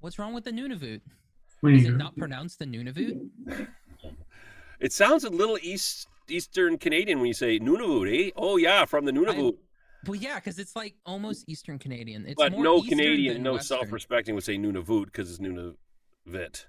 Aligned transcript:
What's 0.00 0.18
wrong 0.18 0.32
with 0.34 0.44
the 0.44 0.50
Nunavut? 0.50 1.00
Is 1.62 1.84
it 1.84 1.96
not 1.96 2.16
pronounced 2.16 2.58
the 2.58 2.64
Nunavut? 2.64 3.28
It 4.80 4.92
sounds 4.92 5.24
a 5.24 5.30
little 5.30 5.58
east 5.62 6.08
Eastern 6.28 6.78
Canadian 6.78 7.18
when 7.18 7.26
you 7.28 7.34
say 7.34 7.58
Nunavut, 7.58 8.28
eh? 8.28 8.30
Oh 8.36 8.56
yeah, 8.56 8.84
from 8.86 9.04
the 9.04 9.12
Nunavut. 9.12 9.56
Well, 10.06 10.16
yeah, 10.16 10.36
because 10.36 10.58
it's 10.58 10.74
like 10.74 10.94
almost 11.04 11.46
Eastern 11.48 11.78
Canadian. 11.78 12.24
It's 12.26 12.36
but 12.36 12.52
more 12.52 12.64
no 12.64 12.76
Eastern 12.78 12.98
Canadian, 12.98 13.42
no 13.42 13.52
Western. 13.54 13.78
self-respecting 13.78 14.34
would 14.34 14.44
say 14.44 14.56
Nunavut 14.56 15.06
because 15.06 15.30
it's 15.30 15.38
Nunavut. 15.40 16.64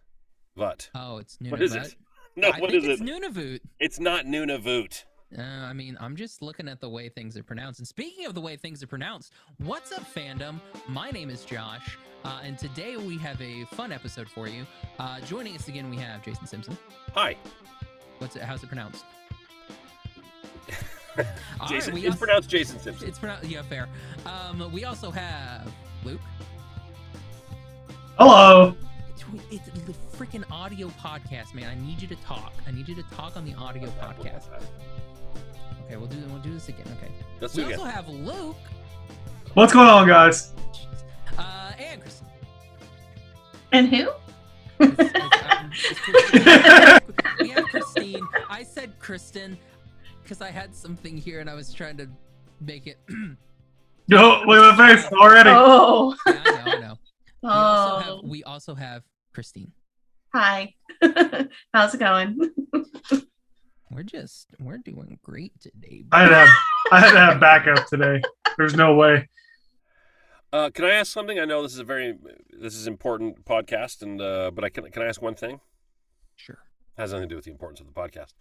Vut. 0.57 0.89
Oh, 0.93 1.17
it's 1.17 1.37
Nunavut. 1.37 1.51
What 1.51 1.61
is 1.61 1.75
it? 1.75 1.95
No, 2.37 2.47
I 2.47 2.59
what 2.61 2.71
think 2.71 2.85
is 2.85 2.89
it's 2.89 3.01
it? 3.01 3.05
Nunavut. 3.05 3.59
It's 3.81 3.99
not 3.99 4.23
Nunavut. 4.23 5.03
Uh, 5.37 5.41
I 5.41 5.71
mean, 5.73 5.97
I'm 6.01 6.15
just 6.15 6.41
looking 6.41 6.67
at 6.67 6.81
the 6.81 6.89
way 6.89 7.07
things 7.07 7.37
are 7.37 7.43
pronounced. 7.43 7.79
And 7.79 7.87
speaking 7.87 8.25
of 8.25 8.35
the 8.35 8.41
way 8.41 8.57
things 8.57 8.83
are 8.83 8.87
pronounced, 8.87 9.31
what's 9.59 9.91
up, 9.93 10.03
fandom? 10.13 10.59
My 10.89 11.09
name 11.11 11.29
is 11.29 11.45
Josh, 11.45 11.97
uh, 12.25 12.41
and 12.43 12.57
today 12.57 12.97
we 12.97 13.17
have 13.19 13.41
a 13.41 13.63
fun 13.75 13.93
episode 13.93 14.27
for 14.27 14.47
you. 14.49 14.65
Uh, 14.99 15.21
joining 15.21 15.55
us 15.55 15.69
again, 15.69 15.89
we 15.89 15.95
have 15.97 16.23
Jason 16.23 16.45
Simpson. 16.47 16.77
Hi, 17.13 17.37
What's 18.17 18.35
it? 18.35 18.43
How's 18.43 18.61
it 18.61 18.67
pronounced? 18.67 19.03
Jason. 21.67 21.93
we 21.95 22.01
it's 22.01 22.09
also- 22.09 22.19
pronounced 22.25 22.49
Jason 22.49 22.79
Simpson. 22.79 23.07
It's 23.07 23.17
pronounced. 23.17 23.47
Yeah, 23.49 23.63
fair. 23.63 23.87
Um, 24.25 24.71
we 24.71 24.83
also 24.85 25.09
have 25.11 25.71
Luke. 26.03 26.21
Hello. 28.17 28.75
It's, 29.49 29.67
it's 29.69 29.81
the 29.85 29.93
freaking 30.17 30.43
audio 30.51 30.89
podcast, 31.01 31.53
man. 31.53 31.69
I 31.69 31.75
need 31.85 32.01
you 32.01 32.07
to 32.09 32.15
talk. 32.17 32.51
I 32.67 32.71
need 32.71 32.87
you 32.87 32.95
to 32.95 33.03
talk 33.15 33.37
on 33.37 33.45
the 33.45 33.53
audio 33.55 33.89
podcast. 34.01 34.43
Okay, 35.85 35.97
we'll 35.97 36.07
do 36.07 36.17
we'll 36.29 36.39
do 36.39 36.53
this 36.53 36.69
again. 36.69 36.85
Okay. 36.97 37.11
Let's 37.39 37.55
We 37.55 37.63
do 37.63 37.69
it 37.69 37.73
also 37.73 37.85
again. 37.85 37.95
have 37.95 38.09
Luke. 38.09 38.55
What's 39.53 39.73
going 39.73 39.87
on, 39.89 40.07
guys? 40.07 40.53
Uh, 41.37 41.71
and 41.77 42.01
Kristen. 42.01 42.27
And 43.71 43.87
who? 43.89 44.09
It's- 44.79 45.11
it's, 45.13 45.15
um, 45.53 45.71
it's 45.73 45.99
Christine. 45.99 47.01
we 47.39 47.49
have 47.49 47.65
Christine. 47.65 48.27
I 48.49 48.63
said 48.63 48.97
Kristen 48.99 49.57
because 50.23 50.41
I 50.41 50.49
had 50.49 50.73
something 50.75 51.17
here 51.17 51.39
and 51.39 51.49
I 51.49 51.53
was 51.53 51.73
trying 51.73 51.97
to 51.97 52.07
make 52.61 52.87
it. 52.87 52.97
Yo, 54.07 54.41
wait, 54.45 54.59
my 54.59 54.75
face 54.95 55.05
already. 55.11 55.49
Oh. 55.53 56.15
yeah, 56.25 56.41
I 56.65 56.79
know, 56.79 56.79
I 56.79 56.79
know. 56.79 56.97
We 57.43 57.49
also 57.51 57.99
have, 57.99 58.07
Oh. 58.13 58.21
we 58.23 58.43
also 58.43 58.75
have 58.75 59.03
Christine. 59.33 59.71
Hi. 60.33 60.73
How's 61.73 61.93
it 61.93 61.99
going? 61.99 62.39
We're 63.93 64.03
just 64.03 64.47
we're 64.59 64.77
doing 64.77 65.19
great 65.21 65.59
today. 65.59 66.05
I 66.11 66.21
had 66.23 66.29
to 66.29 66.35
have, 66.35 66.49
I 66.91 66.99
had 67.01 67.11
to 67.11 67.19
have 67.19 67.39
backup 67.39 67.87
today. 67.87 68.21
There's 68.57 68.75
no 68.75 68.95
way. 68.95 69.27
Uh, 70.53 70.69
can 70.69 70.85
I 70.85 70.91
ask 70.91 71.11
something? 71.11 71.39
I 71.39 71.45
know 71.45 71.61
this 71.61 71.73
is 71.73 71.79
a 71.79 71.83
very 71.83 72.17
this 72.57 72.75
is 72.75 72.87
important 72.87 73.43
podcast, 73.45 74.01
and 74.01 74.21
uh, 74.21 74.51
but 74.53 74.63
I 74.63 74.69
can 74.69 74.89
can 74.91 75.01
I 75.01 75.07
ask 75.07 75.21
one 75.21 75.35
thing? 75.35 75.59
Sure, 76.35 76.59
has 76.97 77.11
nothing 77.11 77.27
to 77.27 77.33
do 77.33 77.35
with 77.35 77.45
the 77.45 77.51
importance 77.51 77.81
of 77.81 77.87
the 77.87 77.93
podcast. 77.93 78.33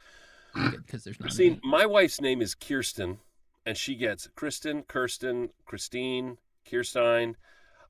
because 0.55 1.05
there's 1.05 1.19
not. 1.19 1.27
Christine, 1.27 1.61
my 1.65 1.85
wife's 1.85 2.21
name 2.21 2.41
is 2.43 2.55
Kirsten, 2.55 3.19
and 3.67 3.77
she 3.77 3.97
gets 3.97 4.29
Kristen, 4.37 4.83
Kirsten, 4.85 5.51
Christine, 5.65 6.39
Kirstein, 6.69 7.35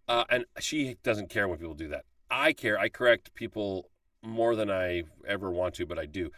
uh, 0.08 0.24
and 0.30 0.44
she 0.58 0.96
doesn't 1.02 1.28
care 1.28 1.46
when 1.46 1.58
people 1.58 1.74
do 1.74 1.88
that. 1.88 2.04
I 2.30 2.52
care. 2.54 2.78
I 2.78 2.88
correct 2.88 3.34
people 3.34 3.90
more 4.22 4.56
than 4.56 4.70
I 4.70 5.02
ever 5.26 5.50
want 5.50 5.74
to, 5.74 5.86
but 5.86 5.98
I 5.98 6.06
do. 6.06 6.30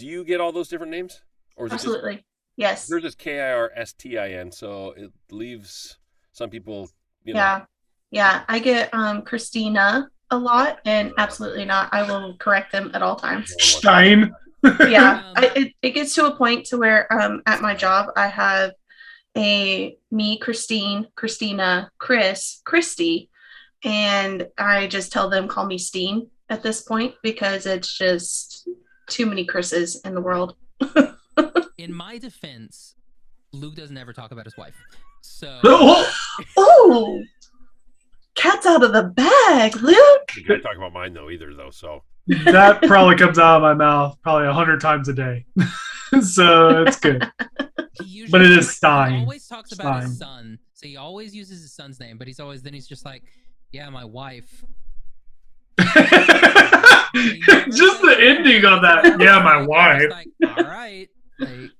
Do 0.00 0.06
you 0.06 0.24
get 0.24 0.40
all 0.40 0.50
those 0.50 0.68
different 0.68 0.92
names, 0.92 1.20
or 1.56 1.66
is 1.66 1.72
Absolutely. 1.72 2.24
Yes. 2.56 2.78
it 2.78 2.80
just 2.80 2.90
yours 2.90 3.04
is 3.04 3.14
K 3.14 3.38
I 3.40 3.52
R 3.52 3.70
S 3.76 3.92
T 3.92 4.16
I 4.16 4.30
N? 4.30 4.50
So 4.50 4.94
it 4.96 5.10
leaves 5.30 5.98
some 6.32 6.48
people, 6.48 6.90
you 7.22 7.34
know. 7.34 7.40
Yeah. 7.40 7.64
Yeah. 8.10 8.42
I 8.48 8.58
get 8.58 8.92
um 8.94 9.22
Christina 9.22 10.08
a 10.30 10.38
lot 10.38 10.78
and 10.84 11.12
absolutely 11.18 11.64
not. 11.64 11.92
I 11.92 12.02
will 12.02 12.36
correct 12.38 12.72
them 12.72 12.90
at 12.94 13.02
all 13.02 13.16
times. 13.16 13.54
Stein. 13.58 14.32
Yeah. 14.62 15.32
I, 15.36 15.50
it, 15.56 15.72
it 15.80 15.90
gets 15.92 16.14
to 16.16 16.26
a 16.26 16.36
point 16.36 16.66
to 16.66 16.76
where 16.76 17.10
um 17.10 17.40
at 17.46 17.62
my 17.62 17.74
job 17.74 18.10
I 18.14 18.26
have 18.26 18.72
a 19.36 19.96
me, 20.10 20.38
Christine, 20.38 21.06
Christina, 21.14 21.90
Chris, 21.96 22.60
Christy, 22.64 23.30
and 23.84 24.46
I 24.58 24.86
just 24.86 25.12
tell 25.12 25.30
them 25.30 25.48
call 25.48 25.64
me 25.64 25.78
Steen 25.78 26.28
at 26.50 26.62
this 26.62 26.82
point 26.82 27.14
because 27.22 27.64
it's 27.64 27.96
just 27.96 28.68
too 29.10 29.26
many 29.26 29.44
Chris's 29.44 30.00
in 30.04 30.14
the 30.14 30.20
world. 30.20 30.56
In 31.78 31.92
my 31.94 32.18
defense, 32.18 32.94
Luke 33.52 33.74
doesn't 33.74 33.96
ever 33.96 34.12
talk 34.12 34.32
about 34.32 34.44
his 34.44 34.56
wife. 34.56 34.74
So 35.22 35.58
Oh, 35.64 36.12
Oh, 36.56 37.22
cat's 38.34 38.66
out 38.66 38.82
of 38.82 38.92
the 38.92 39.04
bag, 39.04 39.76
Luke. 39.76 40.30
You 40.36 40.44
can't 40.44 40.62
talk 40.62 40.76
about 40.76 40.92
mine 40.92 41.12
though 41.14 41.30
either, 41.30 41.54
though. 41.54 41.70
So 41.70 42.02
that 42.26 42.82
probably 42.82 43.16
comes 43.16 43.38
out 43.38 43.56
of 43.56 43.62
my 43.62 43.74
mouth 43.74 44.16
probably 44.22 44.46
a 44.48 44.52
hundred 44.52 44.80
times 44.80 45.08
a 45.08 45.12
day. 45.14 45.46
so 46.20 46.82
it's 46.84 46.98
good. 47.00 47.26
But 48.30 48.42
it 48.42 48.50
is 48.52 48.66
He 48.68 48.74
Stein. 48.74 49.20
always 49.20 49.46
talks 49.46 49.72
about 49.72 50.02
his 50.02 50.18
son, 50.18 50.58
so 50.74 50.86
he 50.86 50.96
always 50.96 51.34
uses 51.34 51.62
his 51.62 51.74
son's 51.74 51.98
name. 52.00 52.18
But 52.18 52.26
he's 52.28 52.40
always 52.40 52.62
then 52.62 52.72
he's 52.74 52.86
just 52.86 53.04
like, 53.04 53.22
"Yeah, 53.72 53.88
my 53.90 54.04
wife." 54.04 54.64
Just 57.14 58.02
the 58.02 58.16
ending 58.20 58.64
on 58.64 58.82
that. 58.82 59.16
Yeah, 59.20 59.42
my 59.42 59.62
wife. 59.62 60.10
Like, 60.10 60.28
all 60.56 60.64
right. 60.64 61.08
Like, 61.38 61.70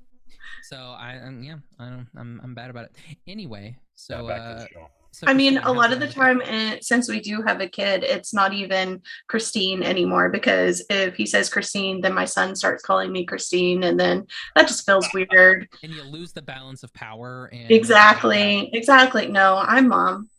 so 0.63 0.77
I, 0.77 1.19
um, 1.19 1.43
yeah, 1.43 1.57
I 1.79 1.89
don't, 1.89 2.07
I'm, 2.17 2.41
I'm 2.43 2.55
bad 2.55 2.71
about 2.71 2.87
it. 2.87 2.93
Anyway, 3.27 3.77
so, 3.95 4.29
uh, 4.29 4.67
so 5.13 5.27
I 5.27 5.35
mean, 5.35 5.59
a 5.59 5.73
lot 5.73 5.93
of 5.93 5.99
the 6.01 6.07
time, 6.07 6.41
and 6.45 6.83
since 6.85 7.09
we 7.09 7.21
do 7.21 7.43
have 7.43 7.61
a 7.61 7.69
kid, 7.69 8.05
it's 8.05 8.33
not 8.33 8.53
even 8.53 9.03
Christine 9.29 9.83
anymore 9.83 10.29
because 10.31 10.85
if 10.89 11.17
he 11.17 11.27
says 11.27 11.51
Christine, 11.51 12.01
then 12.01 12.15
my 12.15 12.25
son 12.25 12.55
starts 12.55 12.85
calling 12.85 13.11
me 13.11 13.25
Christine, 13.25 13.83
and 13.83 13.99
then 13.99 14.27
that 14.55 14.69
just 14.69 14.87
feels 14.87 15.09
weird. 15.15 15.69
and 15.83 15.93
you 15.93 16.03
lose 16.05 16.33
the 16.33 16.43
balance 16.43 16.83
of 16.85 16.93
power. 16.95 17.47
And 17.53 17.71
Exactly. 17.71 18.71
Exactly. 18.73 19.27
No, 19.27 19.57
I'm 19.57 19.89
mom. 19.89 20.31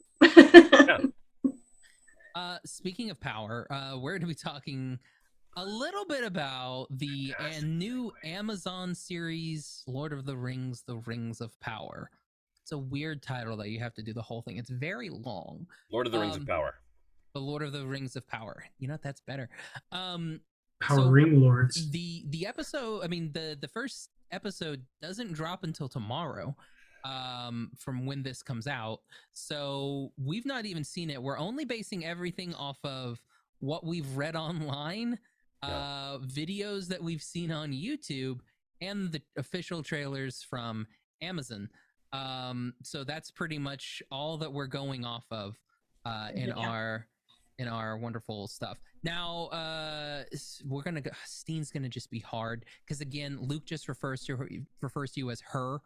Uh, 2.36 2.58
speaking 2.66 3.09
of 3.09 3.19
power, 3.19 3.68
uh, 3.72 3.97
we're 4.00 4.12
going 4.12 4.22
to 4.22 4.28
be 4.28 4.34
talking 4.36 5.00
a 5.58 5.66
little 5.66 6.06
bit 6.06 6.24
about 6.24 6.88
the 6.92 7.34
uh, 7.38 7.59
new 7.64 8.12
Amazon 8.24 8.96
series, 8.96 9.84
Lord 9.88 10.14
of 10.14 10.25
the 10.25 10.36
Rings: 10.38 10.84
The 10.88 10.97
Rings 10.97 11.41
of 11.41 11.58
Power. 11.59 12.09
It's 12.62 12.72
a 12.72 12.78
weird 12.78 13.22
title 13.22 13.58
that 13.58 13.70
you 13.70 13.80
have 13.80 13.94
to 13.96 14.03
do 14.03 14.14
the 14.14 14.22
whole 14.22 14.41
thing. 14.41 14.58
It's 14.58 14.70
very 14.70 15.09
long. 15.09 15.66
Lord 15.91 16.06
of 16.06 16.14
the 16.14 16.20
Rings 16.20 16.36
um, 16.36 16.41
of 16.44 16.47
Power. 16.47 16.75
The 17.34 17.41
Lord 17.41 17.64
of 17.64 17.74
the 17.74 17.86
Rings 17.86 18.16
of 18.16 18.28
Power. 18.28 18.64
You 18.78 18.88
know? 18.88 18.97
That's 19.02 19.22
better. 19.22 19.50
Um, 19.91 20.41
Power 20.81 20.97
So- 21.00 21.09
Ring 21.09 21.41
Lords. 21.41 21.91
the 21.91 22.24
the 22.30 22.46
episode. 22.47 23.03
I 23.03 23.08
mean, 23.08 23.31
the 23.34 23.58
the 23.59 23.68
first 23.68 24.09
episode 24.31 24.84
doesn't 25.02 25.34
drop 25.34 25.64
until 25.64 25.90
tomorrow. 25.90 26.56
Um, 27.03 27.72
from 27.78 28.06
when 28.06 28.22
this 28.23 28.44
comes 28.44 28.67
out, 28.67 29.00
so 29.34 30.12
we've 30.17 30.45
not 30.45 30.66
even 30.66 30.84
seen 30.84 31.09
it. 31.09 31.22
We're 31.22 31.38
only 31.39 31.66
basing 31.66 32.06
everything 32.06 32.53
off 32.53 32.78
of 32.84 33.22
what 33.59 33.85
we've 33.85 34.16
read 34.16 34.35
online, 34.47 35.17
uh, 35.63 36.17
videos 36.19 36.88
that 36.90 37.01
we've 37.01 37.23
seen 37.23 37.51
on 37.51 37.72
YouTube, 37.72 38.40
and 38.81 39.11
the 39.11 39.22
official 39.38 39.81
trailers 39.84 40.44
from 40.44 40.85
Amazon. 41.22 41.69
Um, 42.13 42.73
so 42.84 43.03
that's 43.03 43.31
pretty 43.31 43.57
much 43.57 44.03
all 44.11 44.38
that 44.38 44.51
we're 44.51 44.67
going 44.67 45.06
off 45.06 45.25
of 45.31 45.57
uh, 46.06 46.29
in 46.35 46.50
Yeah. 46.50 46.56
our 46.56 47.07
in 47.61 47.67
our 47.67 47.95
wonderful 47.97 48.47
stuff. 48.47 48.79
Now, 49.03 49.45
uh, 49.47 50.23
we're 50.66 50.81
gonna 50.81 51.01
go. 51.01 51.11
Steen's 51.25 51.72
gonna 51.72 51.89
just 51.89 52.09
be 52.09 52.19
hard 52.19 52.66
because 52.83 53.01
again, 53.01 53.38
Luke 53.39 53.66
just 53.66 53.88
refers 53.88 54.23
to 54.25 54.35
her, 54.35 54.49
refers 54.81 55.11
to 55.11 55.19
you 55.19 55.29
as 55.31 55.41
her. 55.41 55.79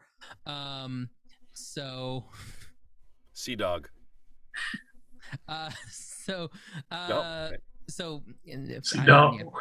Um, 0.45 1.09
so, 1.53 2.25
Sea 3.33 3.55
Dog. 3.55 3.89
uh, 5.47 5.69
so, 5.89 6.49
uh, 6.91 7.07
No. 7.09 7.51
so, 7.89 8.23
and 8.49 8.69
if- 8.71 8.83
I 8.97 9.05
No. 9.05 9.37
don't- 9.37 9.53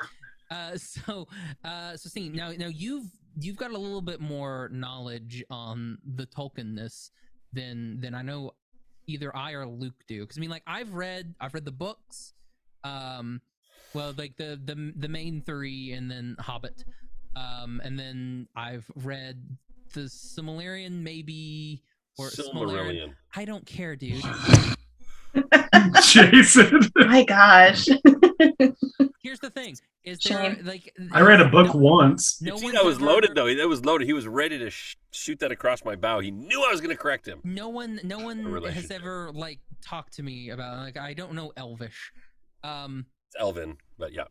Uh, 0.50 0.76
so, 0.76 1.26
uh, 1.64 1.96
so 1.96 2.08
Steen, 2.08 2.32
now, 2.32 2.52
now 2.52 2.66
you've 2.68 3.06
you've 3.40 3.56
got 3.56 3.72
a 3.72 3.78
little 3.78 4.02
bit 4.02 4.20
more 4.20 4.68
knowledge 4.72 5.42
on 5.50 5.98
the 6.14 6.26
Tolkienness 6.26 7.10
than 7.52 7.98
than 8.00 8.14
I 8.14 8.22
know 8.22 8.52
either 9.06 9.34
I 9.34 9.52
or 9.52 9.66
Luke 9.66 10.04
do. 10.06 10.20
Because 10.20 10.38
I 10.38 10.40
mean, 10.40 10.50
like 10.50 10.62
I've 10.66 10.94
read 10.94 11.34
I've 11.40 11.54
read 11.54 11.64
the 11.64 11.72
books, 11.72 12.32
um, 12.82 13.40
well, 13.94 14.14
like 14.16 14.36
the 14.36 14.60
the 14.62 14.92
the 14.96 15.08
main 15.08 15.42
three, 15.42 15.92
and 15.92 16.10
then 16.10 16.36
Hobbit, 16.38 16.84
um, 17.36 17.80
and 17.84 17.98
then 17.98 18.48
I've 18.56 18.90
read 18.96 19.56
the 19.94 20.02
Silmarillion, 20.02 21.02
maybe 21.02 21.82
or 22.18 22.28
Silmarillion. 22.28 22.52
Silmarillion. 22.52 23.14
I 23.34 23.44
don't 23.44 23.66
care, 23.66 23.96
dude. 23.96 24.22
Jason. 26.02 26.80
My 26.96 27.24
gosh. 27.24 27.88
Here's 29.22 29.40
the 29.40 29.50
thing: 29.50 29.76
is 30.04 30.18
there 30.20 30.56
like 30.62 30.92
I 31.12 31.20
read 31.20 31.40
a 31.40 31.48
book 31.48 31.74
no- 31.74 31.80
once. 31.80 32.40
No 32.42 32.54
you 32.54 32.60
see, 32.60 32.70
that 32.72 32.84
was 32.84 32.96
ever- 32.96 33.06
loaded 33.06 33.34
though. 33.34 33.52
That 33.54 33.68
was 33.68 33.84
loaded. 33.84 34.06
He 34.06 34.12
was 34.12 34.26
ready 34.26 34.58
to 34.58 34.70
sh- 34.70 34.96
shoot 35.12 35.38
that 35.40 35.52
across 35.52 35.84
my 35.84 35.96
bow. 35.96 36.20
He 36.20 36.30
knew 36.30 36.62
I 36.66 36.70
was 36.70 36.80
going 36.80 36.94
to 36.94 37.00
correct 37.00 37.26
him. 37.26 37.40
No 37.44 37.68
one, 37.68 38.00
no 38.04 38.18
one 38.20 38.44
has 38.64 38.90
ever 38.90 39.30
like 39.32 39.60
talked 39.84 40.14
to 40.14 40.22
me 40.22 40.50
about 40.50 40.78
like 40.78 40.96
I 40.96 41.14
don't 41.14 41.34
know 41.34 41.52
Elvish. 41.56 42.12
Um. 42.62 43.06
It's 43.28 43.36
Elvin, 43.40 43.76
but 43.98 44.12
yeah. 44.12 44.24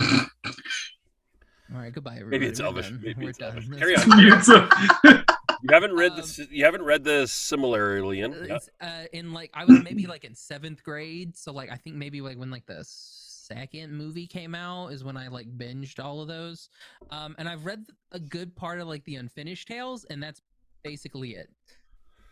All 0.00 1.80
right. 1.80 1.92
Goodbye, 1.92 2.12
everybody. 2.16 2.30
Maybe 2.38 2.46
it's 2.46 2.60
We're 2.60 2.66
Elvish. 2.66 2.88
done. 2.88 3.00
Maybe 3.02 3.22
We're 3.24 3.30
it's 3.30 3.38
done. 3.38 3.56
Elvish. 3.56 3.78
Carry 3.78 3.96
on. 3.96 5.24
So- 5.64 5.68
You 5.70 5.74
haven't 5.74 5.96
read 5.96 6.10
Um, 6.12 6.16
the 6.16 6.22
s- 6.22 6.38
you 6.50 6.64
haven't 6.64 6.82
read 6.82 7.04
the 7.04 7.22
Silmarillion. 7.26 8.46
Yeah. 8.48 8.56
It's, 8.56 8.70
uh, 8.80 9.04
in 9.12 9.32
like 9.32 9.50
I 9.54 9.64
was 9.64 9.82
maybe 9.82 10.06
like 10.06 10.24
in 10.24 10.34
seventh 10.34 10.82
grade, 10.82 11.36
so 11.36 11.52
like 11.52 11.70
I 11.70 11.76
think 11.76 11.96
maybe 11.96 12.20
like 12.20 12.36
when 12.38 12.50
like 12.50 12.66
the 12.66 12.84
second 12.84 13.92
movie 13.92 14.26
came 14.26 14.54
out 14.54 14.88
is 14.88 15.04
when 15.04 15.16
I 15.16 15.28
like 15.28 15.46
binged 15.56 16.02
all 16.02 16.20
of 16.20 16.28
those. 16.28 16.68
Um, 17.10 17.34
and 17.38 17.48
I've 17.48 17.64
read 17.66 17.86
a 18.12 18.18
good 18.20 18.54
part 18.56 18.80
of 18.80 18.88
like 18.88 19.04
the 19.04 19.16
unfinished 19.16 19.68
tales, 19.68 20.04
and 20.04 20.22
that's 20.22 20.40
basically 20.82 21.34
it. 21.36 21.50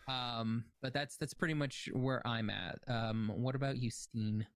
Um, 0.09 0.65
but 0.83 0.93
that's 0.93 1.17
that's 1.17 1.33
pretty 1.35 1.55
much 1.55 1.89
where 1.95 2.27
I'm 2.27 2.51
at. 2.51 2.81
Um, 2.89 3.31
what 3.35 3.55
about 3.55 3.79
you, 3.79 3.91
Steen? 3.91 4.47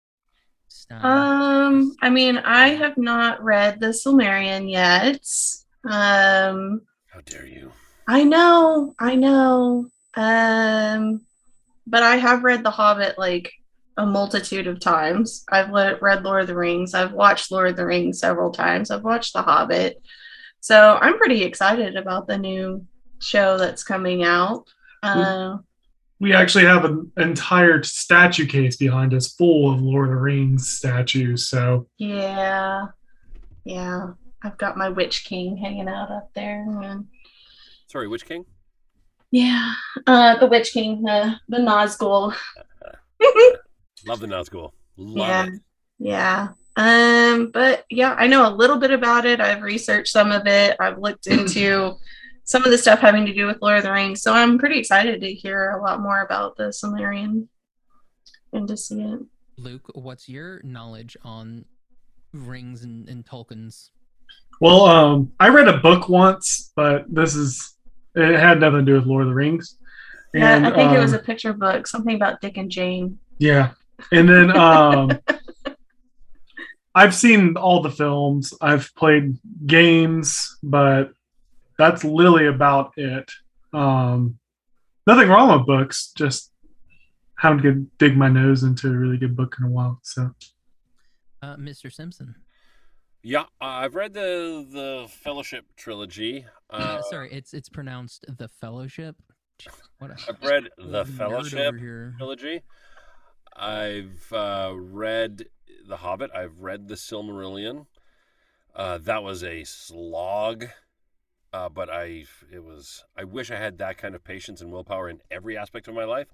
Stein? 0.68 1.00
Um, 1.04 1.94
I 2.02 2.10
mean, 2.10 2.36
I 2.38 2.70
have 2.70 2.96
not 2.98 3.42
read 3.42 3.78
the 3.80 3.88
Silmarillion 3.88 4.68
yet. 4.70 5.24
Um, 5.90 6.82
How 7.06 7.20
dare 7.24 7.46
you? 7.46 7.70
I 8.08 8.24
know, 8.24 8.94
I 8.98 9.16
know. 9.16 9.90
Um, 10.14 11.22
but 11.86 12.02
I 12.02 12.16
have 12.16 12.44
read 12.44 12.64
The 12.64 12.70
Hobbit 12.70 13.18
like 13.18 13.52
a 13.96 14.06
multitude 14.06 14.66
of 14.66 14.80
times. 14.80 15.44
I've 15.50 15.70
read 15.70 16.22
Lord 16.22 16.42
of 16.42 16.46
the 16.46 16.56
Rings. 16.56 16.94
I've 16.94 17.12
watched 17.12 17.50
Lord 17.50 17.70
of 17.70 17.76
the 17.76 17.86
Rings 17.86 18.18
several 18.20 18.50
times. 18.50 18.90
I've 18.90 19.04
watched 19.04 19.32
The 19.32 19.42
Hobbit. 19.42 20.02
So 20.60 20.98
I'm 21.00 21.18
pretty 21.18 21.42
excited 21.42 21.96
about 21.96 22.26
the 22.26 22.38
new 22.38 22.84
show 23.20 23.56
that's 23.56 23.84
coming 23.84 24.24
out. 24.24 24.68
Uh, 25.02 25.58
we 26.18 26.32
actually 26.32 26.64
have 26.64 26.84
an 26.84 27.12
entire 27.16 27.82
statue 27.82 28.46
case 28.46 28.76
behind 28.76 29.14
us 29.14 29.32
full 29.34 29.72
of 29.72 29.80
Lord 29.80 30.08
of 30.08 30.14
the 30.14 30.20
Rings 30.20 30.70
statues. 30.70 31.48
So 31.48 31.86
yeah, 31.98 32.86
yeah. 33.64 34.12
I've 34.42 34.58
got 34.58 34.76
my 34.76 34.88
Witch 34.88 35.24
King 35.24 35.56
hanging 35.56 35.88
out 35.88 36.10
up 36.10 36.30
there. 36.34 36.62
And 36.62 37.06
Sorry, 37.86 38.08
which 38.08 38.26
king? 38.26 38.44
yeah, 39.30 39.74
uh, 40.06 40.38
the 40.38 40.46
Witch 40.46 40.72
King, 40.72 41.02
the 41.02 41.36
the 41.48 41.58
Nazgul. 41.58 42.34
Love 44.06 44.20
the 44.20 44.26
Nazgul. 44.26 44.70
Love 44.96 45.28
yeah 45.28 45.46
it. 45.46 45.60
yeah 45.98 46.48
um 46.76 47.50
but 47.52 47.84
yeah 47.90 48.14
i 48.18 48.26
know 48.26 48.48
a 48.48 48.52
little 48.54 48.78
bit 48.78 48.90
about 48.90 49.26
it 49.26 49.40
i've 49.40 49.62
researched 49.62 50.10
some 50.10 50.32
of 50.32 50.46
it 50.46 50.76
i've 50.80 50.98
looked 50.98 51.26
into 51.26 51.94
some 52.44 52.64
of 52.64 52.70
the 52.70 52.78
stuff 52.78 52.98
having 52.98 53.26
to 53.26 53.34
do 53.34 53.46
with 53.46 53.58
lord 53.60 53.76
of 53.78 53.84
the 53.84 53.92
rings 53.92 54.22
so 54.22 54.32
i'm 54.32 54.58
pretty 54.58 54.78
excited 54.78 55.20
to 55.20 55.32
hear 55.32 55.72
a 55.72 55.82
lot 55.82 56.00
more 56.00 56.22
about 56.22 56.56
the 56.56 56.64
Silmarillion 56.64 57.46
and 58.52 58.68
to 58.68 58.76
see 58.76 59.02
it 59.02 59.20
Luke, 59.58 59.90
what's 59.94 60.28
your 60.28 60.60
knowledge 60.64 61.16
on 61.22 61.64
rings 62.32 62.82
and, 62.84 63.08
and 63.08 63.24
Tolkien's? 63.24 63.90
Well, 64.60 64.84
um, 64.84 65.32
I 65.40 65.48
read 65.48 65.66
a 65.68 65.78
book 65.78 66.10
once, 66.10 66.72
but 66.76 67.06
this 67.08 67.34
is 67.34 67.75
it 68.16 68.38
had 68.38 68.60
nothing 68.60 68.80
to 68.80 68.84
do 68.84 68.94
with 68.94 69.06
Lord 69.06 69.22
of 69.22 69.28
the 69.28 69.34
Rings. 69.34 69.76
yeah 70.34 70.56
i 70.56 70.70
think 70.70 70.92
it 70.92 70.98
was 70.98 71.14
um, 71.14 71.20
a 71.20 71.22
picture 71.22 71.52
book 71.52 71.86
something 71.86 72.16
about 72.16 72.40
dick 72.40 72.56
and 72.56 72.70
jane 72.70 73.18
yeah, 73.38 73.72
and 74.12 74.28
then 74.28 74.56
um, 74.56 75.10
I've 76.94 77.14
seen 77.14 77.56
all 77.56 77.82
the 77.82 77.90
films. 77.90 78.54
I've 78.60 78.94
played 78.94 79.36
games, 79.66 80.58
but 80.62 81.12
that's 81.78 82.04
literally 82.04 82.46
about 82.46 82.92
it. 82.96 83.30
Um, 83.72 84.38
nothing 85.06 85.28
wrong 85.28 85.56
with 85.56 85.66
books, 85.66 86.12
just 86.16 86.50
haven't 87.38 87.62
get 87.62 87.98
dig 87.98 88.16
my 88.16 88.28
nose 88.28 88.62
into 88.62 88.88
a 88.88 88.96
really 88.96 89.18
good 89.18 89.36
book 89.36 89.56
in 89.58 89.66
a 89.66 89.70
while. 89.70 90.00
So 90.02 90.30
Uh, 91.42 91.56
Mr. 91.56 91.92
Simpson. 91.92 92.34
Yeah, 93.28 93.46
I've 93.60 93.96
read 93.96 94.14
the 94.14 94.64
the 94.70 95.08
Fellowship 95.08 95.64
trilogy. 95.76 96.46
Uh, 96.70 96.76
Uh, 97.00 97.02
sorry, 97.10 97.28
it's 97.32 97.54
it's 97.54 97.68
pronounced 97.68 98.24
the 98.28 98.46
Fellowship. 98.46 99.16
What 99.98 100.12
a 100.12 100.16
I've 100.28 100.48
read 100.48 100.68
the 100.78 101.04
Fellowship 101.04 101.74
trilogy. 102.18 102.62
I've 103.56 104.32
uh, 104.32 104.74
read 104.76 105.46
The 105.88 105.96
Hobbit. 105.96 106.30
I've 106.32 106.60
read 106.60 106.86
the 106.86 106.94
Silmarillion. 106.94 107.86
Uh, 108.72 108.98
that 108.98 109.24
was 109.24 109.42
a 109.42 109.64
slog, 109.64 110.66
uh, 111.52 111.68
but 111.68 111.90
I 111.90 112.26
it 112.52 112.62
was. 112.62 113.06
I 113.16 113.24
wish 113.24 113.50
I 113.50 113.56
had 113.56 113.78
that 113.78 113.98
kind 113.98 114.14
of 114.14 114.22
patience 114.22 114.60
and 114.60 114.70
willpower 114.70 115.10
in 115.10 115.20
every 115.32 115.58
aspect 115.58 115.88
of 115.88 115.96
my 115.96 116.04
life. 116.04 116.28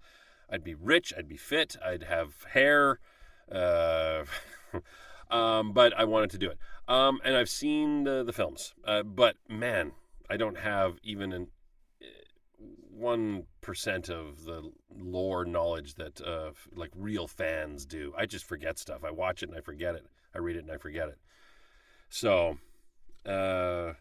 I'd 0.50 0.62
be 0.62 0.74
rich. 0.74 1.14
I'd 1.16 1.26
be 1.26 1.38
fit. 1.38 1.74
I'd 1.82 2.02
have 2.02 2.44
hair. 2.52 2.98
Um, 5.32 5.72
but 5.72 5.92
I 5.98 6.04
wanted 6.04 6.30
to 6.30 6.38
do 6.38 6.50
it. 6.50 6.58
Um, 6.86 7.20
and 7.24 7.36
I've 7.36 7.48
seen 7.48 8.04
the, 8.04 8.22
the 8.22 8.32
films. 8.32 8.74
Uh, 8.84 9.02
but 9.02 9.36
man, 9.48 9.92
I 10.28 10.36
don't 10.36 10.58
have 10.58 10.98
even 11.02 11.32
an 11.32 11.48
one 13.02 13.44
percent 13.60 14.08
of 14.08 14.44
the 14.44 14.70
lore 14.94 15.44
knowledge 15.44 15.94
that 15.94 16.20
uh, 16.20 16.50
like 16.74 16.90
real 16.94 17.26
fans 17.26 17.84
do. 17.84 18.12
I 18.16 18.26
just 18.26 18.44
forget 18.44 18.78
stuff. 18.78 19.02
I 19.04 19.10
watch 19.10 19.42
it 19.42 19.48
and 19.48 19.58
I 19.58 19.60
forget 19.60 19.94
it. 19.94 20.06
I 20.34 20.38
read 20.38 20.56
it 20.56 20.64
and 20.64 20.70
I 20.70 20.76
forget 20.76 21.08
it. 21.08 21.18
So, 22.08 22.58
uh, 23.26 23.94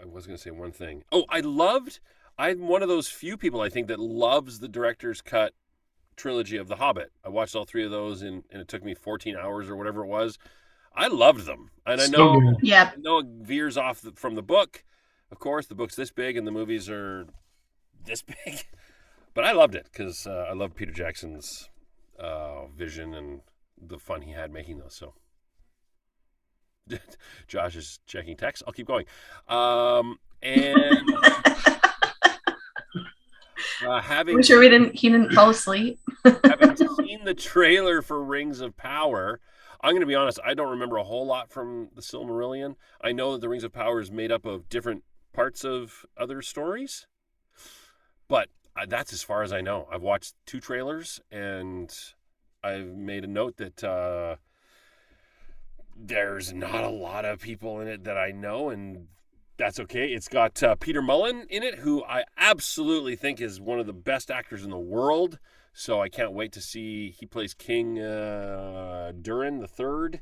I 0.00 0.04
was 0.06 0.26
to 0.26 0.38
say 0.38 0.50
one 0.50 0.72
thing. 0.72 1.04
Oh, 1.12 1.24
I 1.28 1.40
loved. 1.40 2.00
I'm 2.38 2.68
one 2.68 2.82
of 2.82 2.88
those 2.88 3.08
few 3.08 3.36
people 3.36 3.60
I 3.60 3.68
think 3.68 3.88
that 3.88 4.00
loves 4.00 4.58
the 4.58 4.68
director's 4.68 5.20
cut 5.22 5.54
trilogy 6.16 6.56
of 6.56 6.68
The 6.68 6.76
Hobbit. 6.76 7.12
I 7.24 7.28
watched 7.28 7.54
all 7.54 7.64
three 7.64 7.84
of 7.84 7.90
those 7.90 8.22
in, 8.22 8.42
and 8.50 8.60
it 8.60 8.68
took 8.68 8.84
me 8.84 8.94
14 8.94 9.36
hours 9.36 9.68
or 9.68 9.76
whatever 9.76 10.02
it 10.04 10.08
was. 10.08 10.38
I 10.94 11.08
loved 11.08 11.44
them, 11.46 11.70
and 11.84 12.00
I 12.00 12.06
know 12.06 12.40
good. 12.40 12.56
yep 12.62 12.94
I 12.96 13.00
know 13.00 13.18
it 13.18 13.26
veers 13.42 13.76
off 13.76 14.00
the, 14.00 14.12
from 14.12 14.34
the 14.34 14.42
book. 14.42 14.82
Of 15.30 15.38
course, 15.38 15.66
the 15.66 15.74
book's 15.74 15.94
this 15.94 16.10
big 16.10 16.36
and 16.36 16.46
the 16.46 16.52
movies 16.52 16.88
are 16.88 17.26
this 18.04 18.22
big. 18.44 18.64
But 19.34 19.44
I 19.44 19.52
loved 19.52 19.74
it 19.74 19.88
because 19.92 20.26
uh, 20.26 20.46
I 20.48 20.54
love 20.54 20.74
Peter 20.74 20.92
Jackson's 20.92 21.68
uh, 22.18 22.66
vision 22.68 23.12
and 23.12 23.40
the 23.80 23.98
fun 23.98 24.22
he 24.22 24.32
had 24.32 24.50
making 24.50 24.78
those. 24.78 24.94
So 24.94 25.12
Josh 27.48 27.76
is 27.76 28.00
checking 28.06 28.36
text. 28.36 28.62
I'll 28.66 28.72
keep 28.72 28.86
going. 28.86 29.04
Um, 29.48 30.18
and 30.42 31.10
uh, 33.84 34.00
having 34.00 34.36
i'm 34.36 34.42
sure 34.42 34.60
we 34.60 34.68
didn't 34.68 34.94
he 34.94 35.08
didn't 35.08 35.32
fall 35.32 35.50
asleep 35.50 35.98
having 36.44 36.76
seen 36.96 37.24
the 37.24 37.34
trailer 37.34 38.02
for 38.02 38.22
Rings 38.22 38.60
of 38.60 38.76
Power, 38.76 39.40
I'm 39.82 39.92
going 39.92 40.00
to 40.00 40.06
be 40.06 40.14
honest, 40.14 40.38
I 40.44 40.54
don't 40.54 40.70
remember 40.70 40.96
a 40.96 41.04
whole 41.04 41.26
lot 41.26 41.50
from 41.50 41.90
the 41.94 42.02
Silmarillion. 42.02 42.76
I 43.00 43.12
know 43.12 43.32
that 43.32 43.40
the 43.40 43.48
Rings 43.48 43.64
of 43.64 43.72
Power 43.72 44.00
is 44.00 44.10
made 44.10 44.32
up 44.32 44.46
of 44.46 44.68
different 44.68 45.04
parts 45.32 45.64
of 45.64 46.06
other 46.16 46.42
stories, 46.42 47.06
but 48.28 48.48
uh, 48.74 48.86
that's 48.88 49.12
as 49.12 49.22
far 49.22 49.42
as 49.42 49.52
I 49.52 49.60
know. 49.60 49.86
I've 49.90 50.02
watched 50.02 50.34
two 50.46 50.60
trailers 50.60 51.20
and 51.30 51.94
I've 52.62 52.96
made 52.96 53.24
a 53.24 53.28
note 53.28 53.58
that 53.58 53.84
uh, 53.84 54.36
there's 55.96 56.52
not 56.52 56.84
a 56.84 56.88
lot 56.88 57.24
of 57.24 57.40
people 57.40 57.80
in 57.80 57.88
it 57.88 58.04
that 58.04 58.18
I 58.18 58.30
know, 58.30 58.70
and 58.70 59.08
that's 59.56 59.80
okay. 59.80 60.08
It's 60.12 60.28
got 60.28 60.62
uh, 60.62 60.74
Peter 60.76 61.00
Mullan 61.02 61.46
in 61.48 61.62
it, 61.62 61.76
who 61.76 62.04
I 62.04 62.24
absolutely 62.36 63.16
think 63.16 63.40
is 63.40 63.60
one 63.60 63.80
of 63.80 63.86
the 63.86 63.92
best 63.92 64.30
actors 64.30 64.64
in 64.64 64.70
the 64.70 64.78
world. 64.78 65.38
So 65.72 66.00
I 66.00 66.08
can't 66.08 66.32
wait 66.32 66.52
to 66.52 66.60
see. 66.60 67.10
He 67.10 67.26
plays 67.26 67.52
King 67.54 67.98
uh, 68.00 69.12
Durin 69.20 69.58
the 69.58 69.68
Third. 69.68 70.20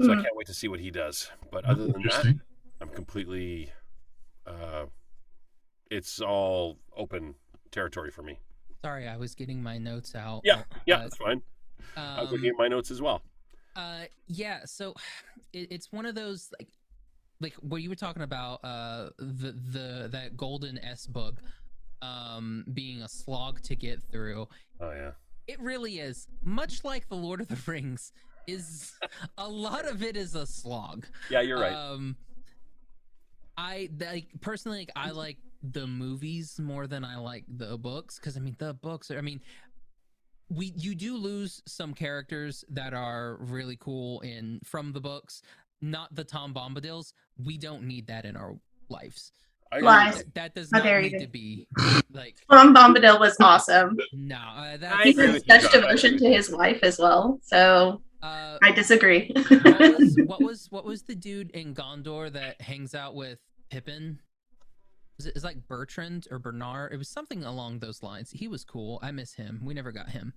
So 0.00 0.12
I 0.12 0.16
Mhm. 0.16 0.22
can't 0.22 0.36
wait 0.36 0.46
to 0.46 0.54
see 0.54 0.68
what 0.68 0.80
he 0.80 0.90
does. 0.90 1.30
But 1.50 1.64
other 1.64 1.86
than 1.88 2.02
that, 2.04 2.34
I'm 2.80 2.88
completely. 2.88 3.72
Uh, 4.46 4.86
it's 5.90 6.20
all 6.20 6.78
open 6.96 7.34
territory 7.70 8.10
for 8.10 8.22
me. 8.22 8.38
Sorry, 8.82 9.08
I 9.08 9.16
was 9.16 9.34
getting 9.34 9.62
my 9.62 9.76
notes 9.76 10.14
out. 10.14 10.42
Yeah, 10.44 10.62
Yeah, 10.86 10.96
Uh, 10.96 11.02
that's 11.02 11.16
fine. 11.16 11.42
I 11.96 12.22
was 12.22 12.30
looking 12.30 12.46
um, 12.50 12.54
at 12.54 12.58
my 12.58 12.68
notes 12.68 12.90
as 12.90 13.02
well. 13.02 13.22
Uh, 13.74 14.04
yeah. 14.28 14.64
So 14.64 14.94
it, 15.52 15.68
it's 15.72 15.90
one 15.92 16.06
of 16.06 16.14
those 16.14 16.50
like, 16.58 16.68
like 17.40 17.54
what 17.54 17.82
you 17.82 17.88
were 17.88 17.96
talking 17.96 18.22
about. 18.22 18.64
Uh, 18.64 19.10
the 19.18 19.52
the 19.52 20.08
that 20.12 20.36
golden 20.36 20.78
S 20.78 21.06
book, 21.06 21.36
um, 22.02 22.64
being 22.72 23.02
a 23.02 23.08
slog 23.08 23.60
to 23.62 23.76
get 23.76 24.02
through. 24.10 24.48
Oh 24.80 24.90
yeah. 24.90 25.12
It 25.46 25.58
really 25.60 25.98
is. 25.98 26.28
Much 26.42 26.84
like 26.84 27.08
the 27.08 27.16
Lord 27.16 27.40
of 27.40 27.48
the 27.48 27.58
Rings, 27.66 28.12
is 28.48 28.92
a 29.36 29.48
lot 29.48 29.86
of 29.86 30.02
it 30.02 30.16
is 30.16 30.34
a 30.34 30.46
slog. 30.46 31.06
Yeah, 31.30 31.42
you're 31.42 31.60
right. 31.60 31.72
Um, 31.72 32.16
I 33.56 33.90
like 34.00 34.28
personally, 34.40 34.78
like, 34.80 34.90
I 34.96 35.10
like 35.10 35.36
the 35.62 35.86
movies 35.86 36.58
more 36.58 36.86
than 36.86 37.04
I 37.04 37.16
like 37.16 37.44
the 37.48 37.76
books 37.76 38.18
because 38.18 38.36
I 38.36 38.40
mean 38.40 38.56
the 38.58 38.74
books. 38.74 39.10
Are, 39.10 39.18
I 39.18 39.20
mean, 39.20 39.40
we 40.48 40.72
you 40.76 40.94
do 40.94 41.16
lose 41.16 41.62
some 41.66 41.92
characters 41.94 42.64
that 42.70 42.94
are 42.94 43.36
really 43.40 43.76
cool 43.78 44.20
in 44.20 44.60
from 44.64 44.92
the 44.92 45.00
books. 45.00 45.42
Not 45.80 46.14
the 46.14 46.24
Tom 46.24 46.52
Bombadils. 46.54 47.12
We 47.44 47.56
don't 47.58 47.84
need 47.84 48.06
that 48.08 48.24
in 48.24 48.36
our 48.36 48.56
lives. 48.88 49.32
I 49.70 49.80
Lies. 49.80 50.24
That 50.34 50.54
does 50.54 50.72
not 50.72 50.82
need 50.84 51.12
you. 51.12 51.20
to 51.20 51.26
be 51.28 51.68
like 52.10 52.36
Tom 52.50 52.74
Bombadil 52.74 53.20
was 53.20 53.36
awesome. 53.40 53.98
no. 54.14 54.36
Uh, 54.36 54.76
that, 54.78 55.00
He 55.04 55.12
has 55.12 55.44
such 55.46 55.70
devotion 55.72 56.16
to 56.18 56.26
his 56.28 56.50
wife 56.50 56.78
as 56.82 56.98
well. 56.98 57.38
So 57.42 58.00
uh, 58.22 58.56
I 58.62 58.72
disagree. 58.72 59.30
what 59.50 59.98
was 59.98 60.16
what 60.26 60.40
was 60.48 60.66
what 60.70 60.84
was 60.86 61.02
the 61.02 61.14
dude 61.14 61.50
in 61.50 61.74
Gondor 61.74 62.32
that 62.32 62.60
hangs 62.62 62.94
out 62.94 63.14
with 63.14 63.38
Pippin? 63.70 64.20
Was 65.18 65.26
it 65.26 65.36
is 65.36 65.44
like 65.44 65.58
Bertrand 65.68 66.28
or 66.30 66.38
Bernard? 66.38 66.92
It 66.94 66.96
was 66.96 67.08
something 67.10 67.44
along 67.44 67.80
those 67.80 68.02
lines. 68.02 68.30
He 68.30 68.48
was 68.48 68.64
cool. 68.64 68.98
I 69.02 69.10
miss 69.10 69.34
him. 69.34 69.60
We 69.64 69.74
never 69.74 69.92
got 69.92 70.08
him. 70.08 70.32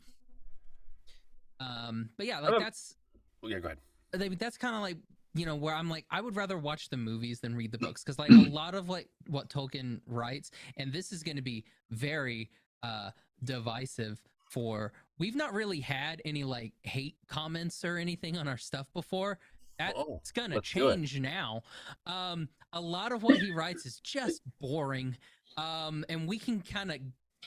Um, 1.59 2.09
but 2.17 2.25
yeah, 2.25 2.39
like 2.39 2.53
Oh. 2.53 2.59
that's 2.59 2.95
Yeah, 3.43 3.59
go 3.59 3.67
ahead. 3.67 3.77
I 4.13 4.17
mean, 4.17 4.35
that's 4.37 4.57
kind 4.57 4.75
of 4.75 4.81
like 4.81 4.97
you 5.33 5.45
know 5.45 5.55
where 5.55 5.73
I'm 5.75 5.89
like 5.89 6.05
I 6.11 6.21
would 6.21 6.35
rather 6.35 6.57
watch 6.57 6.89
the 6.89 6.97
movies 6.97 7.39
than 7.39 7.55
read 7.55 7.71
the 7.71 7.77
books 7.77 8.03
because 8.03 8.19
like 8.19 8.31
a 8.31 8.49
lot 8.49 8.75
of 8.75 8.89
like 8.89 9.09
what 9.27 9.49
Tolkien 9.49 10.01
writes, 10.05 10.51
and 10.77 10.91
this 10.91 11.11
is 11.11 11.23
going 11.23 11.37
to 11.37 11.41
be 11.41 11.63
very 11.89 12.49
uh 12.83 13.11
divisive 13.43 14.21
for 14.49 14.91
we've 15.17 15.35
not 15.35 15.53
really 15.53 15.79
had 15.79 16.21
any 16.25 16.43
like 16.43 16.73
hate 16.83 17.15
comments 17.27 17.83
or 17.85 17.97
anything 17.97 18.37
on 18.37 18.47
our 18.47 18.57
stuff 18.57 18.87
before. 18.93 19.39
That's 19.79 19.93
Oh, 19.97 20.21
gonna 20.35 20.55
let's 20.55 20.71
do 20.71 20.89
it. 20.89 20.95
change 20.95 21.19
now. 21.19 21.61
Um, 22.05 22.49
a 22.73 22.81
lot 22.81 23.11
of 23.11 23.23
what 23.23 23.37
he 23.37 23.51
writes 23.51 23.85
is 23.85 23.99
just 24.01 24.41
boring. 24.59 25.17
Um, 25.57 26.05
and 26.09 26.27
we 26.27 26.37
can 26.37 26.61
kind 26.61 26.91
of 26.91 26.97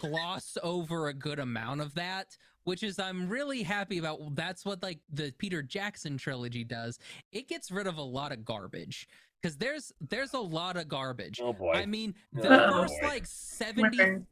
gloss 0.00 0.57
over 0.62 1.09
a 1.09 1.14
good 1.14 1.38
amount 1.38 1.81
of 1.81 1.95
that, 1.95 2.37
which 2.64 2.83
is 2.83 2.99
I'm 2.99 3.28
really 3.28 3.62
happy 3.62 3.99
about. 3.99 4.35
That's 4.35 4.64
what 4.64 4.83
like 4.83 4.99
the 5.12 5.33
Peter 5.38 5.62
Jackson 5.62 6.16
trilogy 6.18 6.64
does. 6.64 6.99
It 7.33 7.49
gets 7.49 7.71
rid 7.71 7.87
of 7.87 7.97
a 7.99 8.02
lot 8.02 8.33
of 8.33 8.44
garbage 8.44 9.06
because 9.40 9.56
there's 9.56 9.92
there's 10.00 10.33
a 10.35 10.40
lot 10.40 10.76
of 10.76 10.88
garbage. 10.88 11.40
Oh 11.42 11.52
boy. 11.52 11.73
I 11.73 11.87
mean, 11.87 12.14
Oh, 12.38 12.42
the 12.42 12.49
first 12.73 13.00
boy. 13.00 13.06
like 13.06 13.26
70 13.26 13.99
We're- 13.99 14.23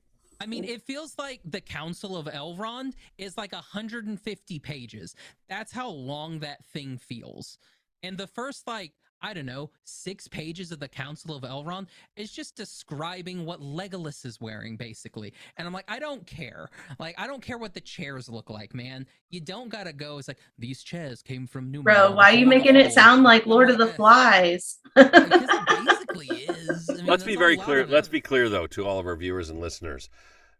I 0.40 0.46
mean, 0.46 0.64
it 0.64 0.82
feels 0.82 1.14
like 1.18 1.40
the 1.44 1.60
Council 1.60 2.16
of 2.16 2.26
Elrond 2.26 2.94
is 3.16 3.36
like 3.38 3.52
150 3.52 4.58
pages. 4.58 5.14
That's 5.48 5.70
how 5.70 5.88
long 5.88 6.40
that 6.40 6.64
thing 6.72 6.98
feels. 6.98 7.58
And 8.02 8.18
the 8.18 8.26
first, 8.26 8.66
like, 8.66 8.92
I 9.22 9.32
don't 9.32 9.46
know, 9.46 9.70
six 9.84 10.26
pages 10.26 10.72
of 10.72 10.80
the 10.80 10.88
Council 10.88 11.36
of 11.36 11.42
Elrond 11.44 11.86
is 12.16 12.32
just 12.32 12.56
describing 12.56 13.44
what 13.44 13.60
Legolas 13.60 14.26
is 14.26 14.40
wearing, 14.40 14.76
basically. 14.76 15.32
And 15.56 15.66
I'm 15.66 15.72
like, 15.72 15.84
I 15.88 15.98
don't 15.98 16.26
care. 16.26 16.68
Like, 16.98 17.14
I 17.18 17.26
don't 17.26 17.42
care 17.42 17.58
what 17.58 17.72
the 17.72 17.80
chairs 17.80 18.28
look 18.28 18.50
like, 18.50 18.74
man. 18.74 19.06
You 19.30 19.40
don't 19.40 19.68
gotta 19.68 19.92
go. 19.92 20.18
It's 20.18 20.28
like, 20.28 20.38
these 20.58 20.82
chairs 20.82 21.22
came 21.22 21.46
from 21.46 21.70
New. 21.70 21.82
Bro, 21.82 22.12
why 22.12 22.32
are 22.32 22.36
you 22.36 22.46
making 22.46 22.76
it 22.76 22.86
oh, 22.86 22.90
sound 22.90 23.22
like 23.22 23.46
Lord 23.46 23.70
of 23.70 23.78
the 23.78 23.86
Flies? 23.86 24.78
Basically 24.96 26.28
is. 26.28 26.90
I 26.90 26.94
mean, 26.94 27.06
let's 27.06 27.24
be 27.24 27.36
very 27.36 27.56
clear. 27.56 27.86
Let's 27.86 28.08
be 28.08 28.20
clear, 28.20 28.48
though, 28.48 28.66
to 28.68 28.86
all 28.86 28.98
of 28.98 29.06
our 29.06 29.16
viewers 29.16 29.50
and 29.50 29.60
listeners. 29.60 30.08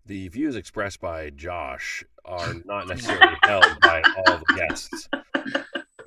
The 0.06 0.28
views 0.28 0.56
expressed 0.56 1.00
by 1.00 1.30
Josh 1.30 2.04
are 2.24 2.54
not 2.64 2.88
necessarily 2.88 3.36
held 3.42 3.80
by 3.80 4.02
all 4.16 4.38
the 4.38 4.54
guests 4.56 5.08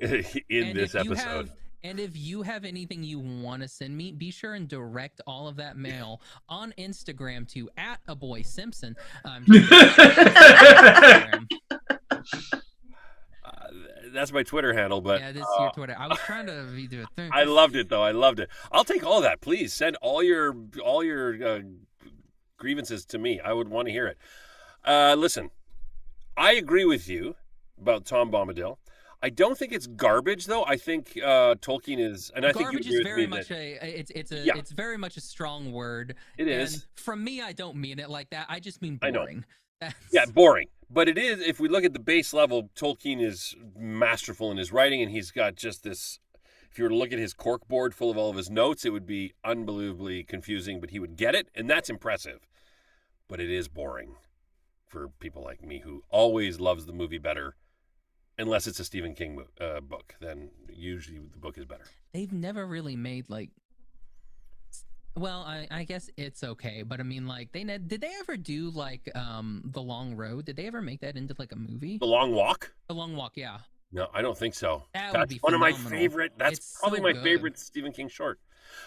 in 0.00 0.64
And 0.68 0.76
this 0.76 0.94
episode. 0.94 1.48
have- 1.48 1.50
and 1.86 2.00
if 2.00 2.16
you 2.16 2.42
have 2.42 2.64
anything 2.64 3.04
you 3.04 3.20
want 3.20 3.62
to 3.62 3.68
send 3.68 3.96
me, 3.96 4.10
be 4.10 4.32
sure 4.32 4.54
and 4.54 4.66
direct 4.66 5.20
all 5.26 5.46
of 5.46 5.54
that 5.56 5.76
mail 5.76 6.20
on 6.48 6.74
Instagram 6.78 7.48
to 7.52 7.70
at 7.76 8.00
a 8.08 8.16
boy 8.16 8.42
Simpson. 8.42 8.96
Um, 9.24 9.44
that's 14.12 14.32
my 14.32 14.42
Twitter 14.42 14.72
handle, 14.74 15.00
but 15.00 15.20
yeah, 15.20 15.30
this 15.30 15.42
is 15.42 15.48
uh, 15.58 15.62
your 15.62 15.70
Twitter. 15.70 15.94
I 15.96 16.08
was 16.08 16.18
trying 16.18 16.46
to 16.46 16.52
redo 16.52 17.04
it. 17.04 17.08
I 17.32 17.44
loved 17.44 17.76
it 17.76 17.88
though. 17.88 18.02
I 18.02 18.10
loved 18.10 18.40
it. 18.40 18.48
I'll 18.72 18.84
take 18.84 19.06
all 19.06 19.20
that. 19.20 19.40
Please 19.40 19.72
send 19.72 19.94
all 20.02 20.24
your 20.24 20.56
all 20.84 21.04
your 21.04 21.46
uh, 21.46 21.60
grievances 22.58 23.04
to 23.06 23.18
me. 23.18 23.38
I 23.38 23.52
would 23.52 23.68
want 23.68 23.86
to 23.86 23.92
hear 23.92 24.08
it. 24.08 24.18
Uh, 24.84 25.14
listen, 25.16 25.50
I 26.36 26.54
agree 26.54 26.84
with 26.84 27.08
you 27.08 27.36
about 27.80 28.06
Tom 28.06 28.32
Bombadil. 28.32 28.76
I 29.26 29.30
don't 29.30 29.58
think 29.58 29.72
it's 29.72 29.88
garbage 29.88 30.46
though. 30.46 30.64
I 30.64 30.76
think 30.76 31.18
uh, 31.20 31.56
Tolkien 31.56 31.98
is, 31.98 32.30
and 32.36 32.46
I 32.46 32.52
think 32.52 32.72
you 32.72 32.78
is 32.78 33.00
very 33.02 33.26
much 33.26 33.48
that 33.48 33.58
a 33.58 33.98
it's 33.98 34.12
it's 34.14 34.30
a 34.30 34.38
Yeah. 34.38 34.56
it's 34.56 34.70
very 34.70 34.96
much 34.96 35.16
a 35.16 35.20
strong 35.20 35.72
word. 35.72 36.14
it 36.38 36.46
is. 36.46 36.74
And 36.74 36.84
from 36.94 37.24
me, 37.24 37.42
I 37.42 37.52
don't 37.52 37.76
mean 37.76 37.98
it 37.98 38.08
like 38.08 38.30
that. 38.30 38.46
I 38.48 38.60
just 38.60 38.80
mean 38.80 38.98
boring. 38.98 39.44
Yeah, 40.12 40.26
boring. 40.26 40.68
But 40.88 41.08
it 41.08 41.18
is, 41.18 41.40
if 41.40 41.58
we 41.58 41.68
look 41.68 41.82
at 41.84 41.92
the 41.92 41.98
base 41.98 42.32
level, 42.32 42.70
Tolkien 42.76 43.20
is 43.20 43.56
masterful 43.76 44.52
in 44.52 44.58
his 44.58 44.70
writing, 44.72 45.02
and 45.02 45.10
he's 45.10 45.32
got 45.32 45.56
just 45.56 45.82
this. 45.82 46.20
If 46.70 46.78
you 46.78 46.84
were 46.84 46.90
to 46.90 46.96
look 46.96 47.12
at 47.12 47.18
his 47.18 47.34
cork 47.34 47.66
board 47.66 47.94
full 47.96 48.10
of 48.10 48.16
all 48.16 48.30
of 48.30 48.36
his 48.36 48.48
notes, 48.48 48.84
it 48.84 48.90
would 48.90 49.06
be 49.06 49.34
unbelievably 49.44 50.22
confusing, 50.24 50.78
but 50.80 50.90
he 50.90 51.00
would 51.00 51.16
get 51.16 51.34
it, 51.34 51.48
and 51.54 51.68
that's 51.68 51.90
impressive. 51.90 52.46
But 53.28 53.40
it 53.40 53.50
is 53.50 53.66
boring 53.66 54.14
for 54.86 55.08
people 55.18 55.42
like 55.42 55.62
me 55.64 55.80
who 55.80 56.04
always 56.10 56.60
loves 56.60 56.86
the 56.86 56.92
movie 56.92 57.18
better, 57.18 57.56
unless 58.38 58.66
it's 58.66 58.78
a 58.80 58.84
Stephen 58.84 59.14
King 59.14 59.42
uh, 59.60 59.80
book. 59.80 60.14
Then 60.20 60.50
usually 60.70 61.18
the 61.18 61.38
book 61.38 61.56
is 61.58 61.64
better. 61.64 61.84
they've 62.12 62.32
never 62.32 62.66
really 62.66 62.96
made 62.96 63.24
like 63.28 63.50
well 65.16 65.42
I, 65.46 65.66
I 65.70 65.84
guess 65.84 66.10
it's 66.18 66.44
okay 66.44 66.82
but 66.82 67.00
i 67.00 67.02
mean 67.02 67.26
like 67.26 67.50
they 67.52 67.64
ne- 67.64 67.78
did 67.78 68.02
they 68.02 68.12
ever 68.20 68.36
do 68.36 68.68
like 68.70 69.08
um 69.16 69.62
the 69.64 69.80
long 69.80 70.14
road 70.14 70.44
did 70.44 70.56
they 70.56 70.66
ever 70.66 70.82
make 70.82 71.00
that 71.00 71.16
into 71.16 71.34
like 71.38 71.52
a 71.52 71.56
movie 71.56 71.96
The 71.96 72.04
Long 72.06 72.32
Walk? 72.34 72.72
the 72.88 72.94
long 72.94 73.16
walk 73.16 73.32
yeah 73.36 73.58
No, 73.92 74.08
I 74.12 74.20
don't 74.20 74.36
think 74.36 74.54
so. 74.54 74.82
That 74.92 75.12
would 75.12 75.20
that's 75.22 75.32
be 75.32 75.38
one 75.40 75.54
of 75.54 75.60
my 75.60 75.72
favorite. 75.72 76.32
That's 76.36 76.58
It's 76.58 76.78
probably 76.80 76.98
so 76.98 77.02
my 77.04 77.12
good. 77.12 77.22
favorite 77.22 77.58
Stephen 77.58 77.92
King 77.92 78.08
short. 78.08 78.38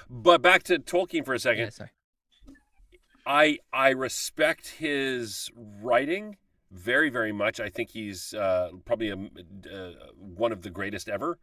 But 0.09 0.41
back 0.43 0.61
to 0.63 0.77
Tolkien 0.77 1.25
for 1.25 1.33
a 1.33 1.39
second. 1.39 1.71
yeah 1.79 1.85
I 3.25 3.57
I 3.73 3.89
respect 3.89 4.67
his 4.67 5.49
writing 5.55 6.37
very 6.71 7.09
very 7.09 7.31
much. 7.31 7.59
I 7.59 7.69
think 7.69 7.91
he's 7.91 8.33
uh, 8.33 8.69
probably 8.85 9.09
a, 9.09 9.15
uh, 9.15 9.91
one 10.17 10.51
of 10.51 10.61
the 10.61 10.69
greatest 10.69 11.09
ever 11.09 11.39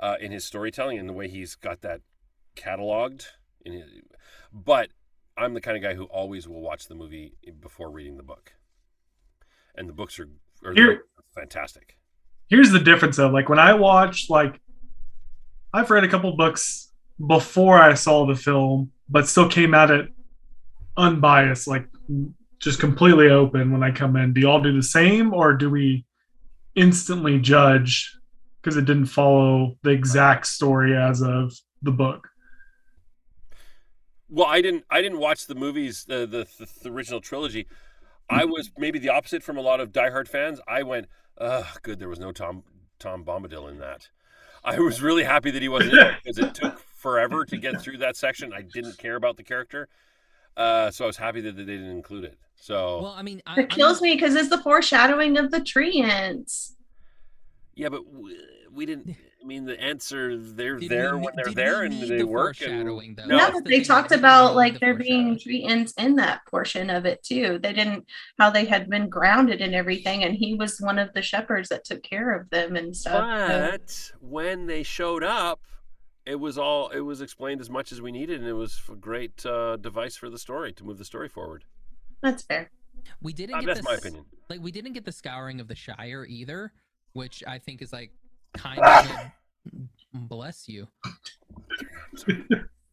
uh, 0.00 0.16
in 0.20 0.32
his 0.32 0.44
storytelling 0.44 0.98
and 0.98 1.08
the 1.08 1.12
way 1.12 1.28
he's 1.28 1.54
got 1.54 1.80
that 1.82 2.00
cataloged. 2.56 3.26
In 3.64 3.72
his, 3.72 3.84
but 4.52 4.90
I'm 5.36 5.54
the 5.54 5.60
kind 5.60 5.76
of 5.76 5.82
guy 5.82 5.94
who 5.94 6.04
always 6.04 6.48
will 6.48 6.60
watch 6.60 6.88
the 6.88 6.94
movie 6.94 7.34
before 7.60 7.90
reading 7.90 8.16
the 8.16 8.22
book, 8.22 8.54
and 9.74 9.88
the 9.88 9.92
books 9.92 10.18
are, 10.18 10.28
are 10.64 10.72
Here- 10.72 11.02
fantastic. 11.34 11.96
Here's 12.48 12.70
the 12.70 12.80
difference 12.80 13.16
though. 13.16 13.28
Like 13.28 13.48
when 13.48 13.58
I 13.58 13.74
watched, 13.74 14.30
like 14.30 14.60
I've 15.72 15.90
read 15.90 16.04
a 16.04 16.08
couple 16.08 16.34
books 16.36 16.92
before 17.26 17.78
I 17.80 17.94
saw 17.94 18.26
the 18.26 18.34
film, 18.34 18.90
but 19.08 19.28
still 19.28 19.48
came 19.48 19.74
at 19.74 19.90
it 19.90 20.08
unbiased, 20.96 21.68
like 21.68 21.86
just 22.60 22.80
completely 22.80 23.28
open 23.28 23.72
when 23.72 23.82
I 23.82 23.90
come 23.90 24.16
in. 24.16 24.32
Do 24.32 24.40
y'all 24.40 24.60
do 24.60 24.74
the 24.74 24.82
same, 24.82 25.32
or 25.32 25.54
do 25.54 25.70
we 25.70 26.04
instantly 26.74 27.38
judge 27.38 28.16
because 28.60 28.76
it 28.76 28.84
didn't 28.84 29.06
follow 29.06 29.76
the 29.82 29.90
exact 29.90 30.46
story 30.46 30.96
as 30.96 31.22
of 31.22 31.52
the 31.82 31.90
book? 31.90 32.28
Well, 34.28 34.46
I 34.46 34.60
didn't. 34.60 34.84
I 34.90 35.00
didn't 35.00 35.18
watch 35.20 35.46
the 35.46 35.54
movies, 35.54 36.04
the 36.06 36.26
the, 36.26 36.46
the, 36.58 36.68
the 36.82 36.90
original 36.90 37.20
trilogy. 37.20 37.66
I 38.28 38.44
was 38.44 38.70
maybe 38.76 38.98
the 38.98 39.08
opposite 39.08 39.42
from 39.42 39.56
a 39.56 39.62
lot 39.62 39.80
of 39.80 39.90
diehard 39.90 40.28
fans. 40.28 40.60
I 40.68 40.82
went, 40.82 41.06
"Ugh, 41.38 41.66
good. 41.82 41.98
There 41.98 42.10
was 42.10 42.18
no 42.18 42.32
Tom 42.32 42.62
Tom 42.98 43.24
Bombadil 43.24 43.70
in 43.70 43.78
that." 43.78 44.08
I 44.64 44.78
was 44.80 45.00
really 45.00 45.24
happy 45.24 45.50
that 45.52 45.62
he 45.62 45.68
wasn't 45.68 45.94
in 45.94 45.98
it 46.00 46.14
because 46.24 46.38
it 46.38 46.54
took 46.54 46.78
forever 46.78 47.44
to 47.46 47.56
get 47.56 47.80
through 47.80 47.98
that 47.98 48.16
section. 48.16 48.52
I 48.52 48.62
didn't 48.62 48.98
care 48.98 49.16
about 49.16 49.36
the 49.38 49.44
character, 49.44 49.88
uh, 50.56 50.90
so 50.90 51.04
I 51.04 51.06
was 51.06 51.16
happy 51.16 51.40
that 51.40 51.56
they 51.56 51.64
didn't 51.64 51.90
include 51.90 52.24
it. 52.24 52.38
So 52.60 53.00
well 53.02 53.14
i 53.16 53.22
mean 53.22 53.40
I, 53.46 53.60
It 53.60 53.70
kills 53.70 54.02
me 54.02 54.14
because 54.14 54.34
it's 54.34 54.48
the 54.50 54.58
foreshadowing 54.62 55.36
of 55.38 55.50
the 55.50 55.60
tree 55.60 56.02
Ents. 56.02 56.74
yeah, 57.74 57.88
but 57.88 58.06
we, 58.12 58.36
we 58.72 58.86
didn't. 58.86 59.16
I 59.40 59.46
mean, 59.46 59.64
the 59.64 59.80
Ents 59.80 60.12
are 60.12 60.36
they're 60.36 60.76
Did 60.80 60.90
there 60.90 61.16
we, 61.16 61.24
when 61.24 61.34
they're 61.36 61.54
there 61.54 61.82
and 61.84 61.92
they 62.02 62.18
the 62.18 62.24
work. 62.26 62.60
And, 62.60 62.70
foreshadowing, 62.70 63.14
though? 63.14 63.24
No. 63.24 63.36
No, 63.36 63.38
That's 63.38 63.52
but 63.54 63.64
the 63.64 63.70
they 63.78 63.84
talked 63.84 64.10
about 64.10 64.56
like 64.56 64.74
the 64.74 64.78
there 64.80 64.94
being 64.94 65.36
foreshadowing. 65.36 65.38
tree 65.38 65.64
Ents 65.64 65.92
in 65.96 66.16
that 66.16 66.40
portion 66.50 66.90
of 66.90 67.06
it 67.06 67.22
too. 67.22 67.58
They 67.62 67.72
didn't 67.72 68.04
how 68.38 68.50
they 68.50 68.64
had 68.64 68.90
been 68.90 69.08
grounded 69.08 69.60
and 69.62 69.74
everything, 69.76 70.24
and 70.24 70.34
he 70.34 70.54
was 70.54 70.80
one 70.80 70.98
of 70.98 71.14
the 71.14 71.22
shepherds 71.22 71.68
that 71.68 71.84
took 71.84 72.02
care 72.02 72.34
of 72.34 72.50
them 72.50 72.74
and 72.76 72.94
stuff. 72.94 73.14
so- 73.48 73.70
But 73.70 74.12
when 74.20 74.66
they 74.66 74.82
showed 74.82 75.22
up, 75.22 75.60
it 76.26 76.34
was 76.40 76.58
all 76.58 76.88
it 76.88 77.00
was 77.00 77.20
explained 77.22 77.60
as 77.60 77.70
much 77.70 77.92
as 77.92 78.02
we 78.02 78.10
needed, 78.10 78.40
and 78.40 78.48
it 78.48 78.54
was 78.54 78.82
a 78.90 78.96
great 78.96 79.46
uh, 79.46 79.76
device 79.76 80.16
for 80.16 80.28
the 80.28 80.38
story 80.38 80.72
to 80.74 80.84
move 80.84 80.98
the 80.98 81.04
story 81.04 81.28
forward. 81.28 81.64
That's 82.22 82.42
fair. 82.42 82.70
we 83.22 83.32
didn't 83.32 83.56
Uh, 83.56 83.60
get 83.60 83.66
that's 83.66 83.80
the 83.80 83.84
my 83.84 83.94
opinion. 83.94 84.24
like 84.48 84.60
we 84.60 84.70
didn't 84.72 84.92
get 84.92 85.04
the 85.04 85.12
scouring 85.12 85.60
of 85.60 85.68
the 85.68 85.74
Shire 85.74 86.24
either, 86.28 86.72
which 87.12 87.42
I 87.46 87.58
think 87.58 87.80
is 87.82 87.92
like 87.92 88.10
kind 88.54 88.78
of 88.80 89.06
a- 89.10 89.32
bless 90.14 90.68
you. 90.68 90.88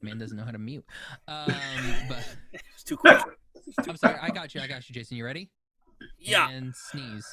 Man 0.01 0.17
doesn't 0.19 0.37
know 0.37 0.43
how 0.45 0.51
to 0.51 0.59
mute. 0.59 0.85
Um, 1.27 1.53
but 2.07 2.35
It's 2.73 2.83
too 2.83 2.97
quick. 2.97 3.17
I'm 3.87 3.97
sorry. 3.97 4.17
I 4.21 4.29
got 4.29 4.53
you. 4.53 4.61
I 4.61 4.67
got 4.67 4.87
you, 4.87 4.93
Jason. 4.93 5.17
You 5.17 5.25
ready? 5.25 5.49
Yeah. 6.19 6.49
And 6.49 6.73
sneeze. 6.75 7.25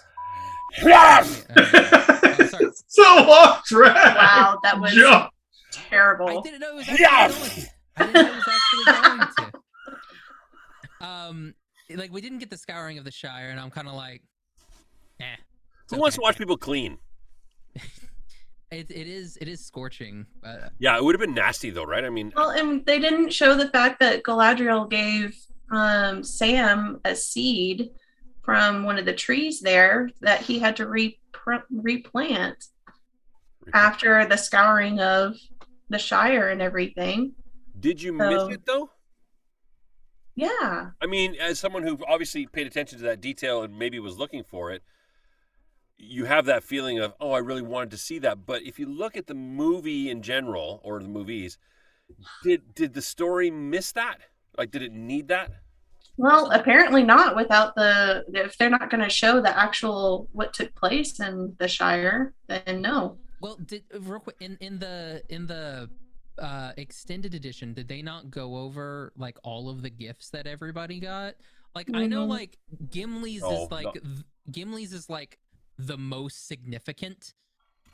Yes! 0.82 1.44
Okay, 1.50 1.60
uh, 1.78 2.36
oh, 2.40 2.46
sorry. 2.46 2.64
so 2.86 3.02
off 3.04 3.64
track. 3.66 3.94
Wow, 4.16 4.58
that 4.62 4.80
was 4.80 4.92
Jump. 4.94 5.24
I 5.24 5.30
terrible. 5.70 6.40
didn't 6.40 6.60
know 6.60 6.70
it 6.70 6.74
was 6.76 6.88
actually 6.88 7.02
Yes! 7.04 7.54
going. 7.54 7.68
I 7.96 8.06
didn't 8.06 8.14
know 8.14 8.32
it 8.32 8.36
was 8.36 8.48
actually 8.48 8.84
going 9.02 9.50
to. 11.00 11.06
um, 11.06 11.54
like 11.94 12.12
we 12.12 12.20
didn't 12.20 12.38
get 12.38 12.50
the 12.50 12.56
scouring 12.56 12.98
of 12.98 13.04
the 13.04 13.10
Shire, 13.10 13.50
and 13.50 13.60
I'm 13.60 13.70
kind 13.70 13.88
of 13.88 13.94
like, 13.94 14.22
eh. 15.20 15.24
it's 15.84 15.92
Who 15.92 16.00
wants 16.00 16.16
to 16.16 16.22
watch 16.22 16.38
people 16.38 16.56
clean? 16.56 16.98
It, 18.70 18.90
it 18.90 19.06
is 19.06 19.36
it 19.38 19.48
is 19.48 19.62
scorching, 19.62 20.24
but 20.42 20.72
Yeah, 20.78 20.96
it 20.96 21.04
would 21.04 21.14
have 21.14 21.20
been 21.20 21.34
nasty 21.34 21.68
though, 21.68 21.84
right? 21.84 22.06
I 22.06 22.08
mean, 22.08 22.32
Well, 22.34 22.48
and 22.48 22.82
they 22.86 22.98
didn't 22.98 23.30
show 23.30 23.54
the 23.54 23.68
fact 23.68 24.00
that 24.00 24.22
Galadriel 24.22 24.88
gave 24.88 25.36
um, 25.70 26.24
Sam 26.24 26.98
a 27.04 27.14
seed 27.14 27.90
from 28.42 28.84
one 28.84 28.96
of 28.98 29.04
the 29.04 29.12
trees 29.12 29.60
there 29.60 30.08
that 30.22 30.40
he 30.40 30.58
had 30.58 30.74
to 30.76 30.88
re- 30.88 31.20
replant 31.70 32.64
after 33.74 34.24
the 34.24 34.38
scouring 34.38 35.00
of 35.00 35.36
the 35.90 35.98
Shire 35.98 36.48
and 36.48 36.62
everything. 36.62 37.34
did 37.78 38.00
you 38.00 38.16
so- 38.18 38.46
miss 38.46 38.54
it 38.56 38.64
though? 38.64 38.88
Yeah. 40.34 40.90
I 41.00 41.06
mean, 41.06 41.36
as 41.36 41.58
someone 41.58 41.82
who 41.82 41.98
obviously 42.08 42.46
paid 42.46 42.66
attention 42.66 42.98
to 42.98 43.04
that 43.04 43.20
detail 43.20 43.62
and 43.62 43.78
maybe 43.78 43.98
was 43.98 44.18
looking 44.18 44.44
for 44.44 44.70
it, 44.70 44.82
you 45.98 46.24
have 46.24 46.46
that 46.46 46.64
feeling 46.64 46.98
of, 46.98 47.14
oh, 47.20 47.32
I 47.32 47.38
really 47.38 47.62
wanted 47.62 47.90
to 47.92 47.98
see 47.98 48.18
that. 48.20 48.46
But 48.46 48.62
if 48.62 48.78
you 48.78 48.86
look 48.86 49.16
at 49.16 49.26
the 49.26 49.34
movie 49.34 50.10
in 50.10 50.22
general 50.22 50.80
or 50.82 51.00
the 51.00 51.08
movies, 51.08 51.58
did 52.42 52.74
did 52.74 52.94
the 52.94 53.02
story 53.02 53.50
miss 53.50 53.92
that? 53.92 54.18
Like, 54.58 54.70
did 54.70 54.82
it 54.82 54.92
need 54.92 55.28
that? 55.28 55.50
Well, 56.16 56.50
apparently 56.50 57.02
not 57.02 57.36
without 57.36 57.74
the 57.74 58.24
if 58.28 58.56
they're 58.58 58.70
not 58.70 58.90
going 58.90 59.02
to 59.02 59.08
show 59.08 59.40
the 59.40 59.56
actual 59.58 60.28
what 60.32 60.52
took 60.52 60.74
place 60.74 61.20
in 61.20 61.54
the 61.58 61.68
Shire, 61.68 62.34
then 62.48 62.82
no. 62.82 63.18
well, 63.40 63.56
did 63.64 63.84
real 63.98 64.20
quick 64.20 64.36
in 64.40 64.56
in 64.60 64.78
the 64.78 65.22
in 65.28 65.46
the 65.46 65.90
uh 66.38 66.72
extended 66.76 67.34
edition, 67.34 67.74
did 67.74 67.88
they 67.88 68.02
not 68.02 68.30
go 68.30 68.56
over 68.56 69.12
like 69.16 69.38
all 69.42 69.68
of 69.68 69.82
the 69.82 69.90
gifts 69.90 70.30
that 70.30 70.46
everybody 70.46 70.98
got? 71.00 71.34
Like 71.74 71.88
I 71.94 72.06
know 72.06 72.26
Mhm. 72.26 72.30
like 72.30 72.58
Gimli's 72.90 73.42
Oh, 73.44 73.64
is 73.64 73.70
like 73.70 73.84
no. 73.86 73.92
th- 73.92 74.04
Gimli's 74.50 74.92
is 74.92 75.08
like 75.10 75.38
the 75.78 75.96
most 75.98 76.46
significant. 76.48 77.34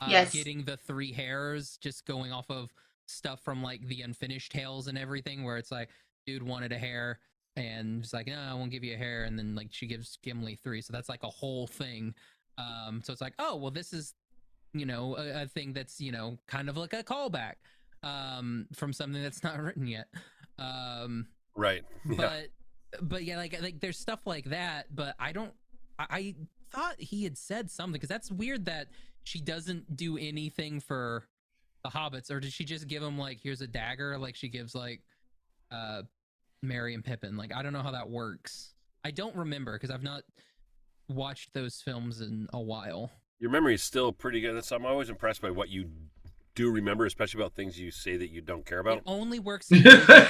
Uh, 0.01 0.07
Yes. 0.09 0.31
Getting 0.33 0.63
the 0.63 0.77
three 0.77 1.11
hairs, 1.11 1.77
just 1.77 2.05
going 2.05 2.31
off 2.31 2.49
of 2.49 2.73
stuff 3.07 3.41
from 3.43 3.61
like 3.63 3.81
the 3.87 4.01
unfinished 4.01 4.51
tales 4.51 4.87
and 4.87 4.97
everything, 4.97 5.43
where 5.43 5.57
it's 5.57 5.71
like, 5.71 5.89
dude 6.25 6.43
wanted 6.43 6.71
a 6.71 6.77
hair, 6.77 7.19
and 7.55 8.03
it's 8.03 8.13
like, 8.13 8.27
no, 8.27 8.39
I 8.39 8.53
won't 8.53 8.71
give 8.71 8.83
you 8.83 8.93
a 8.93 8.97
hair, 8.97 9.23
and 9.25 9.37
then 9.37 9.55
like 9.55 9.67
she 9.71 9.87
gives 9.87 10.17
Gimli 10.23 10.55
three, 10.55 10.81
so 10.81 10.93
that's 10.93 11.09
like 11.09 11.23
a 11.23 11.29
whole 11.29 11.67
thing. 11.67 12.13
Um, 12.57 13.01
so 13.03 13.11
it's 13.11 13.21
like, 13.21 13.33
oh 13.39 13.55
well, 13.55 13.71
this 13.71 13.91
is, 13.93 14.13
you 14.73 14.85
know, 14.85 15.17
a, 15.17 15.43
a 15.43 15.47
thing 15.47 15.73
that's 15.73 15.99
you 15.99 16.11
know 16.11 16.37
kind 16.47 16.69
of 16.69 16.77
like 16.77 16.93
a 16.93 17.03
callback, 17.03 17.55
um, 18.03 18.67
from 18.73 18.93
something 18.93 19.21
that's 19.21 19.43
not 19.43 19.59
written 19.61 19.87
yet. 19.87 20.07
Um, 20.57 21.27
Right. 21.55 21.83
Yeah. 22.09 22.15
but 22.17 22.47
but 23.03 23.23
yeah 23.23 23.37
like 23.37 23.61
like 23.61 23.79
there's 23.81 23.99
stuff 23.99 24.21
like 24.25 24.45
that 24.45 24.87
but 24.95 25.13
i 25.19 25.31
don't 25.31 25.51
i, 25.99 26.05
I 26.09 26.35
thought 26.71 26.95
he 26.97 27.23
had 27.23 27.37
said 27.37 27.69
something 27.69 27.93
because 27.93 28.09
that's 28.09 28.31
weird 28.31 28.65
that 28.65 28.87
she 29.25 29.39
doesn't 29.39 29.95
do 29.95 30.17
anything 30.17 30.79
for 30.79 31.27
the 31.83 31.91
hobbits 31.91 32.31
or 32.31 32.39
did 32.39 32.51
she 32.51 32.65
just 32.65 32.87
give 32.87 33.03
him 33.03 33.15
like 33.15 33.37
here's 33.43 33.61
a 33.61 33.67
dagger 33.67 34.17
like 34.17 34.35
she 34.35 34.49
gives 34.49 34.73
like 34.73 35.01
uh 35.71 36.01
merry 36.63 36.95
and 36.95 37.03
pippin 37.03 37.37
like 37.37 37.53
i 37.53 37.61
don't 37.61 37.73
know 37.73 37.83
how 37.83 37.91
that 37.91 38.09
works 38.09 38.73
i 39.05 39.11
don't 39.11 39.35
remember 39.35 39.73
because 39.73 39.91
i've 39.91 40.01
not 40.01 40.23
watched 41.09 41.53
those 41.53 41.79
films 41.81 42.21
in 42.21 42.47
a 42.53 42.59
while 42.59 43.11
Your 43.39 43.51
memory 43.51 43.75
is 43.75 43.83
still 43.83 44.11
pretty 44.11 44.41
good. 44.41 44.55
That's, 44.55 44.71
I'm 44.71 44.85
always 44.87 45.09
impressed 45.09 45.41
by 45.43 45.51
what 45.51 45.69
you 45.69 45.89
do 46.59 46.69
remember, 46.69 47.05
especially 47.05 47.39
about 47.39 47.55
things 47.55 47.79
you 47.79 47.89
say 47.89 48.17
that 48.17 48.31
you 48.31 48.41
don't 48.41 48.65
care 48.65 48.79
about. 48.79 48.97
it 48.97 49.03
only 49.05 49.39
works 49.39 49.71
in 49.71 49.77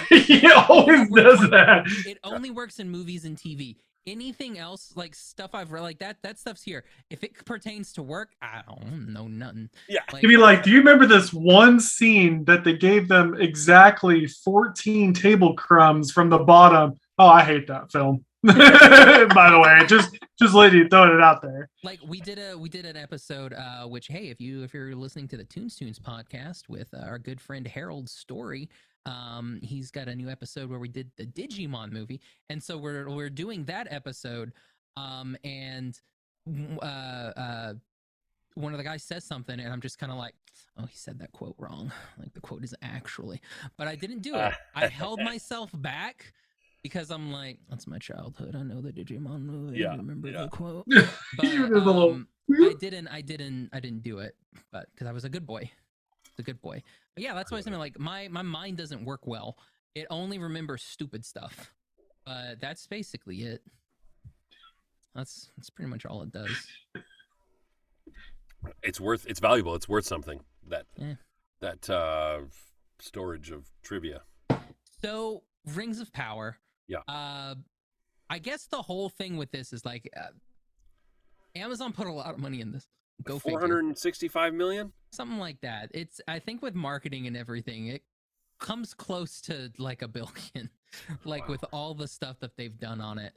he 0.09 0.47
always 0.51 1.09
does 1.09 1.49
that. 1.49 1.85
it 2.05 2.19
only 2.23 2.51
works 2.51 2.77
in 2.77 2.87
movies 2.87 3.25
and 3.25 3.35
TV. 3.35 3.77
Anything 4.05 4.59
else, 4.59 4.93
like 4.95 5.15
stuff 5.15 5.51
I've 5.53 5.71
read, 5.71 5.81
like 5.81 5.99
that, 5.99 6.17
that 6.21 6.37
stuff's 6.37 6.61
here. 6.61 6.83
If 7.09 7.23
it 7.23 7.45
pertains 7.45 7.93
to 7.93 8.03
work, 8.03 8.31
I 8.43 8.61
don't 8.67 9.11
know 9.11 9.27
nothing. 9.27 9.69
Yeah. 9.87 10.01
Like, 10.13 10.21
He'd 10.21 10.27
be 10.27 10.37
like, 10.37 10.63
"Do 10.63 10.69
you 10.69 10.77
remember 10.77 11.05
this 11.05 11.33
one 11.33 11.79
scene 11.79 12.45
that 12.45 12.63
they 12.63 12.73
gave 12.73 13.07
them 13.07 13.35
exactly 13.39 14.27
14 14.27 15.13
table 15.13 15.55
crumbs 15.55 16.11
from 16.11 16.29
the 16.29 16.39
bottom?" 16.39 16.93
Oh, 17.17 17.27
I 17.27 17.43
hate 17.43 17.67
that 17.67 17.91
film. 17.91 18.23
By 18.43 19.49
the 19.51 19.59
way, 19.61 19.85
just 19.87 20.17
just 20.39 20.53
letting 20.53 20.79
you 20.79 20.87
throw 20.87 21.13
it 21.13 21.21
out 21.21 21.41
there. 21.41 21.69
like 21.83 21.99
we 22.07 22.21
did 22.21 22.39
a 22.39 22.57
we 22.57 22.69
did 22.69 22.85
an 22.85 22.95
episode, 22.95 23.51
uh, 23.51 23.85
which 23.85 24.07
hey, 24.07 24.29
if 24.29 24.39
you 24.39 24.63
if 24.63 24.73
you're 24.73 24.95
listening 24.95 25.27
to 25.29 25.37
the 25.37 25.43
Tunes 25.43 25.75
Tunes 25.75 25.99
podcast 25.99 26.69
with 26.69 26.87
uh, 26.93 26.99
our 27.01 27.19
good 27.19 27.41
friend 27.41 27.67
Harold 27.67 28.09
Story, 28.09 28.69
um, 29.05 29.59
he's 29.61 29.91
got 29.91 30.07
a 30.07 30.15
new 30.15 30.29
episode 30.29 30.69
where 30.69 30.79
we 30.79 30.87
did 30.87 31.11
the 31.17 31.25
Digimon 31.25 31.91
movie, 31.91 32.21
and 32.49 32.63
so 32.63 32.77
we're 32.77 33.09
we're 33.09 33.29
doing 33.29 33.65
that 33.65 33.87
episode, 33.91 34.53
um, 34.95 35.35
and 35.43 35.99
uh, 36.81 36.85
uh, 36.85 37.73
one 38.55 38.73
of 38.73 38.77
the 38.77 38.85
guys 38.85 39.03
says 39.03 39.25
something, 39.25 39.59
and 39.59 39.73
I'm 39.73 39.81
just 39.81 39.99
kind 39.99 40.13
of 40.13 40.17
like, 40.17 40.35
oh, 40.77 40.85
he 40.85 40.95
said 40.95 41.19
that 41.19 41.33
quote 41.33 41.55
wrong. 41.57 41.91
Like 42.17 42.33
the 42.33 42.41
quote 42.41 42.63
is 42.63 42.75
actually, 42.81 43.41
but 43.77 43.87
I 43.87 43.95
didn't 43.95 44.21
do 44.21 44.35
it. 44.35 44.53
I 44.75 44.87
held 44.87 45.21
myself 45.21 45.71
back 45.73 46.33
because 46.83 47.11
I'm 47.11 47.31
like, 47.31 47.59
that's 47.69 47.87
my 47.87 47.97
childhood. 47.99 48.55
I 48.55 48.63
know 48.63 48.81
the 48.81 48.91
Digimon 48.91 49.41
movie. 49.43 49.79
Yeah, 49.79 49.93
I 49.93 49.95
remember 49.97 50.29
yeah. 50.29 50.43
the 50.43 50.47
quote. 50.49 50.85
But, 50.87 51.45
a 51.45 51.47
little- 51.67 52.11
um, 52.11 52.27
I 52.51 52.73
didn't. 52.79 53.07
I 53.09 53.21
didn't. 53.21 53.69
I 53.73 53.79
didn't 53.79 54.01
do 54.03 54.19
it, 54.19 54.35
but 54.71 54.87
because 54.93 55.07
I 55.07 55.11
was 55.11 55.23
a 55.23 55.29
good 55.29 55.45
boy, 55.45 55.69
a 56.39 56.41
good 56.43 56.59
boy. 56.61 56.81
But 57.15 57.23
yeah, 57.23 57.33
that's 57.35 57.51
why 57.51 57.57
I'm 57.57 57.63
saying 57.63 57.77
like 57.77 57.99
my 57.99 58.27
my 58.27 58.41
mind 58.41 58.77
doesn't 58.77 59.05
work 59.05 59.27
well. 59.27 59.57
It 59.93 60.07
only 60.09 60.39
remembers 60.39 60.81
stupid 60.83 61.23
stuff. 61.25 61.71
But 62.25 62.59
that's 62.59 62.85
basically 62.87 63.43
it. 63.43 63.61
That's 65.15 65.49
that's 65.57 65.69
pretty 65.69 65.89
much 65.91 66.05
all 66.05 66.21
it 66.23 66.31
does. 66.31 66.49
It's 68.83 68.99
worth. 68.99 69.25
It's 69.27 69.39
valuable. 69.39 69.75
It's 69.75 69.87
worth 69.89 70.05
something. 70.05 70.41
That 70.67 70.85
Yeah. 70.97 71.13
that 71.61 71.89
uh, 71.89 72.41
storage 72.99 73.51
of 73.51 73.67
trivia. 73.83 74.21
So 75.01 75.43
rings 75.75 75.99
of 75.99 76.11
power. 76.13 76.57
Yeah. 76.89 76.99
Uh, 77.07 77.55
I 78.29 78.39
guess 78.39 78.65
the 78.65 78.81
whole 78.81 79.07
thing 79.09 79.37
with 79.37 79.51
this 79.51 79.71
is 79.71 79.85
like, 79.85 80.09
uh, 80.17 80.31
Amazon 81.55 81.93
put 81.93 82.07
a 82.07 82.11
lot 82.11 82.33
of 82.33 82.39
money 82.39 82.59
in 82.61 82.71
this. 82.71 82.87
Go 83.23 83.33
Four 83.39 83.51
figure. 83.53 83.59
hundred 83.59 83.83
and 83.85 83.97
sixty-five 83.97 84.53
million. 84.53 84.91
something 85.11 85.37
like 85.39 85.59
that. 85.61 85.89
It's 85.93 86.21
I 86.27 86.39
think 86.39 86.61
with 86.61 86.73
marketing 86.75 87.27
and 87.27 87.35
everything, 87.35 87.87
it 87.87 88.03
comes 88.59 88.93
close 88.93 89.41
to 89.41 89.71
like 89.77 90.01
a 90.01 90.07
billion, 90.07 90.69
like 91.25 91.47
with 91.49 91.63
all 91.73 91.93
the 91.93 92.07
stuff 92.07 92.39
that 92.39 92.55
they've 92.55 92.77
done 92.79 93.01
on 93.01 93.17
it. 93.17 93.33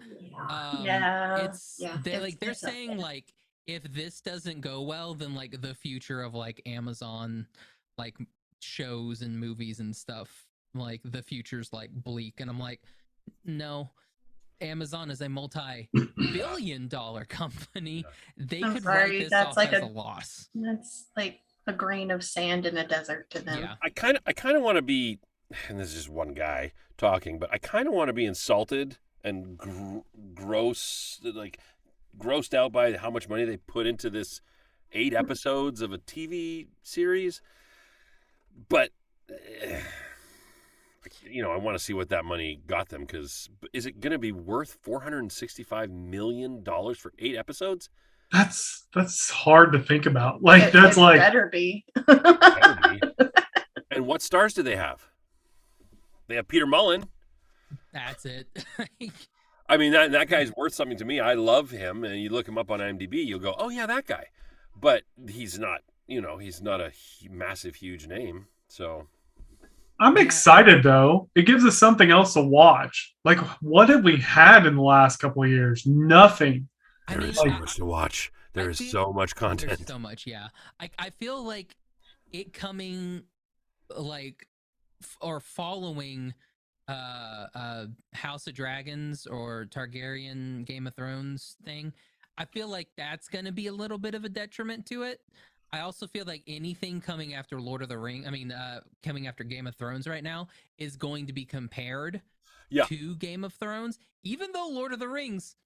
Um, 0.49 0.85
yeah. 0.85 1.37
it's 1.45 1.77
yeah, 1.81 1.97
they 2.03 2.11
it's- 2.13 2.23
like 2.23 2.39
they're 2.41 2.51
it's 2.51 2.61
saying 2.61 2.91
there. 2.91 2.99
like 2.99 3.35
if 3.67 3.83
this 3.93 4.21
doesn't 4.21 4.61
go 4.61 4.83
well, 4.83 5.15
then 5.15 5.35
like 5.35 5.61
the 5.61 5.75
future 5.75 6.23
of 6.23 6.33
like 6.35 6.63
Amazon, 6.67 7.47
like 7.99 8.17
shows 8.61 9.23
and 9.23 9.39
movies 9.41 9.81
and 9.81 9.95
stuff, 9.97 10.47
like 10.75 11.01
the 11.05 11.23
future's 11.23 11.73
like 11.73 11.91
bleak. 11.93 12.35
And 12.41 12.49
I'm 12.51 12.59
like, 12.61 12.81
no. 13.45 13.91
Amazon 14.61 15.11
is 15.11 15.21
a 15.21 15.29
multi-billion 15.29 16.87
dollar 16.89 17.25
company. 17.25 18.05
They 18.37 18.63
I'm 18.63 18.75
could 18.75 18.83
sorry, 18.85 19.11
write 19.11 19.19
this 19.23 19.31
that's 19.31 19.49
off 19.51 19.57
like 19.57 19.73
as 19.73 19.83
a- 19.83 19.87
a 19.87 19.89
loss. 19.89 20.49
That's 20.55 21.07
like 21.17 21.41
a 21.67 21.73
grain 21.73 22.11
of 22.11 22.23
sand 22.25 22.67
in 22.67 22.77
a 22.77 22.87
desert 22.87 23.29
to 23.31 23.41
them. 23.41 23.59
Yeah. 23.61 23.75
I 23.83 23.89
kind 23.91 24.17
of 24.17 24.23
I 24.27 24.33
kind 24.33 24.57
of 24.57 24.63
want 24.63 24.77
to 24.77 24.83
be, 24.83 25.19
and 25.69 25.79
this 25.81 25.89
is 25.89 25.95
just 25.95 26.09
one 26.09 26.33
guy 26.35 26.73
talking, 26.97 27.39
but 27.41 27.51
I 27.53 27.59
kind 27.59 27.89
of 27.89 27.95
want 27.95 28.09
to 28.09 28.13
be 28.13 28.25
insulted 28.25 28.99
and 29.25 29.57
gr- 29.59 29.99
gross, 30.35 31.21
like 31.25 31.59
grossed 32.19 32.55
out 32.55 32.71
by 32.73 32.97
how 32.97 33.11
much 33.11 33.29
money 33.29 33.45
they 33.45 33.57
put 33.57 33.87
into 33.87 34.11
this 34.11 34.41
eight 34.93 35.13
episodes 35.15 35.81
of 35.83 35.93
a 35.93 35.99
TV 35.99 36.69
series. 36.83 37.41
But 38.69 38.91
eh, 39.31 39.81
you 41.25 41.43
know, 41.43 41.51
I 41.51 41.57
want 41.57 41.77
to 41.77 41.83
see 41.83 41.93
what 41.93 42.09
that 42.11 42.25
money 42.25 42.61
got 42.67 42.89
them 42.89 43.03
because 43.03 43.49
is 43.73 43.87
it 43.87 44.01
going 44.01 44.13
to 44.13 44.19
be 44.19 44.33
worth 44.33 44.79
four 44.83 45.01
hundred 45.01 45.21
and 45.21 45.33
sixty-five 45.33 45.91
million 45.91 46.63
dollars 46.63 46.99
for 46.99 47.13
eight 47.19 47.37
episodes? 47.37 47.89
That's 48.31 48.87
that's 48.95 49.31
hard 49.31 49.73
to 49.73 49.79
think 49.79 50.07
about. 50.07 50.43
Like 50.43 50.63
It- 50.65 50.73
that's 50.73 50.97
it 50.97 51.01
like 51.01 51.21
better 51.21 51.49
be. 51.53 51.85
Better 52.07 52.79
be. 53.19 53.27
and 53.91 54.07
what 54.07 54.23
stars 54.23 54.55
do 54.55 54.63
they 54.63 54.77
have? 54.77 55.07
They 56.29 56.37
have 56.37 56.49
Peter 56.49 56.67
Mullan. 56.67 57.05
That's 57.93 58.25
it. 58.25 58.47
I 59.69 59.77
mean, 59.77 59.93
that 59.93 60.13
that 60.13 60.29
guy's 60.29 60.53
worth 60.57 60.75
something 60.75 60.99
to 60.99 61.05
me. 61.05 61.21
I 61.21 61.35
love 61.35 61.71
him, 61.71 62.05
and 62.05 62.21
you 62.21 62.29
look 62.31 62.49
him 62.49 62.59
up 62.59 62.71
on 62.71 62.81
IMDb, 62.81 63.25
you'll 63.25 63.39
go, 63.39 63.55
"Oh 63.59 63.69
yeah, 63.71 63.87
that 63.87 64.07
guy," 64.07 64.27
but 64.79 65.03
he's 65.29 65.59
not. 65.59 65.81
You 66.07 66.21
know, 66.21 66.37
he's 66.39 66.61
not 66.61 66.81
a 66.81 66.93
massive, 67.31 67.77
huge 67.77 68.07
name. 68.07 68.47
So 68.69 69.07
I'm 70.03 70.17
excited 70.17 70.83
though. 70.83 71.31
It 71.37 71.47
gives 71.47 71.65
us 71.65 71.79
something 71.79 72.11
else 72.11 72.35
to 72.35 72.43
watch. 72.43 73.15
Like 73.25 73.39
what 73.61 73.89
have 73.89 74.03
we 74.03 74.17
had 74.17 74.67
in 74.67 74.75
the 74.75 74.83
last 74.83 75.19
couple 75.19 75.45
of 75.45 75.49
years? 75.49 75.87
Nothing. 75.87 76.69
I 77.07 77.13
there 77.13 77.21
mean, 77.21 77.31
is 77.31 77.37
so 77.37 77.45
much 77.47 77.77
to 77.77 77.85
watch. 77.85 78.33
There 78.53 78.67
I 78.67 78.71
is 78.71 78.91
so 78.91 79.13
much 79.13 79.35
there's 79.35 79.39
content. 79.39 79.87
so 79.87 79.99
much. 79.99 80.27
Yeah, 80.27 80.49
I 80.81 80.91
I 80.99 81.11
feel 81.11 81.43
like 81.43 81.77
it 82.33 82.53
coming 82.53 83.23
like 83.97 84.47
f- 85.03 85.19
or 85.21 85.39
following 85.39 86.35
uh, 86.89 87.47
uh, 87.55 87.87
House 88.13 88.47
of 88.47 88.55
Dragons 88.55 89.27
or 89.27 89.67
Targaryen 89.71 90.65
Game 90.65 90.87
of 90.87 90.95
Thrones 90.95 91.57
thing, 91.65 91.93
I 92.37 92.45
feel 92.45 92.69
like 92.69 92.89
that's 92.97 93.29
going 93.29 93.45
to 93.45 93.53
be 93.53 93.69
a 93.69 93.73
little 93.73 93.99
bit 93.99 94.15
of 94.15 94.25
a 94.25 94.29
detriment 94.29 94.87
to 94.87 95.03
it. 95.05 95.21
I 95.73 95.81
also 95.81 96.07
feel 96.07 96.25
like 96.27 96.43
anything 96.47 97.01
coming 97.01 97.35
after 97.35 97.61
Lord 97.61 97.81
of 97.83 97.89
the 97.89 97.97
Ring, 97.99 98.27
I 98.27 98.31
mean, 98.31 98.53
uh, 98.53 98.81
coming 99.03 99.27
after 99.27 99.43
Game 99.43 99.67
of 99.67 99.75
Thrones 99.75 100.07
right 100.07 100.23
now 100.23 100.49
is 100.77 100.97
going 100.97 101.27
to 101.29 101.33
be 101.33 101.45
compared 101.47 102.21
Yeah. 102.69 102.85
to 102.85 103.17
Game 103.17 103.43
of 103.43 103.55
Thrones, 103.55 103.99
even 104.23 104.53
though 104.53 104.69
Lord 104.69 104.93
of 104.93 104.99
the 104.99 105.09
Rings 105.09 105.57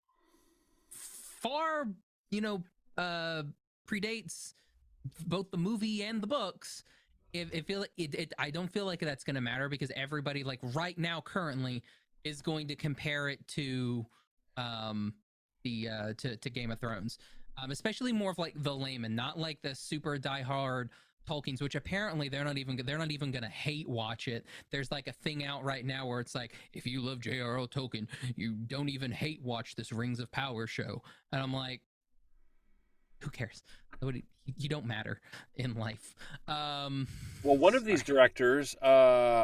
far, 0.90 1.88
you 2.30 2.40
know, 2.40 2.62
uh, 2.96 3.42
predates 3.86 4.54
both 5.26 5.50
the 5.50 5.56
movie 5.56 6.02
and 6.02 6.20
the 6.22 6.26
books. 6.26 6.82
It, 7.32 7.48
it 7.52 7.66
feel 7.66 7.84
it, 7.96 8.14
it 8.14 8.32
I 8.38 8.50
don't 8.50 8.70
feel 8.70 8.86
like 8.86 9.00
that's 9.00 9.24
going 9.24 9.34
to 9.34 9.40
matter 9.40 9.68
because 9.68 9.90
everybody 9.94 10.42
like 10.42 10.60
right 10.62 10.96
now 10.96 11.20
currently 11.20 11.82
is 12.24 12.40
going 12.40 12.68
to 12.68 12.76
compare 12.76 13.28
it 13.28 13.46
to 13.48 14.06
um 14.56 15.14
the 15.62 15.88
uh 15.88 16.12
to, 16.18 16.36
to 16.38 16.50
Game 16.50 16.70
of 16.70 16.80
Thrones. 16.80 17.18
Um 17.62 17.70
especially 17.70 18.12
more 18.12 18.30
of 18.30 18.38
like 18.38 18.54
the 18.56 18.74
layman, 18.74 19.14
not 19.14 19.38
like 19.38 19.60
the 19.62 19.74
super 19.74 20.16
diehard 20.18 20.88
Tolkien's, 21.26 21.60
which 21.60 21.74
apparently 21.74 22.28
they're 22.28 22.44
not 22.44 22.56
even 22.56 22.80
they're 22.84 22.98
not 22.98 23.10
even 23.10 23.30
gonna 23.30 23.48
hate 23.48 23.88
watch 23.88 24.28
it. 24.28 24.46
There's 24.70 24.90
like 24.90 25.08
a 25.08 25.12
thing 25.12 25.44
out 25.44 25.64
right 25.64 25.84
now 25.84 26.06
where 26.06 26.20
it's 26.20 26.34
like, 26.34 26.54
if 26.72 26.86
you 26.86 27.00
love 27.00 27.20
J.R.R. 27.20 27.66
Tolkien, 27.66 28.06
you 28.36 28.54
don't 28.54 28.88
even 28.88 29.10
hate 29.10 29.42
watch 29.42 29.74
this 29.74 29.92
Rings 29.92 30.20
of 30.20 30.30
Power 30.30 30.66
show. 30.66 31.02
And 31.32 31.42
I'm 31.42 31.52
like, 31.52 31.82
who 33.20 33.30
cares? 33.30 33.62
You 34.56 34.68
don't 34.68 34.86
matter 34.86 35.20
in 35.56 35.74
life. 35.74 36.14
Um, 36.46 37.08
Well, 37.42 37.56
one 37.56 37.74
of 37.74 37.84
these 37.84 38.02
directors, 38.02 38.76
uh, 38.80 38.86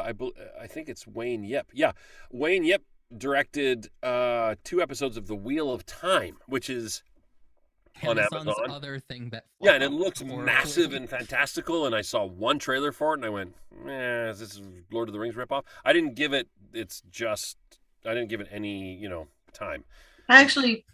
I 0.05 0.13
I 0.61 0.67
think 0.67 0.87
it's 0.89 1.05
Wayne 1.05 1.43
Yip. 1.43 1.67
Yeah, 1.73 1.91
Wayne 2.31 2.63
Yip 2.63 2.83
directed 3.17 3.89
uh, 4.01 4.55
two 4.63 4.81
episodes 4.81 5.17
of 5.17 5.27
The 5.27 5.35
Wheel 5.35 5.71
of 5.71 5.85
Time, 5.85 6.37
which 6.47 6.69
is 6.69 7.03
on 8.07 8.19
Amazon's 8.19 8.47
Amazon. 8.47 8.71
other 8.71 8.99
thing 8.99 9.29
that 9.29 9.45
yeah, 9.59 9.73
and 9.73 9.83
it 9.83 9.89
flopped 9.89 10.21
looks 10.21 10.23
massive 10.23 10.93
and 10.93 11.09
fantastical. 11.09 11.85
And 11.85 11.95
I 11.95 12.01
saw 12.01 12.25
one 12.25 12.59
trailer 12.59 12.91
for 12.91 13.13
it, 13.13 13.17
and 13.17 13.25
I 13.25 13.29
went, 13.29 13.55
"Eh, 13.87 14.29
is 14.29 14.39
this 14.39 14.61
Lord 14.91 15.09
of 15.09 15.13
the 15.13 15.19
Rings 15.19 15.35
ripoff?" 15.35 15.63
I 15.83 15.93
didn't 15.93 16.15
give 16.15 16.33
it. 16.33 16.47
It's 16.73 17.01
just 17.11 17.57
I 18.05 18.13
didn't 18.13 18.29
give 18.29 18.41
it 18.41 18.47
any, 18.51 18.95
you 18.95 19.09
know, 19.09 19.27
time. 19.53 19.83
I 20.29 20.41
actually 20.41 20.85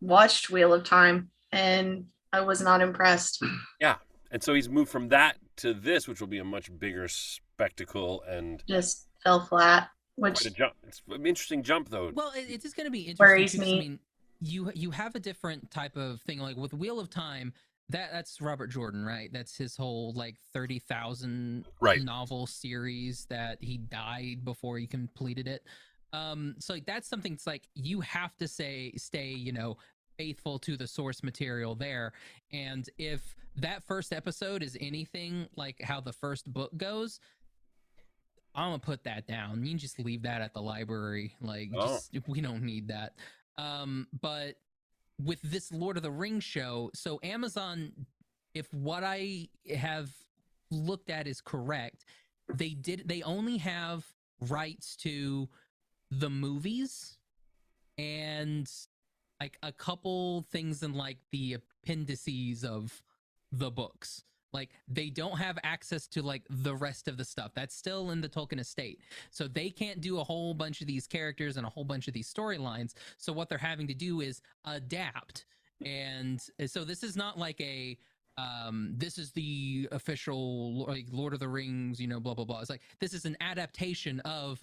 watched 0.00 0.50
Wheel 0.50 0.72
of 0.72 0.84
Time 0.84 1.30
and 1.52 2.06
I 2.32 2.40
was 2.40 2.60
not 2.60 2.80
impressed. 2.80 3.42
Yeah, 3.80 3.96
and 4.30 4.42
so 4.42 4.54
he's 4.54 4.68
moved 4.68 4.90
from 4.90 5.08
that 5.08 5.38
to 5.56 5.74
this, 5.74 6.06
which 6.06 6.20
will 6.20 6.28
be 6.28 6.38
a 6.38 6.44
much 6.44 6.70
bigger 6.78 7.08
spectacle 7.08 8.22
and 8.28 8.62
Just 8.68 9.08
fell 9.24 9.44
flat, 9.44 9.88
which 10.16 10.40
quite 10.40 10.46
a 10.46 10.50
jump. 10.50 10.74
It's 10.86 11.02
an 11.08 11.26
interesting 11.26 11.62
jump, 11.62 11.88
though. 11.88 12.10
Well, 12.14 12.32
it, 12.36 12.50
it 12.50 12.64
is 12.64 12.74
going 12.74 12.86
to 12.86 12.90
be 12.90 13.00
interesting. 13.00 13.26
Worries 13.26 13.58
me. 13.58 13.76
I 13.76 13.80
mean, 13.80 13.98
you 14.40 14.70
you 14.74 14.90
have 14.90 15.14
a 15.14 15.20
different 15.20 15.70
type 15.70 15.96
of 15.96 16.20
thing. 16.22 16.38
Like 16.38 16.56
with 16.56 16.72
Wheel 16.74 17.00
of 17.00 17.10
Time, 17.10 17.52
that 17.88 18.10
that's 18.12 18.40
Robert 18.40 18.68
Jordan, 18.68 19.04
right? 19.04 19.30
That's 19.32 19.56
his 19.56 19.76
whole 19.76 20.12
like 20.14 20.36
thirty 20.52 20.78
thousand 20.78 21.66
Right. 21.80 22.02
novel 22.02 22.46
series 22.46 23.26
that 23.30 23.58
he 23.62 23.78
died 23.78 24.44
before 24.44 24.78
he 24.78 24.86
completed 24.86 25.48
it. 25.48 25.64
Um, 26.12 26.54
so 26.58 26.72
like, 26.74 26.86
that's 26.86 27.08
something. 27.08 27.32
It's 27.34 27.46
like 27.46 27.68
you 27.74 28.00
have 28.00 28.36
to 28.38 28.48
say 28.48 28.92
stay, 28.96 29.28
you 29.30 29.52
know, 29.52 29.76
faithful 30.16 30.58
to 30.60 30.76
the 30.76 30.86
source 30.86 31.22
material 31.22 31.74
there. 31.74 32.12
And 32.52 32.88
if 32.98 33.34
that 33.56 33.82
first 33.84 34.12
episode 34.12 34.62
is 34.62 34.76
anything 34.80 35.48
like 35.56 35.80
how 35.82 36.00
the 36.00 36.12
first 36.12 36.50
book 36.52 36.74
goes, 36.76 37.20
I'm 38.54 38.70
gonna 38.70 38.78
put 38.78 39.04
that 39.04 39.26
down. 39.26 39.62
You 39.64 39.70
can 39.72 39.78
just 39.78 39.98
leave 40.00 40.22
that 40.22 40.40
at 40.40 40.54
the 40.54 40.62
library. 40.62 41.34
Like, 41.40 41.70
Oh. 41.74 41.86
just 41.88 42.10
we 42.26 42.40
don't 42.40 42.62
need 42.62 42.88
that. 42.88 43.14
Um, 43.58 44.06
but 44.20 44.54
with 45.22 45.42
this 45.42 45.72
Lord 45.72 45.96
of 45.96 46.02
the 46.02 46.10
Rings 46.10 46.44
show, 46.44 46.90
so 46.94 47.18
Amazon, 47.22 47.92
if 48.54 48.72
what 48.72 49.02
I 49.04 49.48
have 49.76 50.10
looked 50.70 51.10
at 51.10 51.26
is 51.26 51.40
correct, 51.40 52.04
they 52.54 52.70
did 52.70 53.02
they 53.06 53.22
only 53.22 53.58
have 53.58 54.06
rights 54.40 54.96
to 54.96 55.48
the 56.10 56.30
movies 56.30 57.18
and 57.98 58.70
like 59.40 59.58
a 59.62 59.72
couple 59.72 60.46
things 60.50 60.82
in 60.82 60.94
like 60.94 61.18
the 61.32 61.54
appendices 61.54 62.64
of 62.64 63.02
the 63.52 63.70
books. 63.70 64.24
Like 64.52 64.70
they 64.88 65.10
don't 65.10 65.38
have 65.38 65.58
access 65.62 66.06
to 66.08 66.22
like 66.22 66.42
the 66.48 66.74
rest 66.74 67.08
of 67.08 67.16
the 67.16 67.24
stuff. 67.24 67.52
That's 67.54 67.74
still 67.74 68.10
in 68.10 68.20
the 68.20 68.28
Tolkien 68.28 68.60
estate. 68.60 69.00
So 69.30 69.46
they 69.46 69.70
can't 69.70 70.00
do 70.00 70.18
a 70.18 70.24
whole 70.24 70.54
bunch 70.54 70.80
of 70.80 70.86
these 70.86 71.06
characters 71.06 71.56
and 71.56 71.66
a 71.66 71.70
whole 71.70 71.84
bunch 71.84 72.08
of 72.08 72.14
these 72.14 72.32
storylines. 72.32 72.94
So 73.16 73.32
what 73.32 73.48
they're 73.48 73.58
having 73.58 73.86
to 73.88 73.94
do 73.94 74.20
is 74.20 74.40
adapt. 74.64 75.44
And 75.84 76.42
so 76.66 76.84
this 76.84 77.02
is 77.02 77.16
not 77.16 77.38
like 77.38 77.60
a 77.60 77.98
um 78.36 78.94
this 78.96 79.18
is 79.18 79.32
the 79.32 79.88
official 79.92 80.86
like 80.86 81.06
Lord 81.10 81.34
of 81.34 81.40
the 81.40 81.48
Rings, 81.48 82.00
you 82.00 82.06
know, 82.06 82.20
blah 82.20 82.34
blah 82.34 82.44
blah. 82.44 82.60
It's 82.60 82.70
like 82.70 82.82
this 83.00 83.12
is 83.12 83.24
an 83.24 83.36
adaptation 83.40 84.20
of 84.20 84.62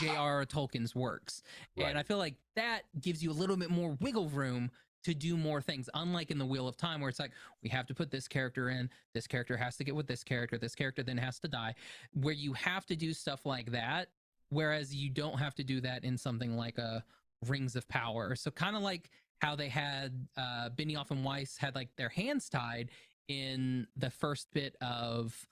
J.R.R. 0.00 0.44
Tolkien's 0.46 0.94
works. 0.94 1.42
Right. 1.76 1.86
And 1.86 1.98
I 1.98 2.02
feel 2.02 2.18
like 2.18 2.34
that 2.56 2.82
gives 3.00 3.22
you 3.22 3.30
a 3.30 3.32
little 3.34 3.56
bit 3.56 3.70
more 3.70 3.96
wiggle 4.00 4.28
room 4.28 4.70
to 5.06 5.14
do 5.14 5.36
more 5.36 5.60
things, 5.60 5.88
unlike 5.94 6.30
in 6.30 6.38
the 6.38 6.44
Wheel 6.44 6.68
of 6.68 6.76
Time, 6.76 7.00
where 7.00 7.08
it's 7.08 7.20
like, 7.20 7.32
we 7.62 7.68
have 7.70 7.86
to 7.86 7.94
put 7.94 8.10
this 8.10 8.28
character 8.28 8.70
in, 8.70 8.90
this 9.14 9.26
character 9.26 9.56
has 9.56 9.76
to 9.76 9.84
get 9.84 9.94
with 9.94 10.06
this 10.06 10.22
character, 10.22 10.58
this 10.58 10.74
character 10.74 11.02
then 11.02 11.16
has 11.16 11.38
to 11.40 11.48
die, 11.48 11.74
where 12.12 12.34
you 12.34 12.52
have 12.52 12.84
to 12.86 12.96
do 12.96 13.12
stuff 13.12 13.46
like 13.46 13.70
that, 13.70 14.08
whereas 14.50 14.94
you 14.94 15.08
don't 15.08 15.38
have 15.38 15.54
to 15.54 15.64
do 15.64 15.80
that 15.80 16.04
in 16.04 16.18
something 16.18 16.56
like 16.56 16.78
a 16.78 17.04
Rings 17.46 17.76
of 17.76 17.86
Power. 17.88 18.34
So 18.34 18.50
kind 18.50 18.76
of 18.76 18.82
like 18.82 19.10
how 19.38 19.54
they 19.54 19.68
had 19.68 20.26
uh 20.36 20.70
Benioff 20.74 21.10
and 21.10 21.24
Weiss 21.24 21.56
had 21.58 21.74
like 21.74 21.90
their 21.96 22.08
hands 22.08 22.48
tied 22.48 22.90
in 23.28 23.86
the 23.96 24.10
first 24.10 24.48
bit 24.52 24.76
of 24.80 25.46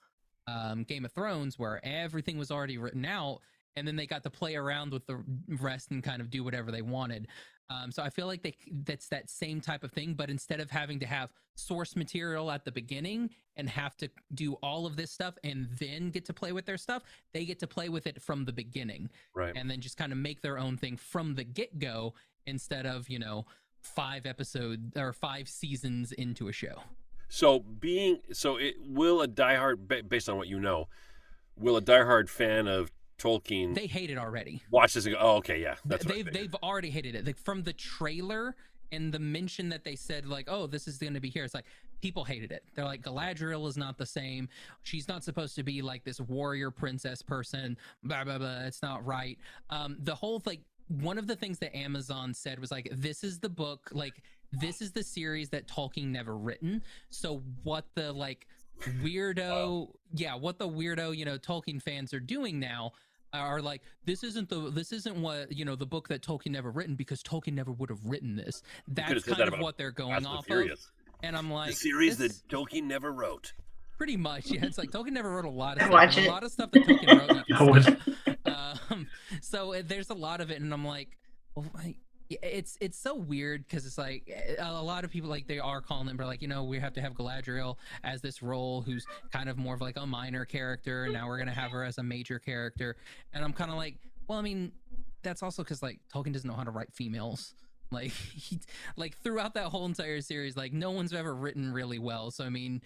um 0.46 0.84
Game 0.84 1.04
of 1.04 1.12
Thrones 1.12 1.58
where 1.58 1.80
everything 1.84 2.38
was 2.38 2.50
already 2.50 2.78
written 2.78 3.04
out 3.04 3.40
and 3.76 3.86
then 3.86 3.96
they 3.96 4.06
got 4.06 4.22
to 4.22 4.30
play 4.30 4.56
around 4.56 4.92
with 4.92 5.06
the 5.06 5.22
rest 5.60 5.90
and 5.90 6.02
kind 6.02 6.20
of 6.20 6.30
do 6.30 6.44
whatever 6.44 6.70
they 6.70 6.82
wanted. 6.82 7.26
Um, 7.70 7.90
so 7.90 8.03
I 8.03 8.11
feel 8.11 8.27
like 8.27 8.42
they 8.42 8.55
that's 8.85 9.09
that 9.09 9.31
same 9.31 9.61
type 9.61 9.85
of 9.85 9.92
thing, 9.92 10.14
but 10.14 10.29
instead 10.31 10.61
of 10.61 10.70
having 10.70 10.98
to 11.00 11.07
have 11.07 11.31
source 11.57 11.96
material 11.96 12.50
at 12.50 12.64
the 12.64 12.72
beginning 12.72 13.31
and 13.57 13.68
have 13.70 13.96
to 13.96 14.09
do 14.35 14.55
all 14.62 14.87
of 14.87 14.96
this 14.96 15.11
stuff 15.11 15.35
and 15.44 15.68
then 15.79 16.11
get 16.11 16.24
to 16.27 16.33
play 16.33 16.53
with 16.53 16.66
their 16.66 16.77
stuff, 16.77 17.03
they 17.33 17.44
get 17.44 17.59
to 17.61 17.66
play 17.66 17.88
with 17.88 18.07
it 18.07 18.20
from 18.20 18.44
the 18.44 18.53
beginning 18.53 19.09
Right. 19.35 19.53
and 19.57 19.70
then 19.70 19.81
just 19.81 19.96
kind 19.96 20.12
of 20.12 20.18
make 20.18 20.40
their 20.42 20.59
own 20.59 20.77
thing 20.77 20.96
from 20.96 21.35
the 21.35 21.44
get 21.44 21.79
go 21.79 22.14
instead 22.46 22.85
of 22.87 23.09
you 23.09 23.18
know 23.18 23.46
five 23.81 24.27
episodes 24.27 24.96
or 24.96 25.12
five 25.12 25.48
seasons 25.48 26.12
into 26.12 26.48
a 26.48 26.53
show. 26.53 26.83
So 27.29 27.61
being 27.61 28.20
so 28.33 28.57
it 28.57 28.74
will 28.87 29.22
a 29.22 29.29
diehard 29.29 29.88
ba- 29.88 30.03
based 30.03 30.29
on 30.29 30.37
what 30.37 30.48
you 30.48 30.61
know, 30.61 30.88
will 31.57 31.77
a 31.77 31.83
diehard 31.83 32.29
fan 32.29 32.68
of 32.68 32.90
Tolkien 33.18 33.74
They 33.74 33.87
hate 33.87 34.11
it 34.11 34.18
already. 34.18 34.62
watch 34.70 34.94
this 34.94 35.07
and 35.07 35.14
go, 35.14 35.20
oh 35.20 35.37
okay, 35.37 35.61
yeah, 35.61 35.77
that's 35.85 36.05
they've 36.05 36.31
they've 36.33 36.55
already 36.62 36.90
hated 36.90 37.14
it. 37.14 37.27
Like 37.27 37.38
from 37.38 37.62
the 37.62 37.72
trailer 37.72 38.55
and 38.92 39.12
the 39.12 39.18
mention 39.18 39.70
that 39.70 39.83
they 39.83 39.96
said 39.96 40.27
like 40.27 40.46
oh 40.48 40.66
this 40.66 40.87
is 40.87 40.98
going 40.98 41.14
to 41.14 41.20
be 41.20 41.31
here 41.31 41.42
it's 41.44 41.55
like 41.55 41.64
people 42.03 42.22
hated 42.24 42.53
it. 42.53 42.62
They're 42.74 42.85
like 42.85 43.03
galadriel 43.03 43.66
is 43.66 43.77
not 43.77 43.96
the 43.96 44.05
same. 44.07 44.48
She's 44.83 45.09
not 45.09 45.24
supposed 45.24 45.55
to 45.57 45.62
be 45.62 45.81
like 45.81 46.05
this 46.05 46.20
warrior 46.20 46.70
princess 46.70 47.22
person. 47.22 47.77
Blah 48.03 48.24
blah 48.24 48.38
blah. 48.38 48.61
It's 48.66 48.83
not 48.83 49.05
right. 49.07 49.38
Um 49.70 49.96
the 50.00 50.14
whole 50.14 50.42
like 50.44 50.61
one 50.88 51.16
of 51.16 51.27
the 51.27 51.35
things 51.35 51.59
that 51.61 51.74
amazon 51.74 52.35
said 52.35 52.59
was 52.59 52.70
like 52.70 52.90
this 52.92 53.24
is 53.24 53.38
the 53.38 53.48
book 53.48 53.88
like 53.92 54.22
this 54.53 54.83
is 54.83 54.92
the 54.92 55.03
series 55.03 55.48
that 55.48 55.66
tolkien 55.66 56.09
never 56.09 56.37
written. 56.37 56.83
So 57.11 57.42
what 57.62 57.87
the 57.94 58.12
like 58.12 58.46
weirdo 59.02 59.88
yeah 60.12 60.34
what 60.34 60.58
the 60.58 60.68
weirdo 60.68 61.16
you 61.16 61.24
know 61.24 61.38
tolkien 61.38 61.80
fans 61.80 62.12
are 62.12 62.20
doing 62.20 62.58
now 62.58 62.92
are 63.32 63.60
like 63.60 63.82
this 64.04 64.22
isn't 64.22 64.48
the 64.48 64.70
this 64.70 64.92
isn't 64.92 65.16
what 65.16 65.50
you 65.52 65.64
know 65.64 65.74
the 65.74 65.87
book 65.87 66.08
that 66.08 66.22
Tolkien 66.22 66.50
never 66.52 66.70
written 66.70 66.94
because 66.94 67.22
Tolkien 67.22 67.54
never 67.54 67.72
would 67.72 67.90
have 67.90 68.04
written 68.04 68.37
this. 68.37 68.62
That's 68.88 69.24
kind 69.24 69.40
that 69.40 69.52
of 69.52 69.58
what 69.60 69.76
they're 69.76 69.90
going 69.90 70.12
and 70.14 70.26
off 70.26 70.48
of, 70.48 70.68
and 71.22 71.37
I'm 71.37 71.50
like 71.50 71.70
the 71.70 71.76
series 71.76 72.16
that 72.18 72.30
Tolkien 72.48 72.84
never 72.84 73.12
wrote. 73.12 73.52
pretty 73.98 74.16
much 74.16 74.50
yeah. 74.50 74.64
It's 74.64 74.78
like 74.78 74.90
Tolkien 74.90 75.12
never 75.12 75.30
wrote 75.30 75.44
a 75.46 75.50
lot 75.50 75.76
of 75.78 75.82
stuff. 75.82 75.92
watch 75.92 76.16
it. 76.18 76.26
A 76.26 76.30
lot 76.30 76.44
of 76.44 76.52
stuff 76.52 76.70
that 76.72 76.84
Tolkien 76.84 77.28
wrote. 77.28 77.44
You 77.48 77.54
I 77.56 77.58
can 77.58 77.70
would. 77.70 77.82
skip. 77.82 78.00
um, 78.90 79.06
so 79.42 79.74
uh, 79.74 79.82
there's 79.84 80.10
a 80.10 80.14
lot 80.14 80.40
of 80.40 80.50
it, 80.50 80.60
and 80.60 80.72
I'm 80.72 80.84
like, 80.84 81.08
well, 81.56 81.66
I, 81.76 81.87
yeah, 81.87 81.94
it's 82.30 82.78
it's 82.80 82.98
so 82.98 83.14
weird 83.14 83.66
because 83.66 83.84
it's 83.87 83.98
like 83.98 84.30
eh, 84.32 84.54
a 84.58 84.82
lot 84.82 85.04
of 85.04 85.10
people 85.10 85.28
like 85.28 85.46
they 85.46 85.58
are 85.58 85.80
calling 85.80 86.06
them, 86.06 86.16
but 86.16 86.26
like 86.26 86.42
you 86.42 86.48
know 86.48 86.64
we 86.64 86.78
have 86.78 86.92
to 86.94 87.00
have 87.00 87.12
Galadriel 87.12 87.76
as 88.02 88.22
this 88.22 88.42
role 88.42 88.82
who's 88.82 89.06
kind 89.32 89.48
of 89.48 89.58
more 89.58 89.74
of 89.74 89.80
like 89.80 89.96
a 89.96 90.06
minor 90.06 90.44
character, 90.44 91.04
and 91.04 91.12
now 91.12 91.26
we're 91.28 91.38
gonna 91.38 91.52
have 91.52 91.70
her 91.70 91.84
as 91.84 91.98
a 91.98 92.02
major 92.02 92.38
character, 92.38 92.96
and 93.32 93.44
I'm 93.44 93.52
kind 93.52 93.70
of 93.70 93.76
like, 93.76 93.96
well, 94.26 94.38
I 94.38 94.42
mean, 94.42 94.72
that's 95.22 95.42
also 95.42 95.62
because 95.62 95.82
like 95.82 96.00
Tolkien 96.12 96.32
doesn't 96.32 96.48
know 96.48 96.56
how 96.56 96.64
to 96.64 96.70
write 96.70 96.92
females. 96.92 97.54
Like 97.90 98.12
he, 98.12 98.58
like 98.96 99.16
throughout 99.18 99.54
that 99.54 99.66
whole 99.66 99.84
entire 99.84 100.20
series, 100.20 100.56
like 100.56 100.72
no 100.72 100.90
one's 100.90 101.12
ever 101.12 101.32
written 101.32 101.72
really 101.72 102.00
well. 102.00 102.32
So 102.32 102.42
I 102.42 102.48
mean, 102.48 102.82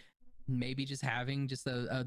maybe 0.47 0.85
just 0.85 1.03
having 1.03 1.49
just 1.49 1.67
a, 1.67 1.87
a 1.91 2.07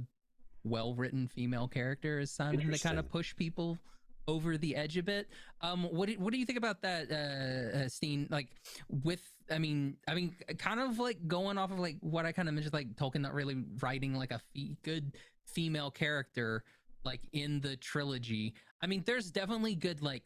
well 0.64 0.94
written 0.94 1.28
female 1.28 1.68
character 1.68 2.20
is 2.20 2.30
something 2.30 2.70
to 2.70 2.78
kind 2.78 3.00
of 3.00 3.10
push 3.10 3.36
people 3.36 3.80
over 4.28 4.58
the 4.58 4.76
edge 4.76 4.98
a 4.98 5.04
bit. 5.04 5.30
Um, 5.62 5.84
what 5.84 6.10
do, 6.10 6.14
what 6.20 6.32
do 6.32 6.40
you 6.40 6.46
think 6.46 6.58
about 6.58 6.82
that, 6.82 7.12
uh, 7.12 7.78
uh, 7.78 7.88
Steen? 7.90 8.28
Like, 8.30 8.50
with 8.90 9.22
I 9.52 9.58
mean, 9.60 9.98
I 10.08 10.14
mean, 10.14 10.36
kind 10.58 10.80
of 10.80 10.98
like 10.98 11.28
going 11.28 11.58
off 11.58 11.72
of 11.72 11.80
like 11.80 11.98
what 12.00 12.26
I 12.26 12.32
kind 12.32 12.48
of 12.48 12.56
mentioned, 12.56 12.74
like 12.74 12.96
Tolkien 12.96 13.22
not 13.22 13.34
really 13.34 13.64
writing 13.82 14.16
like 14.16 14.32
a 14.32 14.42
good 14.84 15.18
female 15.46 15.92
character 15.92 16.64
like 17.04 17.22
in 17.34 17.60
the 17.62 17.76
trilogy. 17.76 18.54
I 18.82 18.88
mean, 18.88 19.04
there's 19.06 19.32
definitely 19.32 19.76
good 19.76 20.02
like 20.02 20.24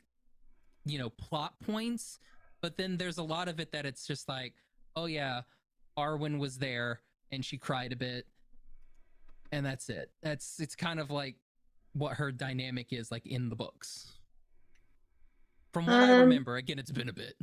you 0.86 1.00
know 1.00 1.10
plot 1.10 1.56
points, 1.66 2.20
but 2.62 2.78
then 2.78 2.98
there's 2.98 3.18
a 3.18 3.24
lot 3.24 3.48
of 3.48 3.60
it 3.60 3.72
that 3.72 3.86
it's 3.86 4.06
just 4.06 4.28
like, 4.30 4.54
oh 4.96 5.06
yeah, 5.06 5.42
Arwen 5.98 6.38
was 6.38 6.58
there 6.58 7.02
and 7.32 7.44
she 7.44 7.58
cried 7.58 7.92
a 7.92 7.96
bit, 7.96 8.28
and 9.52 9.66
that's 9.66 9.90
it. 9.90 10.12
That's 10.22 10.60
it's 10.60 10.76
kind 10.76 11.00
of 11.00 11.10
like 11.10 11.36
what 11.96 12.18
her 12.18 12.32
dynamic 12.32 12.92
is 12.92 13.10
like 13.10 13.26
in 13.26 13.50
the 13.50 13.56
books. 13.56 14.12
From 15.74 15.86
what 15.86 15.96
I 15.96 16.12
Um, 16.14 16.20
remember, 16.22 16.58
again, 16.58 16.78
it's 16.78 16.92
been 16.92 17.10
a 17.10 17.14
bit. 17.14 17.36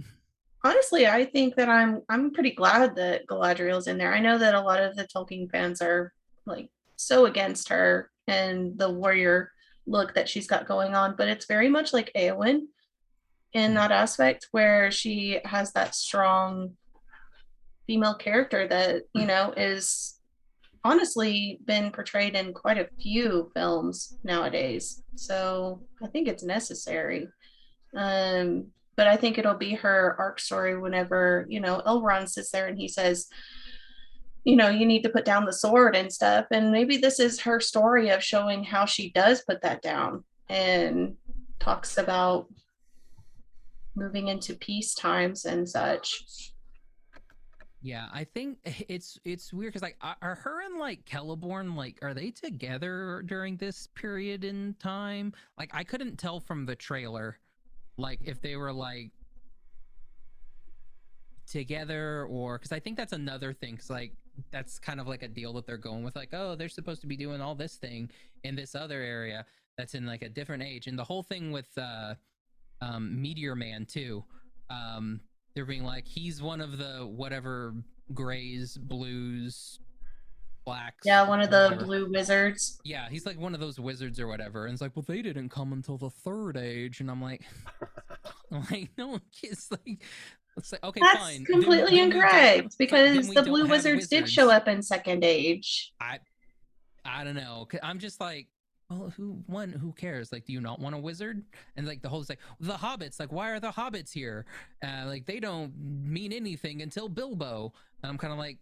honestly, 0.65 1.07
I 1.07 1.25
think 1.25 1.57
that 1.57 1.69
I'm 1.69 2.03
I'm 2.09 2.33
pretty 2.33 2.53
glad 2.53 2.95
that 2.97 3.27
Galadriel's 3.27 3.89
in 3.89 3.99
there. 3.99 4.15
I 4.15 4.21
know 4.21 4.39
that 4.39 4.55
a 4.55 4.61
lot 4.61 4.81
of 4.83 4.95
the 4.97 5.05
Tolkien 5.07 5.51
fans 5.51 5.81
are 5.83 6.13
like 6.47 6.69
so 6.97 7.27
against 7.27 7.69
her 7.71 8.11
and 8.29 8.79
the 8.79 8.91
warrior 8.91 9.51
look 9.87 10.15
that 10.15 10.29
she's 10.29 10.47
got 10.47 10.69
going 10.69 10.95
on, 10.95 11.17
but 11.17 11.29
it's 11.29 11.47
very 11.47 11.69
much 11.69 11.93
like 11.93 12.13
Eowyn 12.17 12.67
in 13.55 13.75
that 13.75 13.91
aspect 13.91 14.49
where 14.53 14.91
she 14.91 15.41
has 15.45 15.73
that 15.73 15.95
strong 15.95 16.77
female 17.87 18.15
character 18.15 18.69
that, 18.69 19.03
you 19.15 19.27
know, 19.27 19.53
is 19.57 20.21
honestly 20.85 21.61
been 21.65 21.91
portrayed 21.91 22.35
in 22.35 22.53
quite 22.53 22.79
a 22.79 22.89
few 23.01 23.51
films 23.55 24.17
nowadays. 24.25 25.03
So 25.15 25.83
I 26.03 26.09
think 26.09 26.29
it's 26.29 26.43
necessary. 26.43 27.29
Um, 27.95 28.67
but 28.97 29.07
I 29.07 29.17
think 29.17 29.39
it'll 29.39 29.55
be 29.55 29.75
her 29.75 30.17
arc 30.19 30.41
story 30.41 30.79
whenever, 30.79 31.47
you 31.49 31.61
know, 31.61 31.83
Elrond 31.87 32.29
sits 32.29 32.51
there 32.51 32.67
and 32.67 32.79
he 32.79 32.89
says, 32.89 33.29
you 34.45 34.57
know, 34.57 34.69
you 34.69 34.85
need 34.87 35.03
to 35.03 35.09
put 35.09 35.25
down 35.25 35.45
the 35.45 35.53
sword 35.53 35.95
and 35.95 36.13
stuff. 36.13 36.47
And 36.51 36.73
maybe 36.73 36.97
this 36.97 37.21
is 37.21 37.41
her 37.41 37.61
story 37.61 38.11
of 38.11 38.23
showing 38.23 38.65
how 38.65 38.85
she 38.87 39.11
does 39.11 39.43
put 39.43 39.63
that 39.63 39.83
down 39.83 40.25
and 40.49 41.15
talks 41.61 41.97
about 41.97 42.49
moving 43.95 44.29
into 44.29 44.55
peace 44.55 44.95
times 44.95 45.45
and 45.45 45.69
such. 45.69 46.52
Yeah, 47.83 48.07
I 48.13 48.25
think 48.25 48.59
it's 48.65 49.19
it's 49.25 49.53
weird 49.53 49.73
because 49.73 49.83
like 49.83 49.99
are- 50.01 50.37
her 50.37 50.63
and 50.63 50.79
like 50.79 51.05
Celeborn 51.05 51.75
like 51.77 51.99
are 52.01 52.15
they 52.15 52.31
together 52.31 53.23
during 53.27 53.57
this 53.57 53.89
period 53.89 54.45
in 54.45 54.75
time? 54.79 55.33
Like 55.59 55.71
I 55.75 55.83
couldn't 55.85 56.17
tell 56.17 56.41
from 56.41 56.65
the 56.65 56.77
trailer, 56.77 57.39
like 57.99 58.21
if 58.25 58.41
they 58.41 58.57
were 58.57 58.73
like 58.73 59.11
together 61.51 62.25
or 62.31 62.57
because 62.59 62.73
I 62.73 62.79
think 62.79 62.97
that's 62.97 63.13
another 63.13 63.53
thing. 63.53 63.77
Cause 63.77 63.91
like 63.91 64.13
that's 64.51 64.79
kind 64.79 65.01
of 65.01 65.09
like 65.09 65.23
a 65.23 65.29
deal 65.29 65.53
that 65.55 65.67
they're 65.67 65.77
going 65.77 66.05
with. 66.05 66.15
Like 66.15 66.31
oh, 66.33 66.55
they're 66.55 66.69
supposed 66.69 67.01
to 67.01 67.09
be 67.09 67.17
doing 67.17 67.41
all 67.41 67.57
this 67.57 67.75
thing 67.75 68.11
in 68.45 68.55
this 68.55 68.77
other 68.77 69.01
area 69.03 69.45
that's 69.77 69.95
in 69.95 70.07
like 70.07 70.23
a 70.23 70.29
different 70.29 70.63
age, 70.63 70.87
and 70.87 70.99
the 70.99 71.05
whole 71.05 71.23
thing 71.23 71.51
with 71.51 71.67
uh, 71.77 72.15
um, 72.81 73.21
Meteor 73.21 73.57
Man 73.57 73.87
too. 73.87 74.23
Um, 74.71 75.21
they're 75.55 75.65
being 75.67 75.85
like 75.85 76.07
he's 76.07 76.43
one 76.43 76.61
of 76.61 76.79
the 76.79 77.07
whatever 77.07 77.75
grays, 78.15 78.77
blues, 78.77 79.79
blacks. 80.65 81.05
Yeah, 81.05 81.27
one 81.29 81.41
of 81.41 81.51
the 81.51 81.69
whatever. 81.71 81.85
blue 81.85 82.11
wizards. 82.11 82.81
Yeah, 82.85 83.09
he's 83.09 83.27
like 83.27 83.39
one 83.39 83.55
of 83.55 83.61
those 83.61 83.79
wizards 83.79 84.19
or 84.21 84.27
whatever. 84.27 84.67
And 84.67 84.73
it's 84.73 84.83
like, 84.83 84.93
well, 84.95 85.05
they 85.07 85.23
didn't 85.23 85.49
come 85.51 85.73
until 85.73 85.99
the 85.99 86.11
third 86.11 86.57
age, 86.57 87.01
and 87.01 87.11
I'm 87.11 87.23
like, 87.23 87.43
I'm 88.53 88.65
like, 88.71 88.91
no 88.97 89.09
one 89.09 89.21
kids 89.33 89.69
like. 89.71 90.03
It's 90.57 90.71
like 90.71 90.85
okay, 90.85 91.01
That's 91.01 91.19
fine. 91.19 91.45
completely 91.47 91.97
then 91.97 92.13
incorrect 92.13 92.77
because 92.79 93.31
the 93.31 93.43
blue 93.43 93.63
have 93.63 93.71
wizards 93.71 94.07
did 94.09 94.29
show 94.29 94.51
up 94.51 94.69
in 94.69 94.83
second 94.83 95.25
age. 95.25 95.95
I, 95.99 96.19
I 97.07 97.25
don't 97.25 97.37
know 97.37 97.67
I'm 97.83 97.99
just 97.99 98.21
like, 98.21 98.49
well, 98.99 99.13
who 99.17 99.43
one? 99.47 99.73
Who 99.73 99.93
cares? 99.93 100.33
Like, 100.33 100.45
do 100.45 100.53
you 100.53 100.61
not 100.61 100.81
want 100.81 100.95
a 100.95 100.99
wizard? 100.99 101.43
And 101.77 101.87
like 101.87 102.03
the 102.03 102.09
whole 102.09 102.21
is 102.21 102.29
like 102.29 102.41
the 102.61 102.75
hobbits. 102.75 103.19
Like, 103.19 103.33
why 103.33 103.51
are 103.51 103.61
the 103.61 103.71
hobbits 103.71 104.13
here? 104.13 104.47
Uh, 104.85 105.05
like 105.07 105.27
they 105.27 105.41
don't 105.41 105.73
mean 105.77 106.33
anything 106.33 106.83
until 106.83 107.09
Bilbo. 107.09 107.73
And 108.03 108.11
I'm 108.11 108.19
kind 108.19 108.33
of 108.33 108.39
like, 108.39 108.59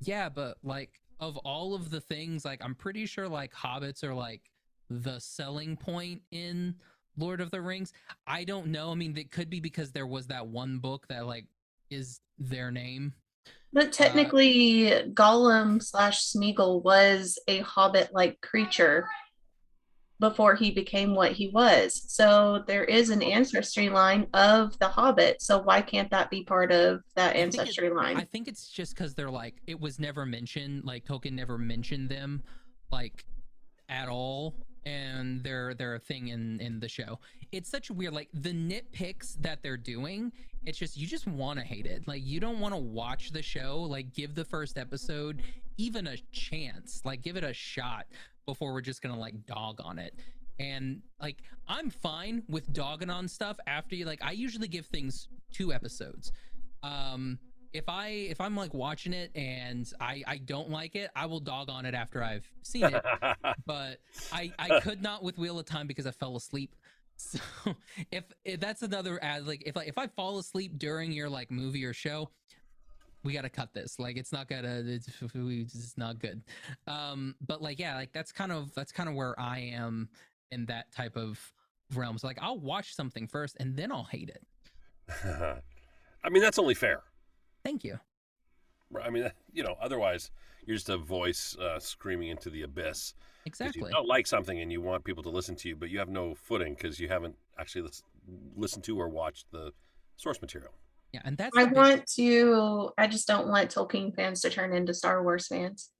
yeah, 0.00 0.28
but 0.28 0.58
like 0.62 1.00
of 1.20 1.36
all 1.38 1.74
of 1.74 1.90
the 1.90 2.00
things, 2.00 2.44
like 2.44 2.60
I'm 2.64 2.74
pretty 2.74 3.06
sure 3.06 3.28
like 3.28 3.52
hobbits 3.52 4.04
are 4.04 4.14
like 4.14 4.42
the 4.90 5.18
selling 5.18 5.76
point 5.76 6.22
in 6.30 6.74
Lord 7.16 7.40
of 7.40 7.50
the 7.50 7.60
Rings. 7.60 7.92
I 8.26 8.44
don't 8.44 8.68
know. 8.68 8.92
I 8.92 8.94
mean, 8.94 9.16
it 9.16 9.30
could 9.30 9.50
be 9.50 9.60
because 9.60 9.92
there 9.92 10.06
was 10.06 10.28
that 10.28 10.46
one 10.46 10.78
book 10.78 11.06
that 11.08 11.26
like 11.26 11.46
is 11.90 12.20
their 12.38 12.70
name. 12.70 13.14
But 13.72 13.92
technically, 13.92 14.90
Gollum 15.12 15.82
slash 15.82 16.24
Smeagol 16.24 16.82
was 16.82 17.38
a 17.48 17.60
hobbit-like 17.60 18.40
creature 18.40 19.06
before 20.20 20.54
he 20.54 20.70
became 20.70 21.14
what 21.14 21.32
he 21.32 21.48
was. 21.48 22.02
So 22.08 22.64
there 22.66 22.84
is 22.84 23.10
an 23.10 23.22
ancestry 23.22 23.88
line 23.88 24.26
of 24.34 24.78
the 24.78 24.88
Hobbit. 24.88 25.40
So 25.40 25.58
why 25.62 25.80
can't 25.80 26.10
that 26.10 26.30
be 26.30 26.42
part 26.42 26.72
of 26.72 27.02
that 27.14 27.36
I 27.36 27.38
it- 27.38 27.42
ancestry 27.42 27.90
line? 27.90 28.16
I 28.16 28.24
think 28.24 28.48
it's 28.48 28.68
just 28.68 28.94
because 28.94 29.14
they're 29.14 29.30
like 29.30 29.56
it 29.66 29.80
was 29.80 29.98
never 29.98 30.26
mentioned. 30.26 30.84
Like 30.84 31.04
Tolkien 31.04 31.32
never 31.32 31.56
mentioned 31.58 32.08
them, 32.08 32.42
like 32.90 33.24
at 33.88 34.08
all, 34.08 34.54
and 34.84 35.42
they're 35.42 35.74
they're 35.74 35.94
a 35.94 36.00
thing 36.00 36.28
in 36.28 36.60
in 36.60 36.80
the 36.80 36.88
show. 36.88 37.18
It's 37.52 37.70
such 37.70 37.90
a 37.90 37.92
weird 37.92 38.12
like 38.12 38.28
the 38.34 38.52
nitpicks 38.52 39.40
that 39.42 39.62
they're 39.62 39.76
doing. 39.76 40.32
It's 40.66 40.78
just 40.78 40.96
you 40.96 41.06
just 41.06 41.26
want 41.26 41.58
to 41.58 41.64
hate 41.64 41.86
it. 41.86 42.08
Like 42.08 42.22
you 42.24 42.40
don't 42.40 42.58
want 42.60 42.74
to 42.74 42.80
watch 42.80 43.30
the 43.30 43.42
show. 43.42 43.80
Like 43.82 44.12
give 44.12 44.34
the 44.34 44.44
first 44.44 44.76
episode 44.76 45.42
even 45.76 46.08
a 46.08 46.16
chance. 46.32 47.02
Like 47.04 47.22
give 47.22 47.36
it 47.36 47.44
a 47.44 47.54
shot 47.54 48.06
before 48.48 48.72
we're 48.72 48.80
just 48.80 49.02
gonna 49.02 49.18
like 49.18 49.44
dog 49.44 49.78
on 49.84 49.98
it. 49.98 50.14
And 50.58 51.02
like 51.20 51.42
I'm 51.68 51.90
fine 51.90 52.42
with 52.48 52.72
dogging 52.72 53.10
on 53.10 53.28
stuff 53.28 53.58
after 53.66 53.94
you 53.94 54.06
like 54.06 54.24
I 54.24 54.32
usually 54.32 54.68
give 54.68 54.86
things 54.86 55.28
two 55.52 55.70
episodes. 55.72 56.32
Um 56.82 57.38
if 57.74 57.86
i 57.86 58.08
if 58.08 58.40
i'm 58.40 58.56
like 58.56 58.72
watching 58.72 59.12
it 59.12 59.30
and 59.34 59.92
i 60.00 60.22
i 60.26 60.38
don't 60.38 60.70
like 60.70 60.96
it 60.96 61.10
i 61.14 61.26
will 61.26 61.38
dog 61.38 61.68
on 61.68 61.84
it 61.84 61.94
after 61.94 62.22
i've 62.22 62.50
seen 62.62 62.84
it. 62.84 63.04
But 63.66 63.98
i 64.32 64.50
i 64.58 64.80
could 64.80 65.02
not 65.02 65.22
with 65.22 65.36
wheel 65.36 65.58
of 65.58 65.66
time 65.66 65.86
because 65.86 66.06
i 66.06 66.10
fell 66.10 66.34
asleep. 66.36 66.74
So 67.20 67.40
if, 68.12 68.22
if 68.44 68.60
that's 68.60 68.82
another 68.82 69.18
ad 69.22 69.44
like 69.44 69.64
if 69.66 69.76
I, 69.76 69.82
if 69.82 69.98
i 69.98 70.06
fall 70.06 70.38
asleep 70.38 70.78
during 70.78 71.10
your 71.10 71.28
like 71.28 71.50
movie 71.50 71.84
or 71.84 71.92
show 71.92 72.30
we 73.24 73.32
gotta 73.32 73.48
cut 73.48 73.72
this 73.74 73.98
like 73.98 74.16
it's 74.16 74.32
not 74.32 74.48
gonna 74.48 74.82
it's, 74.86 75.08
it's 75.22 75.98
not 75.98 76.18
good 76.18 76.42
um 76.86 77.34
but 77.46 77.60
like 77.60 77.78
yeah 77.78 77.94
like 77.94 78.12
that's 78.12 78.32
kind 78.32 78.52
of 78.52 78.72
that's 78.74 78.92
kind 78.92 79.08
of 79.08 79.14
where 79.14 79.38
i 79.40 79.58
am 79.58 80.08
in 80.50 80.64
that 80.66 80.90
type 80.92 81.16
of 81.16 81.40
realm 81.94 82.18
so 82.18 82.26
like 82.26 82.38
i'll 82.40 82.58
watch 82.58 82.94
something 82.94 83.26
first 83.26 83.56
and 83.60 83.76
then 83.76 83.90
i'll 83.90 84.04
hate 84.04 84.30
it 84.30 84.42
I 86.24 86.30
mean, 86.30 86.42
that's 86.42 86.58
only 86.58 86.74
fair. 86.74 87.02
thank 87.64 87.82
you 87.84 87.98
I 89.02 89.10
mean, 89.10 89.30
you 89.52 89.62
know, 89.62 89.76
otherwise 89.80 90.30
you're 90.66 90.76
just 90.76 90.88
a 90.88 90.96
voice 90.98 91.56
uh, 91.58 91.78
screaming 91.78 92.28
into 92.28 92.50
the 92.50 92.62
abyss. 92.62 93.14
exactly 93.46 93.82
You 93.82 93.90
don't 93.90 94.06
like 94.06 94.26
something 94.26 94.60
and 94.60 94.72
you 94.72 94.80
want 94.80 95.04
people 95.04 95.22
to 95.24 95.30
listen 95.30 95.56
to 95.56 95.68
you, 95.68 95.76
but 95.76 95.90
you 95.90 95.98
have 95.98 96.08
no 96.08 96.34
footing 96.34 96.74
because 96.74 96.98
you 96.98 97.08
haven't 97.08 97.36
actually 97.58 97.88
listened 98.56 98.84
to 98.84 98.98
or 98.98 99.08
watched 99.08 99.50
the 99.50 99.72
source 100.16 100.40
material. 100.40 100.72
Yeah, 101.12 101.20
and 101.24 101.36
that's 101.38 101.56
I 101.56 101.64
the 101.64 101.68
big- 101.70 101.76
want 101.76 102.06
to, 102.16 102.90
I 102.98 103.06
just 103.06 103.26
don't 103.26 103.48
want 103.48 103.70
Tolkien 103.74 104.14
fans 104.14 104.40
to 104.42 104.50
turn 104.50 104.72
into 104.74 104.92
Star 104.92 105.22
Wars 105.22 105.46
fans. 105.46 105.90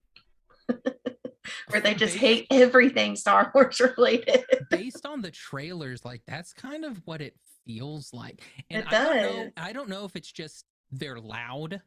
Where 1.68 1.80
they 1.80 1.94
just 1.94 2.16
hate 2.16 2.46
everything 2.50 3.16
Star 3.16 3.50
Wars 3.54 3.80
related. 3.96 4.44
based 4.70 5.06
on 5.06 5.22
the 5.22 5.30
trailers, 5.30 6.04
like 6.04 6.20
that's 6.26 6.52
kind 6.52 6.84
of 6.84 7.00
what 7.06 7.22
it 7.22 7.34
feels 7.66 8.12
like. 8.12 8.42
And 8.70 8.82
It 8.82 8.92
I 8.92 9.04
don't 9.04 9.16
know 9.16 9.42
does. 9.44 9.52
I 9.56 9.72
don't 9.72 9.88
know 9.88 10.04
if 10.04 10.14
it's 10.14 10.30
just 10.30 10.64
they're 10.90 11.18
loud 11.18 11.80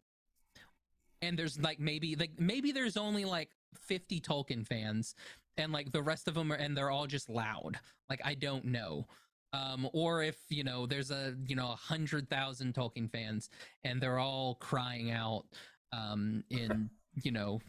and 1.21 1.37
there's 1.37 1.59
like 1.59 1.79
maybe 1.79 2.15
like 2.15 2.31
maybe 2.39 2.71
there's 2.71 2.97
only 2.97 3.23
like 3.25 3.49
50 3.87 4.19
Tolkien 4.21 4.65
fans 4.65 5.13
and 5.57 5.71
like 5.71 5.91
the 5.91 6.01
rest 6.01 6.27
of 6.27 6.33
them 6.33 6.51
are 6.51 6.55
and 6.55 6.75
they're 6.75 6.89
all 6.89 7.05
just 7.05 7.29
loud. 7.29 7.77
Like 8.09 8.21
I 8.25 8.33
don't 8.33 8.65
know. 8.65 9.05
Um, 9.53 9.89
or 9.91 10.23
if 10.23 10.37
you 10.49 10.63
know 10.63 10.85
there's 10.85 11.11
a 11.11 11.35
you 11.45 11.55
know 11.55 11.71
a 11.71 11.75
hundred 11.75 12.29
thousand 12.29 12.73
Tolkien 12.73 13.11
fans 13.11 13.49
and 13.83 14.01
they're 14.01 14.19
all 14.19 14.55
crying 14.55 15.11
out 15.11 15.43
um 15.91 16.43
in 16.49 16.89
you 17.21 17.31
know 17.31 17.59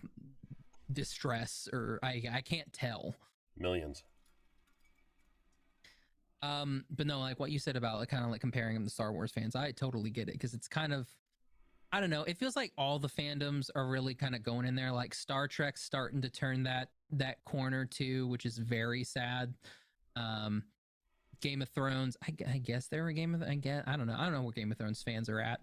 distress 0.92 1.68
or 1.73 1.99
I 2.03 2.23
I 2.33 2.40
can't 2.40 2.73
tell. 2.73 3.14
Millions. 3.57 4.05
Um, 6.42 6.85
but 6.90 7.07
no, 7.07 7.21
like 7.21 7.38
what 7.38 7.51
you 7.53 7.59
said 7.59 7.77
about 7.77 7.99
like 7.99 8.09
kind 8.09 8.25
of 8.25 8.31
like 8.31 8.40
comparing 8.40 8.75
them 8.75 8.85
to 8.85 8.90
Star 8.90 9.12
Wars 9.12 9.31
fans, 9.31 9.55
I 9.55 9.71
totally 9.71 10.11
get 10.11 10.29
it 10.29 10.33
because 10.33 10.55
it's 10.55 10.66
kind 10.66 10.92
of, 10.92 11.09
I 11.92 12.01
don't 12.01 12.11
know, 12.11 12.25
it 12.25 12.37
feels 12.37 12.57
like 12.57 12.73
all 12.77 12.99
the 12.99 13.09
fandoms 13.09 13.71
are 13.77 13.87
really 13.87 14.14
kind 14.14 14.35
of 14.35 14.42
going 14.42 14.66
in 14.66 14.75
there. 14.75 14.90
Like 14.90 15.14
Star 15.14 15.47
Trek's 15.47 15.83
starting 15.83 16.21
to 16.23 16.31
turn 16.31 16.64
that 16.64 16.88
that 17.12 17.45
corner 17.45 17.85
too, 17.85 18.27
which 18.27 18.45
is 18.45 18.59
very 18.59 19.05
sad. 19.05 19.55
Um, 20.16 20.64
Game 21.43 21.61
of 21.61 21.69
Thrones. 21.69 22.17
I, 22.27 22.35
I 22.51 22.59
guess 22.59 22.87
they're 22.89 23.07
a 23.09 23.13
Game 23.13 23.35
of. 23.35 23.43
I 23.43 23.57
guess 23.57 23.85
I 23.87 23.97
don't 23.97 24.07
know. 24.07 24.17
I 24.17 24.25
don't 24.25 24.33
know 24.33 24.43
where 24.43 24.53
Game 24.53 24.73
of 24.73 24.79
Thrones 24.79 25.03
fans 25.03 25.29
are 25.29 25.41
at. 25.41 25.61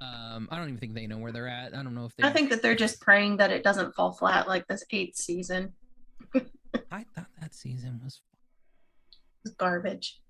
Um, 0.00 0.48
I 0.50 0.56
don't 0.56 0.68
even 0.68 0.78
think 0.78 0.94
they 0.94 1.06
know 1.06 1.18
where 1.18 1.32
they're 1.32 1.48
at. 1.48 1.74
I 1.74 1.82
don't 1.82 1.94
know 1.94 2.04
if 2.04 2.14
they. 2.16 2.24
I 2.24 2.32
think 2.32 2.50
that 2.50 2.62
they're 2.62 2.74
just 2.76 3.00
praying 3.00 3.38
that 3.38 3.50
it 3.50 3.64
doesn't 3.64 3.94
fall 3.94 4.12
flat 4.12 4.46
like 4.46 4.66
this 4.68 4.84
eighth 4.90 5.16
season. 5.16 5.72
I 6.90 7.04
thought 7.14 7.26
that 7.40 7.54
season 7.54 8.00
was. 8.04 8.20
It's 9.44 9.54
garbage. 9.56 10.20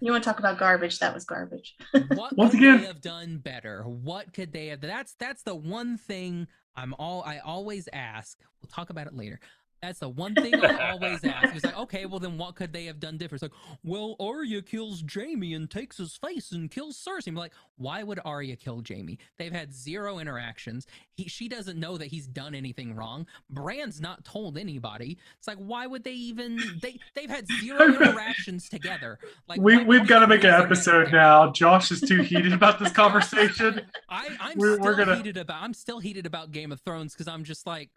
You 0.00 0.12
want 0.12 0.24
to 0.24 0.28
talk 0.30 0.38
about 0.38 0.58
garbage? 0.58 0.98
That 0.98 1.14
was 1.14 1.24
garbage. 1.24 1.76
What 2.14 2.36
Once 2.36 2.52
could 2.52 2.60
again- 2.60 2.80
they 2.80 2.86
have 2.86 3.00
done 3.00 3.38
better? 3.38 3.82
What 3.84 4.32
could 4.32 4.52
they 4.52 4.68
have? 4.68 4.80
That's 4.80 5.14
that's 5.18 5.42
the 5.42 5.54
one 5.54 5.96
thing 5.98 6.46
I'm 6.76 6.94
all 6.98 7.22
I 7.22 7.38
always 7.38 7.88
ask. 7.92 8.38
We'll 8.62 8.70
talk 8.70 8.90
about 8.90 9.06
it 9.06 9.14
later. 9.14 9.40
That's 9.80 10.00
the 10.00 10.08
one 10.08 10.34
thing 10.34 10.54
I 10.56 10.90
always 10.92 11.22
ask. 11.24 11.54
It's 11.54 11.64
like, 11.64 11.78
okay, 11.78 12.04
well 12.06 12.18
then 12.18 12.36
what 12.36 12.56
could 12.56 12.72
they 12.72 12.86
have 12.86 12.98
done 12.98 13.16
different? 13.16 13.42
It's 13.42 13.52
like, 13.52 13.78
well, 13.84 14.16
Arya 14.18 14.62
kills 14.62 15.04
Jaime 15.12 15.54
and 15.54 15.70
takes 15.70 15.98
his 15.98 16.16
face 16.16 16.50
and 16.50 16.70
kills 16.70 16.96
Cersei. 16.96 17.28
I'm 17.28 17.34
like, 17.36 17.52
why 17.76 18.02
would 18.02 18.18
Arya 18.24 18.56
kill 18.56 18.82
Jaime? 18.86 19.18
They've 19.38 19.52
had 19.52 19.72
zero 19.72 20.18
interactions. 20.18 20.86
He 21.12 21.28
she 21.28 21.48
doesn't 21.48 21.78
know 21.78 21.96
that 21.96 22.06
he's 22.08 22.26
done 22.26 22.54
anything 22.56 22.96
wrong. 22.96 23.26
Bran's 23.50 24.00
not 24.00 24.24
told 24.24 24.58
anybody. 24.58 25.16
It's 25.38 25.46
like, 25.46 25.58
why 25.58 25.86
would 25.86 26.02
they 26.02 26.12
even 26.12 26.58
they 26.82 26.98
they've 27.14 27.30
had 27.30 27.46
zero 27.60 27.86
interactions 28.02 28.68
together. 28.68 29.18
Like 29.48 29.60
we 29.60 29.82
we've 29.84 30.08
got 30.08 30.20
to 30.20 30.26
make 30.26 30.42
an 30.44 30.50
episode 30.50 31.12
now. 31.12 31.52
Josh 31.52 31.90
is 31.92 32.00
too 32.00 32.22
heated 32.22 32.52
about 32.52 32.78
this 32.80 32.92
conversation. 33.02 33.82
I, 34.08 34.28
I'm 34.40 34.58
We're- 34.58 34.74
still 34.74 34.84
we're 34.84 34.96
gonna- 34.96 35.16
heated 35.16 35.36
about. 35.36 35.62
I'm 35.62 35.74
still 35.74 36.00
heated 36.00 36.26
about 36.26 36.50
Game 36.50 36.72
of 36.72 36.80
Thrones 36.80 37.12
because 37.14 37.28
I'm 37.28 37.44
just 37.44 37.64
like? 37.66 37.90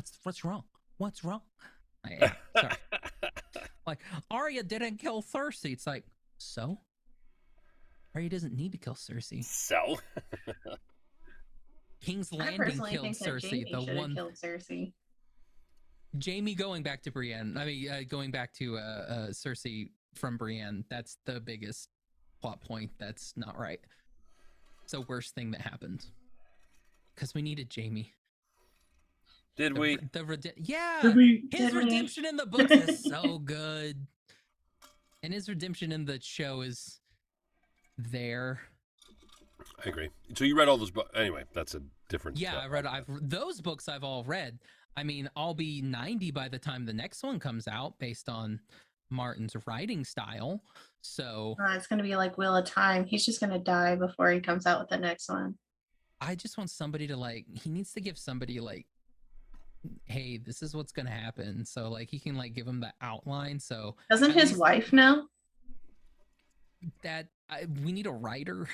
What's 0.00 0.18
what's 0.22 0.44
wrong? 0.46 0.62
What's 0.96 1.22
wrong? 1.24 1.42
I, 2.06 2.32
sorry. 2.56 2.72
like 3.86 3.98
Arya 4.30 4.62
didn't 4.62 4.96
kill 4.96 5.20
Cersei. 5.20 5.72
It's 5.72 5.86
like 5.86 6.04
so. 6.38 6.78
Arya 8.14 8.30
doesn't 8.30 8.54
need 8.54 8.72
to 8.72 8.78
kill 8.78 8.94
Cersei. 8.94 9.44
so 9.44 9.98
King's 12.00 12.32
Landing 12.32 12.80
killed 12.82 13.08
Cersei. 13.08 13.70
The 13.70 13.94
one 13.94 14.14
killed 14.14 14.36
Cersei. 14.42 14.94
Jaime 16.24 16.54
going 16.54 16.82
back 16.82 17.02
to 17.02 17.10
Brienne. 17.10 17.58
I 17.58 17.66
mean, 17.66 17.90
uh, 17.90 18.00
going 18.08 18.30
back 18.30 18.54
to 18.54 18.78
uh, 18.78 18.80
uh, 18.80 19.26
Cersei 19.32 19.90
from 20.14 20.38
Brienne. 20.38 20.82
That's 20.88 21.18
the 21.26 21.40
biggest 21.40 21.90
plot 22.40 22.62
point. 22.62 22.90
That's 22.98 23.34
not 23.36 23.58
right. 23.58 23.80
It's 24.82 24.92
the 24.92 25.02
worst 25.02 25.34
thing 25.34 25.50
that 25.50 25.60
happened 25.60 26.06
because 27.14 27.34
we 27.34 27.42
needed 27.42 27.70
Jaime. 27.76 28.14
Did 29.60 29.74
The, 29.76 29.80
we? 29.80 29.98
the 30.12 30.24
rede- 30.24 30.52
yeah, 30.56 30.98
Did 31.02 31.14
we? 31.16 31.44
his 31.52 31.66
Did 31.70 31.74
we? 31.74 31.84
redemption 31.84 32.24
in 32.24 32.36
the 32.36 32.46
books 32.54 32.70
is 32.72 33.04
so 33.04 33.38
good, 33.38 34.06
and 35.22 35.32
his 35.32 35.48
redemption 35.48 35.92
in 35.92 36.04
the 36.06 36.18
show 36.20 36.62
is 36.62 37.00
there. 37.98 38.60
I 39.84 39.88
agree. 39.90 40.08
So 40.34 40.44
you 40.44 40.56
read 40.56 40.68
all 40.68 40.78
those 40.78 40.90
books 40.90 41.10
anyway. 41.14 41.44
That's 41.54 41.74
a 41.74 41.82
different. 42.08 42.38
Yeah, 42.38 42.56
I 42.58 42.66
read. 42.66 42.86
I've 42.86 43.04
those 43.20 43.60
books 43.60 43.88
I've 43.88 44.04
all 44.04 44.24
read. 44.24 44.58
I 44.96 45.04
mean, 45.04 45.28
I'll 45.36 45.54
be 45.54 45.80
ninety 45.82 46.30
by 46.30 46.48
the 46.48 46.58
time 46.58 46.84
the 46.86 46.92
next 46.92 47.22
one 47.22 47.38
comes 47.38 47.68
out, 47.68 47.98
based 47.98 48.28
on 48.28 48.60
Martin's 49.10 49.54
writing 49.66 50.04
style. 50.04 50.62
So 51.02 51.56
Uh, 51.60 51.74
it's 51.74 51.86
gonna 51.86 52.02
be 52.02 52.16
like 52.16 52.38
Wheel 52.38 52.56
of 52.56 52.64
Time. 52.64 53.04
He's 53.04 53.24
just 53.26 53.40
gonna 53.40 53.58
die 53.58 53.94
before 53.96 54.30
he 54.32 54.40
comes 54.40 54.66
out 54.66 54.80
with 54.80 54.88
the 54.88 54.98
next 54.98 55.28
one. 55.28 55.56
I 56.20 56.34
just 56.34 56.58
want 56.58 56.70
somebody 56.70 57.06
to 57.08 57.16
like. 57.16 57.46
He 57.62 57.70
needs 57.70 57.92
to 57.92 58.00
give 58.00 58.18
somebody 58.18 58.60
like, 58.60 58.86
hey, 60.04 60.38
this 60.38 60.62
is 60.62 60.74
what's 60.74 60.92
gonna 60.92 61.10
happen. 61.10 61.64
So 61.64 61.88
like 61.90 62.10
he 62.10 62.18
can 62.18 62.36
like 62.36 62.54
give 62.54 62.66
him 62.66 62.80
the 62.80 62.92
outline. 63.00 63.58
So 63.60 63.96
Doesn't 64.10 64.32
his 64.32 64.50
least- 64.50 64.60
wife 64.60 64.92
know? 64.92 65.26
that 67.02 67.26
I, 67.48 67.66
we 67.84 67.92
need 67.92 68.06
a 68.06 68.12
writer. 68.12 68.66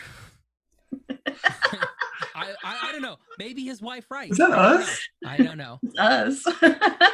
I, 1.10 2.52
I 2.62 2.78
I 2.84 2.92
don't 2.92 3.02
know. 3.02 3.16
Maybe 3.38 3.64
his 3.64 3.82
wife 3.82 4.10
writes. 4.10 4.32
Is 4.32 4.38
that 4.38 4.50
us? 4.52 5.08
I 5.26 5.36
don't 5.38 5.58
know. 5.58 5.78
It's 5.82 5.98
us. 5.98 6.44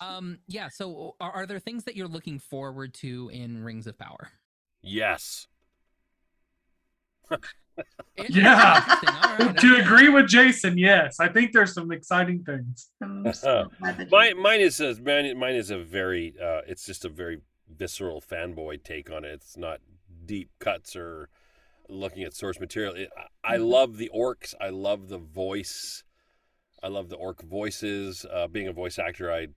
Um. 0.00 0.38
Yeah. 0.46 0.68
So, 0.68 1.14
are, 1.20 1.30
are 1.32 1.46
there 1.46 1.58
things 1.58 1.84
that 1.84 1.96
you're 1.96 2.08
looking 2.08 2.38
forward 2.38 2.94
to 2.94 3.30
in 3.32 3.62
Rings 3.64 3.86
of 3.86 3.98
Power? 3.98 4.28
Yes. 4.82 5.46
It- 8.16 8.30
Yeah. 8.30 8.76
interesting. 8.78 9.08
All 9.08 9.36
right, 9.46 9.56
to 9.58 9.72
okay. 9.74 9.82
agree 9.82 10.08
with 10.08 10.28
Jason, 10.28 10.78
yes, 10.78 11.18
I 11.20 11.28
think 11.28 11.52
there's 11.52 11.74
some 11.74 11.90
exciting 11.90 12.44
things. 12.44 12.90
I'm 13.02 13.32
so 13.32 13.70
glad 13.80 13.96
that 13.98 14.04
you- 14.04 14.10
Mine, 14.10 14.38
mine 14.40 14.60
is 14.60 14.80
a 14.80 14.94
mine, 15.02 15.36
mine 15.38 15.54
is 15.56 15.70
a 15.70 15.78
very. 15.78 16.34
Uh, 16.40 16.60
it's 16.66 16.86
just 16.86 17.04
a 17.04 17.08
very 17.08 17.40
visceral 17.68 18.20
fanboy 18.20 18.82
take 18.84 19.10
on 19.10 19.24
it. 19.24 19.32
It's 19.32 19.56
not 19.56 19.80
deep 20.26 20.50
cuts 20.60 20.94
or 20.94 21.28
looking 21.88 22.22
at 22.22 22.32
source 22.34 22.60
material. 22.60 22.94
It, 22.94 23.10
I, 23.44 23.54
I 23.54 23.58
Mhm. 23.58 23.68
love 23.68 23.96
the 23.98 24.10
orcs. 24.14 24.54
I 24.60 24.68
love 24.70 25.08
the 25.08 25.18
voice. 25.18 26.04
I 26.82 26.88
love 26.88 27.08
the 27.08 27.16
orc 27.16 27.42
voices. 27.42 28.24
Uh, 28.30 28.46
being 28.46 28.68
a 28.68 28.72
voice 28.72 28.98
actor, 28.98 29.32
I 29.32 29.48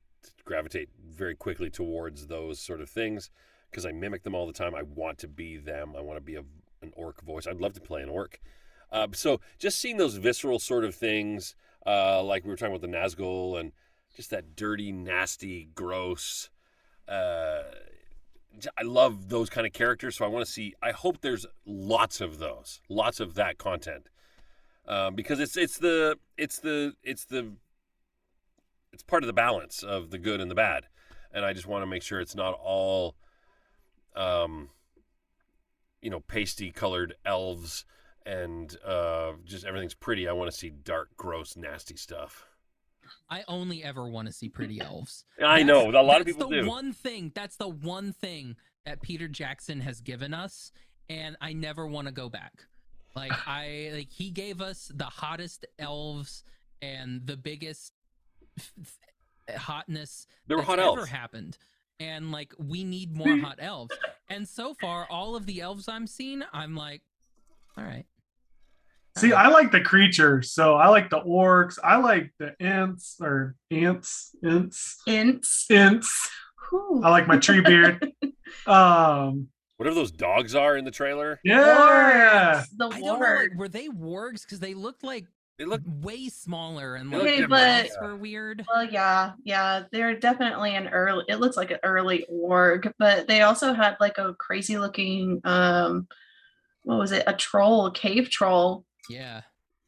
gravitate 0.45 0.89
very 1.05 1.35
quickly 1.35 1.69
towards 1.69 2.27
those 2.27 2.59
sort 2.59 2.81
of 2.81 2.89
things 2.89 3.29
because 3.69 3.85
I 3.85 3.91
mimic 3.91 4.23
them 4.23 4.33
all 4.33 4.47
the 4.47 4.53
time. 4.53 4.73
I 4.73 4.81
want 4.81 5.19
to 5.19 5.27
be 5.27 5.57
them. 5.57 5.93
I 5.95 6.01
want 6.01 6.17
to 6.17 6.21
be 6.21 6.35
a, 6.35 6.43
an 6.81 6.93
orc 6.95 7.21
voice. 7.21 7.47
I'd 7.47 7.61
love 7.61 7.73
to 7.73 7.81
play 7.81 8.01
an 8.01 8.09
orc. 8.09 8.39
Uh, 8.91 9.07
so 9.13 9.39
just 9.59 9.79
seeing 9.79 9.97
those 9.97 10.15
visceral 10.15 10.59
sort 10.59 10.83
of 10.83 10.95
things, 10.95 11.55
uh, 11.85 12.23
like 12.23 12.43
we 12.43 12.49
were 12.49 12.55
talking 12.55 12.75
about 12.75 12.89
the 12.89 12.95
Nazgul 12.95 13.59
and 13.59 13.71
just 14.15 14.29
that 14.31 14.55
dirty, 14.55 14.91
nasty, 14.91 15.69
gross. 15.75 16.49
Uh, 17.07 17.63
I 18.77 18.83
love 18.83 19.29
those 19.29 19.49
kind 19.49 19.67
of 19.67 19.73
characters, 19.73 20.15
so 20.15 20.25
I 20.25 20.27
want 20.27 20.45
to 20.45 20.51
see. 20.51 20.73
I 20.81 20.91
hope 20.91 21.21
there's 21.21 21.45
lots 21.65 22.21
of 22.21 22.39
those, 22.39 22.81
lots 22.89 23.19
of 23.19 23.35
that 23.35 23.57
content, 23.57 24.09
um, 24.87 25.15
because 25.15 25.39
it's 25.39 25.55
it's 25.55 25.77
the 25.77 26.17
it's 26.37 26.59
the 26.59 26.93
it's 27.03 27.25
the 27.25 27.53
it's 28.91 29.03
part 29.03 29.21
of 29.21 29.27
the 29.27 29.33
balance 29.33 29.83
of 29.83 30.09
the 30.09 30.17
good 30.17 30.41
and 30.41 30.49
the 30.49 30.55
bad, 30.55 30.87
and 31.31 31.45
I 31.45 31.53
just 31.53 31.67
want 31.67 31.83
to 31.83 31.85
make 31.87 32.01
sure 32.01 32.19
it's 32.19 32.35
not 32.35 32.57
all, 32.59 33.15
um, 34.15 34.69
you 36.01 36.09
know, 36.09 36.19
pasty 36.19 36.71
colored 36.71 37.15
elves 37.25 37.85
and 38.25 38.75
uh, 38.85 39.31
just 39.45 39.65
everything's 39.65 39.93
pretty. 39.93 40.27
I 40.27 40.33
want 40.33 40.51
to 40.51 40.57
see 40.57 40.69
dark, 40.69 41.09
gross, 41.17 41.55
nasty 41.55 41.95
stuff. 41.95 42.45
I 43.29 43.43
only 43.47 43.83
ever 43.83 44.07
want 44.07 44.27
to 44.27 44.33
see 44.33 44.49
pretty 44.49 44.81
elves. 44.81 45.23
I 45.39 45.63
That's- 45.63 45.65
know 45.65 45.89
a 45.89 46.03
lot 46.03 46.19
of 46.21 46.27
people 46.27 46.49
the 46.49 46.61
do. 46.61 46.67
One 46.67 46.91
thing 46.93 47.31
that's 47.33 47.55
the 47.55 47.69
one 47.69 48.11
thing 48.13 48.55
that 48.85 49.01
Peter 49.01 49.27
Jackson 49.27 49.79
has 49.81 50.01
given 50.01 50.33
us, 50.33 50.71
and 51.09 51.35
I 51.41 51.53
never 51.53 51.87
want 51.87 52.07
to 52.07 52.13
go 52.13 52.27
back. 52.29 52.65
Like 53.15 53.31
I 53.47 53.91
like 53.93 54.11
he 54.11 54.29
gave 54.29 54.61
us 54.61 54.91
the 54.93 55.05
hottest 55.05 55.65
elves 55.79 56.43
and 56.81 57.25
the 57.25 57.37
biggest 57.37 57.93
hotness 59.55 60.27
There 60.47 60.57
were 60.57 60.63
hot 60.63 60.79
ever 60.79 60.99
elves. 60.99 61.09
happened. 61.09 61.57
And 61.99 62.31
like 62.31 62.53
we 62.59 62.83
need 62.83 63.15
more 63.15 63.37
hot 63.37 63.57
elves. 63.59 63.95
And 64.29 64.47
so 64.47 64.73
far, 64.75 65.07
all 65.09 65.35
of 65.35 65.45
the 65.45 65.61
elves 65.61 65.87
I'm 65.87 66.05
seeing, 66.07 66.43
I'm 66.53 66.75
like, 66.75 67.01
all 67.77 67.83
right. 67.83 68.05
See, 69.17 69.33
I 69.33 69.47
like 69.47 69.71
the 69.71 69.81
creatures, 69.81 70.51
so 70.51 70.75
I 70.75 70.89
like 70.89 71.09
the 71.09 71.19
orcs. 71.21 71.79
I 71.83 71.97
like 71.97 72.31
the 72.37 72.55
ants 72.59 73.17
or 73.19 73.55
ants, 73.71 74.35
ants, 74.43 75.01
Ints. 75.07 75.65
ants. 75.71 76.29
Whew. 76.69 77.01
I 77.03 77.09
like 77.09 77.27
my 77.27 77.37
Treebeard. 77.37 78.11
Um, 78.65 79.49
Whatever 79.75 79.95
those 79.95 80.11
dogs 80.11 80.55
are 80.55 80.77
in 80.77 80.85
the 80.85 80.91
trailer, 80.91 81.39
yeah. 81.43 82.63
Wargs, 82.63 82.65
The 82.77 82.89
I 82.91 82.99
know, 83.01 83.13
like, 83.13 83.51
were 83.55 83.67
they 83.67 83.87
wargs? 83.89 84.43
Because 84.43 84.59
they 84.59 84.73
looked 84.73 85.03
like 85.03 85.25
they 85.57 85.65
look. 85.65 85.81
way 85.85 86.29
smaller 86.29 86.95
and 86.95 87.11
They 87.11 87.17
like 87.17 87.27
Okay, 87.27 87.41
but- 87.41 87.49
mouths 87.49 87.97
were 88.01 88.15
weird. 88.15 88.65
Well, 88.67 88.85
yeah, 88.85 89.33
yeah, 89.43 89.83
they're 89.91 90.19
definitely 90.19 90.75
an 90.75 90.87
early. 90.89 91.25
It 91.27 91.37
looks 91.39 91.57
like 91.57 91.71
an 91.71 91.79
early 91.83 92.25
org, 92.29 92.91
but 92.99 93.27
they 93.27 93.41
also 93.41 93.73
had 93.73 93.97
like 93.99 94.17
a 94.17 94.33
crazy 94.35 94.77
looking, 94.77 95.41
um, 95.43 96.07
what 96.83 96.99
was 96.99 97.11
it? 97.11 97.23
A 97.27 97.33
troll, 97.33 97.87
a 97.87 97.91
cave 97.91 98.29
troll, 98.29 98.85
Yeah. 99.09 99.41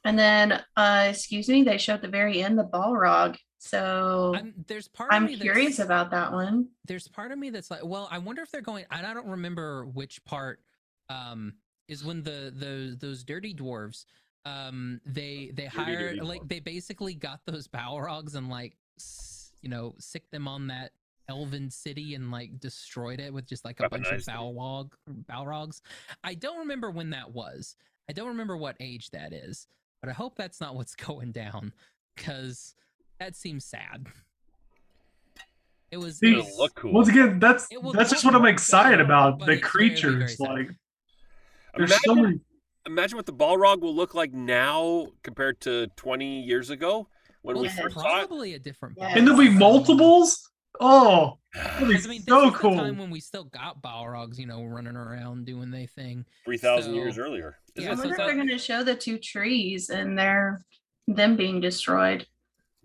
and 0.04 0.18
then, 0.20 0.62
uh, 0.76 1.08
excuse 1.10 1.48
me, 1.48 1.64
they 1.64 1.78
showed 1.78 1.94
at 1.96 2.02
the 2.02 2.08
very 2.10 2.42
end 2.42 2.58
the 2.60 2.66
Balrog. 2.66 3.38
So 3.62 4.34
I'm, 4.36 4.40
I'm 4.40 4.66
there's 4.68 4.88
part 4.88 5.14
of 5.14 5.24
me 5.24 5.38
curious 5.38 5.78
that's, 5.78 5.86
about 5.86 6.12
that 6.12 6.32
one. 6.32 6.70
there's 6.86 7.08
part 7.10 7.32
of 7.34 7.38
me 7.38 7.50
that's 7.50 7.70
like, 7.70 7.84
well, 7.84 8.08
I 8.10 8.18
wonder 8.18 8.42
if 8.42 8.52
they're 8.52 8.62
going 8.62 8.86
and 8.90 9.06
I 9.06 9.14
don't 9.14 9.28
remember 9.28 9.86
which 9.86 10.24
part 10.24 10.62
um 11.10 11.56
is 11.90 12.06
when 12.06 12.24
the 12.24 12.54
the 12.56 12.96
those 12.98 13.24
dirty 13.26 13.54
dwarves 13.54 14.06
um 14.50 15.02
they 15.06 15.52
they 15.54 15.66
hired 15.66 16.18
like 16.24 16.42
they 16.48 16.60
basically 16.60 17.14
got 17.14 17.40
those 17.46 17.68
Balrogs 17.68 18.36
and 18.36 18.50
like 18.50 18.76
s- 18.98 19.52
you 19.62 19.70
know 19.70 19.96
sick 20.00 20.30
them 20.32 20.48
on 20.48 20.68
that 20.68 20.92
elven 21.28 21.70
city 21.70 22.16
and 22.16 22.32
like 22.32 22.60
destroyed 22.60 23.20
it 23.20 23.32
with 23.34 23.46
just 23.48 23.64
like 23.64 23.80
a 23.80 23.88
bunch 23.90 24.08
of 24.08 24.20
Weaponized. 24.22 24.56
Balrog 24.56 24.90
Balrogs. 25.30 25.82
I 26.24 26.34
don't 26.34 26.58
remember 26.60 26.90
when 26.92 27.12
that 27.12 27.32
was. 27.32 27.76
I 28.10 28.14
don't 28.14 28.30
remember 28.30 28.58
what 28.58 28.76
age 28.80 29.12
that 29.12 29.32
is, 29.34 29.68
but 30.02 30.10
I 30.10 30.14
hope 30.14 30.36
that's 30.36 30.60
not 30.60 30.76
what's 30.76 30.96
going 31.08 31.32
down 31.32 31.72
because 32.16 32.74
that 33.20 33.36
seems 33.36 33.66
sad. 33.66 34.08
It 35.92 35.98
was. 35.98 36.18
See, 36.20 36.28
it 36.28 36.32
It'll 36.34 36.46
was- 36.46 36.58
look 36.58 36.76
cool. 36.76 36.94
Once 36.94 37.10
again, 37.10 37.40
that's 37.40 37.68
that's 37.94 38.10
just 38.12 38.24
what 38.26 38.36
I'm 38.36 38.46
excited 38.46 39.02
about. 39.02 39.40
The 39.40 39.46
it's 39.46 39.46
very, 39.46 39.56
very 39.56 39.62
creatures, 39.62 40.38
sad. 40.38 40.48
like 40.50 40.70
there's 41.78 42.04
so 42.04 42.16
many. 42.16 42.40
Imagine 42.86 43.18
what 43.18 43.26
the 43.26 43.34
Balrog 43.34 43.82
will 43.82 43.96
look 43.96 44.14
like 44.16 44.34
now 44.34 45.08
compared 45.24 45.60
to 45.62 45.88
20 45.96 46.42
years 46.42 46.70
ago 46.70 47.08
when 47.42 47.56
well, 47.56 47.64
we 47.64 47.68
it's 47.70 47.80
first 47.80 47.96
saw 47.96 48.02
it. 48.22 48.28
probably 48.28 48.54
a 48.56 48.60
different. 48.60 48.96
Yeah. 48.98 49.10
Balrog. 49.12 49.18
And 49.18 49.28
there'll 49.28 49.40
be 49.40 49.50
multiples. 49.50 50.50
Oh, 50.80 51.40
that'll 51.54 51.88
be 51.88 51.96
'Cause, 51.96 52.06
I 52.06 52.10
mean, 52.10 52.20
this 52.20 52.28
so 52.28 52.52
cool. 52.52 52.72
the 52.76 52.78
time 52.84 52.98
when 52.98 53.10
we 53.10 53.20
still 53.20 53.44
got 53.46 53.82
Balrogs, 53.82 54.38
you 54.38 54.46
know, 54.46 54.64
running 54.64 54.96
around 54.96 55.46
doing 55.46 55.72
their 55.72 55.88
thing. 55.88 56.26
3,000 56.46 56.92
So- 56.92 56.96
years 56.96 57.18
earlier. 57.18 57.58
Yeah, 57.76 57.90
I 57.90 57.94
it? 57.94 57.96
so 57.96 58.00
wonder 58.02 58.14
if 58.14 58.18
that- 58.18 58.26
they're 58.28 58.36
going 58.36 58.48
to 58.50 58.58
show 58.58 58.84
the 58.84 58.96
two 58.96 59.18
trees 59.18 59.90
and 59.90 60.18
they're 60.18 60.64
them 61.08 61.36
being 61.36 61.60
destroyed. 61.60 62.28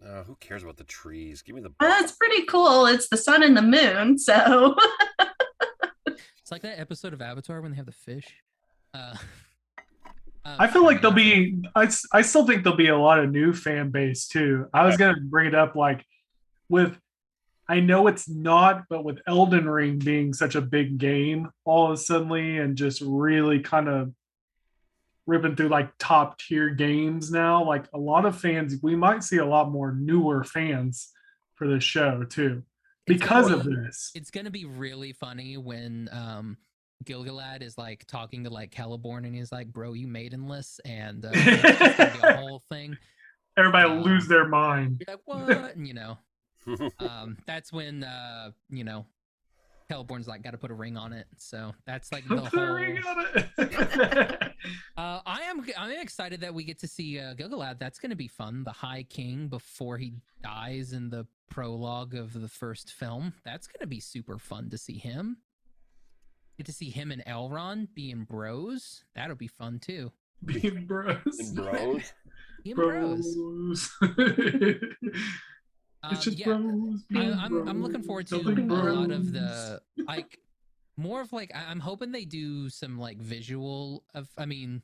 Uh, 0.05 0.23
who 0.25 0.35
cares 0.37 0.63
about 0.63 0.77
the 0.77 0.85
trees? 0.85 1.41
Give 1.43 1.55
me 1.57 1.63
the. 1.63 1.71
That's 1.81 2.13
pretty 2.13 2.45
cool. 2.47 2.87
It's 2.87 3.09
the 3.09 3.17
sun 3.17 3.43
and 3.43 3.57
the 3.57 3.63
moon, 3.63 4.19
so 4.19 4.75
It's 6.07 6.51
like 6.51 6.63
that 6.63 6.79
episode 6.79 7.13
of 7.15 7.23
Avatar 7.23 7.61
when 7.63 7.71
they 7.71 7.77
have 7.79 7.87
the 7.87 7.93
fish. 7.93 8.27
Uh, 8.93 9.15
uh, 10.45 10.57
I 10.59 10.67
feel 10.67 10.85
like 10.85 11.01
there'll 11.01 11.17
be. 11.17 11.63
I 11.75 11.91
I 12.13 12.23
still 12.23 12.47
think 12.47 12.63
there'll 12.63 12.77
be 12.77 12.89
a 12.89 12.99
lot 12.99 13.19
of 13.19 13.31
new 13.31 13.53
fan 13.53 13.91
base 13.91 14.29
too. 14.29 14.69
I 14.73 14.85
was 14.87 14.97
gonna 14.97 15.21
bring 15.21 15.47
it 15.47 15.55
up 15.55 15.75
like 15.75 16.05
with. 16.69 16.97
I 17.67 17.81
know 17.81 18.09
it's 18.09 18.29
not, 18.29 18.85
but 18.91 19.05
with 19.05 19.21
Elden 19.27 19.67
Ring 19.67 19.99
being 19.99 20.35
such 20.35 20.55
a 20.55 20.61
big 20.61 20.99
game, 20.99 21.49
all 21.65 21.87
of 21.87 21.93
a 21.93 21.97
suddenly, 21.97 22.59
and 22.59 22.77
just 22.77 23.01
really 23.01 23.61
kind 23.61 23.89
of 23.89 24.13
ripping 25.27 25.57
through 25.57 25.69
like 25.69 25.91
top 25.99 26.39
tier 26.39 26.69
games 26.69 27.31
now. 27.31 27.65
Like 27.65 27.87
a 27.95 27.99
lot 27.99 28.27
of 28.27 28.39
fans, 28.39 28.75
we 28.83 28.95
might 28.97 29.25
see 29.25 29.39
a 29.39 29.47
lot 29.47 29.71
more 29.71 29.93
newer 29.93 30.45
fans 30.45 31.11
for 31.55 31.67
this 31.67 31.83
show 31.83 32.25
too, 32.25 32.63
because 33.07 33.51
of 33.51 33.65
this. 33.65 34.11
It's 34.15 34.31
gonna 34.31 34.51
be 34.51 34.67
really 34.67 35.15
funny 35.15 35.57
when 35.57 36.11
um 36.13 36.59
Gil-galad 37.05 37.63
is 37.63 37.77
like 37.79 38.05
talking 38.07 38.45
to 38.45 38.51
like 38.51 38.71
Celeborn 38.73 39.25
and 39.27 39.35
he's 39.35 39.53
like, 39.53 39.73
"Bro, 39.73 39.95
you 39.95 40.07
maidenless," 40.07 40.81
and 40.85 41.25
uh, 41.25 41.31
it's 41.33 41.63
just 41.63 41.99
gonna 41.99 42.13
be 42.13 42.29
a 42.29 42.37
whole 42.37 42.59
thing. 42.69 42.97
Everybody 43.57 43.89
Um, 43.91 44.03
lose 44.03 44.27
their 44.27 44.47
mind. 44.49 45.03
Like, 45.07 45.21
"What?" 45.25 45.75
And 45.77 45.87
you 45.87 45.95
know, 45.95 46.19
um, 46.99 47.37
that's 47.47 47.73
when 47.73 48.05
uh, 48.05 48.51
you 48.71 48.85
know, 48.85 49.07
Celeborn's 49.91 50.27
like, 50.27 50.43
"Got 50.43 50.53
to 50.53 50.59
put 50.59 50.71
a 50.71 50.75
ring 50.75 50.97
on 50.97 51.13
it." 51.13 51.27
So 51.37 51.73
that's 51.87 52.11
like 52.11 52.27
the 52.27 52.37
a 52.37 52.73
ring 52.75 52.97
whole. 52.97 53.19
on 53.19 53.27
it. 53.35 54.51
Uh, 54.97 55.21
I 55.27 55.43
am 55.43 55.63
I'm 55.77 55.91
excited 55.91 56.41
that 56.41 56.55
we 56.55 56.65
get 56.65 56.79
to 56.79 56.89
see 56.89 57.19
uh, 57.21 57.35
Gil-galad. 57.35 57.79
That's 57.79 57.99
gonna 57.99 58.17
be 58.17 58.29
fun. 58.29 58.65
The 58.65 58.73
High 58.73 59.03
King 59.03 59.49
before 59.49 59.99
he 59.99 60.15
dies 60.43 60.95
in 60.95 61.11
the 61.11 61.27
prologue 61.51 62.15
of 62.15 62.33
the 62.41 62.49
first 62.49 62.93
film. 62.93 63.35
That's 63.45 63.67
gonna 63.67 63.87
be 63.87 64.01
super 64.01 64.39
fun 64.39 64.71
to 64.71 64.79
see 64.79 64.97
him. 64.97 65.37
Get 66.57 66.67
to 66.67 66.73
see 66.73 66.91
him 66.91 67.11
and 67.11 67.25
Elrond 67.25 67.89
being 67.95 68.25
bros. 68.25 69.05
That'll 69.15 69.37
be 69.37 69.49
fun 69.49 69.79
too. 69.81 70.13
Being 70.45 70.87
bros. 70.87 71.19
And 71.39 71.57
bros. 71.57 72.13
Being 72.65 72.77
bros. 72.77 73.37
Bros. 73.37 73.91
It's 76.11 76.25
just 76.25 76.39
yeah, 76.39 76.47
bros. 76.47 77.05
I, 77.15 77.19
being 77.19 77.33
I'm 77.33 77.69
I'm 77.69 77.83
looking 77.83 78.03
forward 78.03 78.27
to 78.29 78.37
a 78.37 78.43
something 78.43 78.69
lot 78.69 79.11
of 79.11 79.33
the 79.33 79.81
like 80.07 80.39
more 80.97 81.21
of 81.21 81.33
like 81.33 81.51
I- 81.55 81.71
I'm 81.71 81.81
hoping 81.81 82.13
they 82.13 82.25
do 82.25 82.69
some 82.69 82.99
like 82.99 83.19
visual 83.19 84.05
of 84.15 84.29
I 84.37 84.45
mean 84.47 84.83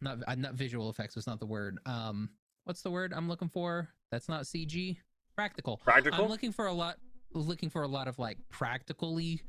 not 0.00 0.18
uh, 0.26 0.34
not 0.34 0.54
visual 0.54 0.90
effects 0.90 1.16
was 1.16 1.26
not 1.26 1.40
the 1.40 1.46
word 1.46 1.78
um 1.86 2.28
what's 2.64 2.82
the 2.82 2.90
word 2.90 3.12
I'm 3.16 3.28
looking 3.28 3.48
for 3.48 3.88
that's 4.10 4.28
not 4.28 4.42
CG 4.42 4.98
practical 5.34 5.78
Practical? 5.78 6.24
I'm 6.24 6.30
looking 6.30 6.52
for 6.52 6.66
a 6.66 6.72
lot 6.74 6.96
looking 7.32 7.70
for 7.70 7.82
a 7.82 7.88
lot 7.88 8.06
of 8.06 8.18
like 8.18 8.36
practically 8.50 9.40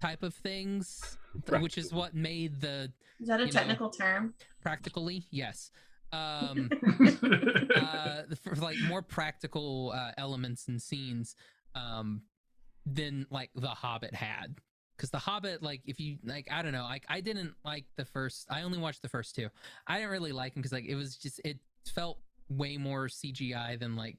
type 0.00 0.22
of 0.22 0.34
things 0.34 1.16
which 1.60 1.76
is 1.78 1.92
what 1.92 2.14
made 2.14 2.60
the 2.60 2.90
is 3.20 3.28
that 3.28 3.40
a 3.40 3.46
You 3.46 3.52
know. 3.52 3.58
technical 3.60 3.90
term? 3.90 4.34
practically 4.62 5.26
yes 5.30 5.70
um 6.12 6.70
uh 7.76 8.22
for 8.42 8.54
like 8.56 8.76
more 8.88 9.02
practical 9.02 9.92
uh 9.94 10.10
elements 10.18 10.68
and 10.68 10.80
scenes 10.80 11.36
um 11.74 12.22
than 12.86 13.26
like 13.30 13.50
the 13.54 13.68
hobbit 13.68 14.14
had 14.14 14.56
because 14.96 15.10
the 15.10 15.18
hobbit 15.18 15.62
like 15.62 15.82
if 15.86 16.00
you 16.00 16.16
like 16.24 16.48
i 16.50 16.62
don't 16.62 16.72
know 16.72 16.82
like 16.84 17.04
i 17.08 17.20
didn't 17.20 17.52
like 17.64 17.84
the 17.96 18.04
first 18.04 18.46
i 18.50 18.62
only 18.62 18.78
watched 18.78 19.02
the 19.02 19.08
first 19.08 19.34
two 19.34 19.48
i 19.86 19.96
didn't 19.98 20.10
really 20.10 20.32
like 20.32 20.54
them 20.54 20.62
because 20.62 20.72
like 20.72 20.86
it 20.86 20.94
was 20.96 21.16
just 21.16 21.40
it 21.44 21.58
felt 21.94 22.18
way 22.48 22.76
more 22.76 23.06
cgi 23.06 23.78
than 23.78 23.94
like 23.96 24.16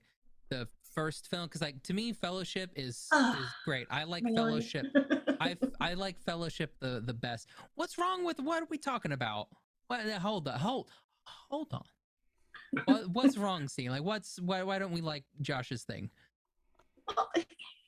the 0.50 0.68
first 0.94 1.28
film 1.30 1.44
because 1.46 1.62
like 1.62 1.82
to 1.84 1.94
me 1.94 2.12
fellowship 2.14 2.70
is 2.76 3.08
is 3.14 3.48
great 3.66 3.88
i 3.90 4.04
like 4.04 4.24
Really? 4.24 4.36
fellowship 4.36 4.86
I 5.42 5.58
I 5.80 5.94
like 5.96 6.20
Fellowship 6.22 6.76
the 6.80 7.02
the 7.06 7.14
best. 7.14 7.48
What's 7.76 7.98
wrong 7.98 8.24
with 8.24 8.40
what 8.40 8.62
are 8.62 8.68
we 8.70 8.78
talking 8.78 9.12
about? 9.12 9.48
What? 9.88 10.06
Uh, 10.06 10.20
hold 10.20 10.48
on, 10.48 10.60
hold 10.60 10.90
hold 11.26 11.68
on. 11.74 11.84
What, 12.86 13.08
what's 13.10 13.38
wrong, 13.44 13.68
Steve? 13.68 13.92
Like, 13.92 14.04
what's 14.04 14.40
why 14.40 14.64
why 14.64 14.80
don't 14.80 14.92
we 14.92 15.02
like 15.02 15.24
Josh's 15.42 15.84
thing? 15.84 16.10
Well, 17.16 17.30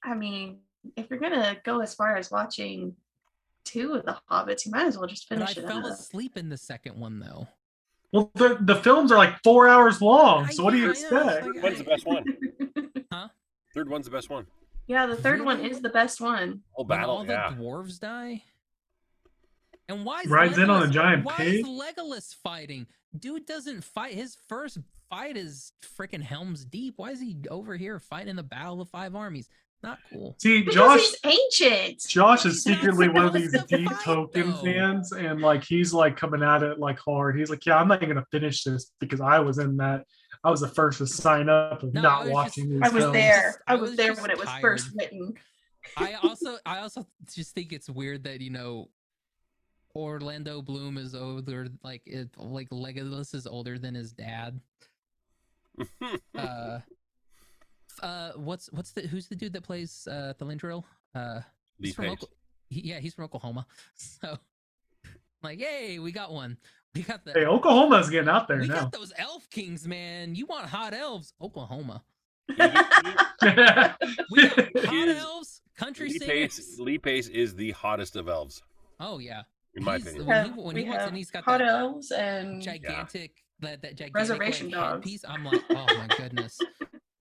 I 0.04 0.14
mean, 0.16 0.60
if 0.98 1.10
you're 1.10 1.20
gonna 1.20 1.58
go 1.64 1.80
as 1.82 1.94
far 1.96 2.18
as 2.18 2.32
watching 2.32 2.96
two 3.64 3.94
of 3.94 4.06
the 4.06 4.18
Hobbits, 4.30 4.66
you 4.66 4.72
might 4.72 4.86
as 4.88 4.98
well 4.98 5.08
just 5.08 5.30
But 5.30 5.42
I 5.42 5.46
finish 5.46 5.58
it 5.58 5.66
I 5.66 5.68
fell 5.70 5.86
up. 5.88 5.94
asleep 5.94 6.36
in 6.38 6.50
the 6.50 6.58
second 6.58 7.00
one 7.00 7.20
though. 7.20 7.48
well, 8.12 8.30
the, 8.36 8.58
the 8.60 8.76
films 8.76 9.12
are 9.12 9.18
like 9.18 9.42
four 9.44 9.68
hours 9.70 10.02
long. 10.02 10.46
I- 10.46 10.50
So 10.50 10.64
what 10.64 10.72
do 10.72 10.78
you 10.78 10.94
yeah, 10.94 11.08
I 11.08 11.12
know, 11.14 11.28
expect? 11.30 11.46
like- 11.46 11.54
Third 11.56 11.64
one's 11.64 11.78
the 11.78 11.84
best 11.86 12.06
one. 12.06 12.24
Huh? 13.12 13.28
Third 13.76 13.90
one's 13.90 14.06
the 14.06 14.12
best 14.12 14.30
one. 14.30 14.48
Yeah, 14.88 15.06
the 15.06 15.16
third 15.16 15.44
one 15.44 15.60
is 15.62 15.82
the 15.82 15.90
best 15.90 16.20
one. 16.22 16.62
Whole 16.72 16.86
When 16.86 16.98
battle. 17.00 17.16
all 17.18 17.26
the 17.26 17.34
dwarves 17.34 18.00
die. 18.00 18.44
And 19.90 20.06
why 20.06 20.22
is 20.22 20.28
Rides 20.28 20.58
in 20.58 20.70
on 20.70 20.84
a 20.84 20.86
Legolas- 20.88 20.92
giant 20.92 21.26
why 21.26 21.36
pig? 21.36 21.54
is 21.60 21.66
Legolas 21.68 22.36
fighting? 22.44 22.88
Dude 23.18 23.46
doesn't 23.46 23.84
fight. 23.84 24.14
His 24.14 24.38
first 24.48 24.80
fight 25.10 25.36
is 25.38 25.74
freaking 26.00 26.22
Helm's 26.24 26.64
Deep. 26.66 26.94
Why 26.98 27.12
is 27.12 27.20
he 27.20 27.38
over 27.50 27.76
here 27.76 28.00
fighting 28.00 28.36
the 28.36 28.44
Battle 28.44 28.82
of 28.82 28.90
Five 28.90 29.16
Armies? 29.16 29.50
Not 29.84 30.00
cool. 30.12 30.36
See, 30.40 30.60
Because 30.62 30.74
Josh. 30.76 31.00
he's 31.02 31.18
ancient. 31.26 32.00
Josh 32.08 32.46
is 32.46 32.64
secretly 32.64 33.10
one 33.10 33.26
of 33.26 33.34
these 33.34 33.52
supposed 33.52 33.68
deep 33.70 33.90
fight, 33.90 34.00
token 34.06 34.52
though. 34.52 34.58
fans, 34.64 35.12
and 35.12 35.42
like 35.42 35.66
he's 35.66 35.94
like 35.94 36.16
coming 36.16 36.42
at 36.42 36.64
it 36.64 36.80
like 36.80 36.98
hard. 37.00 37.38
He's 37.38 37.50
like, 37.50 37.66
"Yeah, 37.66 37.78
I'm 37.78 37.90
not 37.90 38.02
even 38.02 38.16
gonna 38.16 38.26
finish 38.32 38.64
this 38.64 38.92
because 39.02 39.20
I 39.20 39.40
was 39.40 39.58
in 39.58 39.76
that. 39.78 40.06
I 40.44 40.52
was 40.52 40.60
the 40.62 40.68
first 40.68 40.98
to 40.98 41.08
sign 41.08 41.48
up 41.50 41.84
of 41.84 41.94
No, 41.94 42.00
I 42.00 42.04
not 42.04 42.24
was 42.26 42.32
watching 42.34 42.64
just- 42.66 42.74
these 42.74 42.82
I 42.84 42.90
was 42.90 43.04
films." 43.04 43.14
there. 43.14 43.62
I 43.68 43.74
I 43.74 43.76
was 43.76 43.90
was 43.92 43.98
there 43.98 44.14
when 44.16 44.30
it 44.32 44.38
was 44.38 44.50
first 44.62 44.90
written. 44.98 45.34
I 45.98 46.14
also 46.24 46.58
I 46.66 46.80
also 46.80 47.06
just 47.34 47.54
think 47.56 47.72
it's 47.74 47.90
weird 47.90 48.24
that 48.26 48.42
you 48.42 48.50
know 48.50 48.90
Orlando 49.96 50.62
Bloom 50.62 50.98
is 50.98 51.14
older 51.16 51.68
like 51.84 52.02
it 52.06 52.30
like 52.38 52.70
Legolas 52.70 53.34
is 53.36 53.46
older 53.48 53.78
than 53.78 53.96
his 53.96 54.12
dad. 54.12 54.60
Uh 56.38 56.80
uh 58.02 58.32
what's 58.36 58.72
what's 58.72 58.92
the 58.92 59.02
who's 59.02 59.28
the 59.28 59.36
dude 59.36 59.54
that 59.54 59.64
plays 59.64 60.08
uh 60.10 60.34
Thilindril? 60.40 60.84
Uh 61.16 61.42
he's 61.80 61.96
from 61.96 62.06
Pace. 62.06 62.26
He, 62.70 62.82
yeah, 62.82 63.00
he's 63.00 63.14
from 63.14 63.26
Oklahoma. 63.26 63.66
So 63.96 64.38
like, 65.44 65.60
yay, 65.60 66.00
we 66.00 66.12
got 66.12 66.32
one. 66.32 66.58
We 66.96 67.02
got 67.02 67.26
the 67.26 67.34
Hey, 67.34 67.46
Oklahoma's 67.46 68.10
getting 68.10 68.30
out 68.30 68.48
there 68.48 68.60
we 68.60 68.68
now. 68.68 68.82
got 68.82 68.92
those 68.92 69.12
elf 69.18 69.50
kings, 69.50 69.88
man. 69.88 70.36
You 70.36 70.46
want 70.46 70.68
hot 70.68 70.94
elves? 70.94 71.34
Oklahoma. 71.42 72.04
He- 72.48 72.54
he- 72.56 72.60
We 74.32 74.48
got 74.50 74.86
hot 74.86 74.94
is- 74.94 75.18
elves, 75.18 75.62
country 75.78 76.10
Lee 76.10 76.20
singers. 76.20 76.28
Pace, 76.56 76.80
Lee 76.80 76.98
Pace 77.00 77.28
is 77.30 77.56
the 77.56 77.72
hottest 77.72 78.16
of 78.16 78.28
elves, 78.28 78.62
Oh 79.00 79.18
yeah. 79.20 79.42
in 79.76 79.84
my 79.84 79.98
He's- 79.98 80.04
opinion. 80.08 80.28
When 80.28 80.46
he- 80.46 80.52
when 80.62 80.76
we 80.76 80.84
he 80.84 80.90
walks 80.90 81.02
in, 81.02 81.06
have 81.10 81.16
he's 81.16 81.32
got 81.32 81.44
hot 81.46 81.60
that 81.60 81.68
elves 81.68 82.12
and 82.12 82.62
gigantic 82.62 83.44
that 83.60 83.82
that 83.82 83.92
gigantic 83.96 84.16
Reservation 84.16 84.68
like, 84.68 84.76
dogs. 84.76 84.94
headpiece. 84.94 85.26
I'm 85.28 85.46
like, 85.46 85.62
oh 85.72 85.86
my 85.98 86.08
goodness. 86.18 86.60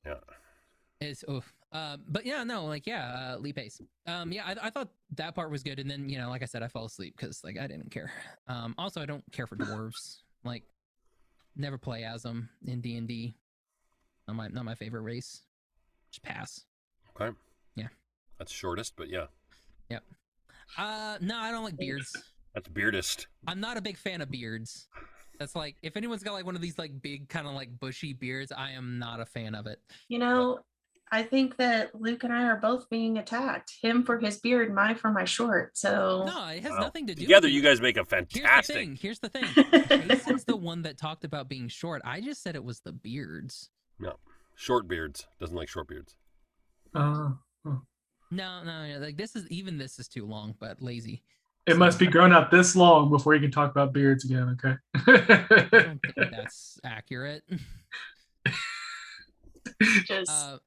Yeah. 0.05 0.15
It's 1.01 1.25
oof. 1.31 1.53
Um, 1.73 2.03
but 2.07 2.27
yeah, 2.27 2.45
no, 2.45 2.67
like 2.67 2.87
yeah, 2.87 3.33
uh, 3.35 3.39
Lee 3.39 3.53
Pace. 3.53 3.81
Um, 4.07 4.31
yeah, 4.31 4.45
I, 4.47 4.67
I 4.67 4.71
thought 4.71 4.89
that 5.17 5.35
part 5.35 5.51
was 5.51 5.63
good, 5.63 5.79
and 5.79 5.91
then 5.91 6.09
you 6.09 6.19
know, 6.19 6.29
like 6.29 6.43
I 6.43 6.47
said, 6.47 6.63
I 6.63 6.69
fell 6.69 6.85
asleep 6.85 7.15
because 7.17 7.43
like 7.43 7.59
I 7.59 7.67
didn't 7.67 7.91
care. 7.91 8.13
Um, 8.47 8.75
also, 8.77 9.01
I 9.01 9.07
don't 9.07 9.25
care 9.33 9.47
for 9.47 9.57
dwarves. 9.57 10.19
Like, 10.45 10.65
never 11.57 11.79
play 11.79 12.05
as 12.05 12.23
them 12.23 12.51
in 12.67 12.81
D 12.81 12.97
and 12.97 13.09
D. 13.09 13.35
Not 14.29 14.37
my 14.37 14.49
not 14.49 14.65
my 14.65 14.75
favorite 14.75 15.03
race. 15.03 15.43
Just 16.11 16.23
pass. 16.23 16.65
Okay. 17.17 17.35
Yeah. 17.75 17.89
That's 18.39 18.53
shortest, 18.53 18.95
but 18.97 19.09
yeah. 19.09 19.27
Yep. 19.89 20.03
Uh, 20.77 21.19
no, 21.21 21.39
I 21.39 21.51
don't 21.51 21.65
like 21.65 21.77
beards. 21.77 22.13
That's 22.55 22.69
beardest. 22.69 23.29
I'm 23.47 23.61
not 23.61 23.77
a 23.77 23.81
big 23.81 23.97
fan 23.97 24.21
of 24.21 24.31
beards. 24.31 24.89
That's 25.39 25.57
like 25.57 25.77
if 25.83 25.97
anyone's 25.97 26.23
got 26.23 26.35
like 26.35 26.45
one 26.45 26.55
of 26.55 26.61
these 26.61 26.79
like 26.79 27.01
big 27.01 27.29
kind 27.29 27.47
of 27.47 27.55
like 27.55 27.81
bushy 27.81 28.13
beards, 28.13 28.53
I 28.53 28.73
am 28.73 28.99
not 28.99 29.21
a 29.21 29.27
fan 29.27 29.55
of 29.55 29.67
it. 29.67 29.81
You 30.09 30.19
know, 30.19 30.59
I 31.15 31.23
think 31.23 31.59
that 31.59 31.95
Luke 31.95 32.25
and 32.25 32.33
I 32.33 32.45
are 32.45 32.57
both 32.57 32.89
being 32.89 33.19
attacked. 33.19 33.75
Him 33.83 34.03
for 34.03 34.19
his 34.19 34.39
beard, 34.41 34.73
my 34.75 34.95
for 34.95 35.11
my 35.11 35.27
short. 35.27 35.77
So 35.77 36.25
No, 36.27 36.47
it 36.49 36.63
has 36.63 36.73
Wow. 36.73 36.81
nothing 36.81 37.07
to 37.09 37.15
do. 37.15 37.21
Together, 37.21 37.47
with 37.49 37.53
you 37.55 37.61
guys 37.61 37.83
make 37.83 37.97
a 37.99 38.01
Here's 38.01 38.09
the 38.09 38.17
fantastic. 38.41 38.75
thing. 38.77 38.97
Here's 38.97 39.19
the 39.19 39.29
thing. 39.29 39.45
Jason's 40.09 40.45
the 40.45 40.57
one 40.57 40.81
that 40.83 40.97
talked 40.97 41.25
about 41.25 41.49
being 41.51 41.69
short. 41.69 42.01
I 42.05 42.23
just 42.23 42.43
said 42.43 42.55
it 42.57 42.65
was 42.65 42.81
the 42.81 42.93
beards. 42.93 43.69
No, 44.01 44.15
short 44.57 44.89
beards. 44.89 45.27
Doesn't 45.39 45.55
like 45.55 45.69
short 45.69 45.87
beards. 45.89 46.17
Uh, 46.95 47.33
No, 47.65 47.83
no, 48.31 48.63
no, 48.65 48.99
like 48.99 49.19
this 49.19 49.37
is 49.37 49.47
even 49.51 49.77
this 49.77 49.99
is 49.99 50.09
too 50.09 50.25
long, 50.25 50.55
but 50.59 50.81
lazy. 50.81 51.23
It 51.67 51.77
must 51.77 51.99
be 51.99 52.07
grown 52.07 52.33
out 52.33 52.51
this 52.51 52.75
long 52.75 53.11
before 53.11 53.35
you 53.35 53.41
can 53.43 53.51
talk 53.51 53.71
about 53.71 53.93
beards 53.93 54.25
again. 54.25 54.49
Okay. 54.59 54.77
I 54.95 55.69
don't 55.71 56.01
think 56.03 56.15
that's 56.31 56.81
accurate. 56.83 57.45
Just 60.07 60.31
Uh, 60.31 60.59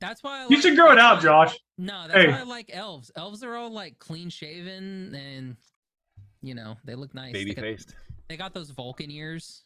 that's 0.00 0.22
why 0.22 0.38
I 0.38 0.42
like, 0.42 0.50
you 0.50 0.60
should 0.60 0.76
grow 0.76 0.92
it 0.92 0.98
out, 0.98 1.16
why- 1.18 1.22
Josh. 1.22 1.58
No, 1.76 2.06
that's 2.08 2.14
Hey. 2.20 2.28
why 2.30 2.40
I 2.40 2.42
like 2.42 2.70
elves. 2.72 3.10
Elves 3.16 3.42
are 3.44 3.54
all 3.56 3.70
like 3.70 3.98
clean 3.98 4.30
shaven 4.30 5.14
and 5.14 5.56
you 6.42 6.54
know 6.54 6.76
they 6.84 6.94
look 6.94 7.14
nice. 7.14 7.32
Baby 7.32 7.50
they 7.50 7.54
got, 7.54 7.62
faced. 7.62 7.94
They 8.28 8.36
got 8.36 8.54
those 8.54 8.70
Vulcan 8.70 9.10
ears. 9.10 9.64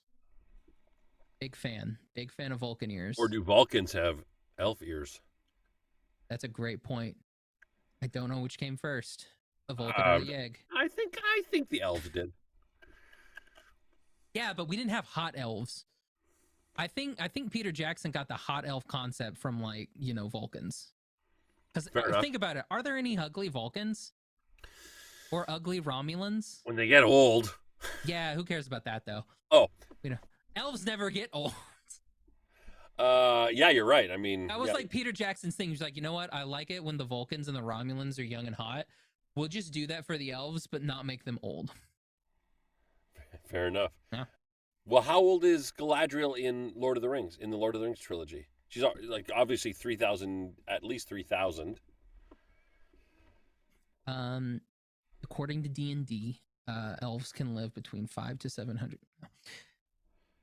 Big 1.41 1.57
fan. 1.57 1.99
Big 2.15 2.31
fan 2.33 2.53
of 2.53 2.59
Vulcan 2.61 2.91
ears. 2.91 3.17
Or 3.19 3.29
do 3.29 3.43
Vulcans 3.43 3.93
have 3.93 4.19
elf 4.59 4.83
ears? 4.83 5.21
That's 6.29 6.45
a 6.45 6.49
great 6.49 6.83
point. 6.83 7.17
I 8.03 8.07
don't 8.07 8.29
know 8.31 8.41
which 8.41 8.59
came 8.59 8.77
first, 8.77 9.27
the 9.69 9.75
Vulcan 9.75 10.03
or 10.03 10.15
Um, 10.15 10.27
the 10.27 10.35
egg. 10.35 10.59
I 10.77 10.89
think 10.89 11.19
I 11.23 11.43
think 11.51 11.69
the 11.69 11.83
elves 11.83 12.09
did. 12.11 12.33
Yeah, 14.35 14.53
but 14.55 14.67
we 14.69 14.77
didn't 14.77 14.91
have 14.93 15.05
hot 15.05 15.35
elves. 15.37 15.85
I 16.77 16.87
think 16.87 17.21
I 17.21 17.29
think 17.29 17.53
Peter 17.53 17.73
Jackson 17.73 18.11
got 18.11 18.29
the 18.29 18.35
hot 18.35 18.65
elf 18.67 18.87
concept 18.87 19.39
from 19.39 19.61
like 19.63 19.91
you 19.95 20.15
know 20.15 20.29
Vulcans. 20.29 20.93
Because 21.75 21.89
think 22.21 22.37
about 22.37 22.57
it, 22.57 22.65
are 22.71 22.83
there 22.83 22.97
any 22.99 23.17
ugly 23.17 23.49
Vulcans 23.49 24.13
or 25.31 25.49
ugly 25.49 25.81
Romulans? 25.81 26.61
When 26.65 26.77
they 26.77 26.87
get 26.87 27.03
old, 27.03 27.57
Yeah, 28.05 28.35
who 28.35 28.45
cares 28.45 28.67
about 28.67 28.85
that 28.85 29.07
though? 29.07 29.25
Oh. 29.51 29.69
you 30.03 30.11
know, 30.11 30.19
elves 30.55 30.85
never 30.85 31.09
get 31.09 31.31
old. 31.33 31.55
uh, 32.99 33.49
yeah, 33.53 33.71
you're 33.71 33.87
right. 33.87 34.11
I 34.11 34.17
mean, 34.19 34.49
That 34.49 34.59
was 34.61 34.69
yeah, 34.69 34.75
like 34.75 34.91
Peter 34.91 35.13
Jackson's 35.13 35.57
thing. 35.57 35.71
He's 35.71 35.81
like, 35.81 35.97
you 35.97 36.03
know 36.03 36.13
what? 36.13 36.33
I 36.33 36.43
like 36.43 36.71
it 36.71 36.85
when 36.85 36.99
the 36.99 37.05
Vulcans 37.05 37.49
and 37.49 37.57
the 37.57 37.63
Romulans 37.63 38.19
are 38.19 38.23
young 38.23 38.47
and 38.47 38.55
hot. 38.57 38.87
We'll 39.35 39.49
just 39.49 39.73
do 39.73 39.87
that 39.87 40.05
for 40.05 40.19
the 40.19 40.31
elves, 40.33 40.67
but 40.67 40.83
not 40.83 41.07
make 41.07 41.25
them 41.25 41.39
old. 41.43 41.71
fair 43.47 43.67
enough. 43.69 43.93
Yeah. 44.13 44.25
Well, 44.85 45.03
how 45.03 45.19
old 45.19 45.45
is 45.45 45.73
Galadriel 45.77 46.37
in 46.37 46.73
Lord 46.75 46.97
of 46.97 47.03
the 47.03 47.09
Rings? 47.09 47.39
In 47.41 47.51
the 47.51 47.57
Lord 47.57 47.75
of 47.75 47.81
the 47.81 47.87
Rings 47.87 48.01
trilogy, 48.01 48.47
she's 48.69 48.85
like 49.09 49.31
obviously 49.35 49.73
three 49.73 49.97
thousand, 49.97 50.55
at 50.67 50.83
least 50.83 51.09
three 51.09 51.23
thousand. 51.23 51.81
Um, 54.07 54.61
according 55.23 55.63
to 55.63 55.69
D 55.69 55.93
and 55.93 56.05
D, 56.05 56.41
uh, 56.67 56.97
elves 57.01 57.33
can 57.33 57.55
live 57.55 57.73
between 57.75 58.07
five 58.07 58.39
to 58.41 58.51
seven 58.51 58.77
hundred. 58.77 58.99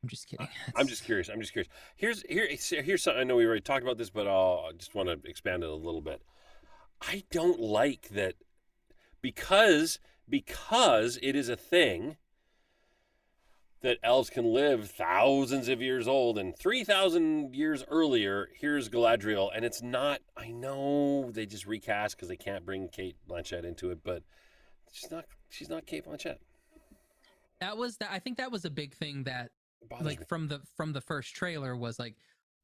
I'm 0.02 0.08
just 0.08 0.28
kidding. 0.28 0.48
I'm 0.76 0.88
just 0.88 1.04
curious. 1.04 1.28
I'm 1.28 1.42
just 1.42 1.52
curious. 1.52 1.70
Here's 1.98 2.24
here 2.24 2.48
here's 2.82 3.04
something. 3.04 3.20
I 3.20 3.24
know 3.26 3.36
we 3.36 3.46
already 3.46 3.62
talked 3.62 3.84
about 3.84 3.98
this, 3.98 4.10
but 4.10 4.28
I'll, 4.28 4.68
I 4.70 4.72
just 4.78 4.96
want 4.96 5.10
to 5.10 5.30
expand 5.30 5.64
it 5.64 5.70
a 5.70 5.76
little 5.76 6.02
bit. 6.02 6.22
I 7.02 7.24
don't 7.32 7.60
like 7.60 8.10
that 8.10 8.36
because 9.22 10.00
because 10.28 11.20
it 11.22 11.36
is 11.36 11.50
a 11.50 11.58
thing 11.58 12.16
that 13.82 13.98
elves 14.04 14.30
can 14.30 14.54
live 14.54 14.90
thousands 14.90 15.70
of 15.70 15.82
years 15.82 16.08
old 16.08 16.38
and 16.38 16.58
3000 16.58 17.56
years 17.56 17.86
earlier. 17.90 18.50
Here's 18.60 18.90
galadriel. 18.90 19.50
And 19.56 19.64
it's 19.66 19.82
not 19.82 20.20
i 20.36 20.50
know 20.50 21.32
they 21.32 21.46
just 21.46 21.66
recast 21.66 22.16
because 22.16 22.28
they 22.28 22.36
can't 22.36 22.66
bring 22.66 22.88
cate 22.90 23.16
blanchett 23.30 23.64
into 23.64 23.92
it 23.92 24.00
but 24.04 24.24
she's 24.92 25.12
not 25.12 25.26
she's 25.50 25.70
not 25.70 25.86
cate 25.86 26.06
blanchett. 26.06 26.38
That 27.60 27.78
was 27.78 27.98
that. 27.98 28.10
I 28.12 28.20
think 28.20 28.38
that 28.38 28.52
was 28.52 28.66
a 28.66 28.70
big 28.70 28.94
thing 28.94 29.24
that 29.24 29.52
like 30.02 30.20
me. 30.20 30.26
from 30.28 30.48
the 30.48 30.62
from 30.76 30.94
the 30.94 31.02
first 31.02 31.36
trailer 31.36 31.76
was 31.76 32.00
like 32.00 32.16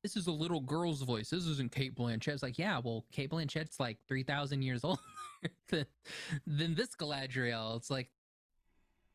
this 0.04 0.16
is 0.16 0.28
a 0.28 0.32
little 0.32 0.62
girl's 0.62 1.02
voice. 1.02 1.30
This 1.30 1.46
isn't 1.46 1.72
cate 1.72 1.96
blanchett. 1.96 2.34
It's 2.34 2.44
like 2.44 2.58
yeah 2.58 2.80
well 2.84 3.06
cate 3.12 3.32
blanchett's 3.32 3.80
like 3.80 3.98
3000 4.08 4.62
years 4.62 4.82
older 4.84 5.02
than, 5.70 5.86
than 6.46 6.76
this 6.76 6.96
galadriel. 6.96 7.78
It's 7.78 7.90
like 7.90 8.10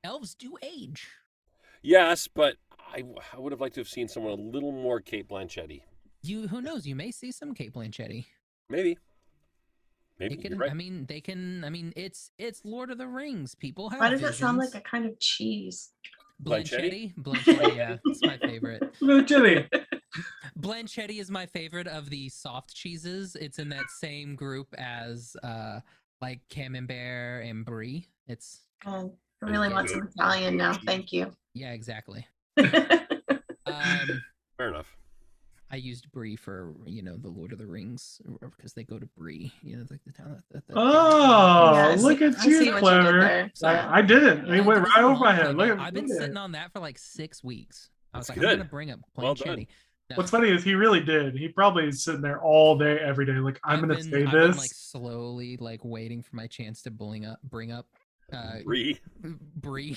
elves 0.04 0.34
do 0.34 0.56
age 0.62 1.08
yes 1.82 2.28
but 2.28 2.56
I, 2.92 3.04
I 3.32 3.38
would 3.38 3.52
have 3.52 3.60
liked 3.60 3.74
to 3.76 3.80
have 3.80 3.88
seen 3.88 4.08
someone 4.08 4.32
a 4.32 4.42
little 4.42 4.72
more 4.72 5.00
cate 5.00 5.28
blanchett 5.28 5.82
you 6.22 6.48
who 6.48 6.60
knows 6.60 6.86
you 6.86 6.94
may 6.94 7.10
see 7.10 7.32
some 7.32 7.54
cate 7.54 7.72
blanchett 7.72 8.24
maybe 8.68 8.98
maybe 10.18 10.36
They 10.36 10.42
can, 10.42 10.58
right 10.58 10.70
I 10.70 10.74
mean, 10.74 11.06
they 11.06 11.20
can. 11.20 11.64
I 11.64 11.70
mean, 11.70 11.94
it's 11.96 12.30
it's 12.38 12.60
Lord 12.64 12.90
of 12.90 12.98
the 12.98 13.08
Rings. 13.08 13.54
People 13.54 13.88
have. 13.88 14.00
why 14.00 14.10
does 14.10 14.22
it 14.22 14.34
sound 14.34 14.58
like 14.58 14.74
a 14.74 14.80
kind 14.82 15.06
of 15.06 15.18
cheese? 15.18 15.92
Blanchetti? 16.44 17.14
Blanchetti, 17.16 17.74
yeah, 17.76 17.96
it's 18.04 18.22
my 18.22 18.36
favorite. 18.36 18.82
No 19.00 19.24
kidding. 19.24 19.66
Blanchetti 20.58 21.20
is 21.20 21.30
my 21.30 21.46
favorite 21.46 21.86
of 21.86 22.10
the 22.10 22.28
soft 22.28 22.74
cheeses. 22.74 23.34
It's 23.34 23.58
in 23.58 23.70
that 23.70 23.90
same 23.98 24.36
group 24.36 24.74
as 24.76 25.36
uh 25.42 25.80
like 26.20 26.40
Camembert 26.50 27.46
and 27.48 27.64
Brie. 27.64 28.06
It's 28.26 28.60
Oh, 28.86 29.14
I 29.42 29.50
really 29.50 29.72
want 29.72 29.88
some 29.90 30.02
Italian 30.14 30.56
now. 30.56 30.74
Thank 30.86 31.12
you. 31.12 31.32
yeah, 31.54 31.72
exactly. 31.72 32.26
Um, 33.66 34.22
fair 34.56 34.68
enough 34.70 34.96
I 35.70 35.76
used 35.76 36.10
Brie 36.10 36.34
for 36.34 36.74
you 36.86 37.02
know 37.02 37.16
the 37.16 37.28
Lord 37.28 37.52
of 37.52 37.58
the 37.58 37.66
Rings 37.66 38.20
because 38.40 38.72
they 38.72 38.82
go 38.82 38.98
to 38.98 39.06
Brie. 39.16 39.52
You 39.62 39.76
know, 39.76 39.84
like 39.88 40.00
the 40.04 40.12
town. 40.12 40.42
The, 40.50 40.58
the, 40.66 40.72
Oh, 40.74 41.72
Yeah, 41.74 41.86
I 41.88 41.96
see- 41.96 42.02
look 42.02 42.20
at 42.22 42.44
you, 42.44 42.56
what 42.58 42.64
you 42.66 42.76
clever. 42.78 43.50
so- 43.54 43.68
I, 43.68 43.98
I 43.98 44.02
didn't. 44.02 44.48
It 44.52 44.56
Yeah, 44.56 44.60
went 44.62 44.80
right 44.84 45.04
over 45.04 45.20
my 45.20 45.32
head. 45.32 45.56
Look 45.56 45.70
at 45.70 45.78
I've 45.78 45.94
been 45.94 46.08
look 46.08 46.18
sitting 46.18 46.36
it. 46.36 46.38
on 46.38 46.52
that 46.52 46.72
for 46.72 46.80
like 46.80 46.98
six 46.98 47.44
weeks. 47.44 47.88
I 48.12 48.18
was 48.18 48.26
That's 48.26 48.38
like, 48.38 48.48
I'm 48.48 48.56
gonna 48.58 48.68
bring 48.68 48.90
up 48.90 48.98
Well 49.14 49.34
done. 49.36 49.66
No. 50.10 50.16
What's 50.16 50.32
funny 50.32 50.48
is 50.50 50.64
he 50.64 50.74
really 50.74 50.98
did. 51.00 51.36
He 51.36 51.46
probably 51.46 51.86
is 51.86 52.02
sitting 52.02 52.20
there 52.22 52.40
all 52.42 52.76
day, 52.76 52.98
every 52.98 53.24
day. 53.24 53.34
Like 53.34 53.60
I'm 53.62 53.74
I've 53.76 53.80
gonna 53.82 53.94
been- 53.94 54.10
say 54.10 54.24
I've 54.24 54.32
this. 54.32 54.48
Been, 54.50 54.56
like 54.56 54.70
slowly, 54.74 55.56
like 55.58 55.84
waiting 55.84 56.20
for 56.20 56.34
my 56.34 56.48
chance 56.48 56.82
to 56.82 56.90
bring 56.90 57.24
up, 57.26 57.38
bring 57.44 57.70
up, 57.70 57.86
uh, 58.32 58.62
Bree. 58.64 58.98
Brie. 59.56 59.96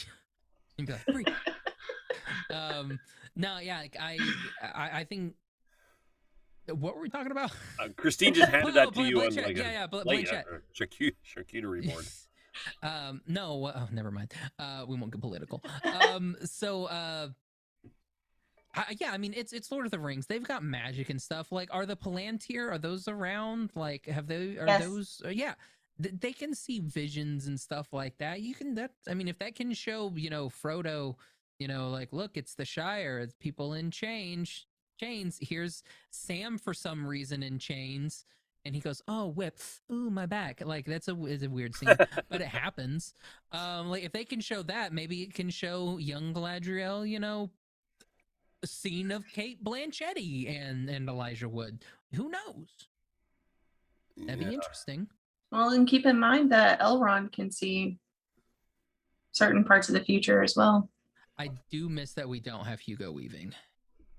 And 0.77 0.87
be 0.87 0.93
like, 0.93 1.05
Brie. 1.05 1.25
um, 2.51 2.99
no, 3.35 3.57
yeah, 3.59 3.79
like 3.79 3.95
I, 3.99 4.17
I, 4.61 4.89
I 4.99 5.03
think. 5.03 5.35
What 6.67 6.95
were 6.95 7.01
we 7.01 7.09
talking 7.09 7.31
about? 7.31 7.51
Uh, 7.77 7.89
Christine 7.97 8.33
just 8.33 8.49
handed 8.49 8.73
that 8.75 8.93
to 8.93 9.03
you 9.03 9.19
on 9.21 9.27
Blanchett, 9.31 9.43
like 9.45 9.57
yeah, 9.57 9.69
a 9.69 9.71
yeah, 9.73 9.87
Bl- 9.87 9.97
like 10.05 10.19
Blanchett. 10.27 10.43
charcu- 10.73 11.15
charcuterie 11.27 11.85
board. 11.91 12.05
um, 12.81 13.21
no, 13.27 13.69
oh, 13.75 13.87
never 13.91 14.11
mind. 14.11 14.31
Uh, 14.57 14.85
we 14.87 14.95
won't 14.95 15.11
get 15.11 15.19
political. 15.19 15.61
Um, 15.83 16.37
so, 16.45 16.85
uh, 16.85 17.27
I, 18.75 18.95
yeah, 18.99 19.11
I 19.11 19.17
mean, 19.17 19.33
it's 19.35 19.51
it's 19.51 19.71
Lord 19.71 19.85
of 19.85 19.91
the 19.91 19.99
Rings. 19.99 20.25
They've 20.27 20.43
got 20.43 20.63
magic 20.63 21.09
and 21.09 21.21
stuff. 21.21 21.51
Like, 21.51 21.67
are 21.73 21.85
the 21.85 21.97
Palantir? 21.97 22.71
Are 22.71 22.77
those 22.77 23.07
around? 23.09 23.71
Like, 23.75 24.05
have 24.05 24.27
they? 24.27 24.57
Are 24.57 24.65
Yes. 24.65 24.83
those? 24.85 25.21
Uh, 25.25 25.29
yeah, 25.29 25.53
th- 25.55 25.57
they 25.99 26.33
can 26.33 26.55
see 26.55 26.79
visions 26.79 27.47
and 27.47 27.59
stuff 27.59 27.93
like 27.93 28.17
that. 28.17 28.41
You 28.41 28.55
can. 28.55 28.75
That 28.75 28.91
I 29.07 29.13
mean, 29.13 29.27
if 29.27 29.39
that 29.39 29.55
can 29.55 29.73
show, 29.73 30.11
you 30.15 30.29
know, 30.29 30.49
Frodo, 30.49 31.15
you 31.59 31.67
know, 31.67 31.89
like, 31.89 32.11
look, 32.11 32.35
it's 32.35 32.55
the 32.55 32.65
Shire. 32.65 33.19
It's 33.19 33.35
people 33.39 33.73
in 33.73 33.91
change 33.91 34.67
chains. 34.99 35.37
Here's 35.41 35.83
Sam 36.11 36.57
for 36.57 36.73
some 36.73 37.05
reason 37.05 37.43
in 37.43 37.59
chains. 37.59 38.25
And 38.65 38.73
he 38.73 38.79
goes, 38.79 39.01
"Oh, 39.09 39.27
whip! 39.27 39.59
Ooh, 39.91 40.09
my 40.09 40.25
back!" 40.25 40.61
Like 40.65 40.85
that's 40.85 41.09
a 41.09 41.25
is 41.25 41.43
a 41.43 41.49
weird 41.49 41.75
scene, 41.75 41.95
but 42.29 42.41
it 42.41 42.47
happens. 42.47 43.13
Um, 43.51 43.89
like 43.89 44.03
if 44.03 44.13
they 44.13 44.23
can 44.23 44.39
show 44.39 44.63
that, 44.63 44.93
maybe 44.93 45.21
it 45.21 45.33
can 45.33 45.49
show 45.49 45.97
young 45.97 46.33
Galadriel, 46.33 47.07
you 47.07 47.19
know, 47.19 47.49
scene 48.63 49.11
of 49.11 49.27
Cate 49.27 49.61
Blanchetti 49.61 50.49
and 50.49 50.89
and 50.89 51.09
Elijah 51.09 51.49
Wood. 51.49 51.83
Who 52.15 52.29
knows? 52.29 52.87
That'd 54.15 54.39
be 54.39 54.53
interesting. 54.53 55.07
Well, 55.53 55.69
and 55.69 55.87
keep 55.87 56.05
in 56.05 56.19
mind 56.19 56.51
that 56.51 56.79
Elrond 56.81 57.31
can 57.31 57.51
see 57.51 57.99
certain 59.31 59.63
parts 59.63 59.87
of 59.87 59.93
the 59.93 60.03
future 60.03 60.41
as 60.41 60.55
well. 60.55 60.89
I 61.37 61.51
do 61.71 61.89
miss 61.89 62.13
that 62.13 62.27
we 62.27 62.39
don't 62.39 62.65
have 62.65 62.79
Hugo 62.79 63.11
Weaving. 63.11 63.53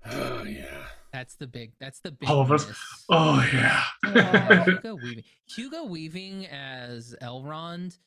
Oh 0.05 0.43
yeah. 0.43 0.65
That's 1.11 1.35
the 1.35 1.47
big. 1.47 1.73
That's 1.79 1.99
the 1.99 2.11
big. 2.11 2.29
All 2.29 2.41
of 2.41 2.51
us. 2.51 2.71
Oh 3.09 3.45
yeah. 3.53 3.83
Yeah, 4.13 4.63
Hugo 4.65 4.95
Weaving. 4.95 5.23
Hugo 5.45 5.83
Weaving 5.85 6.45
as 6.47 7.15
Elrond, 7.21 7.97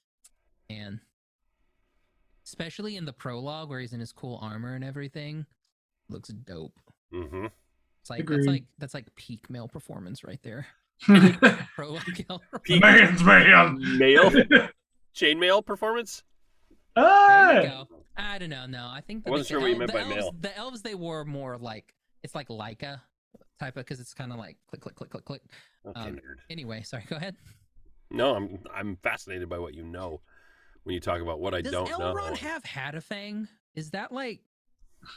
and 0.70 1.00
especially 2.46 2.96
in 2.96 3.04
the 3.04 3.12
prologue 3.12 3.68
where 3.68 3.80
he's 3.80 3.92
in 3.92 4.00
his 4.00 4.12
cool 4.12 4.38
armor 4.40 4.74
and 4.74 4.84
everything, 4.84 5.44
looks 6.08 6.28
dope. 6.28 6.78
Mm-hmm. 7.12 7.46
It's 8.00 8.10
like 8.10 8.20
Agreed. 8.20 8.38
that's 8.38 8.46
like 8.46 8.64
that's 8.78 8.94
like 8.94 9.14
peak 9.16 9.50
male 9.50 9.68
performance 9.68 10.24
right 10.24 10.40
there. 10.42 10.66
Prologue 11.74 12.03
Elrond. 12.03 12.40
Man's 12.80 13.22
man. 13.24 13.99
Male 13.99 14.30
chainmail 15.14 15.64
performance. 15.64 16.22
There 16.96 17.05
you 17.55 17.61
Hey! 17.61 17.66
go. 17.68 17.88
I 18.16 18.38
don't 18.38 18.51
know. 18.51 18.66
No, 18.66 18.88
I 18.92 19.01
think 19.01 19.22
I 19.24 19.24
that 19.26 19.30
wasn't 19.30 19.49
the 19.49 19.53
sure 19.53 19.61
what 19.61 19.70
you 19.70 19.76
meant 19.76 19.92
the 19.92 19.99
by 19.99 20.03
elves, 20.05 20.14
male. 20.16 20.34
The 20.40 20.57
elves 20.57 20.82
they 20.82 20.94
wore 20.94 21.24
more 21.24 21.57
like 21.57 21.94
it's 22.24 22.34
like 22.34 22.49
Leica 22.49 23.01
type 23.61 23.76
of 23.76 23.84
because 23.84 24.01
it's 24.01 24.14
kind 24.14 24.32
of 24.32 24.38
like 24.38 24.57
click 24.68 24.80
click 24.82 24.96
click 24.96 25.11
click 25.11 25.24
click. 25.24 25.42
Okay, 25.86 26.01
Um, 26.01 26.14
nerd. 26.16 26.38
Anyway, 26.51 26.82
sorry. 26.82 27.05
Go 27.09 27.16
ahead. 27.16 27.36
No, 28.11 28.34
I'm 28.34 28.59
I'm 28.74 28.96
fascinated 29.03 29.49
by 29.49 29.59
what 29.59 29.74
you 29.74 29.84
know 29.84 30.20
when 30.82 30.94
you 30.94 31.01
talk 31.01 31.20
about 31.20 31.38
what 31.40 31.55
I 31.55 31.61
Does 31.61 31.72
don't 31.72 31.88
Elrond 31.88 32.30
know. 32.30 32.34
have 32.34 32.62
Hadhafang? 32.64 33.46
Is 33.74 33.90
that 33.92 34.11
like 34.11 34.40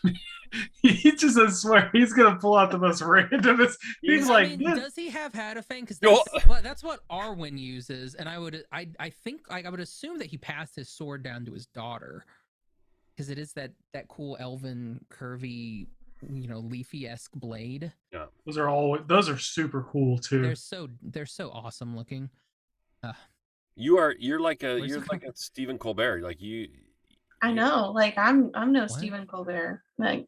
he 0.82 1.12
just 1.12 1.38
I 1.38 1.48
swear 1.50 1.90
he's 1.94 2.14
gonna 2.14 2.38
pull 2.38 2.56
out 2.56 2.72
the 2.72 2.78
most 2.78 3.02
randomest. 3.02 3.78
He's 4.02 4.30
I 4.30 4.34
like, 4.34 4.58
mean, 4.60 4.76
does 4.76 4.96
he 4.96 5.10
have 5.10 5.32
Hadhafang? 5.34 5.82
Because 5.82 6.02
No. 6.02 6.24
that's, 6.34 6.46
well, 6.46 6.62
that's 6.62 6.84
what 6.84 7.00
Arwen 7.10 7.60
uses, 7.60 8.16
and 8.16 8.28
I 8.28 8.38
would, 8.38 8.64
I, 8.72 8.90
I 9.00 9.10
think, 9.10 9.50
like, 9.50 9.66
I 9.66 9.70
would 9.70 9.80
assume 9.80 10.20
that 10.20 10.28
he 10.28 10.38
passed 10.38 10.76
his 10.76 10.90
sword 10.90 11.24
down 11.24 11.46
to 11.46 11.54
his 11.54 11.68
daughter, 11.68 12.26
because 13.16 13.30
it 13.30 13.38
is 13.38 13.54
that 13.54 13.72
that 13.94 14.08
cool 14.08 14.38
elven 14.40 15.04
curvy, 15.12 15.88
you 16.30 16.48
know, 16.48 16.60
leafy 16.60 17.08
esque 17.08 17.32
blade. 17.34 17.92
Yeah, 18.12 18.26
those 18.46 18.58
are 18.58 18.70
all 18.70 18.98
those 19.08 19.30
are 19.30 19.38
super 19.38 19.84
cool 19.92 20.18
too. 20.18 20.42
They're 20.42 20.56
so 20.56 20.88
they're 21.02 21.26
so 21.26 21.50
awesome 21.52 21.96
looking. 21.96 22.30
You 23.76 23.98
are 23.98 24.16
you're 24.20 24.40
like 24.40 24.64
a 24.64 24.80
you're 24.86 25.04
like 25.12 25.24
a 25.24 25.36
Stephen 25.36 25.78
Colbert. 25.78 26.22
Like 26.22 26.42
you. 26.42 26.70
I 27.42 27.52
know. 27.52 27.92
Like 27.94 28.18
I'm 28.18 28.52
I'm 28.54 28.72
no 28.72 28.82
What? 28.82 28.92
Stephen 28.92 29.26
Colbert. 29.26 29.82
Like 29.98 30.28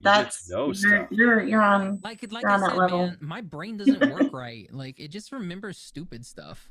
that's 0.00 0.50
know 0.50 0.72
you're, 0.72 1.08
you're 1.10 1.42
you're 1.42 1.62
on 1.62 2.00
Like, 2.02 2.20
like 2.30 2.42
You're 2.42 2.50
I 2.50 2.54
on 2.54 2.60
that 2.60 2.70
said, 2.70 2.78
level. 2.78 3.06
man, 3.06 3.18
my 3.20 3.40
brain 3.40 3.76
doesn't 3.76 4.10
work 4.10 4.28
right. 4.32 4.68
Like, 4.72 5.00
it 5.00 5.08
just 5.08 5.32
remembers 5.32 5.78
stupid 5.78 6.24
stuff. 6.26 6.70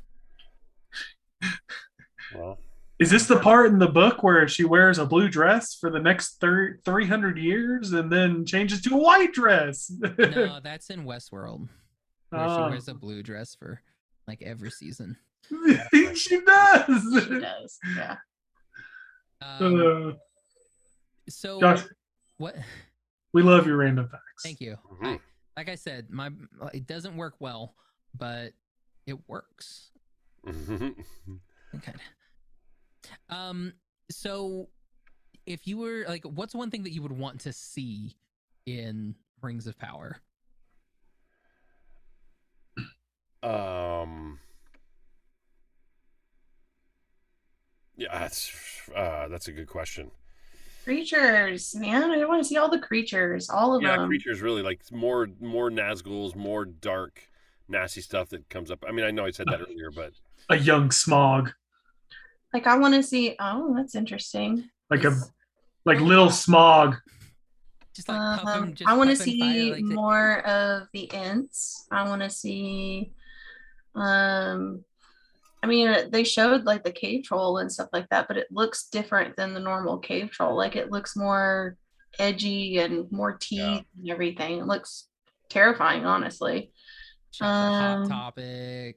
Well, 2.34 2.58
Is 2.98 3.10
this 3.10 3.26
the 3.26 3.38
part 3.38 3.66
in 3.66 3.78
the 3.78 3.88
book 3.88 4.22
where 4.22 4.48
she 4.48 4.64
wears 4.64 4.98
a 4.98 5.06
blue 5.06 5.28
dress 5.28 5.74
for 5.74 5.90
the 5.90 6.00
next 6.00 6.40
thir- 6.40 6.78
300 6.84 7.36
years 7.38 7.92
and 7.92 8.10
then 8.10 8.46
changes 8.46 8.80
to 8.82 8.94
a 8.94 8.98
white 8.98 9.32
dress? 9.32 9.92
No, 10.18 10.60
that's 10.64 10.90
in 10.90 11.04
Westworld, 11.04 11.68
where 12.30 12.48
she 12.48 12.70
wears 12.70 12.88
a 12.88 12.92
ah. 12.92 12.94
blue 12.94 13.22
dress 13.22 13.54
for 13.54 13.82
like 14.26 14.42
every 14.42 14.70
season. 14.70 15.16
she 16.14 16.40
does. 16.40 17.24
she 17.28 17.40
does. 17.40 17.78
Yeah. 17.96 18.16
Um, 19.42 20.10
Uh, 20.10 20.12
so 21.28 21.60
Josh, 21.60 21.82
what? 22.38 22.56
we 23.32 23.42
love 23.42 23.66
your 23.66 23.76
random 23.76 24.08
facts. 24.08 24.42
Thank 24.42 24.60
you. 24.60 24.76
mhm. 24.92 25.20
like 25.56 25.68
I 25.68 25.74
said, 25.74 26.10
my 26.10 26.30
it 26.72 26.86
doesn't 26.86 27.16
work 27.16 27.34
well, 27.40 27.74
but 28.16 28.52
it 29.06 29.18
works. 29.28 29.90
Okay. 31.74 31.92
Um. 33.28 33.72
So, 34.10 34.68
if 35.44 35.66
you 35.66 35.76
were 35.78 36.04
like, 36.08 36.24
what's 36.24 36.54
one 36.54 36.70
thing 36.70 36.84
that 36.84 36.92
you 36.92 37.02
would 37.02 37.12
want 37.12 37.40
to 37.40 37.52
see 37.52 38.16
in 38.64 39.14
Rings 39.42 39.66
of 39.66 39.76
Power? 39.78 40.16
um. 43.42 44.38
Yeah, 47.96 48.18
that's 48.18 48.52
uh, 48.94 49.28
that's 49.28 49.48
a 49.48 49.52
good 49.52 49.68
question. 49.68 50.10
Creatures, 50.84 51.74
man. 51.74 52.10
I 52.12 52.24
want 52.26 52.42
to 52.42 52.48
see 52.48 52.56
all 52.56 52.68
the 52.70 52.78
creatures, 52.78 53.50
all 53.50 53.74
of 53.74 53.82
Yeah, 53.82 53.96
them. 53.96 54.06
creatures 54.06 54.40
really 54.42 54.62
like 54.62 54.80
more 54.92 55.28
more 55.40 55.70
Nazguls, 55.70 56.36
more 56.36 56.64
dark, 56.64 57.22
nasty 57.68 58.00
stuff 58.00 58.28
that 58.28 58.48
comes 58.50 58.70
up. 58.70 58.84
I 58.86 58.92
mean, 58.92 59.04
I 59.04 59.10
know 59.10 59.24
I 59.24 59.30
said 59.30 59.46
that 59.48 59.60
earlier, 59.60 59.90
but 59.90 60.12
A 60.48 60.56
young 60.56 60.90
Smaug, 60.90 61.52
Like 62.52 62.66
I 62.66 62.76
want 62.78 62.94
to 62.94 63.02
see. 63.02 63.34
Oh, 63.40 63.74
that's 63.74 63.94
interesting. 63.96 64.68
like 64.90 65.04
a 65.04 65.16
like 65.84 66.00
little 66.00 66.28
Smaug. 66.28 66.98
Just 67.94 68.08
like 68.10 68.40
puff 68.42 68.56
'em- 68.56 68.62
Um, 68.64 68.74
just 68.74 68.88
I 68.90 68.94
want 68.96 69.10
to 69.10 69.16
puffing 69.16 69.40
fire, 69.40 69.52
see 69.52 69.72
like 69.72 69.84
the- 69.88 69.94
more 69.94 70.46
of 70.46 70.88
the 70.92 71.10
Ents. 71.14 71.86
I 71.90 72.06
want 72.08 72.22
to 72.22 72.30
see. 72.30 73.12
Um, 73.94 74.84
I 75.66 75.68
mean, 75.68 76.10
they 76.12 76.22
showed 76.22 76.62
like 76.64 76.84
the 76.84 76.92
cave 76.92 77.24
troll 77.24 77.58
and 77.58 77.72
stuff 77.72 77.88
like 77.92 78.08
that, 78.10 78.28
but 78.28 78.36
it 78.36 78.46
looks 78.52 78.88
different 78.88 79.34
than 79.34 79.52
the 79.52 79.58
normal 79.58 79.98
cave 79.98 80.30
troll. 80.30 80.56
Like 80.56 80.76
it 80.76 80.92
looks 80.92 81.16
more 81.16 81.76
edgy 82.20 82.78
and 82.78 83.10
more 83.10 83.36
teeth 83.36 83.58
Yeah. 83.58 83.80
and 83.98 84.10
everything. 84.10 84.58
It 84.60 84.66
looks 84.66 85.08
terrifying, 85.50 86.04
honestly. 86.06 86.70
Shout 87.32 87.48
out 87.48 87.70
to 87.70 87.86
um, 88.04 88.10
Hot 88.10 88.16
Topic. 88.36 88.96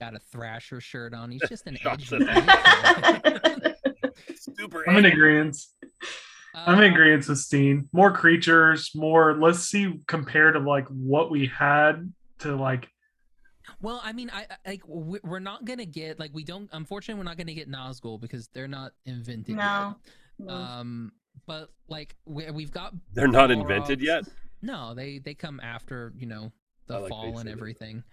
Got 0.00 0.16
a 0.16 0.18
Thrasher 0.18 0.80
shirt 0.80 1.14
on. 1.14 1.30
He's 1.30 1.48
just 1.48 1.68
an 1.68 1.78
edgy. 1.86 2.16
at 2.16 3.22
dude. 3.22 3.74
super. 4.58 4.82
I'm 4.90 4.96
in 4.96 5.06
angry. 5.06 5.10
agreement. 5.36 5.56
I'm 6.54 6.78
in 6.82 6.92
agreement 6.92 7.28
with 7.28 7.38
Steen. 7.38 7.88
More 7.92 8.10
creatures, 8.10 8.90
more. 8.96 9.38
Let's 9.38 9.60
see 9.60 10.00
compared 10.08 10.54
to 10.54 10.60
like 10.60 10.88
what 10.88 11.30
we 11.30 11.46
had 11.46 12.12
to 12.40 12.56
like. 12.56 12.88
Well, 13.82 14.00
I 14.02 14.12
mean, 14.12 14.30
I 14.32 14.46
I- 14.64 14.70
like 14.70 14.82
we- 14.86 15.20
we're 15.22 15.38
not 15.40 15.64
gonna 15.64 15.84
get 15.84 16.18
like 16.18 16.30
we 16.32 16.44
don't. 16.44 16.70
Unfortunately, 16.72 17.18
we're 17.18 17.28
not 17.28 17.36
gonna 17.36 17.52
get 17.54 17.68
Nazgul 17.70 18.20
because 18.20 18.48
they're 18.48 18.68
not 18.68 18.92
invented 19.04 19.56
No. 19.56 19.96
yet. 20.38 20.48
Um, 20.48 21.12
but 21.46 21.70
like 21.88 22.16
we, 22.24 22.50
we've 22.50 22.70
got. 22.70 22.94
They're 23.12 23.28
not 23.28 23.50
invented 23.50 24.00
yet. 24.00 24.24
No, 24.62 24.94
they 24.94 25.18
they 25.18 25.34
come 25.34 25.60
after 25.60 26.12
you 26.16 26.26
know 26.26 26.52
the 26.86 27.00
like 27.00 27.10
fall 27.10 27.26
and 27.26 27.38
say 27.38 27.44
that. 27.44 27.50
everything. 27.50 28.04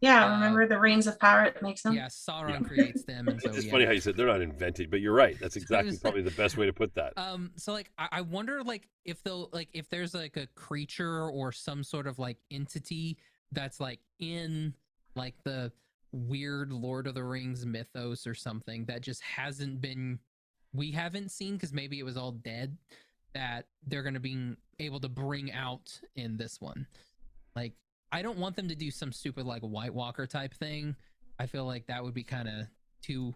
yeah, 0.00 0.26
uh, 0.26 0.30
remember 0.34 0.66
the 0.68 0.78
rings 0.78 1.06
of 1.06 1.18
power 1.18 1.44
it 1.44 1.60
makes 1.62 1.82
them? 1.82 1.94
Yeah, 1.94 2.06
Sauron 2.06 2.66
creates 2.66 3.02
them, 3.04 3.28
and 3.28 3.40
so 3.42 3.48
It's 3.50 3.64
yeah. 3.64 3.72
funny 3.72 3.84
how 3.86 3.92
you 3.92 4.00
said 4.00 4.16
they're 4.16 4.26
not 4.26 4.42
invented, 4.42 4.90
but 4.90 5.00
you're 5.00 5.14
right. 5.14 5.36
That's 5.40 5.56
exactly 5.62 5.90
was- 5.90 5.98
probably 6.00 6.22
the 6.22 6.30
best 6.32 6.56
way 6.56 6.66
to 6.66 6.72
put 6.72 6.94
that. 6.94 7.14
Um, 7.16 7.50
so 7.56 7.72
like 7.72 7.90
I, 7.98 8.08
I 8.12 8.20
wonder 8.20 8.62
like 8.62 8.88
if 9.04 9.22
they'll 9.22 9.48
like 9.52 9.68
if 9.72 9.88
there's 9.88 10.14
like 10.14 10.36
a 10.36 10.46
creature 10.54 11.28
or 11.28 11.50
some 11.50 11.82
sort 11.82 12.06
of 12.06 12.18
like 12.18 12.36
entity 12.50 13.16
that's 13.52 13.80
like 13.80 14.00
in 14.20 14.74
like 15.16 15.34
the 15.44 15.72
weird 16.12 16.72
Lord 16.72 17.06
of 17.06 17.14
the 17.14 17.24
Rings 17.24 17.66
mythos 17.66 18.26
or 18.26 18.34
something 18.34 18.84
that 18.86 19.02
just 19.02 19.22
hasn't 19.22 19.80
been 19.80 20.18
we 20.72 20.90
haven't 20.90 21.30
seen 21.30 21.54
because 21.54 21.72
maybe 21.72 21.98
it 21.98 22.04
was 22.04 22.16
all 22.16 22.32
dead 22.32 22.76
that 23.34 23.66
they're 23.86 24.02
gonna 24.02 24.20
be 24.20 24.54
able 24.78 25.00
to 25.00 25.08
bring 25.08 25.52
out 25.52 26.00
in 26.16 26.36
this 26.36 26.60
one. 26.60 26.86
Like 27.54 27.72
I 28.12 28.22
don't 28.22 28.38
want 28.38 28.56
them 28.56 28.68
to 28.68 28.74
do 28.74 28.90
some 28.90 29.12
stupid 29.12 29.46
like 29.46 29.62
White 29.62 29.94
Walker 29.94 30.26
type 30.26 30.54
thing. 30.54 30.94
I 31.38 31.46
feel 31.46 31.64
like 31.64 31.86
that 31.86 32.02
would 32.02 32.14
be 32.14 32.24
kind 32.24 32.48
of 32.48 32.66
too 33.02 33.34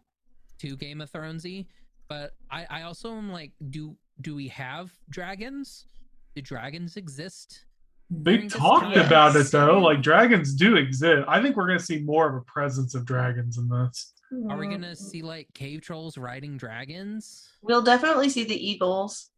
too 0.59 0.76
Game 0.76 1.01
of 1.01 1.11
Thronesy. 1.11 1.66
But 2.09 2.35
I 2.51 2.66
I 2.70 2.83
also 2.83 3.16
am 3.16 3.31
like, 3.31 3.53
do 3.70 3.97
do 4.20 4.35
we 4.35 4.49
have 4.49 4.93
dragons? 5.09 5.87
Do 6.35 6.43
dragons 6.43 6.97
exist? 6.97 7.64
They 8.11 8.49
talked 8.49 8.95
time. 8.95 9.07
about 9.07 9.37
it 9.37 9.47
though. 9.53 9.79
Like 9.79 10.03
dragons 10.03 10.55
do 10.55 10.77
exist. 10.77 11.25
I 11.29 11.41
think 11.41 11.57
we're 11.57 11.67
gonna 11.69 11.79
see 11.79 12.01
more 12.03 12.29
of 12.29 12.35
a 12.35 12.41
presence 12.45 12.95
of 12.95 13.05
dragons 13.05 13.57
in 13.59 13.69
this. 13.69 14.13
Are 14.49 14.57
we 14.57 14.67
gonna 14.69 14.97
see 14.97 15.23
like 15.23 15.49
cave 15.55 15.81
trolls 15.81 16.19
riding 16.19 16.57
dragons? 16.57 17.49
We'll 17.63 17.83
definitely 17.83 18.29
see 18.29 18.45
the 18.45 18.55
eagles. 18.71 19.31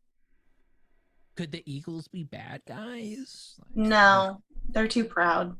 Could 1.36 1.52
the 1.52 1.62
eagles 1.70 2.08
be 2.08 2.24
bad 2.24 2.62
guys? 2.66 3.56
Like, 3.58 3.76
No, 3.88 4.42
they're 4.70 4.88
too 4.88 5.04
proud. 5.04 5.56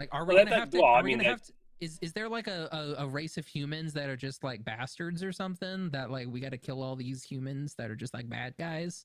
Like, 0.00 0.08
are 0.12 0.24
we 0.24 0.34
Well, 0.34 0.44
gonna 0.44 0.50
that- 0.56 0.58
have 0.60 0.70
to? 0.70 0.78
well, 0.78 0.86
I 0.86 1.00
are 1.00 1.02
we 1.02 1.10
mean, 1.10 1.18
gonna 1.18 1.28
that- 1.30 1.30
have 1.38 1.42
to? 1.46 1.52
Is 1.78 1.98
is 2.00 2.14
there 2.14 2.28
like 2.28 2.46
a, 2.48 2.68
a 2.72 3.04
a 3.04 3.06
race 3.06 3.36
of 3.36 3.46
humans 3.46 3.92
that 3.92 4.08
are 4.08 4.16
just 4.16 4.42
like 4.42 4.64
bastards 4.64 5.22
or 5.22 5.30
something? 5.32 5.90
That 5.90 6.10
like 6.10 6.26
we 6.28 6.40
got 6.40 6.52
to 6.52 6.58
kill 6.58 6.82
all 6.82 6.96
these 6.96 7.22
humans 7.22 7.74
that 7.76 7.90
are 7.90 7.94
just 7.96 8.14
like 8.14 8.26
bad 8.30 8.54
guys, 8.58 9.04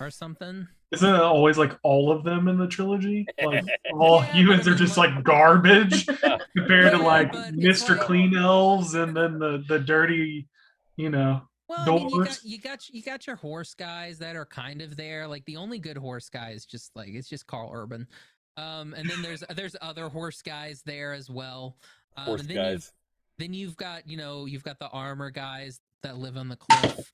or 0.00 0.10
something? 0.10 0.66
Isn't 0.92 1.14
it 1.14 1.20
always 1.20 1.56
like 1.56 1.78
all 1.82 2.10
of 2.10 2.24
them 2.24 2.48
in 2.48 2.58
the 2.58 2.66
trilogy? 2.66 3.26
Like 3.44 3.64
all 3.94 4.20
Yeah, 4.22 4.32
humans 4.32 4.66
are 4.68 4.74
just 4.74 4.96
like- 4.96 5.14
like 5.14 5.24
garbage 5.24 6.06
compared 6.56 6.92
to 6.92 6.98
like 6.98 7.32
Mr. 7.32 7.90
like- 7.90 8.00
Clean 8.00 8.36
Elves 8.36 8.94
and 8.94 9.16
then 9.16 9.38
the 9.38 9.64
the 9.68 9.78
dirty, 9.78 10.48
you 10.96 11.10
know. 11.10 11.42
Well, 11.68 11.78
I 11.80 11.84
mean, 11.86 12.08
you 12.10 12.24
got 12.24 12.38
you 12.42 12.58
got 12.60 12.88
you 12.88 13.02
got 13.02 13.26
your 13.28 13.36
horse 13.36 13.74
guys 13.74 14.18
that 14.18 14.34
are 14.34 14.44
kind 14.46 14.82
of 14.82 14.96
there. 14.96 15.28
Like 15.28 15.44
the 15.44 15.56
only 15.56 15.78
good 15.78 15.96
horse 15.96 16.28
guy 16.28 16.50
is 16.50 16.66
just 16.66 16.90
like 16.96 17.10
it's 17.10 17.28
just 17.28 17.46
Karl 17.46 17.70
Urban. 17.72 18.08
Um, 18.56 18.92
and 18.94 19.08
then 19.08 19.22
there's 19.22 19.44
there's 19.54 19.76
other 19.80 20.08
horse 20.08 20.42
guys 20.42 20.82
there 20.84 21.12
as 21.12 21.30
well. 21.30 21.76
Um, 22.16 22.24
Horse 22.24 22.42
then 22.42 22.56
guys. 22.56 22.72
You've, 22.72 22.92
then 23.38 23.54
you've 23.54 23.76
got 23.76 24.08
you 24.08 24.16
know 24.16 24.46
you've 24.46 24.64
got 24.64 24.80
the 24.80 24.88
armor 24.88 25.30
guys 25.30 25.78
that 26.02 26.18
live 26.18 26.36
on 26.36 26.48
the 26.48 26.56
cliff. 26.56 27.12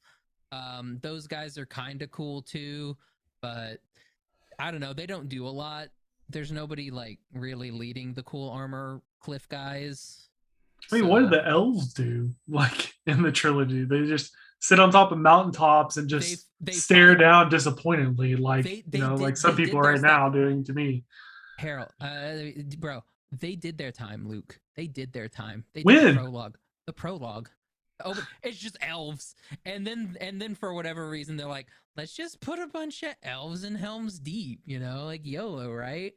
Um, 0.52 0.98
those 1.02 1.26
guys 1.26 1.58
are 1.58 1.66
kind 1.66 2.02
of 2.02 2.10
cool 2.10 2.42
too, 2.42 2.96
but 3.40 3.78
I 4.58 4.70
don't 4.70 4.80
know. 4.80 4.92
They 4.92 5.06
don't 5.06 5.28
do 5.28 5.46
a 5.46 5.50
lot. 5.50 5.88
There's 6.28 6.50
nobody 6.52 6.90
like 6.90 7.18
really 7.32 7.70
leading 7.70 8.14
the 8.14 8.22
cool 8.22 8.50
armor 8.50 9.02
cliff 9.20 9.48
guys. 9.48 10.28
I 10.90 10.96
mean, 10.96 11.08
what 11.08 11.22
So- 11.24 11.30
did 11.30 11.38
the 11.40 11.46
elves 11.48 11.92
do? 11.94 12.30
Like 12.48 12.92
in 13.06 13.22
the 13.22 13.32
trilogy, 13.32 13.84
they 13.84 14.04
just 14.06 14.34
sit 14.60 14.80
on 14.80 14.90
top 14.90 15.12
of 15.12 15.18
mountaintops 15.18 15.96
and 15.96 16.08
just 16.08 16.46
They- 16.60 16.72
they 16.72 16.72
stare 16.72 17.14
down 17.16 17.50
disappointedly, 17.50 18.36
like 18.36 18.64
They- 18.64 18.84
you 18.92 19.00
know, 19.00 19.16
did- 19.16 19.22
like 19.22 19.36
some 19.36 19.56
people 19.56 19.80
right 19.80 20.00
now 20.00 20.28
doing 20.30 20.64
to 20.64 20.72
me. 20.72 21.04
Harold, 21.58 21.90
uh, 22.00 22.36
bro, 22.78 23.02
they 23.32 23.56
did 23.56 23.78
their 23.78 23.92
time, 23.92 24.28
Luke. 24.28 24.60
They 24.74 24.86
did 24.86 25.12
their 25.12 25.28
time. 25.28 25.64
They 25.72 25.80
did 25.82 25.86
When? 25.86 26.14
the 26.14 26.20
prologue. 26.20 26.58
The 26.86 26.92
prologue. 26.92 27.48
Oh, 28.04 28.14
it's 28.42 28.58
just 28.58 28.76
elves, 28.82 29.34
and 29.64 29.86
then 29.86 30.16
and 30.20 30.40
then 30.40 30.54
for 30.54 30.74
whatever 30.74 31.08
reason 31.08 31.36
they're 31.36 31.46
like, 31.46 31.66
let's 31.96 32.14
just 32.14 32.40
put 32.40 32.58
a 32.58 32.66
bunch 32.66 33.02
of 33.02 33.14
elves 33.22 33.64
in 33.64 33.74
Helm's 33.74 34.18
Deep, 34.18 34.60
you 34.66 34.78
know, 34.78 35.04
like 35.04 35.24
YOLO, 35.24 35.72
right? 35.72 36.12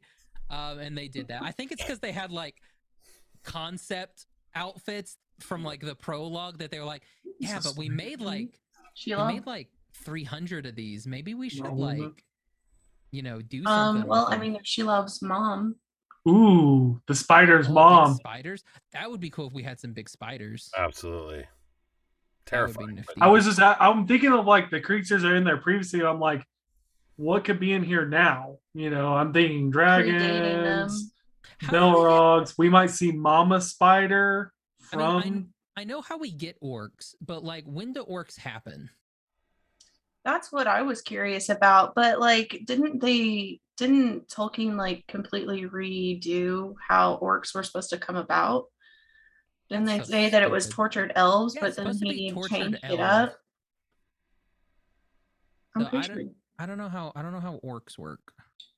Um, 0.50 0.78
and 0.78 0.96
they 0.96 1.08
did 1.08 1.28
that. 1.28 1.42
I 1.42 1.52
think 1.52 1.72
it's 1.72 1.82
because 1.82 2.00
they 2.00 2.12
had 2.12 2.30
like 2.32 2.56
concept 3.44 4.26
outfits 4.54 5.16
from 5.38 5.64
like 5.64 5.80
the 5.80 5.94
prologue 5.94 6.58
that 6.58 6.70
they 6.70 6.78
were 6.78 6.84
like, 6.84 7.02
yeah, 7.38 7.60
but 7.62 7.76
we 7.76 7.88
made 7.88 8.20
like 8.20 8.60
we 9.06 9.22
made 9.24 9.46
like 9.46 9.68
300 9.94 10.66
of 10.66 10.74
these. 10.74 11.06
Maybe 11.06 11.34
we 11.34 11.48
should 11.48 11.64
No, 11.64 11.72
like, 11.74 12.24
you 13.10 13.22
know, 13.22 13.40
do 13.40 13.64
something. 13.64 14.02
Um, 14.02 14.08
well, 14.08 14.26
I 14.30 14.36
mean, 14.36 14.56
if 14.56 14.62
Shelob's 14.62 15.22
mom, 15.22 15.76
Ooh, 16.28 17.00
the 17.06 17.14
spider's 17.14 17.66
Oh, 17.68 17.72
mom. 17.72 18.14
spiders. 18.14 18.62
That 18.92 19.10
would 19.10 19.20
be 19.20 19.30
cool 19.30 19.46
if 19.46 19.54
we 19.54 19.62
had 19.62 19.80
some 19.80 19.92
big 19.94 20.08
spiders. 20.08 20.70
Absolutely. 20.76 21.46
That 22.50 22.60
would 22.62 22.66
be 22.68 22.72
Terrifying. 22.74 22.94
nifty. 22.96 23.20
I 23.20 23.26
was 23.28 23.44
just 23.44 23.60
I'm 23.60 24.06
thinking 24.06 24.32
of 24.32 24.46
like 24.46 24.70
the 24.70 24.80
creatures 24.80 25.24
are 25.24 25.36
in 25.36 25.44
there 25.44 25.58
previously. 25.58 26.02
I'm 26.02 26.20
like, 26.20 26.44
what 27.16 27.44
could 27.44 27.60
be 27.60 27.72
in 27.72 27.82
here 27.82 28.06
now? 28.06 28.58
You 28.74 28.90
know, 28.90 29.14
I'm 29.14 29.32
thinking 29.32 29.70
dragons, 29.70 31.12
How 31.58 31.70
do 31.70 31.76
we 31.76 31.78
Balrogs. 31.78 32.54
We 32.58 32.68
might 32.68 32.90
see 32.90 33.12
Mama 33.12 33.60
Spider 33.60 34.52
I 34.92 34.96
mean, 34.96 35.04
I- 35.06 35.20
from. 35.22 35.48
I 35.76 35.84
know 35.84 36.02
how 36.02 36.18
we 36.18 36.30
get 36.30 36.60
orcs, 36.60 37.14
but 37.24 37.42
like, 37.44 37.64
when 37.64 37.92
do 37.92 38.04
orcs 38.04 38.38
happen? 38.38 38.90
that's 40.22 40.52
what 40.52 40.66
I 40.66 40.82
was 40.82 41.00
curious 41.00 41.48
about. 41.48 41.94
But 41.94 42.20
like, 42.20 42.62
didn't 42.66 43.00
they? 43.00 43.60
Didn't 43.78 44.28
Tolkien 44.28 44.76
like 44.76 45.06
completely 45.06 45.62
redo 45.62 46.74
how 46.86 47.18
orcs 47.22 47.54
were 47.54 47.62
supposed 47.62 47.88
to 47.90 47.98
come 47.98 48.16
about? 48.16 48.66
Didn't 49.70 49.84
they 49.86 49.98
so 49.98 50.04
say 50.04 50.30
that 50.30 50.42
it 50.42 50.50
was 50.50 50.64
stupid. 50.64 50.74
tortured 50.76 51.12
elves, 51.14 51.54
Yeah, 51.54 51.60
but 51.62 51.66
it's 51.68 51.76
then 51.76 51.84
supposed 51.86 52.00
to 52.00 52.08
be 52.08 52.14
he 52.16 52.30
tortured 52.32 52.54
changed 52.56 52.78
it 52.82 52.84
elves. 52.84 53.00
up? 53.02 53.36
I'm 55.76 55.82
So 55.82 55.86
I 55.86 55.90
pretty 55.90 56.08
don't- 56.24 56.36
I 56.58 56.66
don't 56.66 56.76
know 56.78 56.88
how. 56.88 57.12
I 57.16 57.22
don't 57.22 57.32
know 57.32 57.40
how 57.40 57.58
orcs 57.64 57.96
work. 57.96 58.20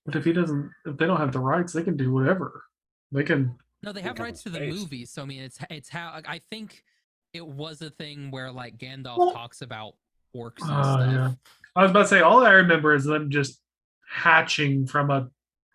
But 0.05 0.15
if 0.17 0.25
he 0.25 0.33
doesn't, 0.33 0.71
if 0.85 0.97
they 0.99 1.07
don't 1.07 1.17
have 1.17 1.33
the 1.33 1.41
rights, 1.41 1.73
they 1.73 1.83
can 1.83 1.97
do 1.97 2.13
whatever. 2.13 2.65
They 3.11 3.25
can. 3.25 3.59
No, 3.83 3.93
they 3.93 4.01
They 4.01 4.07
have 4.09 4.17
come 4.17 4.25
rights 4.27 4.43
to 4.45 4.51
the 4.51 4.59
space. 4.59 4.75
movies. 4.75 5.11
So 5.11 5.23
I 5.23 5.25
mean, 5.25 5.43
it's 5.43 5.59
it's 5.71 5.89
how 5.89 6.21
I 6.27 6.39
think 6.51 6.85
it 7.33 7.45
was 7.47 7.81
a 7.83 7.91
thing 7.91 8.31
where 8.31 8.53
like 8.53 8.77
Gandalf 8.77 9.17
Well- 9.19 9.33
talks 9.33 9.63
about 9.63 9.95
orcs 10.37 10.61
and 10.63 10.71
Oh, 10.71 10.83
stuff. 10.83 11.13
yeah. 11.13 11.33
I 11.75 11.83
was 11.83 11.91
about 11.91 12.03
to 12.03 12.09
say, 12.09 12.21
all 12.21 12.45
I 12.47 12.53
remember 12.53 12.95
is 12.95 13.05
them 13.05 13.31
just 13.31 13.61
hatching 14.07 14.87
from 14.87 15.11
a 15.11 15.31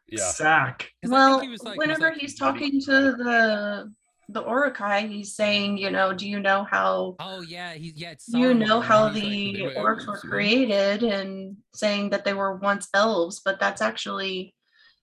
Yeah. 0.07 0.19
sack. 0.29 0.93
'Cause 1.03 1.11
I 1.11 1.11
think 1.11 1.11
Well, 1.11 1.39
he 1.41 1.49
was 1.49 1.63
like- 1.63 1.73
he 1.73 1.79
was 1.79 1.87
whenever 1.87 2.09
like, 2.11 2.21
he's 2.21 2.35
talking 2.35 2.79
to 2.81 2.91
the 2.91 3.93
the 4.29 4.43
Uruk-hai, 4.43 5.07
he's 5.07 5.35
saying, 5.35 5.77
you 5.77 5.89
know, 5.89 6.13
do 6.13 6.27
you 6.27 6.39
know 6.39 6.63
how 6.63 7.15
Oh 7.19 7.41
yeah, 7.41 7.73
he's 7.73 7.93
yeah. 7.93 8.13
You 8.27 8.53
know 8.53 8.81
how 8.81 9.07
and 9.07 9.15
he's 9.15 9.59
like, 9.59 9.75
the 9.75 9.79
orcs 9.79 10.07
were 10.07 10.19
created 10.19 11.03
and 11.03 11.57
saying 11.73 12.09
that 12.09 12.25
they 12.25 12.33
were 12.33 12.55
once 12.55 12.89
elves 12.93 13.41
but 13.43 13.59
that's 13.59 13.81
actually 13.81 14.53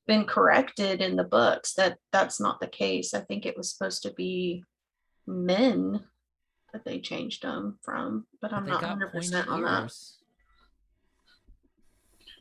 been 0.06 0.24
corrected 0.24 1.00
in 1.00 1.16
the 1.16 1.24
books 1.24 1.72
that 1.74 1.96
that's 2.12 2.38
not 2.38 2.60
the 2.60 2.66
case 2.66 3.14
i 3.14 3.20
think 3.20 3.46
it 3.46 3.56
was 3.56 3.72
supposed 3.72 4.02
to 4.02 4.12
be 4.12 4.62
men 5.26 6.04
that 6.72 6.84
they 6.84 7.00
changed 7.00 7.42
them 7.42 7.78
from 7.82 8.26
but 8.42 8.50
But 8.50 8.56
i'm 8.58 8.64
they 8.66 8.72
not 8.72 8.82
100% 8.82 9.48
on 9.48 9.62
that. 9.62 9.92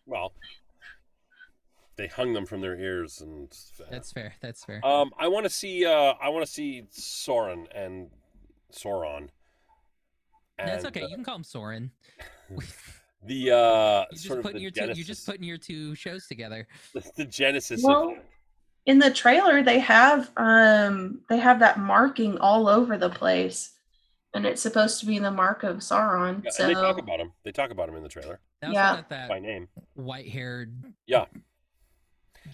Well, 0.05 0.33
they 1.95 2.07
hung 2.07 2.33
them 2.33 2.45
from 2.45 2.61
their 2.61 2.75
ears, 2.75 3.21
and 3.21 3.49
That's 3.91 4.11
fair. 4.11 4.33
That's 4.41 4.63
fair. 4.65 4.85
um, 4.85 5.11
I 5.17 5.27
want 5.27 5.45
to 5.45 5.49
see. 5.49 5.85
Uh, 5.85 6.13
I 6.21 6.29
want 6.29 6.45
to 6.45 6.51
see 6.51 6.85
Soren 6.89 7.67
and 7.73 8.09
Sauron. 8.71 9.29
That's 10.57 10.85
okay. 10.85 11.01
uh, 11.03 11.07
You 11.07 11.15
can 11.15 11.25
call 11.25 11.35
him 11.35 11.43
Soren. 11.43 11.91
the 13.25 13.51
uh, 13.51 13.99
You 14.01 14.05
just 14.13 14.25
sort 14.27 14.39
of 14.39 14.43
putting 14.43 14.57
the 14.57 14.61
your 14.63 14.71
two. 14.71 14.81
genesis, 14.81 14.97
You 14.97 15.03
just 15.03 15.25
putting 15.25 15.43
your 15.43 15.57
two 15.57 15.95
shows 15.95 16.27
together. 16.27 16.67
the 17.15 17.25
genesis 17.25 17.81
Well, 17.83 18.09
of 18.11 18.17
in 18.85 18.99
the 18.99 19.09
trailer 19.11 19.63
they 19.63 19.79
have 19.79 20.29
um 20.35 21.21
they 21.29 21.37
have 21.37 21.59
that 21.59 21.79
marking 21.79 22.37
all 22.39 22.67
over 22.67 22.97
the 22.97 23.09
place 23.09 23.71
and 24.33 24.45
it's 24.45 24.61
supposed 24.61 24.99
to 24.99 25.05
be 25.05 25.17
the 25.19 25.31
mark 25.31 25.63
of 25.63 25.77
sauron 25.77 26.43
Yeah, 26.43 26.49
so 26.51 26.67
they 26.67 26.73
talk 26.73 26.97
about 26.97 27.17
him. 27.21 27.31
They 27.43 27.53
talk 27.53 27.71
about 27.71 27.87
him 27.87 27.95
in 27.95 28.03
the 28.03 28.09
trailer 28.09 28.41
They 28.61 28.67
Yeah. 28.71 28.95
got 28.97 29.09
that 29.09 29.29
by 29.29 29.39
name. 29.39 29.69
white-haired. 29.93 30.75
Yeah. 31.07 31.25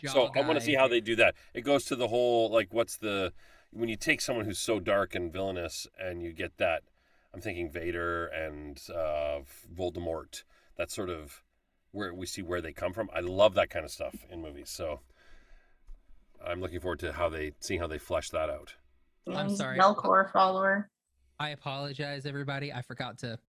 Jaw 0.02 0.12
So 0.12 0.32
I 0.36 0.42
want 0.42 0.60
to 0.60 0.66
see 0.66 0.76
how 0.76 0.88
they 0.88 1.02
do 1.02 1.16
that. 1.18 1.36
It 1.54 1.62
goes 1.62 1.86
to 1.86 1.96
the 1.96 2.08
whole 2.08 2.50
like, 2.50 2.74
what's 2.74 2.98
the 2.98 3.34
when 3.72 3.90
you 3.90 3.96
take 3.96 4.22
someone 4.22 4.46
who's 4.46 4.60
so 4.60 4.80
dark 4.80 5.16
and 5.16 5.32
villainous 5.32 5.88
and 6.00 6.22
you 6.22 6.34
get 6.34 6.58
that. 6.58 6.84
I'm 7.34 7.42
thinking 7.42 7.70
Vader 7.70 8.26
and 8.26 8.82
uh, 8.90 9.42
Voldemort. 9.72 10.44
That's 10.78 10.96
sort 10.96 11.12
of 11.12 11.44
where 11.92 12.14
we 12.14 12.26
see 12.26 12.42
where 12.42 12.62
they 12.62 12.74
come 12.74 12.94
from. 12.94 13.10
I 13.14 13.20
love 13.20 13.54
that 13.54 13.70
kind 13.70 13.86
of 13.86 13.92
stuff 13.92 14.16
in 14.32 14.42
movies. 14.42 14.72
So 14.72 15.02
I'm 16.44 16.60
looking 16.60 16.80
forward 16.80 17.00
to 17.00 17.14
how 17.14 17.30
they 17.30 17.52
seeing 17.60 17.80
how 17.80 17.88
they 17.88 18.00
flesh 18.00 18.30
that 18.32 18.50
out. 18.50 18.74
I'm 19.32 19.56
sorry. 19.56 19.78
melkor 19.78 20.32
follower 20.32 20.90
I 21.40 21.50
apologize, 21.50 22.26
everybody. 22.26 22.74
I 22.74 22.82
forgot 22.82 23.18
to 23.20 23.40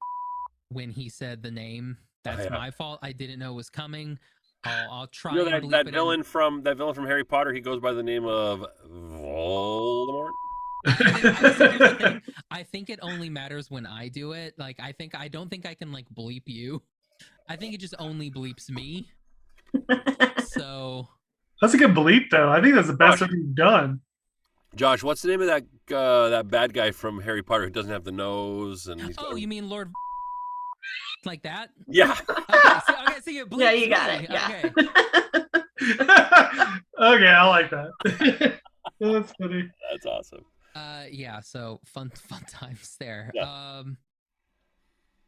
when 0.69 0.91
he 0.91 1.09
said 1.09 1.43
the 1.43 1.51
name. 1.51 1.97
That's 2.23 2.45
yeah. 2.45 2.51
my 2.51 2.71
fault. 2.71 3.01
I 3.03 3.11
didn't 3.13 3.41
know 3.41 3.51
it 3.51 3.57
was 3.57 3.71
coming. 3.71 4.19
I'll, 4.65 4.91
I'll 4.93 5.07
try. 5.07 5.33
You 5.33 5.39
know 5.39 5.45
that, 5.45 5.71
that 5.71 5.81
it 5.81 5.89
in. 5.89 5.95
villain 5.95 6.23
from 6.23 6.63
that 6.65 6.77
villain 6.77 6.95
from 6.95 7.07
Harry 7.07 7.25
Potter. 7.25 7.53
He 7.53 7.61
goes 7.61 7.81
by 7.81 7.93
the 7.93 8.03
name 8.03 8.27
of 8.27 8.65
Voldemort. 8.91 10.31
I 10.87 10.93
think, 10.95 11.25
I, 11.25 11.53
see, 11.53 11.65
here's 11.65 11.79
the 11.79 11.95
thing. 11.99 12.23
I 12.51 12.63
think 12.63 12.91
it 12.91 12.99
only 13.03 13.29
matters 13.29 13.71
when 13.71 13.87
I 13.87 14.09
do 14.09 14.33
it. 14.33 14.55
Like, 14.59 14.79
I 14.81 14.93
think 14.93 15.15
I 15.15 15.29
don't 15.29 15.49
think 15.49 15.67
I 15.67 15.75
can 15.75 15.93
like 15.93 16.07
bleep 16.15 16.43
you. 16.47 16.83
I 17.49 17.57
think 17.57 17.75
it 17.75 17.81
just 17.81 17.95
only 17.99 18.31
bleeps 18.31 18.71
me. 18.71 19.09
So 20.51 21.09
That's 21.61 21.75
a 21.75 21.79
good 21.79 21.95
bleep, 21.95 22.31
though. 22.31 22.49
I 22.51 22.61
think 22.61 22.75
that's 22.75 22.89
the 22.89 22.95
best 22.95 23.21
Gosh. 23.21 23.29
thing 23.31 23.39
you've 23.39 23.55
done. 23.55 24.01
Josh, 24.75 25.03
what's 25.03 25.23
the 25.23 25.29
name 25.29 25.41
of 25.41 25.47
that 25.47 25.65
uh, 25.95 26.29
that 26.31 26.49
bad 26.49 26.73
guy 26.75 26.91
from 26.91 27.21
Harry 27.21 27.43
Potter 27.43 27.65
who 27.65 27.71
doesn't 27.71 27.91
have 27.91 28.05
the 28.05 28.13
nose 28.13 28.87
and 28.87 29.01
he's 29.01 29.17
oh, 29.19 29.31
got- 29.31 29.41
you 29.41 29.49
mean 29.49 29.69
Lord 29.69 29.91
like 31.25 31.43
that? 31.43 31.71
yeah. 31.89 32.17
Okay, 32.29 32.79
see, 32.87 32.95
okay, 33.03 33.21
see, 33.21 33.39
it 33.39 33.51
bleeps 33.51 33.61
yeah 33.61 33.73
you 33.73 33.89
got 33.89 34.19
me. 34.21 34.25
it 34.25 34.31
yeah 34.31 34.61
Okay. 34.65 34.91
okay, 37.01 37.29
I 37.29 37.47
like 37.49 37.71
that. 37.71 37.91
that's 39.01 39.33
funny. 39.33 39.71
That's 39.91 40.07
awesome. 40.07 40.45
Uh, 40.75 41.05
yeah. 41.11 41.41
So 41.41 41.81
fun, 41.85 42.11
fun 42.11 42.43
times 42.49 42.97
there. 43.01 43.31
Yeah. 43.35 43.43
Um, 43.79 43.97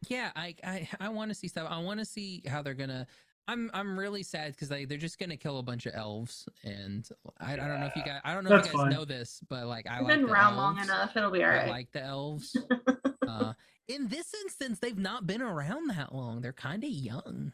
yeah, 0.08 0.30
I, 0.36 0.54
I, 0.64 0.88
I 1.00 1.08
want 1.10 1.30
to 1.30 1.34
see 1.34 1.48
stuff. 1.48 1.66
I 1.70 1.78
want 1.78 2.00
to 2.00 2.04
see 2.06 2.42
how 2.46 2.62
they're 2.62 2.74
gonna. 2.74 3.06
I'm, 3.48 3.70
I'm 3.74 3.98
really 3.98 4.22
sad 4.22 4.52
because 4.52 4.68
they, 4.68 4.84
they're 4.84 4.98
just 4.98 5.18
gonna 5.18 5.36
kill 5.36 5.58
a 5.58 5.62
bunch 5.62 5.86
of 5.86 5.94
elves, 5.94 6.48
and 6.62 7.08
I, 7.40 7.54
I 7.54 7.56
don't 7.56 7.80
know 7.80 7.86
if 7.86 7.96
you 7.96 8.04
guys, 8.04 8.20
I 8.24 8.34
don't 8.34 8.44
know 8.44 8.50
That's 8.50 8.68
if 8.68 8.72
you 8.72 8.78
guys 8.78 8.84
fine. 8.86 8.92
know 8.94 9.04
this, 9.04 9.40
but 9.48 9.66
like 9.66 9.86
I 9.88 9.96
I've 9.98 10.02
like 10.02 10.14
been 10.14 10.26
the 10.26 10.32
around 10.32 10.56
long 10.56 10.76
elves. 10.78 10.88
enough 10.88 11.16
it'll 11.16 11.30
be 11.30 11.42
all 11.42 11.50
I 11.50 11.56
right 11.56 11.68
like 11.68 11.92
the 11.92 12.02
elves. 12.02 12.56
uh, 13.28 13.52
in 13.88 14.08
this 14.08 14.32
instance, 14.44 14.78
they've 14.78 14.96
not 14.98 15.26
been 15.26 15.42
around 15.42 15.88
that 15.90 16.14
long. 16.14 16.40
They're 16.40 16.52
kind 16.52 16.84
of 16.84 16.90
young. 16.90 17.52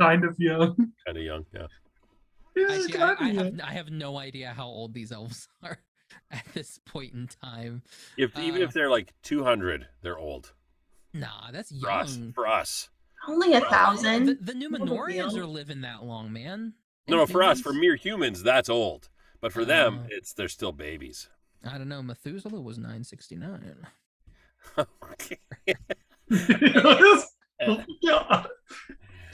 Kind 0.00 0.24
of 0.24 0.36
young. 0.38 0.74
Kind 1.06 1.18
of 1.18 1.22
young. 1.24 1.44
Yeah. 1.54 1.66
He's 2.54 2.70
Actually, 2.86 3.02
I, 3.02 3.14
kinda 3.14 3.16
I, 3.20 3.26
young. 3.30 3.44
have, 3.58 3.68
I 3.68 3.72
have 3.72 3.90
no 3.90 4.18
idea 4.18 4.52
how 4.56 4.66
old 4.66 4.94
these 4.94 5.10
elves 5.12 5.48
are 5.62 5.78
at 6.30 6.44
this 6.54 6.78
point 6.84 7.12
in 7.14 7.28
time. 7.42 7.82
If 8.16 8.38
even 8.38 8.62
Uh, 8.62 8.66
if 8.66 8.72
they're 8.72 8.90
like 8.90 9.12
200, 9.22 9.86
they're 10.02 10.18
old 10.18 10.52
Nah, 11.14 11.50
that's 11.50 11.78
for 11.78 11.90
us. 11.90 12.16
young. 12.16 12.32
For 12.32 12.46
us. 12.46 12.88
Only 13.28 13.54
a 13.54 13.60
thousand 13.60 14.38
the 14.40 14.54
No 14.54 14.68
big 14.70 14.80
Numenoreans 14.80 15.36
are 15.36 15.46
living 15.46 15.82
that 15.82 16.04
long, 16.04 16.32
man. 16.32 16.74
No, 17.08 17.16
no, 17.16 17.22
And 17.22 17.30
for 17.30 17.42
us, 17.42 17.60
for 17.60 17.72
mere 17.72 17.96
humans, 17.96 18.42
that's 18.42 18.68
old. 18.68 19.08
But 19.40 19.52
for 19.52 19.64
them, 19.64 20.00
Uh. 20.00 20.08
it's 20.10 20.32
they're 20.32 20.48
still 20.48 20.72
babies. 20.72 21.28
I 21.64 21.78
don't 21.78 21.88
know. 21.88 22.02
Methuselah 22.02 22.60
was 22.60 22.78
969. 22.78 23.86
okay. 24.78 25.38
Yeah. 28.00 28.44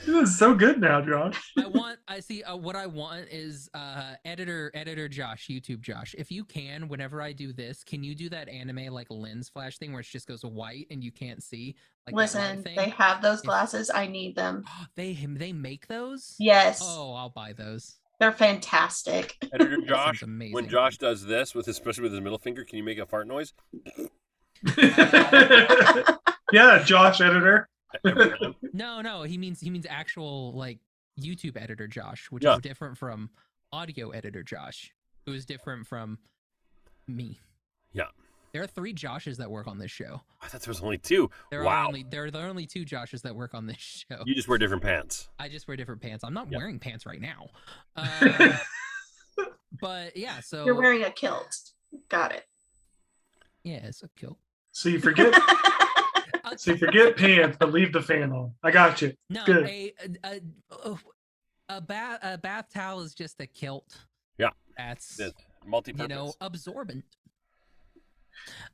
This 0.05 0.29
is 0.29 0.39
so 0.39 0.53
good 0.55 0.79
now, 0.79 1.01
Josh. 1.01 1.51
I 1.57 1.67
want. 1.67 1.99
I 2.07 2.19
see. 2.21 2.41
Uh, 2.43 2.55
what 2.55 2.75
I 2.75 2.85
want 2.87 3.25
is 3.29 3.69
uh, 3.73 4.13
editor, 4.25 4.71
editor 4.73 5.07
Josh, 5.09 5.47
YouTube 5.49 5.81
Josh. 5.81 6.15
If 6.17 6.31
you 6.31 6.45
can, 6.45 6.87
whenever 6.87 7.21
I 7.21 7.33
do 7.33 7.51
this, 7.53 7.83
can 7.83 8.03
you 8.03 8.15
do 8.15 8.29
that 8.29 8.47
anime 8.49 8.87
like 8.93 9.07
lens 9.09 9.49
flash 9.49 9.77
thing 9.77 9.91
where 9.91 9.99
it 10.01 10.07
just 10.07 10.27
goes 10.27 10.41
white 10.43 10.87
and 10.89 11.03
you 11.03 11.11
can't 11.11 11.43
see? 11.43 11.75
Like 12.07 12.15
listen 12.15 12.63
they 12.63 12.89
have 12.89 13.21
those 13.21 13.39
If- 13.39 13.45
glasses 13.45 13.91
i 13.93 14.07
need 14.07 14.35
them 14.35 14.63
they 14.95 15.13
they 15.13 15.53
make 15.53 15.85
those. 15.87 16.35
yes 16.39 16.79
Oh, 16.81 17.13
I'll 17.13 17.29
buy 17.29 17.53
those. 17.53 17.97
they're 18.19 18.31
fantastic 18.31 19.35
Editor 19.53 19.77
Josh, 19.87 20.23
amazing. 20.23 20.53
when 20.55 20.67
Josh 20.69 20.97
does 20.97 21.23
this 21.25 21.53
with 21.53 21.67
his, 21.67 21.75
especially 21.77 22.03
with 22.03 22.13
his 22.13 22.21
middle 22.21 22.39
finger, 22.39 22.63
can 22.63 22.77
you 22.77 22.83
make 22.83 22.97
a 22.97 23.05
fart 23.05 23.27
noise? 23.27 23.53
yeah, 26.51 26.81
Josh, 26.83 27.21
editor. 27.21 27.69
Every 28.05 28.29
time? 28.37 28.55
No, 28.73 29.01
no, 29.01 29.23
he 29.23 29.37
means 29.37 29.59
he 29.59 29.69
means 29.69 29.85
actual 29.89 30.53
like 30.53 30.79
YouTube 31.19 31.57
editor 31.61 31.87
Josh, 31.87 32.27
which 32.31 32.43
Yeah. 32.43 32.55
is 32.55 32.61
different 32.61 32.97
from 32.97 33.29
audio 33.71 34.09
editor 34.11 34.43
Josh, 34.43 34.93
who 35.25 35.33
is 35.33 35.45
different 35.45 35.87
from 35.87 36.17
me. 37.07 37.39
Yeah. 37.93 38.05
There 38.53 38.63
are 38.63 38.67
three 38.67 38.93
Joshes 38.95 39.37
that 39.37 39.51
work 39.51 39.67
on 39.67 39.77
this 39.77 39.91
show. 39.91 40.21
I 40.41 40.47
thought 40.47 40.61
there 40.61 40.71
was 40.71 40.81
only 40.81 40.97
two. 40.97 41.29
There 41.51 41.67
are 41.67 41.85
only 41.87 42.03
there 42.09 42.25
are, 42.25 42.31
there 42.31 42.45
are 42.45 42.49
only 42.49 42.65
two 42.65 42.83
Joshes 42.85 43.21
that 43.23 43.35
work 43.35 43.53
on 43.53 43.67
this 43.67 43.77
show. 43.77 44.23
You 44.25 44.33
just 44.33 44.47
wear 44.47 44.57
different 44.57 44.81
pants. 44.83 45.29
I 45.37 45.49
just 45.49 45.67
wear 45.67 45.77
different 45.77 46.01
pants. 46.01 46.23
I'm 46.23 46.33
not 46.33 46.51
Yeah. 46.51 46.57
wearing 46.57 46.79
pants 46.79 47.05
right 47.05 47.21
now. 47.21 47.47
Uh, 47.95 48.57
but 49.79 50.17
yeah, 50.17 50.39
so 50.41 50.65
you're 50.65 50.75
wearing 50.75 51.03
a 51.03 51.11
kilt 51.11 51.71
got 52.09 52.31
it 52.33 52.45
yeah, 53.63 53.79
it's 53.83 54.01
a 54.03 54.09
kill. 54.17 54.37
So 54.71 54.89
you 54.89 54.99
forget 54.99 55.33
See, 56.57 56.77
forget 56.77 57.15
pants, 57.17 57.57
but 57.59 57.71
leave 57.71 57.93
the 57.93 58.01
fan 58.01 58.31
on. 58.31 58.53
I 58.63 58.71
got 58.71 59.01
you. 59.01 59.13
No, 59.29 59.43
Good. 59.45 59.65
a 59.67 59.93
a 60.23 60.41
a, 60.85 60.97
a 61.69 61.81
bath 61.81 62.19
a 62.23 62.37
bath 62.37 62.65
towel 62.73 63.01
is 63.01 63.13
just 63.13 63.39
a 63.39 63.47
kilt. 63.47 63.97
Yeah. 64.37 64.49
That's 64.77 65.17
This 65.17 65.33
multi-purpose. 65.65 66.03
you 66.03 66.07
know 66.15 66.33
absorbent. 66.41 67.03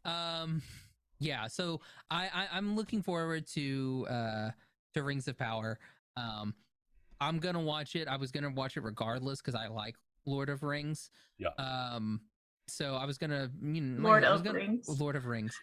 Um, 0.03 0.61
yeah. 1.19 1.47
So 1.47 1.81
I, 2.11 2.25
I 2.33 2.47
I'm 2.53 2.75
looking 2.75 3.01
forward 3.01 3.47
to 3.53 4.05
uh 4.09 4.49
to 4.93 5.03
Rings 5.03 5.27
of 5.27 5.37
Power. 5.37 5.79
Um, 6.17 6.53
I'm 7.19 7.39
gonna 7.39 7.61
watch 7.61 7.95
it. 7.95 8.07
I 8.07 8.17
was 8.17 8.31
gonna 8.31 8.51
watch 8.51 8.77
it 8.77 8.81
regardless 8.83 9.41
because 9.41 9.55
I 9.55 9.67
like 9.67 9.95
Lord 10.25 10.49
of 10.49 10.63
Rings. 10.63 11.09
Yeah. 11.37 11.49
Um, 11.57 12.21
so 12.67 12.95
I 12.95 13.05
was 13.05 13.17
gonna 13.17 13.49
you 13.61 13.81
know 13.81 14.03
Lord 14.07 14.23
I 14.23 14.31
was 14.31 14.41
of 14.41 14.45
gonna- 14.45 14.59
Rings. 14.59 14.87
Lord 14.99 15.15
of 15.15 15.25
Rings. 15.25 15.59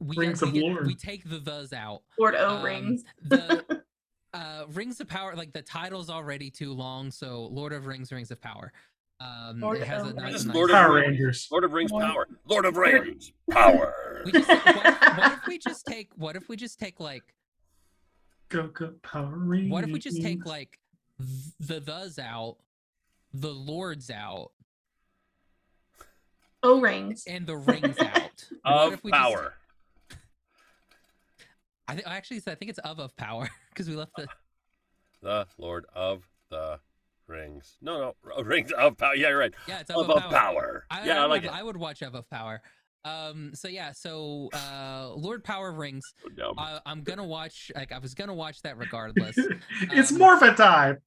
We, 0.00 0.16
Rings 0.16 0.42
of 0.42 0.52
get- 0.52 0.62
Lord. 0.64 0.86
we 0.86 0.94
take 0.94 1.28
the 1.28 1.38
thes 1.38 1.72
out. 1.72 2.02
Lord 2.18 2.34
O 2.34 2.56
Um, 2.56 2.64
rings. 2.64 3.04
the 3.22 3.82
uh 4.34 4.64
rings 4.72 5.00
of 5.00 5.06
power 5.08 5.34
like 5.36 5.52
the 5.52 5.62
title's 5.62 6.10
already 6.10 6.50
too 6.50 6.72
long 6.72 7.08
so 7.12 7.42
lord 7.52 7.72
of 7.72 7.86
rings 7.86 8.10
rings 8.10 8.32
of 8.32 8.40
power 8.42 8.72
um 9.20 9.60
Lord 9.60 9.78
it 9.78 9.86
has 9.86 10.02
a 10.04 10.08
of 10.08 10.16
nice, 10.16 10.32
Rings. 10.32 10.46
nice 10.46 10.54
Lord 10.56 10.70
of 10.70 10.74
Power 10.76 10.94
Rangers. 10.96 11.46
Lord 11.52 11.62
of 11.62 11.72
Rings 11.72 11.92
Lord- 11.92 12.02
power. 12.04 12.26
Lord 12.48 12.64
of 12.64 12.76
Rings 12.76 13.32
power. 13.48 14.22
we 14.24 14.32
just, 14.32 14.48
what, 14.48 14.66
if, 14.66 15.16
what 15.16 15.32
if 15.34 15.46
we 15.46 15.58
just 15.58 15.86
take 15.86 16.10
what 16.16 16.34
if 16.34 16.48
we 16.48 16.56
just 16.56 16.80
take 16.80 16.98
like 16.98 17.22
Go 18.48 18.66
go 18.66 18.94
Power 19.04 19.32
Rangers. 19.38 19.70
what 19.70 19.84
if 19.84 19.90
we 19.90 20.00
just 20.00 20.20
take 20.20 20.44
like 20.44 20.80
the 21.60 21.80
thes 21.80 22.18
out 22.18 22.56
the 23.32 23.50
lords 23.54 24.10
out 24.10 24.50
O 26.64 26.80
rings. 26.80 27.22
and 27.28 27.46
the 27.46 27.56
rings 27.56 27.96
out 28.00 28.44
of 28.64 28.94
if 28.94 29.04
we 29.04 29.12
just- 29.12 29.22
power. 29.22 29.54
I 31.88 31.94
think 31.94 32.06
actually 32.06 32.38
i 32.46 32.54
think 32.54 32.68
it's 32.70 32.78
of 32.80 32.98
of 32.98 33.16
power 33.16 33.48
because 33.70 33.88
we 33.88 33.96
left 33.96 34.12
the 34.16 34.26
The 35.22 35.46
Lord 35.58 35.86
of 35.94 36.22
the 36.50 36.78
Rings. 37.26 37.78
No, 37.80 38.14
no, 38.36 38.42
Rings 38.42 38.70
of 38.72 38.98
Power. 38.98 39.14
Yeah, 39.14 39.28
you're 39.30 39.38
right. 39.38 39.54
yeah 39.66 39.80
it's 39.80 39.88
of, 39.88 39.96
Of, 39.96 40.10
of 40.10 40.16
of 40.24 40.30
power, 40.30 40.30
power. 40.30 40.86
I, 40.90 41.06
yeah, 41.06 41.20
I, 41.20 41.22
I 41.22 41.26
like 41.26 41.42
would, 41.42 41.50
it. 41.50 41.54
I 41.56 41.62
would 41.62 41.76
watch 41.78 42.02
of 42.02 42.14
of 42.14 42.28
power 42.28 42.60
um 43.06 43.50
so 43.54 43.68
yeah 43.68 43.92
so 43.92 44.48
uh 44.54 45.10
lord 45.14 45.44
power 45.44 45.68
of 45.68 45.76
rings 45.76 46.02
Dumb. 46.36 46.54
I, 46.58 46.80
I'm 46.86 47.02
gonna 47.02 47.24
watch. 47.38 47.70
Like 47.74 47.92
I 47.92 47.98
was 47.98 48.14
gonna 48.14 48.34
watch 48.34 48.60
that 48.62 48.76
regardless. 48.78 49.36
it's 49.38 50.10
Um, 50.12 50.18
Morphin 50.18 50.54
time. 50.54 50.98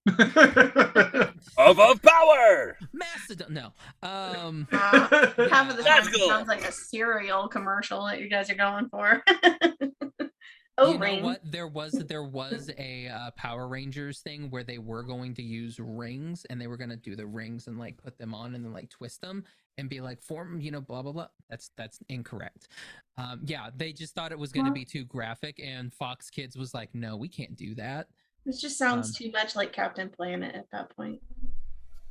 of 1.57 1.79
of 1.79 2.01
power. 2.01 2.77
Mastodon. 2.93 3.53
No. 3.53 3.73
Um. 4.03 4.67
Uh, 4.71 5.07
half 5.49 5.69
of 5.71 5.77
the 5.77 5.83
time 5.83 6.03
sounds 6.27 6.47
like 6.47 6.63
a 6.67 6.71
cereal 6.71 7.47
commercial 7.47 8.05
that 8.05 8.19
you 8.21 8.29
guys 8.29 8.49
are 8.51 8.55
going 8.55 8.89
for. 8.89 9.23
O 10.79 10.91
you 10.91 10.93
know 10.95 10.99
ring. 10.99 11.23
what? 11.23 11.41
There 11.43 11.67
was 11.67 11.91
there 11.93 12.23
was 12.23 12.69
a 12.77 13.07
uh, 13.07 13.31
Power 13.31 13.67
Rangers 13.67 14.19
thing 14.19 14.49
where 14.49 14.63
they 14.63 14.77
were 14.77 15.03
going 15.03 15.33
to 15.35 15.41
use 15.41 15.79
rings 15.79 16.45
and 16.49 16.59
they 16.61 16.67
were 16.67 16.77
gonna 16.77 16.95
do 16.95 17.15
the 17.15 17.25
rings 17.25 17.67
and 17.67 17.79
like 17.79 17.97
put 17.97 18.17
them 18.17 18.33
on 18.35 18.53
and 18.55 18.63
then 18.63 18.73
like 18.73 18.89
twist 18.89 19.21
them 19.21 19.43
and 19.79 19.89
be 19.89 20.01
like 20.01 20.21
form 20.21 20.59
you 20.61 20.71
know 20.71 20.81
blah 20.81 21.01
blah 21.01 21.11
blah. 21.11 21.27
That's 21.49 21.71
that's 21.77 21.99
incorrect. 22.09 22.67
Um. 23.17 23.41
Yeah. 23.45 23.69
They 23.75 23.91
just 23.93 24.13
thought 24.13 24.31
it 24.31 24.39
was 24.39 24.51
gonna 24.51 24.65
Well- 24.69 24.73
be 24.75 24.85
too 24.85 25.03
graphic 25.05 25.59
and 25.63 25.93
Fox 25.93 26.29
Kids 26.29 26.55
was 26.57 26.73
like, 26.73 26.93
no, 26.93 27.17
we 27.17 27.27
can't 27.29 27.55
do 27.55 27.73
that. 27.75 28.07
This 28.45 28.61
just 28.61 28.77
sounds 28.77 29.07
um, 29.09 29.13
too 29.17 29.31
much 29.31 29.55
like 29.55 29.73
Captain 29.73 30.09
Planet 30.09 30.55
at 30.55 30.67
that 30.71 30.95
point. 30.95 31.19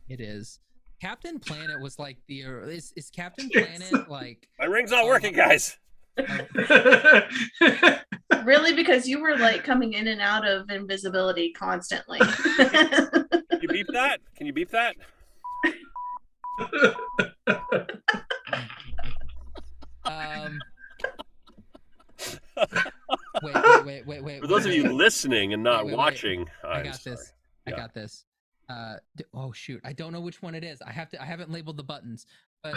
It 0.08 0.20
is. 0.20 0.60
Captain 1.00 1.38
Planet 1.38 1.80
was 1.80 1.98
like 1.98 2.16
the 2.26 2.44
uh, 2.44 2.50
is 2.66 2.92
is 2.96 3.10
Captain 3.14 3.48
Planet 3.50 4.08
like 4.10 4.48
My 4.58 4.64
ring's 4.66 4.90
not 4.90 5.04
Oh, 5.04 5.08
working, 5.08 5.34
guys. 5.34 5.78
really? 8.44 8.74
Because 8.74 9.08
you 9.08 9.20
were 9.20 9.36
like 9.36 9.64
coming 9.64 9.92
in 9.94 10.08
and 10.08 10.20
out 10.20 10.46
of 10.46 10.70
invisibility 10.70 11.52
constantly. 11.52 12.18
Can 12.20 13.60
you 13.62 13.68
beep 13.68 13.86
that? 13.92 14.20
Can 14.36 14.46
you 14.46 14.52
beep 14.52 14.70
that? 14.70 14.94
Um. 20.04 20.58
wait, 23.42 23.54
wait, 23.54 23.84
wait, 23.84 24.06
wait, 24.06 24.24
wait. 24.24 24.40
For 24.40 24.46
those 24.46 24.66
of 24.66 24.72
you 24.72 24.84
wait. 24.84 24.92
listening 24.92 25.52
and 25.52 25.62
not 25.62 25.84
Wait, 25.84 25.86
wait, 25.86 25.90
wait. 25.92 25.98
watching, 25.98 26.48
I 26.64 26.68
I'm 26.78 26.84
got 26.84 26.96
sorry. 26.96 27.16
this. 27.16 27.32
I 27.66 27.70
Yeah. 27.70 27.76
got 27.76 27.94
this. 27.94 28.24
Uh, 28.68 28.96
oh 29.34 29.52
shoot, 29.52 29.80
I 29.84 29.92
don't 29.92 30.12
know 30.12 30.20
which 30.20 30.42
one 30.42 30.54
it 30.54 30.64
is. 30.64 30.80
I 30.82 30.90
have 30.90 31.08
to. 31.10 31.22
I 31.22 31.24
haven't 31.24 31.50
labeled 31.50 31.76
the 31.76 31.84
buttons, 31.84 32.26
but 32.62 32.74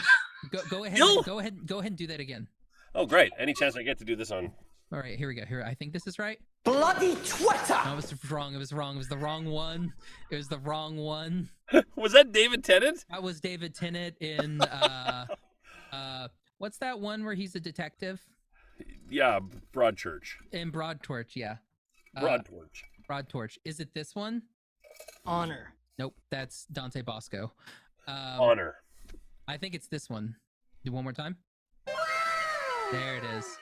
go 0.52 0.60
go 0.70 0.84
ahead. 0.84 0.98
You'll- 0.98 1.24
Go 1.24 1.40
ahead. 1.40 1.66
Go 1.66 1.80
ahead 1.80 1.92
and 1.92 1.98
do 1.98 2.08
that 2.08 2.20
again. 2.20 2.48
Oh, 2.96 3.06
great! 3.06 3.32
Any 3.40 3.54
chance 3.54 3.76
I 3.76 3.84
get 3.84 3.98
to 4.00 4.06
do 4.06 4.16
this 4.16 4.32
on? 4.32 4.52
All 4.92 5.00
right, 5.00 5.16
here 5.18 5.28
we 5.28 5.36
go. 5.36 5.46
Here, 5.46 5.64
I 5.66 5.76
think 5.76 5.94
this 5.94 6.08
is 6.08 6.18
right. 6.18 6.40
Bloody 6.64 7.16
Twitter! 7.24 7.78
No, 7.86 7.94
it 7.94 7.96
was 7.96 8.32
wrong. 8.32 8.56
It 8.56 8.58
was 8.58 8.74
wrong. 8.74 8.96
It 8.96 8.98
was 8.98 9.08
the 9.08 9.18
wrong 9.18 9.46
one. 9.46 9.94
It 10.32 10.36
was 10.36 10.48
the 10.48 10.58
wrong 10.60 10.98
one. 10.98 11.50
Was 11.96 12.14
that 12.14 12.32
David 12.32 12.64
Tennant? 12.64 13.06
That 13.12 13.22
was 13.22 13.40
David 13.40 13.76
Tennant 13.76 14.16
in 14.20 14.60
uh, 14.62 15.28
uh, 15.94 16.28
what's 16.58 16.80
that 16.80 17.00
one 17.00 17.24
where 17.24 17.36
he's 17.36 17.54
a 17.54 17.60
detective 17.60 18.20
Yeah, 19.08 19.40
Broadchurch. 19.72 20.30
in 20.52 20.72
Broadtorch? 20.72 21.36
Yeah, 21.36 21.58
uh, 22.18 22.22
Broadtorch. 22.22 22.82
Broadtorch. 23.08 23.58
Is 23.66 23.80
it 23.80 23.94
this 23.94 24.16
one? 24.16 24.42
Honor. 25.28 25.74
Nope, 26.00 26.16
that's 26.32 26.66
Dante 26.72 27.04
Basco. 27.04 27.52
Um, 28.08 28.16
Honor. 28.40 28.76
I 29.48 29.58
think 29.58 29.76
it's 29.76 29.88
this 29.88 30.10
one. 30.10 30.36
Do 30.84 30.92
one 30.92 31.04
more 31.04 31.14
time. 31.14 31.38
There 32.92 33.18
it 33.18 33.24
is. 33.38 33.58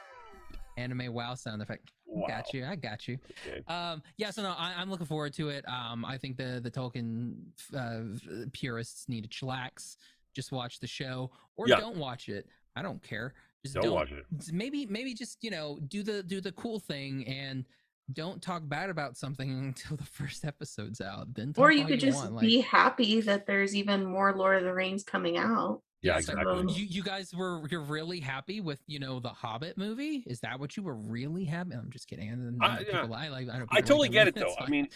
Anime 0.78 1.12
wow 1.14 1.34
sound 1.36 1.62
effect. 1.62 1.92
Wow. 2.06 2.28
Got 2.28 2.54
you. 2.54 2.66
I 2.66 2.76
got 2.76 3.08
you. 3.08 3.18
Okay. 3.48 3.62
Um, 3.68 4.02
yeah, 4.18 4.30
so 4.32 4.42
no, 4.44 4.50
I, 4.58 4.74
I'm 4.78 4.90
looking 4.90 5.08
forward 5.08 5.34
to 5.34 5.50
it. 5.50 5.66
Um, 5.68 6.06
I 6.06 6.18
think 6.18 6.38
the 6.38 6.60
the 6.64 6.72
Tolkien 6.72 7.36
uh, 7.76 8.48
purists 8.54 9.10
need 9.10 9.30
to 9.30 9.30
chillax. 9.30 9.98
Just 10.36 10.52
watch 10.52 10.80
the 10.80 10.88
show, 10.88 11.32
or 11.56 11.68
Yeah. 11.68 11.80
don't 11.80 11.98
watch 11.98 12.30
it. 12.30 12.48
I 12.76 12.82
don't 12.84 13.02
care. 13.02 13.34
Just 13.66 13.76
Don't 13.76 13.92
watch 13.92 14.12
it. 14.12 14.24
Maybe 14.54 14.86
maybe 14.86 15.14
just 15.16 15.40
you 15.42 15.50
know 15.50 15.80
do 15.88 16.04
the 16.04 16.22
do 16.24 16.40
the 16.40 16.52
cool 16.54 16.80
thing 16.80 17.28
and 17.28 17.66
don't 18.14 18.42
talk 18.42 18.62
bad 18.66 18.90
about 18.90 19.18
something 19.18 19.50
until 19.66 19.98
the 19.98 20.06
first 20.06 20.46
episode's 20.46 21.02
out. 21.02 21.34
Then 21.34 21.54
talk 21.54 21.66
or 21.66 21.72
you 21.72 21.82
all 21.82 21.88
could 21.88 22.00
just 22.00 22.18
want, 22.18 22.34
like- 22.36 22.46
be 22.46 22.62
happy 22.62 23.20
that 23.22 23.48
there's 23.48 23.76
even 23.76 24.06
more 24.06 24.34
Lord 24.36 24.58
of 24.60 24.64
the 24.64 24.74
Rings 24.74 25.04
coming 25.04 25.38
out. 25.38 25.82
Yeah, 26.02 26.18
exactly. 26.18 26.74
You 26.74 26.86
you 26.86 27.04
guys 27.04 27.34
were 27.36 27.68
you're 27.70 27.82
really 27.82 28.20
happy 28.20 28.62
with 28.62 28.80
you 28.88 29.00
know 29.00 29.20
the 29.20 29.30
Hobbit 29.30 29.78
movie? 29.78 30.24
Is 30.28 30.40
that 30.42 30.60
what 30.60 30.78
you 30.78 30.84
were 30.84 30.96
really 30.96 31.46
happy? 31.46 31.72
I'm 31.74 31.90
just 31.90 32.08
kidding. 32.08 32.30
And 32.30 32.64
I- 32.64 32.80
people, 32.84 33.10
yeah. 33.10 33.16
I 33.18 33.28
like. 33.30 33.50
I, 33.50 33.64
I 33.72 33.82
totally 33.82 34.10
get 34.10 34.28
it 34.28 34.36
though. 34.36 34.46
it's 34.48 34.56
I 34.62 34.68
mean, 34.70 34.88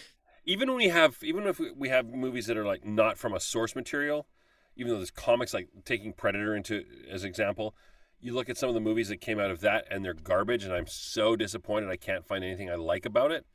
even 0.46 0.70
when 0.70 0.78
we 0.78 0.90
have, 0.90 1.18
even 1.24 1.48
if 1.48 1.60
we- 1.60 1.72
we 1.72 1.90
have 1.90 2.06
movies 2.08 2.46
that 2.48 2.58
are 2.58 2.66
like 2.66 2.86
not 2.86 3.18
from 3.18 3.34
a 3.34 3.40
source 3.40 3.76
material, 3.76 4.28
even 4.76 4.92
though 4.92 4.98
there's 4.98 5.12
comics 5.12 5.54
like 5.54 5.70
taking 5.86 6.14
Predator 6.14 6.56
into 6.56 6.84
as 7.10 7.24
example, 7.24 7.76
you 8.20 8.34
look 8.36 8.50
at 8.50 8.58
some 8.58 8.70
of 8.70 8.76
the 8.76 8.82
movies 8.82 9.10
that 9.10 9.22
came 9.22 9.40
out 9.40 9.50
of 9.50 9.62
that 9.62 9.86
and 9.90 10.06
they're 10.06 10.14
garbage, 10.14 10.64
and 10.64 10.74
I'm 10.74 10.88
so 10.88 11.36
disappointed 11.36 11.90
I 11.90 11.98
can't 11.98 12.28
find 12.28 12.44
anything 12.44 12.70
I 12.70 12.76
like 12.76 13.08
about 13.08 13.32
it. 13.32 13.46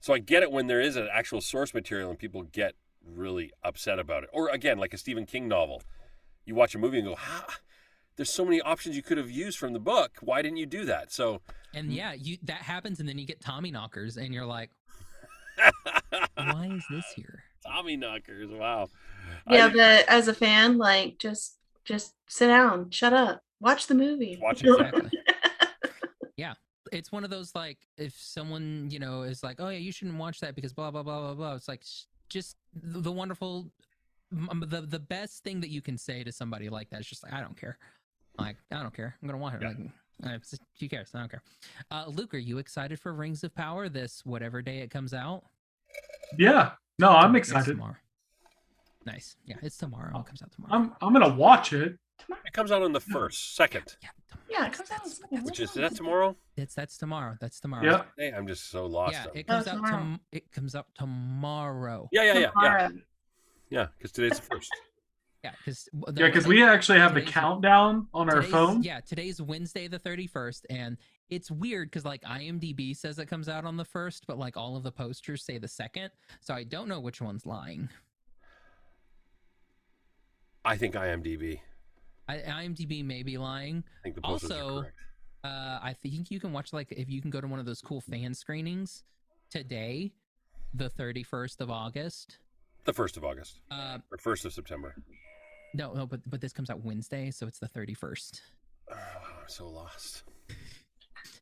So 0.00 0.12
I 0.12 0.18
get 0.18 0.42
it 0.42 0.50
when 0.50 0.66
there 0.66 0.80
is 0.80 0.96
an 0.96 1.08
actual 1.12 1.40
source 1.40 1.72
material 1.72 2.10
and 2.10 2.18
people 2.18 2.42
get 2.42 2.74
really 3.04 3.52
upset 3.62 3.98
about 3.98 4.24
it. 4.24 4.30
Or 4.32 4.48
again, 4.48 4.78
like 4.78 4.92
a 4.94 4.98
Stephen 4.98 5.26
King 5.26 5.46
novel, 5.46 5.82
you 6.50 6.56
watch 6.56 6.74
a 6.74 6.78
movie 6.78 6.98
and 6.98 7.06
go, 7.06 7.14
"How? 7.14 7.46
There's 8.16 8.30
so 8.30 8.44
many 8.44 8.60
options 8.60 8.96
you 8.96 9.02
could 9.02 9.16
have 9.18 9.30
used 9.30 9.56
from 9.56 9.72
the 9.72 9.78
book. 9.78 10.18
Why 10.20 10.42
didn't 10.42 10.58
you 10.58 10.66
do 10.66 10.84
that?" 10.86 11.12
So 11.12 11.40
and 11.72 11.90
mm. 11.90 11.94
yeah, 11.94 12.12
you 12.12 12.38
that 12.42 12.62
happens, 12.62 13.00
and 13.00 13.08
then 13.08 13.18
you 13.18 13.26
get 13.26 13.40
Tommyknockers, 13.40 14.16
and 14.16 14.34
you're 14.34 14.46
like, 14.46 14.70
why 16.34 16.70
is 16.72 16.84
this 16.90 17.04
here? 17.14 17.44
Tommyknockers, 17.66 18.56
wow. 18.58 18.88
Yeah, 19.48 19.66
I- 19.66 19.72
but 19.72 20.08
as 20.08 20.28
a 20.28 20.34
fan, 20.34 20.76
like 20.76 21.18
just 21.18 21.56
just 21.84 22.14
sit 22.28 22.48
down, 22.48 22.90
shut 22.90 23.12
up, 23.12 23.42
watch 23.60 23.86
the 23.86 23.94
movie. 23.94 24.38
Watch 24.40 24.62
it, 24.64 24.68
Exactly. 24.70 25.10
Yeah, 26.36 26.54
it's 26.92 27.12
one 27.12 27.24
of 27.24 27.30
those 27.30 27.54
like 27.54 27.78
if 27.96 28.14
someone 28.18 28.88
you 28.90 28.98
know 28.98 29.22
is 29.22 29.42
like, 29.42 29.60
oh 29.60 29.68
yeah, 29.68 29.78
you 29.78 29.92
shouldn't 29.92 30.18
watch 30.18 30.40
that 30.40 30.54
because 30.54 30.72
blah 30.72 30.90
blah 30.90 31.02
blah 31.02 31.20
blah 31.20 31.34
blah. 31.34 31.54
It's 31.54 31.68
like 31.68 31.84
just 32.28 32.56
the, 32.74 33.00
the 33.00 33.12
wonderful, 33.12 33.66
m- 33.66 33.72
the 34.32 34.82
the 34.82 34.98
best 34.98 35.42
thing 35.42 35.60
that 35.60 35.70
you 35.70 35.80
can 35.82 35.98
say 35.98 36.22
to 36.24 36.32
somebody 36.32 36.68
like 36.68 36.90
that 36.90 37.00
is 37.00 37.06
just 37.06 37.22
like, 37.22 37.32
I 37.32 37.40
don't 37.40 37.56
care. 37.56 37.78
Like 38.38 38.56
I 38.72 38.82
don't 38.82 38.94
care. 38.94 39.16
I'm 39.22 39.28
gonna 39.28 39.38
watch 39.40 39.54
it. 39.54 39.62
Yeah. 39.62 39.68
Like 40.22 40.32
uh, 40.32 40.36
it's 40.36 40.54
who 40.78 40.88
cares? 40.88 41.10
I 41.14 41.20
don't 41.20 41.30
care. 41.30 41.42
Uh, 41.90 42.04
Luke, 42.08 42.34
are 42.34 42.38
you 42.38 42.58
excited 42.58 43.00
for 43.00 43.12
Rings 43.14 43.42
of 43.42 43.54
Power 43.54 43.88
this 43.88 44.22
whatever 44.24 44.62
day 44.62 44.78
it 44.78 44.90
comes 44.90 45.12
out? 45.14 45.44
yeah. 46.38 46.72
No, 46.98 47.08
I'm 47.10 47.34
excited. 47.36 47.70
tomorrow. 47.72 47.96
Nice. 49.06 49.36
Yeah, 49.46 49.56
it's 49.62 49.78
tomorrow. 49.78 50.10
It 50.20 50.26
comes 50.26 50.42
out 50.42 50.52
tomorrow. 50.52 50.74
I'm 50.74 50.92
I'm 51.00 51.12
gonna 51.12 51.34
watch 51.34 51.72
it. 51.72 51.96
It 52.46 52.52
comes 52.52 52.70
out 52.70 52.82
on 52.82 52.92
the 52.92 53.00
first, 53.00 53.56
second, 53.56 53.96
yeah, 54.02 54.10
Yeah, 54.50 54.66
it 54.66 54.72
comes 54.74 54.90
out. 54.90 54.98
That's- 54.98 55.20
yeah, 55.32 55.38
which 55.38 55.58
what's 55.58 55.60
is 55.60 55.72
that 55.72 55.96
tomorrow. 55.96 56.36
It's 56.58 56.74
that's 56.74 56.98
tomorrow. 56.98 57.34
That's 57.40 57.58
tomorrow. 57.60 57.82
Yeah. 57.84 58.02
Hey, 58.18 58.30
I'm 58.36 58.46
just 58.46 58.68
so 58.70 58.84
lost. 58.84 59.14
Yeah, 59.14 59.24
it 59.34 59.46
comes 59.46 59.66
Oh, 59.66 59.70
out. 59.70 59.74
tomorrow. 59.76 59.92
Tom- 59.96 60.20
it 60.32 60.52
comes 60.52 60.74
out 60.74 60.86
tomorrow. 60.98 62.08
yeah, 62.12 62.24
yeah, 62.24 62.32
yeah, 62.34 62.38
yeah, 62.40 62.48
Tomorrow. 62.50 62.80
yeah. 62.82 62.88
Yeah, 63.70 63.86
because 63.96 64.12
today's 64.12 64.38
the 64.38 64.46
first. 64.46 64.70
Yeah, 65.42 65.52
because 65.56 65.88
Yeah, 65.94 66.26
because 66.26 66.46
we 66.46 66.62
actually 66.62 66.98
have 66.98 67.14
the 67.14 67.22
countdown 67.22 68.08
on 68.12 68.28
our 68.28 68.42
phone. 68.42 68.82
Yeah, 68.82 69.00
today's 69.00 69.40
Wednesday 69.40 69.88
the 69.88 69.98
31st, 69.98 70.66
and 70.68 70.98
it's 71.30 71.50
weird 71.50 71.90
because 71.90 72.04
like 72.04 72.20
IMDb 72.24 72.94
says 72.94 73.18
it 73.18 73.24
comes 73.24 73.48
out 73.48 73.64
on 73.64 73.78
the 73.78 73.84
first, 73.86 74.26
but 74.26 74.38
like 74.38 74.58
all 74.58 74.76
of 74.76 74.82
the 74.82 74.92
posters 74.92 75.42
say 75.42 75.56
the 75.56 75.66
second. 75.66 76.10
So 76.42 76.52
I 76.52 76.64
don't 76.64 76.88
know 76.88 77.00
which 77.00 77.22
one's 77.22 77.46
lying. 77.46 77.88
I 80.62 80.76
think 80.76 80.94
IMDb. 80.94 81.60
I, 82.28 82.36
IMDb 82.36 83.02
may 83.02 83.22
be 83.22 83.38
lying. 83.38 83.82
I 84.00 84.02
think 84.02 84.16
the 84.16 84.20
posters 84.20 84.50
Also, 84.50 84.66
are 84.66 84.80
correct. 84.82 84.96
Uh, 85.42 85.78
I 85.82 85.96
think 86.02 86.30
you 86.30 86.38
can 86.38 86.52
watch 86.52 86.74
like 86.74 86.92
if 86.92 87.08
you 87.08 87.22
can 87.22 87.30
go 87.30 87.40
to 87.40 87.46
one 87.46 87.58
of 87.58 87.64
those 87.64 87.80
cool 87.80 88.02
fan 88.02 88.34
screenings 88.34 89.04
today, 89.50 90.12
the 90.74 90.90
31st 90.90 91.60
of 91.60 91.70
August. 91.70 92.38
The 92.84 92.92
first 92.92 93.16
of 93.16 93.24
August 93.24 93.60
Uh, 93.70 93.98
or 94.10 94.18
first 94.18 94.44
of 94.44 94.52
September. 94.52 94.94
no, 95.74 95.92
no, 95.92 96.06
but 96.06 96.20
but 96.28 96.40
this 96.40 96.52
comes 96.52 96.70
out 96.70 96.82
Wednesday, 96.84 97.30
so 97.30 97.46
it's 97.46 97.58
the 97.58 97.68
31st. 97.68 98.40
Oh, 98.90 98.94
I'm 98.96 99.48
so 99.48 99.68
lost. 99.68 100.24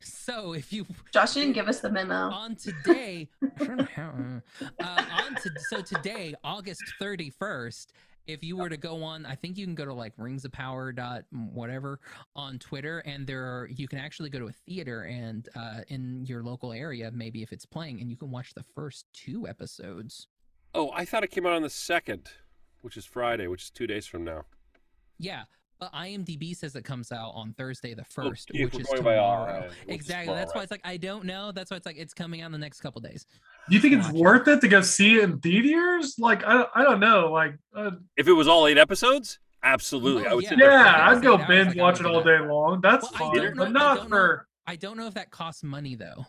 So 0.00 0.52
if 0.52 0.72
you 0.72 0.84
Josh 1.12 1.34
didn't 1.34 1.52
give 1.54 1.68
us 1.68 1.80
the 1.80 1.90
memo. 1.90 2.14
on 2.30 2.56
today 2.56 3.28
uh, 3.42 4.40
on 4.82 5.34
to, 5.42 5.50
so 5.70 5.80
today 5.80 6.34
august 6.44 6.82
31st 7.00 7.86
if 8.26 8.42
you 8.42 8.56
were 8.56 8.68
to 8.68 8.76
go 8.76 9.02
on 9.02 9.24
i 9.24 9.34
think 9.34 9.56
you 9.56 9.64
can 9.64 9.74
go 9.74 9.84
to 9.86 9.92
like 9.94 10.12
rings 10.18 10.44
of 10.44 10.52
power 10.52 10.92
dot 10.92 11.24
whatever 11.30 11.98
on 12.36 12.58
twitter 12.58 12.98
and 13.00 13.26
there 13.26 13.42
are 13.44 13.68
you 13.74 13.88
can 13.88 13.98
actually 13.98 14.28
go 14.28 14.38
to 14.38 14.46
a 14.48 14.52
theater 14.52 15.02
and 15.04 15.48
uh, 15.56 15.80
in 15.88 16.24
your 16.26 16.42
local 16.42 16.72
area 16.72 17.10
maybe 17.12 17.42
if 17.42 17.52
it's 17.52 17.64
playing 17.64 18.00
and 18.00 18.10
you 18.10 18.16
can 18.16 18.30
watch 18.30 18.52
the 18.54 18.64
first 18.74 19.06
two 19.14 19.48
episodes 19.48 20.26
Oh, 20.74 20.90
I 20.94 21.04
thought 21.04 21.24
it 21.24 21.30
came 21.30 21.46
out 21.46 21.54
on 21.54 21.62
the 21.62 21.70
second, 21.70 22.28
which 22.82 22.96
is 22.96 23.04
Friday, 23.06 23.46
which 23.46 23.62
is 23.64 23.70
two 23.70 23.86
days 23.86 24.06
from 24.06 24.24
now. 24.24 24.44
yeah 25.18 25.42
but 25.80 25.92
imdb 25.92 26.56
says 26.56 26.74
it 26.74 26.82
comes 26.84 27.12
out 27.12 27.30
on 27.36 27.52
thursday 27.56 27.94
the 27.94 28.02
Oh, 28.02 28.04
first 28.30 28.50
yeah, 28.52 28.64
which 28.64 28.80
is 28.80 28.86
going 28.88 29.04
by, 29.04 29.14
uh, 29.16 29.44
tomorrow 29.44 29.64
is 29.66 29.72
exactly 29.86 30.24
tomorrow, 30.26 30.38
that's 30.40 30.52
why 30.52 30.62
it's 30.62 30.72
like 30.72 30.80
i 30.82 30.96
don't 30.96 31.24
know 31.24 31.52
that's 31.52 31.70
why 31.70 31.76
it's 31.76 31.86
like 31.86 31.94
it's 31.96 32.12
coming 32.12 32.40
out 32.40 32.46
in 32.46 32.52
the 32.52 32.58
next 32.58 32.80
couple 32.80 33.00
days 33.00 33.26
Do 33.68 33.76
you 33.76 33.80
think 33.80 33.94
it's 33.94 34.06
Watch 34.08 34.16
worth 34.16 34.48
it 34.48 34.60
to 34.62 34.66
go 34.66 34.80
see 34.80 35.18
it 35.18 35.22
in 35.22 35.38
theaters? 35.38 36.16
Like 36.18 36.42
I, 36.44 36.64
I 36.74 36.82
don't 36.82 36.98
know. 36.98 37.30
Like 37.30 37.54
uh, 37.76 37.92
If 38.16 38.26
it 38.26 38.32
was 38.32 38.48
all 38.48 38.66
eight 38.66 38.76
episodes, 38.78 39.38
absolutely. 39.62 40.26
Oh, 40.26 40.30
I 40.30 40.34
would 40.34 40.42
yeah. 40.44 40.50
sit 40.50 40.58
there 40.58 40.70
for 40.70 40.76
yeah, 40.84 41.10
I'd 41.10 41.22
go 41.22 41.36
binge 41.46 41.68
like, 41.68 41.76
watch 41.76 42.00
it 42.00 42.06
all 42.06 42.24
day 42.24 42.40
long. 42.40 42.80
That's 42.80 43.04
Well, 43.04 43.14
I 43.14 43.18
fine, 43.18 43.36
don't 43.36 43.56
know- 43.56 43.62
but 43.64 43.68
I 43.68 43.70
not 43.70 43.96
don't 43.98 44.04
know. 44.10 44.16
for. 44.16 44.48
I 44.66 44.74
don't 44.76 44.96
know 44.96 45.06
if 45.06 45.14
that 45.14 45.30
costs 45.30 45.62
money 45.62 45.94
though. 45.94 46.26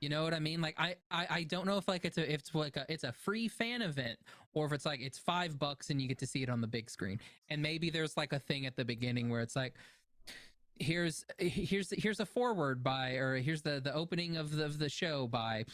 You 0.00 0.08
know 0.08 0.22
what 0.24 0.32
I 0.32 0.38
mean? 0.38 0.60
Like 0.62 0.76
I, 0.78 0.96
I, 1.10 1.26
I 1.30 1.42
don't 1.42 1.66
know 1.66 1.76
if 1.76 1.86
like 1.86 2.04
it's 2.06 2.16
a 2.16 2.22
if 2.32 2.40
it's 2.40 2.54
like 2.54 2.76
a 2.76 2.86
it's 2.88 3.04
a 3.04 3.12
free 3.12 3.48
fan 3.48 3.82
event 3.82 4.18
or 4.54 4.64
if 4.66 4.72
it's 4.72 4.86
like 4.86 5.00
it's 5.00 5.18
five 5.18 5.58
bucks 5.58 5.90
and 5.90 6.00
you 6.00 6.08
get 6.08 6.18
to 6.18 6.26
see 6.26 6.42
it 6.42 6.48
on 6.48 6.60
the 6.62 6.66
big 6.66 6.88
screen. 6.88 7.20
And 7.50 7.60
maybe 7.60 7.90
there's 7.90 8.16
like 8.16 8.32
a 8.32 8.38
thing 8.38 8.64
at 8.64 8.76
the 8.76 8.84
beginning 8.84 9.28
where 9.28 9.42
it's 9.42 9.54
like 9.56 9.74
here's 10.78 11.26
here's 11.38 11.90
here's 11.90 12.20
a 12.20 12.24
forward 12.26 12.82
by 12.82 13.10
or 13.16 13.36
here's 13.36 13.60
the 13.60 13.80
the 13.80 13.92
opening 13.94 14.38
of 14.38 14.56
the 14.56 14.64
of 14.64 14.78
the 14.78 14.88
show 14.88 15.26
by 15.26 15.64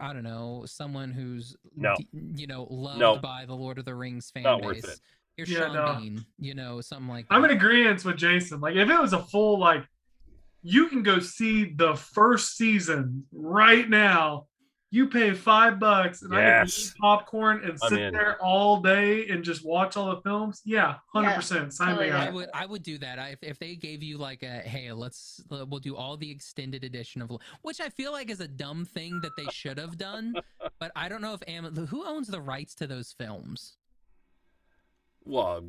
I 0.00 0.14
don't 0.14 0.22
know 0.22 0.62
someone 0.66 1.10
who's 1.10 1.54
No. 1.76 1.94
you 2.12 2.46
know 2.46 2.66
loved 2.70 2.98
No. 2.98 3.16
by 3.18 3.44
the 3.46 3.54
Lord 3.54 3.76
of 3.78 3.84
the 3.84 3.94
Rings 3.94 4.30
fan 4.30 4.44
Not 4.44 4.60
base. 4.62 4.66
worth 4.66 4.84
it. 4.84 5.00
Here's 5.36 5.50
Yeah, 5.50 5.58
Sean 5.58 5.74
no. 5.74 5.96
Bean, 6.00 6.24
you 6.38 6.54
know 6.54 6.80
something 6.80 7.08
like 7.08 7.26
I'm 7.28 7.44
in 7.44 7.50
agreement 7.50 8.02
with 8.04 8.16
Jason. 8.16 8.60
Like 8.60 8.76
if 8.76 8.88
it 8.88 8.98
was 8.98 9.12
a 9.12 9.18
full 9.18 9.58
like, 9.58 9.84
you 10.66 10.88
can 10.88 11.02
go 11.02 11.20
see 11.20 11.74
the 11.74 11.94
first 11.94 12.56
season 12.56 13.24
right 13.32 13.88
now. 13.88 14.46
You 14.90 15.08
pay 15.08 15.34
five 15.34 15.78
bucks 15.78 16.22
and 16.22 16.34
I 16.34 16.60
can 16.60 16.68
eat 16.68 16.94
popcorn 17.00 17.62
and 17.64 17.72
I'm 17.82 17.88
sit 17.90 18.00
in. 18.00 18.14
there 18.14 18.40
all 18.40 18.80
day 18.80 19.28
and 19.28 19.44
just 19.44 19.64
watch 19.64 19.96
all 19.96 20.14
the 20.14 20.22
films. 20.22 20.62
Yeah, 20.64 20.94
hundred 21.12 21.34
percent. 21.34 21.74
Sign 21.74 21.88
totally 21.88 22.06
me 22.06 22.12
I 22.12 22.28
up. 22.28 22.34
would 22.34 22.48
I 22.54 22.64
would 22.64 22.82
do 22.84 22.96
that. 22.98 23.18
I, 23.18 23.30
if 23.30 23.42
if 23.42 23.58
they 23.58 23.74
gave 23.74 24.02
you 24.04 24.18
like 24.18 24.42
a 24.44 24.60
hey, 24.60 24.90
let's 24.92 25.42
uh, 25.50 25.66
we'll 25.68 25.80
do 25.80 25.96
all 25.96 26.16
the 26.16 26.30
extended 26.30 26.84
edition 26.84 27.20
of 27.20 27.32
which 27.62 27.80
I 27.80 27.88
feel 27.88 28.12
like 28.12 28.30
is 28.30 28.40
a 28.40 28.48
dumb 28.48 28.84
thing 28.84 29.20
that 29.22 29.32
they 29.36 29.46
should 29.50 29.78
have 29.78 29.98
done, 29.98 30.34
but 30.78 30.92
I 30.94 31.08
don't 31.08 31.20
know 31.20 31.34
if 31.34 31.42
Am 31.48 31.64
who 31.86 32.06
owns 32.06 32.28
the 32.28 32.40
rights 32.40 32.74
to 32.76 32.86
those 32.86 33.12
films. 33.18 33.76
Well, 35.24 35.64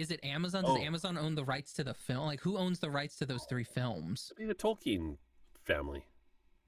Is 0.00 0.10
it 0.10 0.24
Amazon? 0.24 0.64
Does 0.64 0.76
Oh. 0.78 0.80
Amazon 0.80 1.18
own 1.18 1.34
the 1.34 1.44
rights 1.44 1.74
to 1.74 1.84
the 1.84 1.92
film? 1.94 2.24
Like 2.26 2.40
who 2.40 2.56
owns 2.56 2.78
the 2.78 2.90
rights 2.90 3.16
to 3.16 3.26
those 3.26 3.44
three 3.44 3.64
films? 3.64 4.32
I 4.34 4.38
mean, 4.40 4.48
the 4.48 4.54
Tolkien 4.54 5.18
family. 5.62 6.04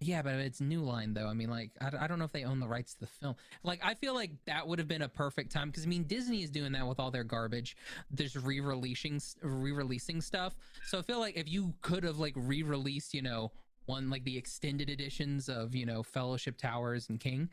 Yeah, 0.01 0.21
but 0.23 0.35
it's 0.35 0.61
New 0.61 0.83
Line 0.83 1.15
though. 1.15 1.29
I 1.29 1.33
mean, 1.33 1.49
like 1.49 1.71
I, 1.81 1.91
I 2.01 2.07
don't 2.09 2.19
know 2.19 2.25
if 2.27 2.33
they 2.33 2.45
own 2.45 2.61
the 2.61 2.69
rights 2.69 2.93
to 2.95 3.01
the 3.01 3.07
film. 3.07 3.37
Like 3.63 3.81
I 3.83 3.95
feel 3.95 4.15
like 4.15 4.33
that 4.47 4.67
would 4.67 4.79
have 4.81 4.89
been 4.89 5.03
a 5.03 5.09
perfect 5.09 5.51
time 5.53 5.71
because 5.71 5.85
I 5.85 5.89
mean 5.89 6.05
Disney 6.05 6.43
is 6.43 6.51
doing 6.51 6.73
that 6.73 6.87
with 6.87 6.99
all 7.01 7.11
their 7.11 7.25
garbage. 7.25 7.77
There's 8.11 8.37
re-releasing 8.37 9.21
re-releasing 9.43 10.21
stuff. 10.21 10.57
So 10.87 10.99
I 10.99 11.03
feel 11.03 11.21
like 11.21 11.37
if 11.37 11.49
you 11.49 11.73
could 11.81 12.05
have 12.05 12.19
like 12.19 12.35
re-released, 12.37 13.15
you 13.15 13.23
know, 13.23 13.53
one 13.87 14.11
like 14.11 14.25
the 14.25 14.37
extended 14.37 14.91
editions 14.91 15.49
of 15.49 15.75
you 15.75 15.87
know 15.87 16.03
Fellowship 16.03 16.59
Towers 16.59 17.09
and 17.09 17.19
King. 17.19 17.49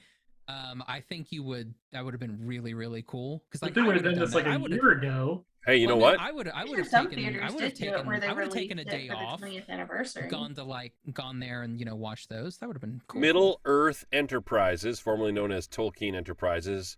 Um, 0.50 0.84
I 0.88 1.00
think 1.02 1.32
you 1.32 1.43
would. 1.43 1.74
That 1.91 2.04
would 2.04 2.14
have 2.14 2.20
been 2.20 2.39
really, 2.45 2.74
really 2.74 3.04
cool. 3.06 3.43
Because 3.50 3.62
like 3.62 3.76
they 3.76 3.82
I 3.82 3.86
would 3.86 3.95
have 3.95 4.04
would've 4.04 4.18
done 4.18 4.26
this 4.26 4.34
like 4.36 4.45
that. 4.45 4.52
I 4.52 4.56
a 4.56 4.60
would've- 4.60 4.76
year 4.76 4.91
ago. 4.91 5.45
Hey, 5.66 5.76
you 5.76 5.88
know 5.88 5.97
well, 5.97 6.14
what? 6.14 6.20
I 6.22 6.32
would. 6.32 6.47
I 6.47 6.64
would 6.64 6.80
have 6.80 6.89
taken. 6.89 7.39
I 7.39 7.52
would 7.52 7.62
have 7.62 7.74
taken. 7.74 7.93
it 7.93 8.06
where 8.06 8.20
they 8.20 8.28
I 8.28 8.34
would 8.34 8.45
have 8.45 8.54
taken 8.54 8.80
a 8.80 8.86
day 8.86 9.08
for 9.10 9.14
the 9.16 9.20
off, 9.20 9.41
20th 9.41 9.68
anniversary. 9.68 10.28
gone 10.30 10.56
to 10.56 10.64
like 10.64 10.93
gone 11.14 11.39
there 11.39 11.64
and 11.64 11.78
you 11.80 11.86
know 11.86 11.95
watched 11.95 12.30
those. 12.30 12.58
That 12.58 12.68
would 12.68 12.76
have 12.76 12.82
been 12.82 13.02
cool. 13.08 13.20
Middle 13.22 13.60
Earth 13.66 14.06
Enterprises, 14.12 15.00
formerly 15.02 15.34
known 15.34 15.52
as 15.52 15.68
Tolkien 15.68 16.16
Enterprises, 16.16 16.97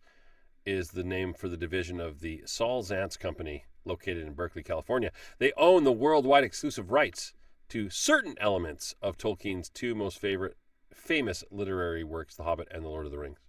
is 0.66 0.92
the 0.92 1.04
name 1.04 1.34
for 1.34 1.50
the 1.50 1.58
division 1.58 2.00
of 2.00 2.20
the 2.20 2.44
Saul 2.46 2.84
Zaentz 2.84 3.20
Company, 3.20 3.66
located 3.84 4.28
in 4.28 4.34
Berkeley, 4.34 4.64
California. 4.64 5.12
They 5.40 5.52
own 5.58 5.84
the 5.84 5.92
worldwide 5.92 6.44
exclusive 6.44 6.92
rights 6.92 7.34
to 7.70 7.90
certain 7.90 8.36
elements 8.40 8.94
of 9.02 9.18
Tolkien's 9.18 9.70
two 9.70 9.96
most 9.96 10.20
favorite, 10.20 10.56
famous 10.94 11.44
literary 11.52 12.04
works, 12.04 12.36
The 12.36 12.44
Hobbit 12.44 12.68
and 12.72 12.84
The 12.84 12.90
Lord 12.90 13.06
of 13.06 13.12
the 13.12 13.20
Rings. 13.20 13.40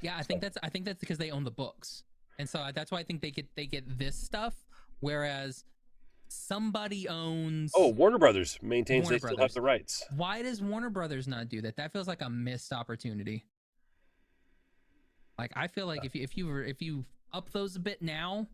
Yeah, 0.00 0.16
I 0.16 0.22
think 0.22 0.40
that's 0.40 0.58
I 0.62 0.68
think 0.68 0.84
that's 0.84 1.00
because 1.00 1.18
they 1.18 1.30
own 1.30 1.44
the 1.44 1.50
books, 1.50 2.02
and 2.38 2.48
so 2.48 2.70
that's 2.74 2.90
why 2.90 2.98
I 2.98 3.02
think 3.04 3.20
they 3.22 3.30
get 3.30 3.46
they 3.54 3.66
get 3.66 3.98
this 3.98 4.16
stuff, 4.16 4.54
whereas 5.00 5.64
somebody 6.28 7.08
owns. 7.08 7.72
Oh, 7.76 7.88
Warner 7.88 8.18
Brothers 8.18 8.58
maintains 8.62 9.04
Warner 9.04 9.18
they 9.18 9.26
still 9.28 9.38
have 9.38 9.52
the 9.52 9.60
rights. 9.60 10.04
why 10.16 10.42
does 10.42 10.60
Warner 10.60 10.90
Brothers 10.90 11.28
not 11.28 11.48
do 11.48 11.60
that? 11.62 11.76
That 11.76 11.92
feels 11.92 12.08
like 12.08 12.22
a 12.22 12.28
missed 12.30 12.72
opportunity. 12.72 13.44
Like 15.38 15.52
I 15.54 15.68
feel 15.68 15.86
like 15.86 16.04
if 16.04 16.14
you 16.14 16.22
if 16.22 16.36
you 16.36 16.46
were 16.46 16.64
if 16.64 16.82
you 16.82 17.04
up 17.32 17.50
those 17.52 17.76
a 17.76 17.80
bit 17.80 18.02
now, 18.02 18.48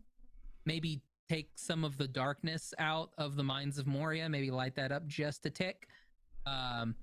maybe 0.65 1.01
take 1.29 1.49
some 1.55 1.83
of 1.83 1.97
the 1.97 2.07
darkness 2.07 2.73
out 2.79 3.11
of 3.17 3.35
the 3.35 3.43
minds 3.43 3.77
of 3.77 3.87
Moria, 3.87 4.27
maybe 4.29 4.51
light 4.51 4.75
that 4.75 4.91
up 4.91 5.05
just 5.07 5.45
a 5.45 5.49
tick. 5.49 5.87
Um, 6.45 6.95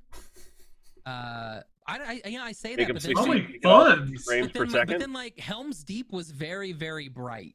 uh, 1.07 1.61
I, 1.89 2.21
I 2.25 2.29
you 2.29 2.39
know 2.39 2.45
I 2.45 2.53
say 2.53 2.75
Make 2.77 2.89
that, 2.89 2.95
them 2.95 2.95
but 2.97 3.03
then, 3.03 3.15
60 3.15 3.15
Probably 3.15 3.41
like, 3.43 3.49
you 3.55 3.61
fun. 3.63 4.09
60 4.09 4.25
frames 4.25 4.47
but 4.49 4.55
per 4.59 4.67
then, 4.67 4.73
like, 4.79 4.89
but 4.89 4.99
then 4.99 5.13
like 5.13 5.39
Helm's 5.39 5.85
Deep 5.85 6.13
was 6.13 6.31
very 6.31 6.73
very 6.73 7.09
bright. 7.09 7.55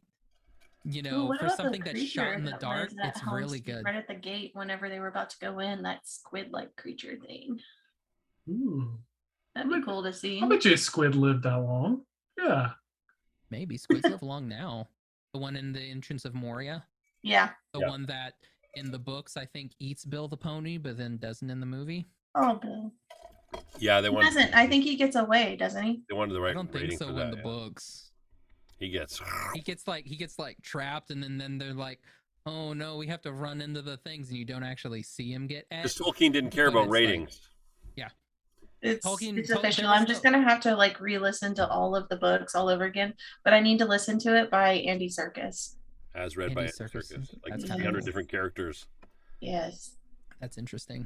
You 0.84 1.04
know, 1.04 1.26
what 1.26 1.40
for 1.40 1.50
something 1.50 1.82
that's 1.86 2.02
shot 2.02 2.34
in 2.34 2.44
the 2.44 2.52
that 2.52 2.60
dark, 2.60 2.90
was 2.90 2.98
it's 3.04 3.20
Helm's 3.20 3.40
really 3.40 3.60
good. 3.60 3.84
Right 3.86 3.96
at 3.96 4.08
the 4.08 4.16
gate, 4.16 4.52
whenever 4.56 4.90
they 4.90 5.00
were 5.00 5.10
about 5.10 5.30
to 5.30 5.38
go 5.40 5.60
in, 5.60 5.84
that 5.84 6.08
squid-like 6.08 6.76
creature 6.76 7.18
thing. 7.24 7.60
Ooh. 8.50 8.98
That'd 9.54 9.70
be 9.70 9.76
Look- 9.76 9.86
cool 9.86 10.02
to 10.02 10.12
see. 10.12 10.42
I 10.42 10.48
bet 10.48 10.66
you 10.66 10.74
a 10.74 10.78
squid 10.78 11.14
lived 11.14 11.44
that 11.44 11.58
long. 11.58 12.02
Yeah. 12.36 12.72
Maybe 13.52 13.78
squids 13.78 14.06
live 14.10 14.24
long 14.24 14.48
now. 14.48 14.88
The 15.34 15.40
one 15.40 15.56
in 15.56 15.72
the 15.72 15.82
entrance 15.82 16.26
of 16.26 16.34
Moria, 16.34 16.84
Yeah. 17.22 17.52
the 17.74 17.82
Yeah. 17.82 17.90
one 17.90 18.08
that 18.08 18.34
in 18.74 18.90
the 18.90 18.98
books 18.98 19.38
I 19.38 19.46
think 19.46 19.74
eats 19.78 20.04
Bill 20.04 20.28
the 20.28 20.38
pony, 20.38 20.78
but 20.80 20.98
then 20.98 21.18
doesn't 21.18 21.50
in 21.52 21.60
the 21.60 21.66
movie. 21.68 22.08
Oh, 22.34 22.56
Bill. 22.56 22.92
Yeah, 23.80 24.00
they 24.02 24.10
He 24.10 24.14
wanted, 24.14 24.28
doesn't. 24.34 24.54
I 24.54 24.68
think 24.68 24.84
he 24.84 24.96
gets 24.96 25.16
away, 25.16 25.56
doesn't 25.56 25.84
he? 25.84 26.02
they 26.10 26.16
wanted 26.16 26.34
the 26.34 26.42
right 26.42 26.52
I 26.52 26.54
don't 26.54 26.72
think 26.72 26.84
rating 26.84 26.98
so 26.98 27.06
for 27.06 27.12
in 27.12 27.18
that. 27.18 27.32
the 27.32 27.38
yeah. 27.38 27.44
books. 27.44 28.12
He 28.80 28.90
gets. 28.90 29.22
He 29.54 29.62
gets 29.62 29.88
like 29.88 30.06
he 30.06 30.16
gets 30.16 30.40
like 30.40 30.58
trapped, 30.62 31.12
and 31.12 31.22
then 31.22 31.38
then 31.38 31.58
they're 31.58 31.74
like, 31.74 32.00
"Oh 32.46 32.74
no, 32.74 32.98
we 32.98 33.08
have 33.08 33.22
to 33.24 33.32
run 33.34 33.62
into 33.62 33.82
the 33.82 33.98
things," 33.98 34.30
and 34.30 34.38
you 34.38 34.46
don't 34.46 34.64
actually 34.64 35.04
see 35.04 35.32
him 35.32 35.48
get 35.48 35.66
at. 35.72 35.84
Because 35.84 35.98
Tolkien 35.98 36.32
didn't 36.34 36.50
care 36.52 36.72
But 36.72 36.78
about 36.78 36.84
it's 36.84 36.92
like- 36.92 37.00
ratings. 37.00 37.42
It's, 38.84 39.06
Tolkien- 39.06 39.38
it's 39.38 39.50
Tol- 39.50 39.60
official. 39.60 39.84
there 39.84 39.92
I'm 39.92 40.08
just 40.08 40.24
gonna 40.24 40.42
have 40.42 40.60
to 40.62 40.76
like 40.76 41.00
re-listen 41.00 41.54
to 41.54 41.68
all 41.68 41.96
of 41.96 42.10
the 42.10 42.16
books 42.16 42.56
all 42.56 42.68
over 42.68 42.86
again, 42.86 43.14
but 43.44 43.54
I 43.54 43.60
need 43.60 43.78
to 43.78 43.86
listen 43.86 44.18
to 44.22 44.36
it 44.36 44.50
by 44.50 44.72
Andy 44.74 45.08
Serkis. 45.08 45.76
as 46.16 46.36
read 46.36 46.56
by 46.56 46.62
Andy 46.64 46.74
Andy 46.80 46.92
Serkis. 46.92 47.04
Circus. 47.06 47.36
Like 47.44 47.52
That's 47.52 47.64
kinda 47.66 47.76
300 47.76 48.00
cool. 48.00 48.06
different 48.08 48.30
characters. 48.30 48.88
Yes. 49.40 49.98
That's 50.40 50.58
interesting. 50.58 51.06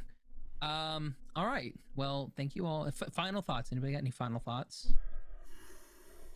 Um. 0.61 1.15
All 1.35 1.45
right. 1.45 1.73
Well, 1.95 2.31
thank 2.37 2.55
you 2.55 2.65
all. 2.65 2.87
F- 2.87 3.13
final 3.13 3.41
thoughts. 3.41 3.71
Anybody 3.71 3.93
got 3.93 3.99
any 3.99 4.11
final 4.11 4.39
thoughts? 4.39 4.91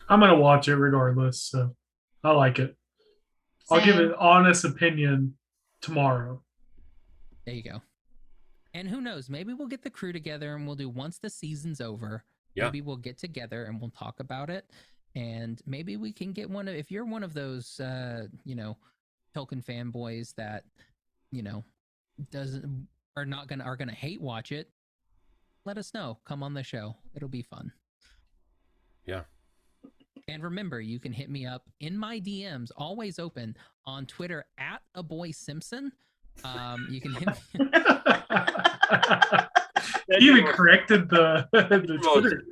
I'm 0.08 0.20
gonna 0.20 0.36
watch 0.36 0.68
it 0.68 0.76
regardless. 0.76 1.40
So 1.42 1.74
I 2.24 2.32
like 2.32 2.58
it. 2.58 2.76
I'll 3.70 3.84
give 3.84 3.98
an 3.98 4.12
honest 4.18 4.64
opinion 4.64 5.34
tomorrow. 5.80 6.42
There 7.46 7.54
you 7.54 7.62
go. 7.62 7.80
And 8.74 8.88
who 8.88 9.00
knows? 9.00 9.30
Maybe 9.30 9.52
we'll 9.54 9.68
get 9.68 9.82
the 9.82 9.90
crew 9.90 10.12
together 10.12 10.54
and 10.54 10.66
we'll 10.66 10.76
do 10.76 10.88
once 10.88 11.18
the 11.18 11.30
season's 11.30 11.80
over. 11.80 12.24
Yeah. 12.54 12.64
Maybe 12.64 12.80
we'll 12.80 12.96
get 12.96 13.16
together 13.18 13.64
and 13.64 13.80
we'll 13.80 13.90
talk 13.90 14.20
about 14.20 14.50
it. 14.50 14.68
and 15.16 15.60
maybe 15.66 15.96
we 15.96 16.12
can 16.12 16.32
get 16.32 16.48
one 16.48 16.68
of 16.68 16.74
if 16.74 16.90
you're 16.90 17.04
one 17.04 17.24
of 17.24 17.32
those 17.34 17.80
uh 17.80 18.26
you 18.44 18.54
know 18.54 18.76
Tolkien 19.34 19.64
fanboys 19.64 20.34
that 20.36 20.64
you 21.32 21.42
know 21.42 21.64
doesn't 22.30 22.86
are 23.16 23.26
not 23.26 23.48
gonna 23.48 23.64
are 23.64 23.76
gonna 23.76 23.92
hate 23.92 24.20
watch 24.20 24.52
it. 24.52 24.70
Let 25.64 25.78
us 25.78 25.92
know. 25.92 26.18
Come 26.24 26.42
on 26.42 26.54
the 26.54 26.62
show. 26.62 26.96
It'll 27.14 27.28
be 27.28 27.42
fun. 27.42 27.72
Yeah. 29.04 29.22
And 30.28 30.42
remember, 30.42 30.80
you 30.80 31.00
can 31.00 31.12
hit 31.12 31.28
me 31.28 31.44
up 31.46 31.64
in 31.80 31.96
my 31.98 32.20
DMs, 32.20 32.70
always 32.76 33.18
open 33.18 33.56
on 33.84 34.06
Twitter 34.06 34.44
at 34.58 34.80
a 34.94 35.02
boy 35.02 35.32
Simpson. 35.32 35.92
Um, 36.44 36.86
you 36.90 37.00
can 37.00 37.12
hit 37.14 37.28
me. 37.28 37.34
you 40.20 40.36
even 40.36 40.46
corrected 40.46 41.08
the, 41.08 41.48
the 41.52 41.98
Twitter. 42.02 42.44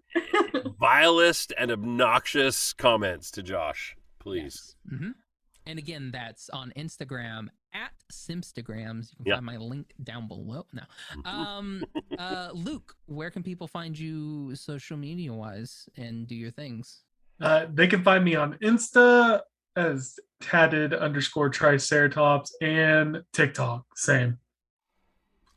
vilest 0.78 1.52
and 1.58 1.70
obnoxious 1.70 2.72
comments 2.72 3.30
to 3.32 3.42
Josh, 3.42 3.96
please. 4.18 4.76
hmm 4.88 5.10
And 5.66 5.78
again, 5.78 6.10
that's 6.12 6.50
on 6.50 6.72
Instagram 6.76 7.48
at 7.72 7.92
Simstagrams. 8.12 9.10
You 9.12 9.16
can 9.16 9.26
Yeah. 9.26 9.34
find 9.36 9.46
my 9.46 9.56
link 9.56 9.92
down 10.02 10.28
below. 10.28 10.66
Now, 10.72 10.86
Um, 11.24 11.84
uh, 12.18 12.50
Luke, 12.54 12.96
where 13.06 13.30
can 13.30 13.42
people 13.42 13.66
find 13.66 13.98
you 13.98 14.54
social 14.56 14.96
media 14.96 15.32
wise 15.32 15.88
and 15.96 16.26
do 16.26 16.34
your 16.34 16.50
things? 16.50 17.04
Uh, 17.40 17.66
they 17.72 17.86
can 17.86 18.02
find 18.02 18.24
me 18.24 18.34
on 18.34 18.54
Insta 18.58 19.42
as 19.76 20.18
tatted 20.40 20.92
underscore 20.92 21.50
triceratops 21.50 22.56
and 22.60 23.22
TikTok. 23.32 23.84
Same. 23.96 24.38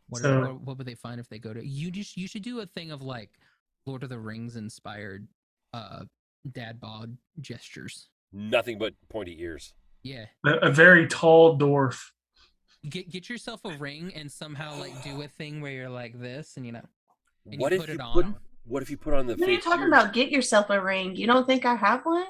What, 0.09 0.21
So- 0.21 0.41
what, 0.41 0.61
what 0.61 0.77
would 0.77 0.87
they 0.87 0.95
find 0.95 1.19
if 1.19 1.27
they 1.29 1.39
go 1.39 1.53
to 1.53 1.65
you? 1.65 1.89
Just 1.91 2.17
you 2.17 2.27
should 2.27 2.43
do 2.43 2.59
a 2.59 2.65
thing 2.65 2.91
of 2.91 3.01
like 3.01 3.31
Lord 3.85 4.03
of 4.03 4.09
the 4.09 4.19
Rings 4.19 4.55
inspired 4.57 5.27
uh 5.73 6.03
dad 6.51 6.79
bod 6.79 7.17
gestures. 7.39 8.09
Nothing 8.33 8.77
but 8.77 8.93
pointy 9.09 9.41
ears. 9.41 9.73
Yeah, 10.03 10.25
A, 10.45 10.53
a 10.57 10.69
very 10.71 11.07
tall 11.07 11.57
dwarf. 11.59 12.09
get 12.89 13.09
get 13.09 13.29
yourself 13.29 13.61
a 13.65 13.71
ring 13.77 14.11
and 14.15 14.31
somehow 14.31 14.77
like 14.79 15.03
do 15.03 15.21
a 15.21 15.27
thing 15.27 15.61
where 15.61 15.71
you're 15.71 15.89
like 15.89 16.19
this, 16.19 16.57
and 16.57 16.65
you 16.65 16.71
know, 16.71 16.81
and 17.49 17.59
what 17.59 17.71
you 17.71 17.75
if 17.79 17.81
put 17.81 17.89
you 17.89 17.95
it 17.95 18.01
put 18.13 18.25
on. 18.25 18.35
what 18.65 18.81
if 18.83 18.89
you 18.89 18.97
put 18.97 19.13
on 19.13 19.27
the 19.27 19.35
What 19.35 19.47
are 19.47 19.51
you 19.51 19.57
fake 19.57 19.63
talking 19.63 19.81
ears? 19.81 19.87
about? 19.89 20.13
Get 20.13 20.29
yourself 20.31 20.69
a 20.69 20.81
ring. 20.81 21.15
You 21.15 21.27
don't 21.27 21.45
think 21.45 21.65
I 21.65 21.75
have 21.75 22.05
one? 22.05 22.25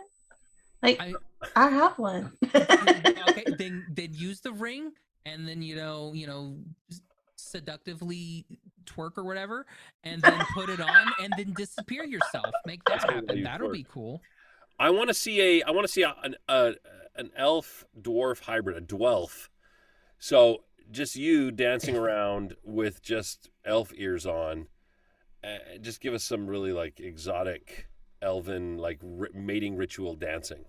Like 0.84 1.00
I- 1.00 1.14
I, 1.56 1.70
have 1.70 1.98
one. 1.98 2.34
okay, 2.56 3.46
then 3.58 3.86
then 3.90 4.10
use 4.14 4.42
the 4.42 4.52
ring, 4.52 4.92
and 5.26 5.48
then 5.48 5.62
you 5.62 5.76
know 5.76 6.12
you 6.14 6.28
know 6.28 6.58
seductively 7.36 8.46
twerk 8.86 9.18
or 9.18 9.24
whatever, 9.24 9.66
and 10.04 10.22
then 10.22 10.40
put 10.54 10.70
it 10.70 10.80
on, 10.80 11.12
and 11.22 11.34
then 11.38 11.54
disappear 11.54 12.04
yourself. 12.04 12.46
Make 12.66 12.84
that 12.86 13.02
That's 13.02 13.14
happen. 13.14 13.44
That'll 13.44 13.70
twerk. 13.70 13.74
be 13.74 13.86
cool. 13.92 14.22
I 14.80 14.90
want 14.90 15.08
to 15.10 15.14
see 15.14 15.40
a 15.42 15.64
I 15.64 15.72
want 15.72 15.86
to 15.88 15.92
see 15.92 16.04
a, 16.04 16.16
an 16.24 16.36
a, 16.48 16.74
an 17.16 17.32
elf 17.36 17.86
dwarf 18.00 18.42
hybrid, 18.42 18.78
a 18.78 18.82
dwelf. 18.82 19.50
So 20.20 20.64
just 20.92 21.16
you 21.16 21.52
dancing 21.52 21.96
around 21.98 22.56
with 22.64 23.02
just 23.02 23.50
elf 23.66 23.92
ears 23.96 24.26
on. 24.26 24.68
Uh, 25.44 25.78
just 25.82 26.02
give 26.02 26.14
us 26.14 26.24
some 26.24 26.48
really 26.48 26.72
like 26.72 27.00
exotic 27.00 27.88
elven 28.22 28.78
like 28.78 29.00
ri- 29.02 29.30
mating 29.34 29.76
ritual 29.76 30.16
dancing. 30.16 30.66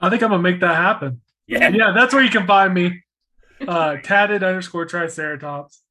I 0.00 0.10
think 0.10 0.22
I'm 0.22 0.30
gonna 0.30 0.42
make 0.42 0.60
that 0.60 0.76
happen. 0.76 1.20
Yeah. 1.46 1.68
Yeah, 1.68 1.92
that's 1.92 2.12
where 2.12 2.24
you 2.24 2.30
can 2.30 2.46
find 2.46 2.74
me. 2.74 3.02
Uh, 3.66 3.96
tatted 4.02 4.42
underscore 4.42 4.84
triceratops. 4.84 5.82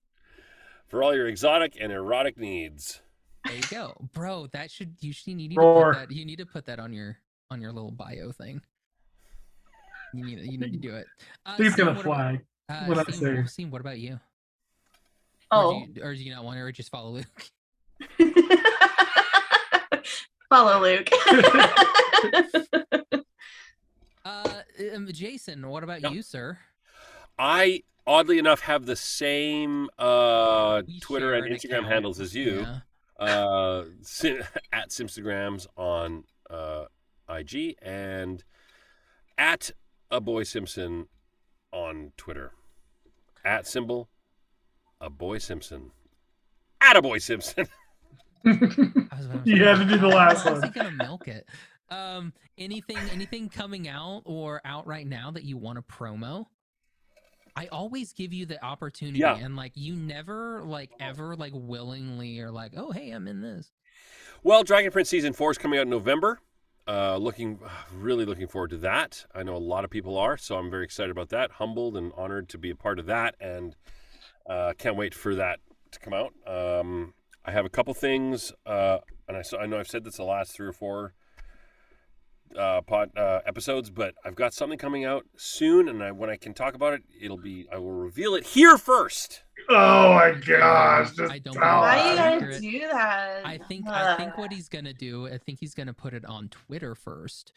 For 0.87 1.01
all 1.01 1.15
your 1.15 1.27
exotic 1.27 1.77
and 1.79 1.91
erotic 1.91 2.37
needs. 2.37 3.01
There 3.45 3.55
you 3.55 3.63
go, 3.71 4.07
bro. 4.13 4.47
That 4.47 4.69
should 4.69 4.95
you 4.99 5.13
should 5.13 5.27
you 5.27 5.35
need 5.35 5.55
Roar. 5.55 5.93
to 5.93 5.99
put 5.99 6.09
that. 6.09 6.15
You 6.15 6.25
need 6.25 6.37
to 6.39 6.45
put 6.45 6.65
that 6.65 6.79
on 6.79 6.93
your 6.93 7.17
on 7.49 7.61
your 7.61 7.71
little 7.71 7.91
bio 7.91 8.31
thing. 8.31 8.61
You 10.17 10.25
need 10.25 10.39
you 10.51 10.57
need 10.57 10.73
to 10.73 10.79
do 10.79 10.95
it. 10.95 11.05
Uh, 11.45 11.55
He's 11.57 11.75
Sam, 11.75 11.85
gonna 11.87 11.97
what 11.97 12.05
about- 12.05 12.15
fly. 12.15 12.41
Uh, 12.69 12.85
What 12.85 12.97
I 12.99 13.03
Sam, 13.11 13.45
say. 13.45 13.63
Sam, 13.63 13.71
what 13.71 13.81
about 13.81 13.99
you? 13.99 14.19
oh. 15.51 15.81
Or 15.81 15.85
do 15.85 15.91
you, 15.95 16.03
or 16.03 16.15
do 16.15 16.23
you 16.23 16.33
not 16.33 16.43
want 16.43 16.57
to, 16.57 16.63
or 16.63 16.71
just 16.71 16.89
follow 16.89 17.11
Luke? 17.11 17.51
Follow 20.49 20.81
Luke. 20.81 21.09
Uh, 24.25 24.61
um, 24.95 25.07
Jason, 25.11 25.67
what 25.69 25.83
about 25.83 26.01
Yeah. 26.01 26.09
you, 26.09 26.23
sir? 26.23 26.57
I 27.37 27.83
oddly 28.07 28.39
enough 28.39 28.61
have 28.61 28.87
the 28.87 28.95
same 28.95 29.87
uh, 29.99 30.81
Twitter 31.01 31.35
and 31.35 31.45
Instagram 31.45 31.65
account. 31.79 31.85
handles 31.87 32.19
as 32.19 32.33
you. 32.35 32.65
Yeah. 33.19 33.23
uh, 33.23 33.83
at 34.73 34.89
Simstagrams 34.89 35.67
on 35.77 36.23
uh, 36.49 36.85
IG 37.29 37.75
and 37.83 38.43
at 39.37 39.69
a 40.15 40.21
boy 40.21 40.43
Simpson 40.43 41.07
on 41.71 42.11
Twitter. 42.17 42.51
At 43.43 43.67
symbol 43.67 44.09
a 45.01 45.09
boy 45.09 45.37
Simpson. 45.39 45.91
At 46.81 46.95
a 46.95 47.01
boy 47.01 47.17
Simpson. 47.17 47.67
I 48.45 48.51
was 49.17 49.25
about 49.25 49.45
You 49.45 49.57
say, 49.57 49.63
had 49.65 49.77
to 49.79 49.85
do 49.85 49.97
the 49.97 50.07
last 50.07 50.45
long 50.45 50.55
is 50.55 50.61
one. 50.61 50.71
he 50.73 50.79
gonna 50.79 50.91
milk 50.91 51.27
it? 51.27 51.47
Um, 51.89 52.33
anything, 52.57 52.97
anything 53.11 53.49
coming 53.49 53.87
out 53.87 54.21
or 54.25 54.61
out 54.65 54.87
right 54.87 55.05
now 55.05 55.31
that 55.31 55.43
you 55.43 55.57
want 55.57 55.77
to 55.77 55.81
promo? 55.83 56.45
I 57.57 57.67
always 57.67 58.11
give 58.13 58.33
you 58.33 58.45
the 58.45 58.63
opportunity, 58.63 59.19
Yeah. 59.19 59.35
and 59.37 59.55
like 59.55 59.73
you 59.75 59.95
never, 59.95 60.61
like 60.63 60.91
ever, 60.99 61.35
like 61.35 61.53
willingly 61.55 62.39
or 62.39 62.51
like, 62.51 62.73
oh 62.77 62.91
hey, 62.91 63.11
I'm 63.11 63.27
in 63.27 63.41
this. 63.41 63.71
well, 64.43 64.63
Dragon 64.63 64.91
Prince 64.91 65.09
season 65.09 65.33
four 65.33 65.51
is 65.51 65.57
coming 65.57 65.77
out 65.79 65.83
in 65.83 65.89
November. 65.89 66.39
Uh, 66.87 67.17
looking, 67.17 67.59
really 67.93 68.25
looking 68.25 68.47
forward 68.47 68.69
to 68.69 68.77
that. 68.77 69.25
I 69.33 69.43
know 69.43 69.55
a 69.55 69.57
lot 69.57 69.83
of 69.83 69.89
people 69.89 70.17
are, 70.17 70.37
so 70.37 70.57
I'm 70.57 70.69
very 70.69 70.83
excited 70.83 71.11
about 71.11 71.29
that. 71.29 71.51
Humbled 71.51 71.97
and 71.97 72.11
honored 72.15 72.49
to 72.49 72.57
be 72.57 72.69
a 72.69 72.75
part 72.75 72.99
of 72.99 73.05
that, 73.07 73.35
and 73.39 73.75
uh, 74.49 74.73
can't 74.77 74.95
wait 74.95 75.13
for 75.13 75.35
that 75.35 75.59
to 75.91 75.99
come 75.99 76.13
out. 76.13 76.33
Um, 76.45 77.13
I 77.43 77.51
have 77.51 77.65
a 77.65 77.69
couple 77.69 77.93
things, 77.93 78.51
uh, 78.65 78.99
and 79.27 79.37
I, 79.37 79.43
I 79.57 79.65
know 79.65 79.79
I've 79.79 79.87
said 79.87 80.03
this 80.03 80.17
the 80.17 80.23
last 80.23 80.53
three 80.53 80.67
or 80.67 80.73
four 80.73 81.13
uh, 82.57 82.81
uh, 82.89 83.39
episodes, 83.45 83.89
but 83.89 84.15
I've 84.23 84.35
got 84.35 84.53
something 84.53 84.77
coming 84.77 85.05
out 85.05 85.25
soon, 85.37 85.87
and 85.87 86.03
I, 86.03 86.11
when 86.11 86.29
I 86.29 86.37
can 86.37 86.53
talk 86.53 86.75
about 86.75 86.93
it, 86.93 87.03
it'll 87.19 87.37
be 87.37 87.67
I 87.71 87.77
will 87.77 87.91
reveal 87.91 88.35
it 88.35 88.45
here 88.45 88.77
first. 88.77 89.44
Oh 89.69 90.13
my 90.13 90.31
gosh! 90.45 91.11
Just 91.15 91.31
I 91.31 91.39
don't 91.39 91.55
Why 91.59 91.97
it. 91.97 92.05
you 92.05 92.11
us. 92.11 92.17
gotta 92.17 92.53
Secret. 92.55 92.61
do 92.61 92.79
that? 92.87 93.45
I 93.45 93.57
think 93.57 93.87
I 93.87 94.15
think 94.17 94.37
what 94.37 94.51
he's 94.51 94.69
gonna 94.69 94.93
do, 94.93 95.27
I 95.27 95.37
think 95.37 95.59
he's 95.59 95.73
gonna 95.73 95.93
put 95.93 96.13
it 96.13 96.25
on 96.25 96.49
Twitter 96.49 96.95
first, 96.95 97.51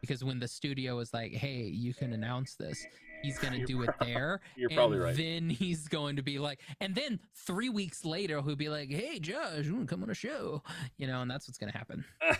because 0.00 0.24
when 0.24 0.38
the 0.38 0.48
studio 0.48 0.98
is 0.98 1.12
like, 1.14 1.32
"Hey, 1.32 1.62
you 1.62 1.94
can 1.94 2.12
announce 2.12 2.54
this," 2.56 2.84
he's 3.22 3.38
gonna 3.38 3.64
do 3.64 3.82
it 3.82 3.90
there. 4.00 4.40
You're 4.56 4.68
and 4.70 4.76
probably 4.76 4.98
right. 4.98 5.16
Then 5.16 5.48
he's 5.48 5.88
going 5.88 6.16
to 6.16 6.22
be 6.22 6.38
like, 6.38 6.60
and 6.80 6.94
then 6.94 7.18
three 7.34 7.68
weeks 7.70 8.04
later, 8.04 8.42
he'll 8.42 8.56
be 8.56 8.68
like, 8.68 8.90
"Hey, 8.90 9.18
Josh, 9.18 9.64
you 9.64 9.74
want 9.74 9.88
to 9.88 9.94
come 9.94 10.02
on 10.02 10.10
a 10.10 10.14
show?" 10.14 10.62
You 10.98 11.06
know, 11.06 11.22
and 11.22 11.30
that's 11.30 11.48
what's 11.48 11.58
gonna 11.58 11.72
happen. 11.72 12.04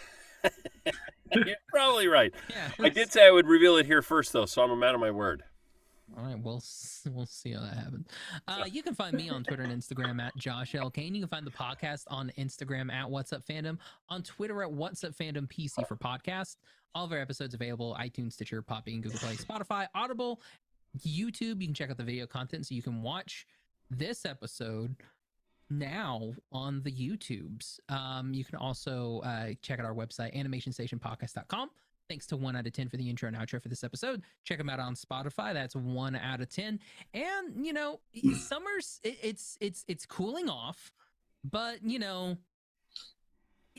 You're 1.33 1.57
probably 1.69 2.07
right. 2.07 2.33
Yeah, 2.51 2.85
I 2.85 2.89
did 2.91 3.11
say 3.11 3.27
I 3.27 3.31
would 3.31 3.47
reveal 3.47 3.77
it 3.79 3.87
here 3.87 4.03
first, 4.03 4.33
though, 4.33 4.45
so 4.47 4.63
I'm 4.63 4.71
a 4.71 4.77
man 4.77 4.95
of 4.95 5.01
my 5.01 5.11
word. 5.11 5.43
All 6.17 6.25
right, 6.25 6.39
we'll 6.39 6.63
we'll 7.13 7.27
see 7.27 7.53
how 7.53 7.61
that 7.61 7.75
happens. 7.75 8.09
Uh, 8.47 8.65
you 8.71 8.83
can 8.83 8.95
find 8.95 9.17
me 9.17 9.29
on 9.29 9.43
Twitter 9.43 9.63
and 9.63 9.73
Instagram 9.73 10.21
at 10.23 10.37
Josh 10.37 10.75
L. 10.75 10.91
Kane. 10.91 11.15
You 11.15 11.23
can 11.23 11.29
find 11.29 11.47
the 11.47 11.51
podcast 11.51 12.05
on 12.09 12.33
Instagram 12.39 12.93
at 12.93 13.11
What's 13.11 13.33
Up 13.33 13.45
Fandom, 13.45 13.79
on 14.09 14.23
Twitter 14.23 14.63
at 14.63 14.71
What's 14.71 15.03
Up 15.05 15.13
Fandom 15.13 15.49
PC 15.49 15.87
for 15.87 15.97
podcast. 15.97 16.57
All 16.95 17.05
of 17.05 17.13
our 17.13 17.19
episodes 17.19 17.55
available: 17.55 17.97
iTunes, 17.99 18.35
Stitcher, 18.35 18.63
Podbean, 18.63 19.03
Google 19.03 19.19
Play, 19.19 19.35
Spotify, 19.35 19.87
Audible, 19.95 20.41
YouTube. 20.99 21.61
You 21.61 21.67
can 21.67 21.75
check 21.75 21.91
out 21.91 21.97
the 21.97 22.05
video 22.05 22.27
content 22.27 22.67
so 22.67 22.75
you 22.75 22.83
can 22.83 23.03
watch 23.03 23.47
this 23.91 24.25
episode 24.25 24.97
now 25.71 26.33
on 26.53 26.83
the 26.83 26.93
YouTubes. 26.93 27.81
Um, 27.89 28.33
you 28.35 28.45
can 28.45 28.57
also 28.57 29.21
uh, 29.25 29.49
check 29.63 29.81
out 29.81 29.87
our 29.87 29.95
website, 29.95 30.37
animationstationpodcast.com. 30.37 31.71
Thanks 32.09 32.27
to 32.29 32.37
one 32.37 32.55
out 32.55 32.67
of 32.67 32.73
10 32.73 32.89
for 32.89 32.97
the 32.97 33.09
intro 33.09 33.29
and 33.29 33.37
outro 33.37 33.61
for 33.63 33.69
this 33.69 33.83
episode. 33.83 34.23
Check 34.45 34.59
them 34.59 34.69
out 34.69 34.79
on 34.79 34.95
Spotify. 34.95 35.55
That's 35.55 35.75
one 35.75 36.17
out 36.17 36.41
of 36.41 36.51
10. 36.51 36.79
And, 37.15 37.67
you 37.67 37.73
know, 37.73 38.01
summer's, 38.39 39.01
it, 39.03 39.19
it's, 39.23 39.57
it's, 39.61 39.85
it's 39.89 40.05
cooling 40.05 40.49
off, 40.49 40.93
but, 41.45 41.79
you 41.83 41.99
know, 41.99 42.37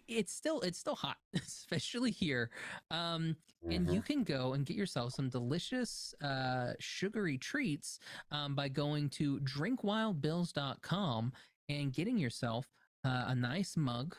it's 0.08 0.34
still, 0.34 0.62
it's 0.62 0.78
still 0.78 0.96
hot, 0.96 1.18
especially 1.36 2.12
here. 2.12 2.50
Um, 2.92 3.36
and 3.70 3.92
you 3.92 4.02
can 4.02 4.24
go 4.24 4.54
and 4.54 4.66
get 4.66 4.78
yourself 4.78 5.14
some 5.14 5.30
delicious 5.30 6.14
uh, 6.22 6.74
sugary 6.80 7.38
treats 7.38 8.00
um, 8.32 8.54
by 8.54 8.70
going 8.70 9.10
to 9.10 9.40
drinkwildbills.com 9.40 11.34
and 11.70 11.94
getting 11.94 12.18
yourself 12.18 12.68
uh, 13.04 13.26
a 13.28 13.36
nice 13.36 13.76
mug 13.76 14.16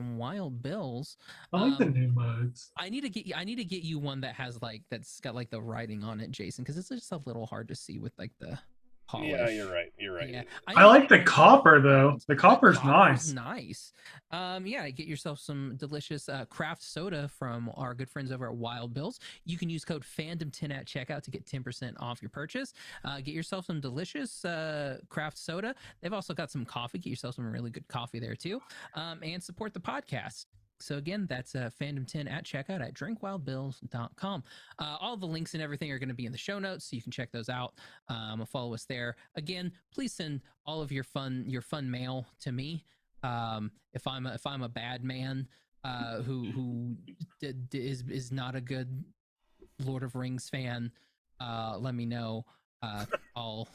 from 0.00 0.16
Wild 0.16 0.62
Bills. 0.62 1.16
I 1.52 1.64
like 1.64 1.78
the 1.78 1.84
Um, 1.86 1.92
new 1.92 2.08
mugs. 2.08 2.70
I 2.78 2.88
need 2.88 3.02
to 3.02 3.10
get 3.10 3.26
you. 3.26 3.34
I 3.36 3.44
need 3.44 3.56
to 3.56 3.64
get 3.64 3.82
you 3.82 3.98
one 3.98 4.20
that 4.22 4.34
has 4.34 4.60
like 4.62 4.82
that's 4.90 5.20
got 5.20 5.34
like 5.34 5.50
the 5.50 5.60
writing 5.60 6.02
on 6.02 6.20
it, 6.20 6.30
Jason, 6.30 6.64
because 6.64 6.78
it's 6.78 6.88
just 6.88 7.12
a 7.12 7.20
little 7.26 7.46
hard 7.46 7.68
to 7.68 7.74
see 7.74 7.98
with 7.98 8.12
like 8.18 8.32
the 8.38 8.58
polish. 9.10 9.30
Yeah, 9.30 9.48
you're 9.48 9.72
right. 9.72 9.92
You're 9.98 10.14
right. 10.14 10.28
Yeah, 10.28 10.42
I 10.66 10.84
like 10.84 11.08
the 11.08 11.18
copper 11.20 11.80
though. 11.80 12.18
The 12.26 12.36
copper's 12.36 12.78
copper's 12.78 13.32
nice. 13.32 13.32
Nice. 13.32 13.92
Um, 14.30 14.66
yeah, 14.66 14.88
get 14.90 15.06
yourself 15.06 15.40
some 15.40 15.74
delicious 15.76 16.28
uh, 16.28 16.44
craft 16.44 16.82
soda 16.82 17.28
from 17.28 17.70
our 17.76 17.94
good 17.94 18.08
friends 18.08 18.30
over 18.30 18.46
at 18.46 18.54
Wild 18.54 18.94
Bills. 18.94 19.18
You 19.44 19.58
can 19.58 19.68
use 19.68 19.84
code 19.84 20.04
Fandom10 20.04 20.72
at 20.72 20.86
checkout 20.86 21.22
to 21.22 21.30
get 21.30 21.44
10% 21.46 21.94
off 21.98 22.22
your 22.22 22.28
purchase. 22.28 22.72
Uh, 23.04 23.16
get 23.16 23.34
yourself 23.34 23.66
some 23.66 23.80
delicious 23.80 24.44
uh, 24.44 24.98
craft 25.08 25.38
soda. 25.38 25.74
They've 26.00 26.12
also 26.12 26.32
got 26.32 26.50
some 26.50 26.64
coffee. 26.64 26.98
Get 26.98 27.10
yourself 27.10 27.34
some 27.34 27.50
really 27.50 27.70
good 27.70 27.88
coffee 27.88 28.20
there 28.20 28.36
too. 28.36 28.60
Um, 28.94 29.20
and 29.22 29.42
support 29.42 29.74
the 29.74 29.80
podcast. 29.80 30.46
So 30.82 30.96
again, 30.96 31.26
that's 31.28 31.54
uh, 31.54 31.70
Fandom10 31.80 32.30
at 32.30 32.44
checkout 32.44 32.80
at 32.80 32.94
drinkwildbills.com. 32.94 34.44
Uh, 34.78 34.96
all 35.00 35.16
the 35.16 35.26
links 35.26 35.54
and 35.54 35.62
everything 35.62 35.90
are 35.92 35.98
going 35.98 36.08
to 36.08 36.14
be 36.14 36.26
in 36.26 36.32
the 36.32 36.38
show 36.38 36.58
notes, 36.58 36.86
so 36.90 36.96
you 36.96 37.02
can 37.02 37.12
check 37.12 37.30
those 37.32 37.48
out. 37.48 37.74
Um, 38.08 38.44
follow 38.46 38.74
us 38.74 38.84
there. 38.84 39.16
Again, 39.36 39.72
please 39.92 40.12
send 40.12 40.40
all 40.66 40.80
of 40.82 40.92
your 40.92 41.04
fun 41.04 41.44
your 41.46 41.62
fun 41.62 41.90
mail 41.90 42.26
to 42.40 42.52
me. 42.52 42.84
Um, 43.22 43.70
if 43.92 44.06
I'm 44.06 44.26
a, 44.26 44.34
if 44.34 44.46
I'm 44.46 44.62
a 44.62 44.68
bad 44.68 45.04
man 45.04 45.46
uh, 45.84 46.22
who 46.22 46.50
who 46.50 46.96
d- 47.40 47.52
d- 47.68 47.90
is 47.90 48.04
is 48.08 48.32
not 48.32 48.54
a 48.54 48.60
good 48.60 49.04
Lord 49.84 50.02
of 50.02 50.14
Rings 50.14 50.48
fan, 50.48 50.90
uh, 51.40 51.76
let 51.78 51.94
me 51.94 52.06
know. 52.06 52.44
Uh, 52.82 53.04
I'll 53.36 53.68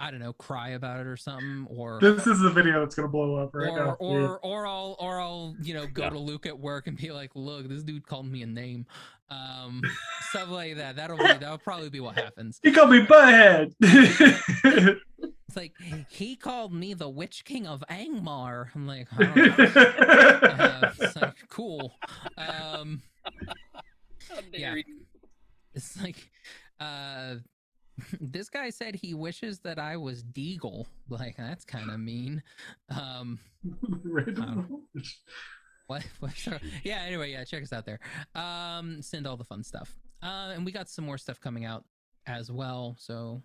I 0.00 0.10
don't 0.12 0.20
know, 0.20 0.32
cry 0.32 0.70
about 0.70 1.00
it 1.00 1.06
or 1.08 1.16
something, 1.16 1.66
or 1.68 1.98
This 2.00 2.26
is 2.26 2.38
the 2.40 2.50
video 2.50 2.80
that's 2.80 2.94
gonna 2.94 3.08
blow 3.08 3.34
up 3.36 3.50
right 3.54 3.68
or 3.70 3.76
now. 3.76 3.96
or 3.98 4.38
or 4.44 4.66
I'll 4.66 4.96
or 5.00 5.20
I'll 5.20 5.56
you 5.60 5.74
know 5.74 5.86
go 5.88 6.04
Yeah. 6.04 6.10
to 6.10 6.18
Luke 6.18 6.46
at 6.46 6.58
work 6.58 6.86
and 6.86 6.96
be 6.96 7.10
like, 7.10 7.30
look, 7.34 7.68
this 7.68 7.82
dude 7.82 8.06
called 8.06 8.26
me 8.30 8.42
a 8.42 8.46
name, 8.46 8.86
um, 9.28 9.82
stuff 10.30 10.50
like 10.50 10.76
that. 10.76 10.96
That'll 10.96 11.16
be 11.16 11.24
that'll 11.24 11.58
probably 11.58 11.90
be 11.90 11.98
what 12.00 12.14
happens. 12.16 12.60
He 12.62 12.70
called 12.72 12.90
me 12.90 13.00
butthead. 13.04 13.74
It's 15.48 15.56
like 15.56 15.72
he 16.10 16.36
called 16.36 16.74
me 16.74 16.92
the 16.92 17.08
Witch 17.08 17.42
King 17.46 17.66
of 17.66 17.82
Angmar. 17.90 18.66
I'm 18.74 18.86
like, 18.86 19.08
I 19.18 19.24
don't. 19.24 19.58
Uh, 20.60 20.92
it's 21.00 21.16
like 21.16 21.48
cool. 21.48 21.94
Um, 22.36 23.00
Yeah. 24.52 24.74
it's 25.74 26.00
like 26.02 26.30
uh, 26.78 27.36
this 28.20 28.48
guy 28.48 28.70
said 28.70 28.94
he 28.94 29.14
wishes 29.14 29.60
that 29.60 29.78
I 29.78 29.96
was 29.96 30.22
Déagol. 30.22 30.86
Like 31.08 31.36
that's 31.36 31.64
kind 31.64 31.90
of 31.90 32.00
mean. 32.00 32.42
Um, 32.90 33.38
Random. 34.04 34.82
What? 35.86 36.04
what 36.20 36.32
yeah. 36.84 37.00
Anyway, 37.06 37.32
yeah. 37.32 37.44
Check 37.44 37.62
us 37.62 37.72
out 37.72 37.86
there. 37.86 37.98
Um, 38.34 39.00
send 39.00 39.26
all 39.26 39.38
the 39.38 39.44
fun 39.44 39.64
stuff. 39.64 39.96
Uh, 40.22 40.52
and 40.54 40.62
we 40.62 40.70
got 40.70 40.86
some 40.90 41.06
more 41.06 41.16
stuff 41.16 41.40
coming 41.40 41.64
out 41.64 41.82
as 42.26 42.52
well. 42.52 42.94
So 42.98 43.42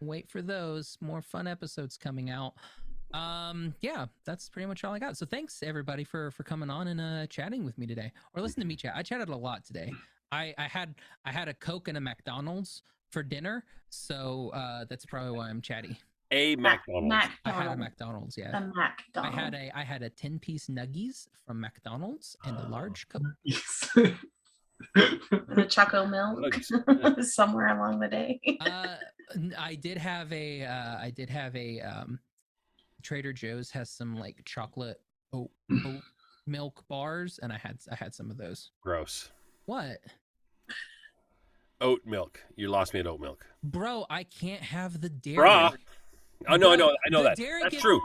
wait 0.00 0.28
for 0.28 0.42
those 0.42 0.98
more 1.00 1.22
fun 1.22 1.46
episodes 1.46 1.96
coming 1.96 2.30
out. 2.30 2.54
Um, 3.14 3.74
yeah, 3.80 4.06
that's 4.26 4.48
pretty 4.48 4.66
much 4.66 4.84
all 4.84 4.92
I 4.92 4.98
got. 4.98 5.16
So 5.16 5.24
thanks 5.24 5.62
everybody 5.62 6.02
for 6.02 6.30
for 6.32 6.42
coming 6.42 6.68
on 6.68 6.88
and 6.88 7.00
uh 7.00 7.26
chatting 7.28 7.64
with 7.64 7.78
me 7.78 7.86
today, 7.86 8.12
or 8.34 8.42
listening 8.42 8.64
to 8.64 8.68
me 8.68 8.76
chat. 8.76 8.94
I 8.96 9.02
chatted 9.02 9.28
a 9.28 9.36
lot 9.36 9.64
today. 9.64 9.92
I 10.32 10.54
I 10.58 10.64
had 10.64 10.94
I 11.24 11.32
had 11.32 11.48
a 11.48 11.54
Coke 11.54 11.88
and 11.88 11.96
a 11.96 12.00
McDonald's 12.00 12.82
for 13.10 13.22
dinner, 13.22 13.64
so 13.90 14.50
uh 14.54 14.84
that's 14.88 15.06
probably 15.06 15.32
why 15.32 15.48
I'm 15.48 15.60
chatty. 15.60 15.98
A 16.30 16.56
McDonald's. 16.56 17.14
I 17.46 17.50
had 17.50 17.66
a 17.68 17.76
McDonald's. 17.76 18.36
McDonald's, 18.36 18.38
yeah. 18.38 18.56
A 18.56 18.60
McDonald's. 18.60 19.36
I 19.38 19.40
had 19.40 19.54
a 19.54 19.78
I 19.78 19.82
had 19.82 20.02
a 20.02 20.10
ten 20.10 20.38
piece 20.38 20.66
nuggies 20.66 21.26
from 21.46 21.60
McDonald's 21.60 22.36
and 22.44 22.56
a 22.58 22.68
large 22.68 23.08
Coke. 23.08 23.22
the 24.94 25.66
Choco 25.68 26.06
Milk 26.06 26.54
somewhere 27.22 27.68
along 27.76 27.98
the 28.00 28.08
day. 28.08 28.40
uh, 28.60 28.96
n- 29.34 29.54
I 29.58 29.74
did 29.74 29.98
have 29.98 30.32
a 30.32 30.64
uh, 30.64 30.98
I 30.98 31.10
did 31.10 31.30
have 31.30 31.54
a 31.56 31.80
um, 31.80 32.18
Trader 33.02 33.32
Joe's 33.32 33.70
has 33.70 33.90
some 33.90 34.16
like 34.16 34.42
chocolate 34.44 35.00
oat, 35.32 35.50
oat 35.84 36.02
milk 36.46 36.84
bars, 36.88 37.38
and 37.42 37.52
I 37.52 37.56
had 37.58 37.78
I 37.90 37.94
had 37.94 38.14
some 38.14 38.30
of 38.30 38.36
those. 38.36 38.70
Gross. 38.82 39.30
What, 39.66 39.98
Oat 41.80 42.00
milk. 42.04 42.40
You 42.56 42.68
lost 42.68 42.92
me 42.94 43.00
at 43.00 43.06
oat 43.06 43.20
milk. 43.20 43.46
bro? 43.62 44.04
I 44.10 44.24
can't 44.24 44.62
have 44.62 45.00
the 45.00 45.08
dairy. 45.08 45.38
Bruh. 45.38 45.76
Oh 46.48 46.56
no, 46.56 46.72
I 46.72 46.76
know, 46.76 46.86
Bro, 46.88 46.96
I 47.06 47.08
know 47.10 47.22
that. 47.22 47.36
dairy 47.36 47.62
That's 47.62 47.74
get- 47.74 47.80
true. 47.82 48.00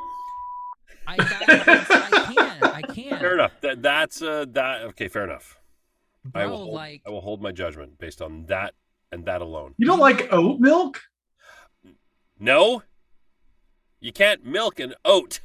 I, 1.05 1.17
got, 1.17 1.49
I 1.49 2.33
can't. 2.33 2.63
I 2.63 2.81
can't. 2.93 3.19
Fair 3.19 3.33
enough. 3.33 3.51
That 3.61 3.81
that's 3.81 4.21
uh 4.21 4.45
that 4.49 4.81
okay. 4.83 5.07
Fair 5.07 5.23
enough. 5.25 5.57
I 6.33 6.45
will 6.45 6.57
hold, 6.57 6.73
like 6.73 7.01
I 7.05 7.09
will 7.09 7.21
hold 7.21 7.41
my 7.41 7.51
judgment 7.51 7.97
based 7.99 8.21
on 8.21 8.45
that 8.45 8.73
and 9.11 9.25
that 9.25 9.41
alone. 9.41 9.73
you 9.77 9.85
don't 9.85 9.99
like 9.99 10.31
oat 10.31 10.59
milk? 10.59 11.01
No, 12.39 12.83
you 13.99 14.13
can't 14.13 14.45
milk 14.45 14.79
an 14.79 14.93
oat. 15.03 15.41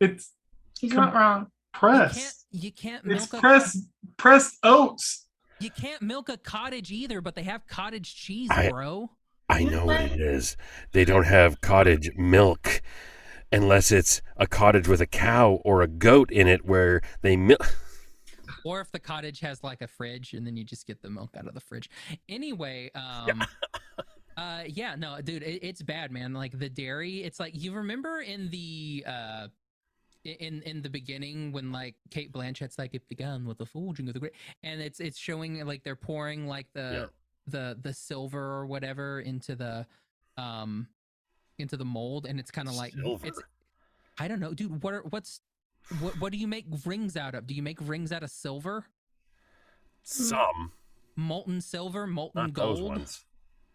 It's 0.00 0.32
He's 0.80 0.92
Come- 0.92 1.04
not 1.04 1.14
wrong. 1.14 1.40
you 1.40 1.46
can't. 1.46 1.72
press. 2.12 2.44
You 2.50 2.72
can't 2.72 3.04
It's 3.06 3.30
milk 3.32 3.34
a 3.34 3.46
press 3.46 3.78
pressed 4.16 4.58
oats. 4.62 5.23
You 5.60 5.70
can't 5.70 6.02
milk 6.02 6.28
a 6.28 6.36
cottage 6.36 6.90
either, 6.90 7.20
but 7.20 7.34
they 7.34 7.42
have 7.44 7.66
cottage 7.66 8.14
cheese, 8.14 8.50
I- 8.50 8.68
bro. 8.68 9.10
I 9.48 9.64
know 9.64 9.84
what 9.84 10.00
it 10.00 10.20
is. 10.20 10.56
They 10.92 11.04
don't 11.04 11.26
have 11.26 11.60
cottage 11.60 12.10
milk 12.16 12.80
unless 13.52 13.92
it's 13.92 14.22
a 14.36 14.46
cottage 14.46 14.88
with 14.88 15.00
a 15.02 15.06
cow 15.06 15.60
or 15.64 15.82
a 15.82 15.86
goat 15.86 16.30
in 16.30 16.48
it 16.48 16.64
where 16.64 17.00
they 17.22 17.36
milk. 17.36 17.60
Or 18.66 18.80
if 18.80 18.90
the 18.90 18.98
cottage 18.98 19.40
has 19.40 19.62
like 19.62 19.82
a 19.82 19.86
fridge 19.86 20.32
and 20.32 20.46
then 20.46 20.56
you 20.56 20.64
just 20.64 20.86
get 20.86 21.02
the 21.02 21.10
milk 21.10 21.36
out 21.36 21.46
of 21.46 21.52
the 21.52 21.60
fridge. 21.60 21.90
Anyway, 22.30 22.90
um 22.94 23.44
uh 24.38 24.62
yeah, 24.66 24.94
no, 24.96 25.20
dude, 25.20 25.42
it, 25.42 25.62
it's 25.62 25.82
bad, 25.82 26.10
man. 26.10 26.32
Like 26.32 26.58
the 26.58 26.70
dairy, 26.70 27.22
it's 27.24 27.38
like 27.38 27.52
you 27.54 27.72
remember 27.72 28.20
in 28.20 28.48
the 28.48 29.04
uh 29.06 29.48
in 30.24 30.62
in 30.62 30.82
the 30.82 30.88
beginning 30.88 31.52
when 31.52 31.72
like 31.72 31.94
Cate 32.10 32.32
Blanchett's 32.32 32.78
like 32.78 32.94
it 32.94 33.08
began 33.08 33.44
with 33.46 33.58
the 33.58 33.66
forging 33.66 34.08
of 34.08 34.14
the 34.14 34.20
great 34.20 34.32
and 34.62 34.80
it's 34.80 35.00
it's 35.00 35.18
showing 35.18 35.64
like 35.66 35.82
they're 35.84 35.96
pouring 35.96 36.46
like 36.46 36.66
the 36.72 37.10
the 37.46 37.78
the 37.82 37.92
silver 37.92 38.40
or 38.40 38.66
whatever 38.66 39.20
into 39.20 39.54
the 39.54 39.86
um 40.38 40.88
into 41.58 41.76
the 41.76 41.84
mold 41.84 42.26
and 42.26 42.40
it's 42.40 42.50
kind 42.50 42.68
of 42.68 42.74
like 42.74 42.92
Silver. 42.94 43.26
it's 43.26 43.40
I 44.18 44.28
don't 44.28 44.40
know, 44.40 44.54
dude. 44.54 44.82
What 44.82 44.94
are 44.94 45.02
what's 45.10 45.40
what 46.00 46.18
what 46.20 46.32
do 46.32 46.38
you 46.38 46.46
make 46.48 46.66
rings 46.86 47.16
out 47.16 47.34
of? 47.34 47.46
Do 47.46 47.54
you 47.54 47.62
make 47.62 47.78
rings 47.80 48.12
out 48.12 48.22
of 48.22 48.30
silver? 48.30 48.86
Some, 50.02 50.72
Molten 51.16 51.60
silver, 51.60 52.06
molten 52.06 52.42
not 52.42 52.52
gold. 52.52 52.98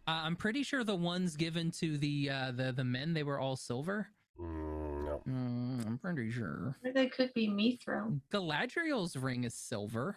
Uh, 0.07 0.21
I'm 0.23 0.35
pretty 0.35 0.63
sure 0.63 0.83
the 0.83 0.95
ones 0.95 1.35
given 1.35 1.71
to 1.71 1.97
the 1.97 2.29
uh, 2.29 2.51
the 2.51 2.71
the 2.71 2.83
men 2.83 3.13
they 3.13 3.23
were 3.23 3.39
all 3.39 3.55
silver. 3.55 4.07
Mm, 4.39 4.98
no. 5.25 5.33
Mm, 5.33 5.87
I'm 5.87 5.97
pretty 5.97 6.31
sure. 6.31 6.75
Or 6.83 6.91
they 6.93 7.07
could 7.07 7.33
be 7.33 7.47
mithril. 7.49 8.19
Galadriel's 8.31 9.15
ring 9.15 9.43
is 9.43 9.53
silver. 9.53 10.15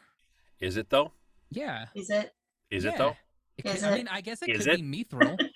Is 0.60 0.76
it 0.76 0.90
though? 0.90 1.12
Yeah. 1.50 1.86
Is 1.94 2.10
it? 2.10 2.32
Is 2.70 2.84
it 2.84 2.96
though? 2.96 3.16
It 3.58 3.66
Is 3.66 3.74
could- 3.80 3.84
I 3.84 3.92
it? 3.92 3.96
mean, 3.96 4.08
I 4.08 4.20
guess 4.20 4.42
it 4.42 4.48
Is 4.50 4.64
could 4.64 4.74
it? 4.74 4.80
be 4.90 5.04
mithril. 5.04 5.38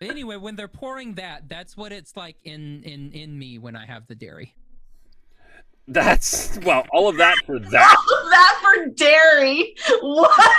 But 0.00 0.10
anyway, 0.10 0.36
when 0.36 0.54
they're 0.56 0.68
pouring 0.68 1.14
that, 1.14 1.48
that's 1.48 1.76
what 1.78 1.90
it's 1.92 2.14
like 2.16 2.36
in 2.44 2.82
in 2.82 3.12
in 3.12 3.38
me 3.38 3.58
when 3.58 3.74
I 3.74 3.86
have 3.86 4.06
the 4.06 4.14
dairy. 4.14 4.54
That's 5.88 6.58
well, 6.62 6.84
all 6.92 7.08
of 7.08 7.16
that 7.18 7.36
for 7.46 7.58
that. 7.58 7.96
All 8.10 8.18
of 8.24 8.30
that 8.30 8.60
for 8.62 8.86
dairy. 8.94 9.74
What? 10.02 10.58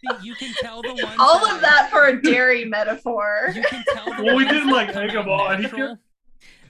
See, 0.00 0.26
You 0.26 0.34
can 0.34 0.54
tell 0.60 0.82
the 0.82 0.94
ones. 0.94 1.16
All 1.18 1.44
that 1.46 1.54
of 1.56 1.60
that 1.62 1.88
for 1.90 2.06
a 2.08 2.20
dairy 2.22 2.64
metaphor. 2.64 3.50
You 3.54 3.62
can 3.62 3.84
tell 3.92 4.06
Well, 4.24 4.36
we 4.36 4.44
didn't, 4.44 4.70
like, 4.70 4.92
come 4.92 5.02
egg 5.04 5.10
out 5.16 5.24
'em 5.24 5.28
on. 5.30 5.62
Natural. 5.62 5.98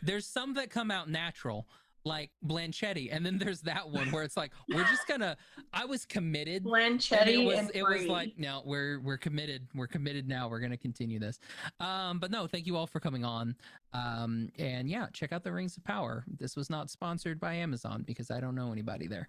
There's 0.02 0.26
some 0.26 0.54
that 0.54 0.70
come 0.70 0.90
out 0.90 1.10
natural, 1.10 1.68
like 2.06 2.30
Blanchetti, 2.44 3.10
and 3.12 3.24
then 3.24 3.36
there's 3.36 3.60
that 3.62 3.90
one 3.90 4.10
where 4.10 4.22
it's 4.22 4.36
like 4.36 4.50
we're 4.72 4.84
just 4.84 5.06
gonna. 5.06 5.36
I 5.74 5.84
was 5.84 6.06
committed. 6.06 6.64
and 6.64 6.72
Blanchetti 6.72 7.26
it 7.42 7.44
was 7.46 7.58
and 7.58 7.70
it 7.74 7.82
was 7.82 8.06
like 8.06 8.32
no 8.38 8.62
we're 8.64 8.98
we're 9.00 9.18
committed 9.18 9.68
we're 9.74 9.86
committed 9.86 10.26
now 10.26 10.48
we're 10.48 10.58
gonna 10.60 10.76
continue 10.78 11.18
this 11.18 11.38
um 11.78 12.18
but 12.18 12.30
no 12.30 12.46
thank 12.46 12.66
you 12.66 12.76
all 12.76 12.86
for 12.86 12.98
coming 12.98 13.24
on 13.24 13.54
um 13.92 14.48
and 14.58 14.88
yeah 14.88 15.06
check 15.12 15.32
out 15.32 15.44
the 15.44 15.52
rings 15.52 15.76
of 15.76 15.84
power 15.84 16.24
this 16.38 16.56
was 16.56 16.70
not 16.70 16.90
sponsored 16.90 17.38
by 17.38 17.54
amazon 17.54 18.02
because 18.06 18.30
i 18.30 18.40
don't 18.40 18.54
know 18.54 18.72
anybody 18.72 19.06
there 19.06 19.28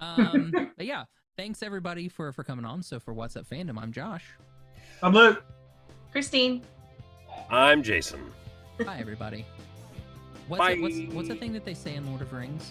um 0.00 0.50
but 0.76 0.86
yeah 0.86 1.04
thanks 1.36 1.62
everybody 1.62 2.08
for 2.08 2.32
for 2.32 2.42
coming 2.44 2.64
on 2.64 2.82
so 2.82 2.98
for 2.98 3.12
what's 3.12 3.36
up 3.36 3.46
fandom 3.48 3.78
i'm 3.80 3.92
josh 3.92 4.24
I'm 5.02 5.12
Luke. 5.12 5.44
Christine. 6.10 6.62
I'm 7.50 7.82
Jason. 7.82 8.32
Hi 8.86 8.98
everybody 8.98 9.44
what's 10.48 10.62
a, 10.62 10.80
what's 10.80 10.96
Bye. 10.98 11.08
what's 11.12 11.28
the 11.28 11.34
thing 11.34 11.52
that 11.52 11.66
they 11.66 11.74
say 11.74 11.94
in 11.96 12.06
lord 12.06 12.22
of 12.22 12.32
rings 12.32 12.70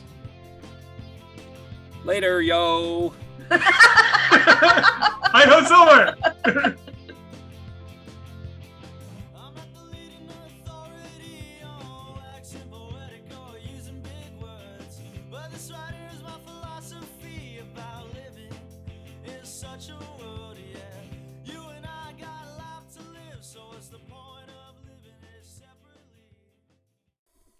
Later, 2.03 2.39
yo. 2.39 3.13
I 3.49 5.43
know 5.47 5.63
Silver. 6.45 6.75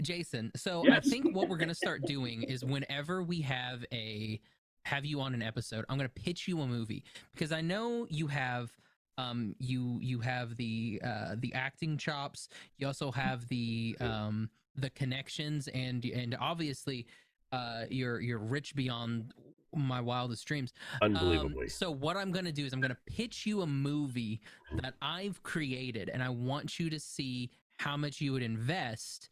Jason, 0.05 0.51
so 0.55 0.83
Yes. 0.85 0.97
I 0.97 1.09
think 1.09 1.35
what 1.35 1.49
we're 1.49 1.57
gonna 1.57 1.75
start 1.75 2.05
doing 2.05 2.43
is 2.43 2.63
whenever 2.63 3.23
we 3.23 3.41
have 3.41 3.83
a 3.91 4.39
have 4.85 5.03
you 5.03 5.19
on 5.19 5.33
an 5.33 5.41
episode, 5.41 5.83
I'm 5.89 5.97
gonna 5.97 6.09
pitch 6.09 6.47
you 6.47 6.61
a 6.61 6.67
movie 6.67 7.03
because 7.33 7.51
I 7.51 7.61
know 7.61 8.05
you 8.09 8.27
have 8.27 8.71
um 9.17 9.55
you 9.59 9.97
you 10.01 10.19
have 10.19 10.55
the 10.57 11.01
uh 11.03 11.35
the 11.37 11.53
acting 11.53 11.97
chops, 11.97 12.49
you 12.77 12.87
also 12.87 13.11
have 13.11 13.47
the 13.47 13.97
um 14.01 14.49
the 14.75 14.89
connections 14.91 15.67
and 15.69 16.05
and 16.05 16.35
obviously 16.39 17.07
uh 17.51 17.85
you're 17.89 18.19
you're 18.19 18.39
rich 18.39 18.75
beyond 18.75 19.33
my 19.73 19.99
wildest 19.99 20.45
dreams. 20.45 20.71
Um, 21.01 21.15
Unbelievably. 21.15 21.67
so 21.69 21.91
what 21.91 22.15
I'm 22.15 22.31
gonna 22.31 22.51
do 22.51 22.65
is 22.65 22.73
I'm 22.73 22.81
gonna 22.81 22.97
pitch 23.07 23.45
you 23.45 23.61
a 23.61 23.67
movie 23.67 24.39
that 24.81 24.93
I've 25.01 25.41
created, 25.43 26.09
and 26.09 26.23
I 26.23 26.29
want 26.29 26.79
you 26.79 26.89
to 26.89 26.99
see 26.99 27.51
how 27.77 27.97
much 27.97 28.21
you 28.21 28.31
would 28.31 28.41
invest, 28.43 29.29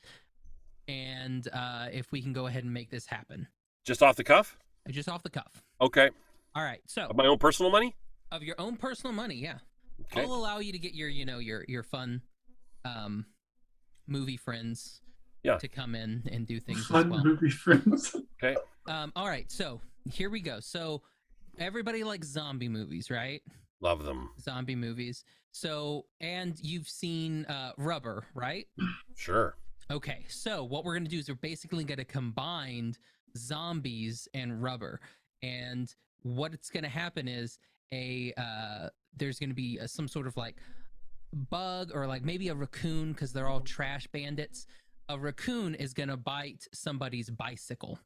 and 0.88 1.48
uh, 1.54 1.88
if 1.92 2.12
we 2.12 2.22
can 2.22 2.34
go 2.34 2.48
ahead 2.48 2.64
and 2.64 2.74
make 2.74 2.90
this 2.90 3.06
happen, 3.06 3.48
Just 3.86 4.02
off 4.04 4.16
the 4.16 4.24
cuff? 4.24 4.58
just 4.90 5.08
off 5.10 5.24
the 5.24 5.30
cuff. 5.30 5.64
Okay. 5.82 6.10
All 6.56 6.64
right. 6.64 6.82
So 6.88 7.04
Of 7.04 7.16
my 7.16 7.26
own 7.26 7.38
personal 7.38 7.72
money? 7.72 7.96
of 8.32 8.44
your 8.44 8.56
own 8.60 8.76
personal 8.78 9.14
money, 9.16 9.36
yeah, 9.36 9.60
Okay. 10.02 10.22
I'll 10.22 10.34
allow 10.34 10.60
you 10.60 10.72
to 10.72 10.80
get 10.80 10.94
your 10.96 11.08
you 11.10 11.24
know 11.26 11.38
your 11.40 11.64
your 11.68 11.84
fun, 11.84 12.22
um, 12.86 13.26
movie 14.08 14.38
friends. 14.38 15.00
Yeah. 15.44 15.58
To 15.58 15.68
come 15.68 15.94
in 15.94 16.24
and 16.32 16.48
do 16.48 16.60
things 16.62 16.80
as 16.80 16.86
Fun 16.88 17.10
well. 17.10 17.24
movie 17.24 17.50
friends. 17.50 18.16
Okay. 18.44 18.56
Um, 18.88 19.12
all 19.16 19.28
right, 19.28 19.50
so 19.52 19.80
here 20.10 20.30
we 20.30 20.40
go. 20.42 20.60
So 20.60 21.02
everybody 21.60 22.04
likes 22.04 22.28
zombie 22.28 22.68
movies, 22.70 23.10
right? 23.12 23.42
Love 23.82 24.04
them. 24.04 24.30
Zombie 24.42 24.76
movies. 24.76 25.24
So 25.52 26.06
and 26.22 26.58
you've 26.62 26.88
seen 26.90 27.46
uh, 27.46 27.72
Rubber, 27.78 28.26
right? 28.34 28.68
Sure. 29.16 29.56
Okay, 29.92 30.26
so 30.30 30.64
what 30.64 30.86
we're 30.86 30.96
gonna 30.96 31.10
do 31.10 31.20
is 31.20 31.28
we're 31.28 31.36
basically 31.36 31.84
gonna 31.84 32.06
combine 32.06 32.96
zombies 33.38 34.28
and 34.34 34.64
rubber, 34.64 35.02
and 35.42 35.94
what's 36.22 36.70
gonna 36.70 36.90
happen 36.90 37.28
is 37.28 37.60
a 37.94 38.34
uh, 38.38 38.90
there's 39.16 39.40
gonna 39.40 39.54
be 39.54 39.78
a, 39.80 39.88
some 39.88 40.08
sort 40.08 40.26
of 40.26 40.38
like 40.38 40.56
bug 41.50 41.92
or 41.94 42.08
like 42.08 42.24
maybe 42.24 42.48
a 42.48 42.56
raccoon 42.56 43.12
because 43.12 43.34
they're 43.34 43.48
all 43.48 43.60
trash 43.60 44.08
bandits. 44.08 44.68
A 45.10 45.20
raccoon 45.20 45.76
is 45.76 45.94
gonna 45.94 46.18
bite 46.18 46.66
somebody's 46.74 47.30
bicycle, 47.30 48.00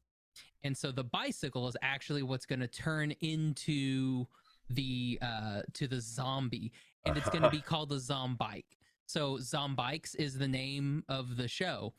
and 0.64 0.76
so 0.76 0.90
the 0.90 1.04
bicycle 1.04 1.68
is 1.68 1.76
actually 1.82 2.24
what's 2.24 2.46
gonna 2.46 2.66
turn 2.66 3.12
into 3.20 4.26
the 4.70 5.18
uh 5.22 5.62
to 5.74 5.86
the 5.86 6.00
zombie, 6.00 6.72
and 7.04 7.16
it's 7.16 7.28
gonna 7.30 7.50
be 7.52 7.60
called 7.60 7.90
the 7.90 7.96
zombike. 7.96 8.64
So 9.08 9.38
Zombikes 9.38 10.14
is 10.16 10.36
the 10.38 10.46
name 10.46 11.02
of 11.08 11.36
the 11.38 11.48
show, 11.48 11.94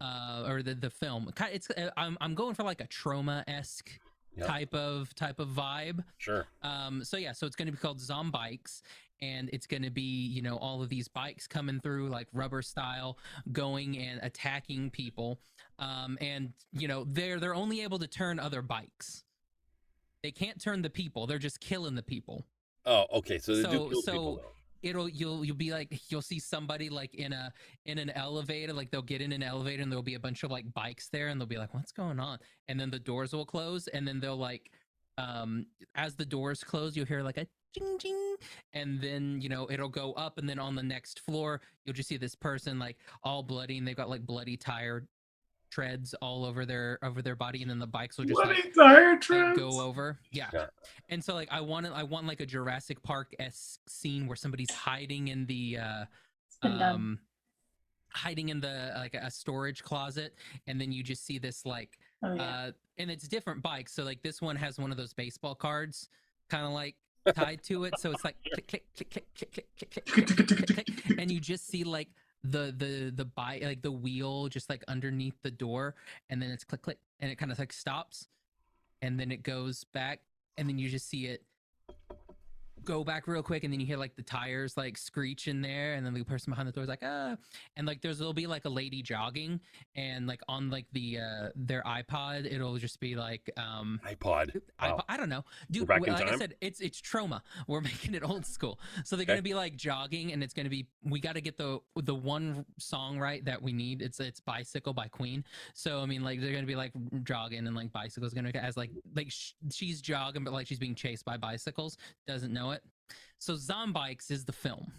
uh, 0.00 0.44
or 0.46 0.62
the 0.62 0.74
the 0.74 0.90
film. 0.90 1.32
It's 1.50 1.70
uh, 1.70 1.88
I'm 1.96 2.18
I'm 2.20 2.34
going 2.34 2.54
for 2.54 2.62
like 2.64 2.80
a 2.82 2.86
Troma 2.86 3.42
esque 3.48 3.98
Yep. 4.36 4.46
type 4.46 4.74
of 4.74 5.12
type 5.16 5.40
of 5.40 5.48
vibe. 5.48 6.04
Sure. 6.18 6.46
Um, 6.62 7.02
so 7.02 7.16
yeah, 7.16 7.32
so 7.32 7.46
it's 7.48 7.56
going 7.56 7.66
to 7.66 7.72
be 7.72 7.78
called 7.78 7.98
Zombikes, 7.98 8.80
and 9.20 9.50
it's 9.52 9.66
going 9.66 9.82
to 9.82 9.90
be 9.90 10.02
you 10.28 10.40
know 10.40 10.56
all 10.58 10.82
of 10.82 10.88
these 10.88 11.08
bikes 11.08 11.48
coming 11.48 11.80
through 11.80 12.08
like 12.10 12.28
rubber 12.32 12.62
style, 12.62 13.18
going 13.50 13.98
and 13.98 14.20
attacking 14.22 14.90
people. 14.90 15.40
Um, 15.80 16.16
and 16.20 16.52
you 16.72 16.86
know 16.86 17.04
they're 17.08 17.40
they're 17.40 17.56
only 17.56 17.80
able 17.82 17.98
to 17.98 18.06
turn 18.06 18.38
other 18.38 18.62
bikes. 18.62 19.24
They 20.22 20.30
can't 20.30 20.60
turn 20.62 20.82
the 20.82 20.90
people. 20.90 21.26
They're 21.26 21.38
just 21.38 21.58
killing 21.60 21.94
the 21.96 22.02
people 22.02 22.44
Oh, 22.86 23.06
okay. 23.14 23.38
So 23.38 23.56
they 23.56 23.62
do 23.62 23.88
kill 23.90 24.02
so- 24.02 24.12
people, 24.12 24.36
though. 24.36 24.42
It'll 24.82 25.08
you'll 25.08 25.44
you'll 25.44 25.56
be 25.56 25.72
like 25.72 26.00
you'll 26.10 26.22
see 26.22 26.38
somebody 26.38 26.88
like 26.88 27.14
in 27.14 27.32
a 27.32 27.52
in 27.84 27.98
an 27.98 28.10
elevator 28.10 28.72
like 28.72 28.90
they'll 28.90 29.02
get 29.02 29.20
in 29.20 29.32
an 29.32 29.42
elevator 29.42 29.82
and 29.82 29.90
there'll 29.90 30.02
be 30.02 30.14
a 30.14 30.20
bunch 30.20 30.42
of 30.42 30.50
like 30.50 30.72
bikes 30.72 31.08
there 31.08 31.28
and 31.28 31.40
they'll 31.40 31.46
be 31.46 31.58
like 31.58 31.72
what's 31.74 31.92
going 31.92 32.18
on? 32.20 32.38
And 32.68 32.78
then 32.78 32.90
the 32.90 32.98
doors 32.98 33.32
will 33.32 33.46
close 33.46 33.88
and 33.88 34.06
then 34.06 34.20
they'll 34.20 34.36
like 34.36 34.70
um 35.18 35.66
as 35.94 36.14
the 36.14 36.24
doors 36.24 36.64
close 36.64 36.96
you'll 36.96 37.06
hear 37.06 37.22
like 37.22 37.36
a 37.36 37.46
ching 37.76 37.98
ching 37.98 38.36
and 38.72 39.00
then 39.00 39.40
you 39.40 39.48
know 39.48 39.68
it'll 39.70 39.88
go 39.88 40.12
up 40.14 40.38
and 40.38 40.48
then 40.48 40.58
on 40.58 40.74
the 40.74 40.82
next 40.82 41.20
floor 41.20 41.60
you'll 41.84 41.94
just 41.94 42.08
see 42.08 42.16
this 42.16 42.34
person 42.34 42.78
like 42.78 42.96
all 43.22 43.42
bloody 43.42 43.78
and 43.78 43.86
they've 43.86 43.96
got 43.96 44.08
like 44.08 44.24
bloody 44.24 44.56
tire 44.56 45.06
treads 45.70 46.14
all 46.14 46.44
over 46.44 46.66
their 46.66 46.98
over 47.02 47.22
their 47.22 47.36
body 47.36 47.62
and 47.62 47.70
then 47.70 47.78
the 47.78 47.86
bikes 47.86 48.18
will 48.18 48.24
just 48.24 48.38
like, 48.38 48.74
go 49.54 49.80
over. 49.80 50.18
Yeah. 50.32 50.50
And 51.08 51.22
so 51.22 51.34
like 51.34 51.48
i 51.50 51.60
want 51.60 51.86
i 51.86 52.02
want 52.02 52.26
like 52.26 52.40
a 52.40 52.46
jurassic 52.46 53.02
park 53.02 53.34
s 53.38 53.78
scene 53.86 54.26
where 54.26 54.36
somebody's 54.36 54.70
hiding 54.70 55.28
in 55.28 55.46
the 55.46 55.78
uh 55.78 56.04
um 56.62 57.18
hiding 58.12 58.48
in 58.48 58.60
the 58.60 58.92
like 58.96 59.14
a 59.14 59.30
storage 59.30 59.82
closet 59.82 60.34
and 60.66 60.80
then 60.80 60.90
you 60.90 61.02
just 61.02 61.24
see 61.24 61.38
this 61.38 61.64
like 61.64 61.98
oh, 62.24 62.34
yeah. 62.34 62.42
uh 62.42 62.70
and 62.98 63.10
it's 63.10 63.26
different 63.26 63.62
bikes. 63.62 63.94
So 63.94 64.04
like 64.04 64.22
this 64.22 64.42
one 64.42 64.56
has 64.56 64.78
one 64.78 64.90
of 64.90 64.96
those 64.96 65.14
baseball 65.14 65.54
cards 65.54 66.08
kind 66.50 66.66
of 66.66 66.72
like 66.72 66.96
tied 67.34 67.62
to 67.64 67.84
it. 67.84 67.98
So 67.98 68.10
it's 68.10 68.24
like 68.24 68.36
click 68.52 68.66
click 68.68 68.84
click 68.94 69.10
click 69.10 69.26
click 69.30 69.52
click 69.52 70.06
click, 70.06 70.26
click, 70.26 70.66
click, 70.66 70.66
click 70.66 71.18
and 71.18 71.30
you 71.30 71.40
just 71.40 71.66
see 71.66 71.84
like 71.84 72.08
the 72.42 72.74
the 72.76 73.12
the 73.14 73.24
by 73.24 73.60
like 73.62 73.82
the 73.82 73.92
wheel 73.92 74.48
just 74.48 74.70
like 74.70 74.82
underneath 74.88 75.34
the 75.42 75.50
door 75.50 75.94
and 76.30 76.40
then 76.40 76.50
it's 76.50 76.64
click 76.64 76.82
click 76.82 76.98
and 77.20 77.30
it 77.30 77.36
kind 77.36 77.52
of 77.52 77.58
like 77.58 77.72
stops 77.72 78.28
and 79.02 79.20
then 79.20 79.30
it 79.30 79.42
goes 79.42 79.84
back 79.84 80.20
and 80.56 80.68
then 80.68 80.78
you 80.78 80.88
just 80.88 81.08
see 81.08 81.26
it 81.26 81.42
go 82.84 83.04
back 83.04 83.26
real 83.26 83.42
quick 83.42 83.64
and 83.64 83.72
then 83.72 83.80
you 83.80 83.86
hear 83.86 83.96
like 83.96 84.16
the 84.16 84.22
tires 84.22 84.76
like 84.76 84.96
screech 84.96 85.48
in 85.48 85.60
there 85.60 85.94
and 85.94 86.04
then 86.04 86.14
the 86.14 86.22
person 86.24 86.50
behind 86.50 86.66
the 86.66 86.72
door 86.72 86.82
is 86.82 86.88
like 86.88 87.02
ah 87.04 87.36
and 87.76 87.86
like 87.86 88.00
there's 88.00 88.18
there'll 88.18 88.32
be 88.32 88.46
like 88.46 88.64
a 88.64 88.68
lady 88.68 89.02
jogging 89.02 89.60
and 89.96 90.26
like 90.26 90.40
on 90.48 90.70
like 90.70 90.86
the 90.92 91.18
uh 91.18 91.48
their 91.54 91.82
ipod 91.82 92.50
it'll 92.50 92.76
just 92.78 93.00
be 93.00 93.14
like 93.16 93.50
um 93.56 94.00
iPod. 94.06 94.60
I, 94.78 94.92
Wow. 94.92 95.04
I 95.08 95.16
don't 95.16 95.28
know, 95.28 95.44
dude. 95.70 95.86
back 95.86 95.98
w- 96.00 96.12
in 96.12 96.18
like 96.24 96.32
I 96.34 96.38
said, 96.38 96.54
it's 96.60 96.80
it's 96.80 97.00
Troma. 97.00 97.42
We're 97.66 97.80
making 97.80 98.14
it 98.14 98.22
old 98.24 98.46
school, 98.46 98.80
so 99.04 99.14
they're 99.16 99.24
Okay. 99.24 99.32
gonna 99.32 99.42
be 99.42 99.54
like 99.54 99.76
jogging, 99.76 100.32
and 100.32 100.42
it's 100.42 100.54
gonna 100.54 100.70
be. 100.70 100.86
We 101.04 101.20
got 101.20 101.34
to 101.34 101.40
get 101.40 101.56
the 101.58 101.80
the 101.96 102.14
one 102.14 102.64
song 102.78 103.18
right 103.18 103.44
that 103.44 103.60
we 103.60 103.72
need. 103.72 104.00
It's 104.02 104.18
it's 104.20 104.40
bicycle 104.40 104.92
by 104.94 105.08
Queen. 105.08 105.44
So 105.74 106.00
I 106.00 106.06
mean, 106.06 106.22
like 106.24 106.40
they're 106.40 106.52
gonna 106.52 106.66
be 106.66 106.76
like 106.76 106.92
jogging, 107.24 107.66
and 107.66 107.76
like 107.76 107.92
bicycles 107.92 108.32
gonna 108.32 108.50
as 108.54 108.76
like 108.76 108.90
like 109.14 109.30
sh- 109.30 109.52
she's 109.70 110.00
jogging, 110.00 110.44
but 110.44 110.52
like 110.52 110.66
she's 110.66 110.78
being 110.78 110.94
chased 110.94 111.24
by 111.24 111.36
bicycles. 111.36 111.98
Doesn't 112.26 112.52
know 112.52 112.70
it. 112.72 112.79
So 113.38 113.54
Zombikes 113.54 114.30
is 114.30 114.44
the 114.44 114.52
film 114.52 114.92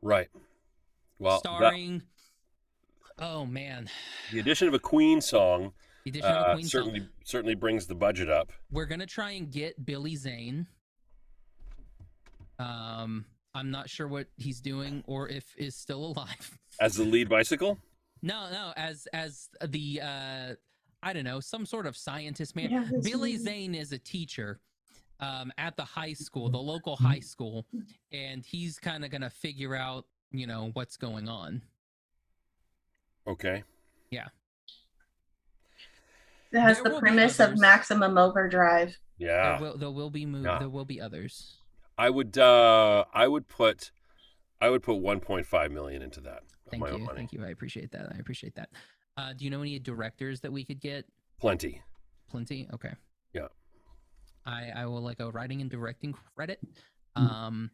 Right. 0.00 0.28
Well, 1.18 1.40
that- 1.42 1.48
starring. 1.48 2.02
oh 3.18 3.46
man, 3.46 3.88
the 4.32 4.40
addition 4.40 4.66
of 4.68 4.74
a 4.74 4.78
Queen 4.78 5.20
song 5.20 5.72
the 6.04 6.10
addition 6.10 6.28
of 6.30 6.36
a 6.36 6.40
uh, 6.40 6.54
Queen 6.54 6.64
song. 6.64 6.68
certainly 6.70 7.08
certainly 7.24 7.54
brings 7.54 7.86
the 7.86 7.94
budget 7.94 8.28
up. 8.28 8.52
we're 8.70 8.86
gonna 8.86 9.06
try 9.06 9.32
and 9.32 9.50
get 9.50 9.84
Billy 9.84 10.16
Zane. 10.16 10.66
Um, 12.58 13.24
I'm 13.54 13.70
not 13.70 13.88
sure 13.88 14.08
what 14.08 14.26
he's 14.36 14.60
doing 14.60 15.02
or 15.06 15.28
if 15.28 15.54
is 15.56 15.76
still 15.76 16.04
alive. 16.04 16.58
As 16.80 16.96
the 16.96 17.04
lead 17.04 17.28
bicycle? 17.28 17.78
no, 18.22 18.50
no, 18.50 18.72
as 18.76 19.06
as 19.12 19.48
the 19.68 20.00
uh, 20.02 20.54
I 21.02 21.12
don't 21.12 21.24
know, 21.24 21.38
some 21.40 21.66
sort 21.66 21.86
of 21.86 21.96
scientist 21.96 22.56
man. 22.56 22.70
Yeah, 22.70 22.84
Billy 23.02 23.32
right. 23.32 23.40
Zane 23.40 23.74
is 23.74 23.92
a 23.92 23.98
teacher 23.98 24.58
um, 25.22 25.52
at 25.56 25.76
the 25.76 25.84
high 25.84 26.12
school, 26.12 26.50
the 26.50 26.58
local 26.58 26.96
high 26.96 27.20
school, 27.20 27.64
and 28.12 28.44
he's 28.44 28.78
kind 28.78 29.04
of 29.04 29.10
gonna 29.10 29.30
figure 29.30 29.74
out, 29.74 30.04
you 30.32 30.46
know, 30.46 30.70
what's 30.74 30.96
going 30.96 31.28
on. 31.28 31.62
Okay. 33.26 33.62
Yeah. 34.10 34.26
It 36.50 36.60
has 36.60 36.76
there 36.78 36.84
the 36.84 36.90
will 36.90 36.96
be 37.00 37.00
premise 37.00 37.40
of 37.40 37.58
maximum 37.58 38.18
overdrive. 38.18 38.98
Yeah. 39.16 39.58
There 39.58 39.60
will 39.60 39.78
there 39.78 39.90
will 39.90 40.10
be 40.10 40.26
mov- 40.26 40.44
Yeah. 40.44 40.58
there 40.58 40.68
will 40.68 40.84
be 40.84 41.00
others. 41.00 41.56
I 41.96 42.10
would 42.10 42.36
uh 42.36 43.04
I 43.14 43.28
would 43.28 43.48
put 43.48 43.92
I 44.60 44.68
would 44.70 44.82
put 44.82 44.96
1.5 44.96 45.70
million 45.70 46.02
into 46.02 46.20
that. 46.20 46.42
Thank 46.70 46.86
you, 46.88 47.08
thank 47.14 47.32
you. 47.32 47.44
I 47.44 47.48
appreciate 47.50 47.90
that. 47.92 48.12
I 48.14 48.18
appreciate 48.18 48.54
that. 48.54 48.70
Uh, 49.16 49.32
do 49.34 49.44
you 49.44 49.50
know 49.50 49.60
any 49.60 49.78
directors 49.78 50.40
that 50.40 50.52
we 50.52 50.64
could 50.64 50.80
get? 50.80 51.04
Plenty. 51.38 51.82
Plenty. 52.30 52.68
Okay. 52.72 52.92
Yeah. 54.46 54.52
I 54.52 54.82
I 54.82 54.86
will 54.86 55.00
like 55.02 55.20
a 55.20 55.30
writing 55.30 55.60
and 55.60 55.70
directing 55.70 56.14
credit. 56.34 56.60
Mm. 57.16 57.30
Um. 57.30 57.70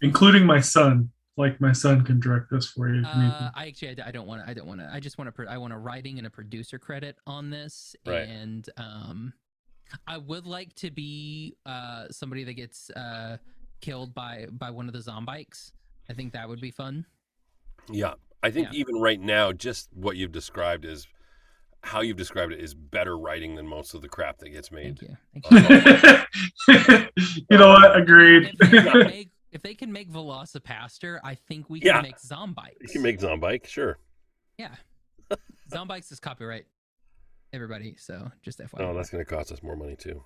including 0.00 0.46
my 0.46 0.60
son. 0.60 1.10
Like 1.38 1.60
my 1.60 1.72
son 1.72 2.02
can 2.02 2.18
direct 2.18 2.50
this 2.50 2.66
for 2.70 2.88
you. 2.88 3.02
if 3.02 3.14
you 3.14 3.22
need 3.22 3.28
Uh. 3.28 3.50
I 3.54 3.66
actually 3.66 4.00
I 4.02 4.10
don't 4.10 4.26
want 4.26 4.42
to. 4.42 4.50
I 4.50 4.54
don't 4.54 4.66
want 4.66 4.80
to. 4.80 4.88
I 4.92 5.00
just 5.00 5.18
want 5.18 5.34
to. 5.34 5.46
I 5.48 5.58
want 5.58 5.72
a 5.72 5.78
writing 5.78 6.18
and 6.18 6.26
a 6.26 6.30
producer 6.30 6.78
credit 6.78 7.16
on 7.26 7.50
this. 7.50 7.94
Right. 8.06 8.26
And 8.28 8.68
um, 8.78 9.34
I 10.06 10.16
would 10.16 10.46
like 10.46 10.74
to 10.76 10.90
be 10.90 11.56
uh 11.66 12.06
somebody 12.10 12.44
that 12.44 12.54
gets 12.54 12.88
uh 12.90 13.36
killed 13.82 14.14
by 14.14 14.46
by 14.50 14.70
one 14.70 14.86
of 14.88 14.94
the 14.94 15.00
zombikes. 15.00 15.72
I 16.08 16.14
think 16.14 16.32
that 16.32 16.48
would 16.48 16.60
be 16.60 16.70
fun. 16.70 17.04
Yeah. 17.90 18.14
I 18.42 18.50
think 18.50 18.68
Yeah. 18.72 18.78
even 18.80 18.96
right 19.00 19.20
now 19.20 19.52
just 19.52 19.90
what 19.92 20.16
you've 20.16 20.32
described 20.32 20.84
is 20.84 21.06
how 21.86 22.00
you've 22.00 22.16
described 22.16 22.52
it 22.52 22.60
is 22.60 22.74
better 22.74 23.16
writing 23.16 23.54
than 23.54 23.66
most 23.66 23.94
of 23.94 24.02
the 24.02 24.08
crap 24.08 24.38
that 24.38 24.48
gets 24.50 24.70
made. 24.72 24.98
Thank 24.98 25.02
you. 25.02 25.16
Thank 25.50 26.28
you. 26.68 27.44
you 27.50 27.58
know 27.58 27.68
what? 27.68 27.96
Agreed. 27.96 28.54
if, 28.60 28.70
they 28.70 28.82
can 28.82 28.98
make, 29.06 29.30
if 29.52 29.62
they 29.62 29.74
can 29.74 29.92
make 29.92 30.10
Velocipastor, 30.10 31.20
I 31.22 31.34
think 31.34 31.70
we 31.70 31.80
can 31.80 31.88
Yeah. 31.94 32.00
make 32.02 32.16
Zombikes. 32.18 32.74
You 32.80 32.88
can 32.88 33.02
make 33.02 33.20
Zombike, 33.20 33.66
sure. 33.66 33.98
Yeah. 34.58 34.74
Zombikes 35.72 36.10
is 36.10 36.18
copyright. 36.20 36.66
Everybody, 37.52 37.94
so 37.98 38.30
just 38.42 38.58
FYI. 38.58 38.80
Oh, 38.80 38.94
that's 38.94 39.10
going 39.10 39.24
to 39.24 39.30
cost 39.30 39.52
us 39.52 39.62
more 39.62 39.76
money 39.76 39.94
too. 39.96 40.22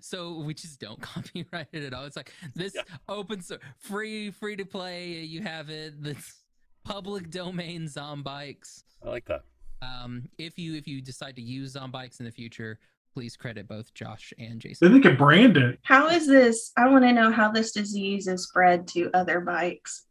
so 0.00 0.38
we 0.38 0.54
just 0.54 0.78
don't 0.80 1.00
copyright 1.02 1.66
it 1.72 1.82
at 1.82 1.92
all. 1.92 2.04
It's 2.04 2.16
like 2.16 2.32
this 2.54 2.74
Yeah. 2.74 2.82
open 3.08 3.42
so 3.42 3.58
free, 3.78 4.30
free 4.30 4.56
to 4.56 4.64
play. 4.64 5.12
You 5.22 5.42
have 5.42 5.70
it. 5.70 6.02
This 6.02 6.42
public 6.84 7.30
domain 7.30 7.82
Zombikes. 7.86 8.84
I 9.04 9.08
like 9.10 9.24
that. 9.26 9.42
Um, 9.82 10.28
if 10.38 10.58
you 10.58 10.74
if 10.74 10.86
you 10.88 11.00
decide 11.02 11.36
to 11.36 11.42
use 11.42 11.74
Zombikes 11.74 12.18
in 12.20 12.26
the 12.26 12.32
future, 12.32 12.78
please 13.12 13.36
credit 13.36 13.68
both 13.68 13.92
Josh 13.94 14.32
and 14.38 14.52
Then 14.52 14.60
Jason. 14.60 14.92
they 14.94 15.00
could 15.00 15.18
brand 15.18 15.56
it. 15.56 15.78
How 15.82 16.08
is 16.08 16.26
this? 16.26 16.72
I 16.76 16.88
want 16.88 17.04
to 17.04 17.12
know 17.12 17.30
how 17.30 17.50
this 17.50 17.72
disease 17.72 18.26
is 18.26 18.44
spread 18.44 18.86
to 18.88 19.10
other 19.14 19.40
bikes. 19.40 20.06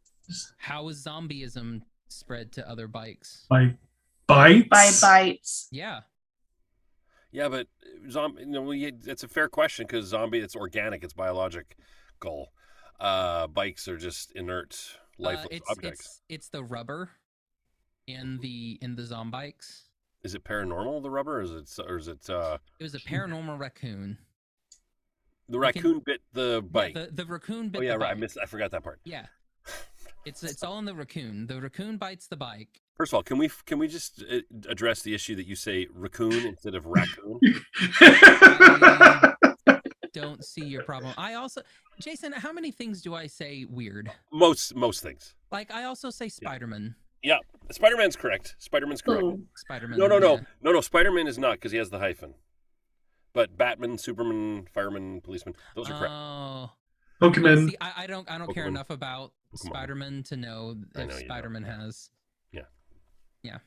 How 0.58 0.88
is 0.88 1.04
zombieism 1.04 1.82
spread 2.08 2.52
to 2.52 2.68
other 2.68 2.88
bikes? 2.88 3.46
By 3.48 3.74
bites. 4.26 4.68
By 4.68 4.90
bites. 5.00 5.68
Yeah. 5.70 6.00
Yeah, 7.32 7.48
but 7.48 7.66
zombie. 8.10 8.42
You 8.42 8.46
know, 8.48 8.70
it's 8.72 9.22
a 9.24 9.28
fair 9.28 9.48
question 9.48 9.86
because 9.86 10.06
zombie. 10.06 10.38
It's 10.38 10.56
organic. 10.56 11.04
It's 11.04 11.12
biological. 11.12 12.52
Uh, 12.98 13.46
bikes 13.48 13.88
are 13.88 13.98
just 13.98 14.32
inert, 14.32 14.78
Uh, 15.18 15.22
lifeless 15.22 15.48
it's 15.50 15.70
objects. 15.70 16.00
it's 16.00 16.20
it's 16.28 16.48
the 16.48 16.64
rubber 16.64 17.10
in 18.06 18.38
the 18.40 18.78
in 18.80 18.96
the 18.96 19.02
zombikes. 19.02 19.82
Is 20.22 20.34
it 20.34 20.44
paranormal? 20.44 21.02
The 21.02 21.10
rubber, 21.10 21.38
or 21.38 21.42
is 21.42 21.50
it? 21.52 21.84
Or 21.86 21.98
is 21.98 22.08
it? 22.08 22.28
Uh, 22.28 22.58
It 22.78 22.82
was 22.82 22.94
a 22.94 22.98
paranormal 23.00 23.58
raccoon. 23.58 24.18
the 25.48 25.58
I 25.58 25.72
can- 25.72 25.82
raccoon 25.82 26.02
bit 26.04 26.20
the 26.32 26.64
bike. 26.68 26.94
Yeah, 26.96 27.06
the, 27.06 27.12
the 27.12 27.26
raccoon 27.26 27.68
bit 27.68 27.78
oh 27.78 27.82
yeah, 27.82 27.92
the 27.92 27.98
right. 27.98 28.10
I 28.10 28.14
missed. 28.14 28.38
I 28.42 28.46
forgot 28.46 28.70
that 28.72 28.82
part. 28.82 29.00
Yeah. 29.04 29.26
It's 30.24 30.42
it's 30.42 30.64
all 30.64 30.80
in 30.80 30.84
the 30.86 30.94
raccoon. 30.94 31.46
The 31.46 31.60
raccoon 31.60 31.98
bites 31.98 32.26
the 32.26 32.34
bike. 32.36 32.80
First 32.96 33.12
of 33.12 33.18
all, 33.18 33.22
can 33.22 33.38
we 33.38 33.48
can 33.64 33.78
we 33.78 33.86
just 33.86 34.24
uh, 34.28 34.40
address 34.68 35.02
the 35.02 35.14
issue 35.14 35.36
that 35.36 35.46
you 35.46 35.54
say 35.54 35.86
raccoon 35.94 36.32
instead 36.46 36.74
of 36.74 36.84
raccoon? 36.84 37.38
Don't 40.12 40.44
see 40.44 40.64
your 40.64 40.82
problem. 40.82 41.14
I 41.16 41.34
also 41.34 41.60
Jason, 42.00 42.32
how 42.32 42.52
many 42.52 42.72
things 42.72 43.02
do 43.02 43.14
I 43.14 43.28
say 43.28 43.66
weird? 43.70 44.10
most 44.32 44.74
most 44.74 45.00
things. 45.00 45.36
Like 45.52 45.70
I 45.70 45.84
also 45.84 46.10
say 46.10 46.28
Spider-Man. 46.28 46.96
Yeah, 46.98 47.05
Spider 47.70 47.96
Man's 47.96 48.16
correct. 48.16 48.54
Spider 48.58 48.86
Man's 48.86 49.02
correct. 49.02 49.24
Ooh. 49.24 49.42
Spider-Man. 49.56 49.98
No, 49.98 50.06
no, 50.06 50.18
no, 50.18 50.34
yeah. 50.34 50.40
no, 50.62 50.72
no. 50.72 50.80
Spider 50.80 51.10
Man 51.10 51.26
is 51.26 51.38
not 51.38 51.52
because 51.52 51.72
he 51.72 51.78
has 51.78 51.90
the 51.90 51.98
hyphen. 51.98 52.34
But 53.32 53.56
Batman, 53.56 53.98
Superman, 53.98 54.66
fireman, 54.72 55.20
policeman, 55.20 55.56
those 55.74 55.90
are 55.90 55.98
correct. 55.98 56.14
Oh. 56.14 56.70
Pokemon. 57.20 57.70
See, 57.70 57.76
I, 57.80 57.92
I 58.04 58.06
don't 58.06 58.30
I 58.30 58.38
don't 58.38 58.52
care 58.54 58.66
enough 58.66 58.90
about 58.90 59.32
Pokemon. 59.54 59.66
Spider-Man 59.66 60.22
to 60.24 60.36
know 60.36 60.76
if 60.94 61.08
know. 61.08 61.16
Spider-Man 61.16 61.64
has. 61.64 62.10
Yeah. 62.52 62.62
Yeah. 63.42 63.58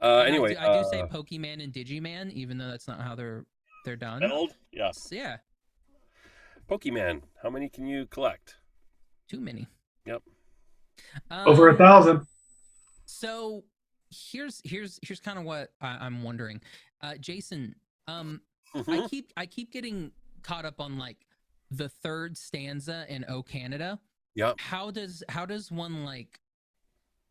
Uh, 0.00 0.18
anyway, 0.26 0.56
I 0.56 0.66
do, 0.66 0.72
I 0.72 0.82
do 0.82 0.88
say 0.90 1.00
uh, 1.00 1.06
Pokemon 1.06 1.62
and 1.62 1.72
Digimon, 1.72 2.32
even 2.32 2.58
though 2.58 2.68
that's 2.68 2.88
not 2.88 3.00
how 3.00 3.14
they're 3.14 3.46
they're 3.84 3.96
done. 3.96 4.20
spelled? 4.22 4.54
Yeah, 4.72 4.90
So, 4.92 5.14
yeah, 5.14 5.36
Pokemon. 6.68 7.22
How 7.42 7.50
many 7.50 7.68
can 7.68 7.86
you 7.86 8.06
collect? 8.06 8.56
too 9.28 9.40
many. 9.40 9.66
Yep. 10.06 10.22
Over 11.30 11.68
a 11.68 11.72
Um, 11.72 11.78
thousand. 11.78 12.26
So 13.06 13.64
here's 14.10 14.60
here's 14.64 14.98
here's 15.02 15.20
kind 15.20 15.38
of 15.38 15.44
what 15.44 15.72
I, 15.80 15.98
I'm 16.06 16.22
wondering, 16.22 16.60
uh, 17.00 17.16
Jason. 17.16 17.74
Um, 18.06 18.40
I 18.74 18.80
Mhm. 18.80 19.10
keep 19.10 19.32
I 19.36 19.46
keep 19.46 19.70
getting 19.72 20.12
caught 20.42 20.64
up 20.64 20.80
on 20.80 20.98
like 20.98 21.26
the 21.70 21.88
third 21.88 22.36
stanza 22.36 23.06
in 23.08 23.24
O 23.28 23.42
Canada. 23.42 23.98
Yep. 24.34 24.58
How 24.60 24.90
does 24.90 25.22
how 25.28 25.46
does 25.46 25.70
one 25.70 26.04
like 26.04 26.40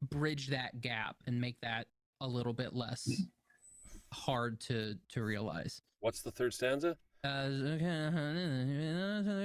bridge 0.09 0.47
that 0.47 0.81
gap 0.81 1.15
and 1.25 1.39
make 1.39 1.59
that 1.61 1.87
a 2.21 2.27
little 2.27 2.53
bit 2.53 2.73
less 2.73 3.07
hard 4.13 4.59
to 4.61 4.95
to 5.09 5.23
realize? 5.23 5.81
What's 5.99 6.21
the 6.21 6.31
third 6.31 6.53
stanza? 6.53 6.97
Uh, 7.23 7.47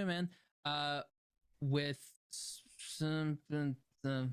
man, 0.07 0.29
uh, 0.65 1.03
with 1.61 1.99
s- 2.33 2.63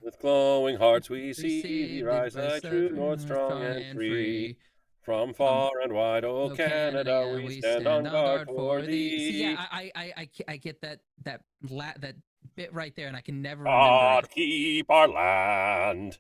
With 0.01 0.19
glowing 0.19 0.77
hearts 0.77 1.09
we 1.09 1.21
we 1.27 1.33
see 1.33 1.61
thee 1.61 2.03
rise 2.03 2.33
the 2.33 2.59
true, 2.61 2.89
north 2.89 3.21
strong 3.21 3.61
and 3.63 3.95
free. 3.95 4.57
From 5.01 5.35
far 5.35 5.69
and 5.83 5.93
wide, 5.93 6.25
O 6.25 6.49
Oh, 6.51 6.55
Canada, 6.55 7.25
yeah, 7.29 7.35
we 7.45 7.61
stand 7.61 7.85
on 7.85 8.05
guard 8.05 8.47
for 8.47 8.81
thee. 8.81 9.31
See, 9.31 9.43
yeah, 9.43 9.63
I, 9.71 9.91
I, 9.95 10.13
I, 10.17 10.29
I, 10.47 10.57
get 10.57 10.81
that 10.81 11.01
that 11.25 11.41
la- 11.69 11.93
that 11.99 12.15
bit 12.55 12.73
right 12.73 12.95
there, 12.95 13.07
and 13.07 13.15
I 13.15 13.21
can 13.21 13.39
never 13.43 13.65
remember 13.65 13.79
God 13.87 14.23
it. 14.23 14.31
keep 14.31 14.89
our 14.89 15.07
land. 15.07 16.17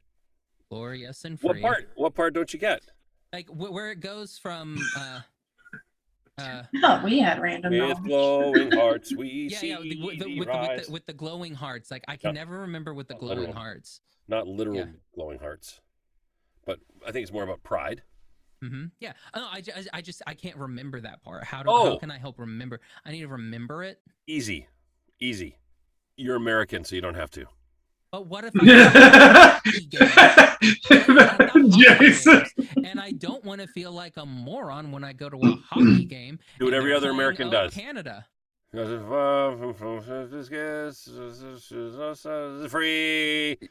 Glorious 0.69 1.25
and 1.25 1.39
free. 1.39 1.47
What 1.49 1.61
part? 1.61 1.89
What 1.95 2.13
part 2.13 2.33
don't 2.35 2.53
you 2.53 2.59
get? 2.59 2.83
Like 3.33 3.47
wh- 3.49 3.71
where 3.73 3.89
it 3.89 4.01
goes 4.01 4.37
from. 4.37 4.77
Uh, 4.95 5.21
uh, 6.37 6.63
I 6.83 7.03
we 7.03 7.19
had 7.19 7.41
random 7.41 7.71
With 7.71 7.81
knowledge. 7.81 8.03
glowing 8.03 8.71
hearts 8.71 9.15
we 9.15 9.27
yeah, 9.51 9.57
see 9.57 9.69
yeah, 9.69 9.79
the, 9.81 10.01
with, 10.05 10.19
the, 10.19 10.25
thee 10.25 10.39
with, 10.39 10.47
the, 10.47 10.57
with, 10.75 10.85
the, 10.85 10.91
with 10.91 11.05
the 11.05 11.13
glowing 11.13 11.53
hearts. 11.53 11.91
Like 11.91 12.03
I 12.07 12.17
can 12.17 12.29
Yeah. 12.35 12.41
never 12.43 12.59
remember 12.61 12.93
with 12.93 13.07
the 13.07 13.15
glowing 13.15 13.37
literal. 13.39 13.55
hearts. 13.55 14.01
Not 14.27 14.47
literal 14.47 14.77
Yeah. 14.77 14.85
glowing 15.13 15.39
hearts, 15.39 15.79
but 16.65 16.79
I 17.07 17.11
think 17.11 17.23
it's 17.23 17.31
more 17.33 17.43
about 17.43 17.63
pride. 17.63 18.01
Mm-hmm. 18.63 18.85
Yeah. 18.99 19.13
Oh, 19.33 19.39
no, 19.41 19.45
I, 19.47 19.61
I, 19.75 19.85
I 19.97 20.01
just 20.01 20.21
I 20.25 20.33
can't 20.33 20.57
remember 20.57 20.99
that 21.01 21.21
part. 21.23 21.43
How 21.43 21.61
do 21.63 21.69
Oh. 21.69 21.91
how 21.91 21.97
can 21.99 22.09
I 22.11 22.17
help 22.17 22.39
remember? 22.39 22.79
I 23.05 23.11
need 23.11 23.21
to 23.21 23.27
remember 23.27 23.83
it. 23.83 23.99
Easy, 24.27 24.67
easy. 25.19 25.59
You're 26.17 26.37
American, 26.37 26.83
so 26.83 26.95
you 26.95 27.01
don't 27.01 27.15
have 27.15 27.29
to. 27.31 27.45
But 28.15 28.27
what 28.27 28.45
if 28.45 28.53
I 28.61 29.59
hockey 29.65 29.87
game? 29.87 31.69
Jason. 31.69 32.45
and 32.85 32.97
I 32.97 33.11
don't 33.11 33.43
want 33.43 33.59
to 33.59 33.67
feel 33.67 33.91
like 33.91 34.13
a 34.15 34.25
moron 34.25 34.93
when 34.93 35.03
I 35.03 35.11
go 35.11 35.27
to 35.27 35.35
a 35.35 35.55
hockey 35.69 36.05
game. 36.09 36.39
Do 36.57 36.63
what 36.63 36.73
every 36.73 36.93
other 36.93 37.09
American 37.09 37.49
oh, 37.49 37.51
does. 37.51 37.73
Canada. 37.73 38.25
Free. 38.71 38.85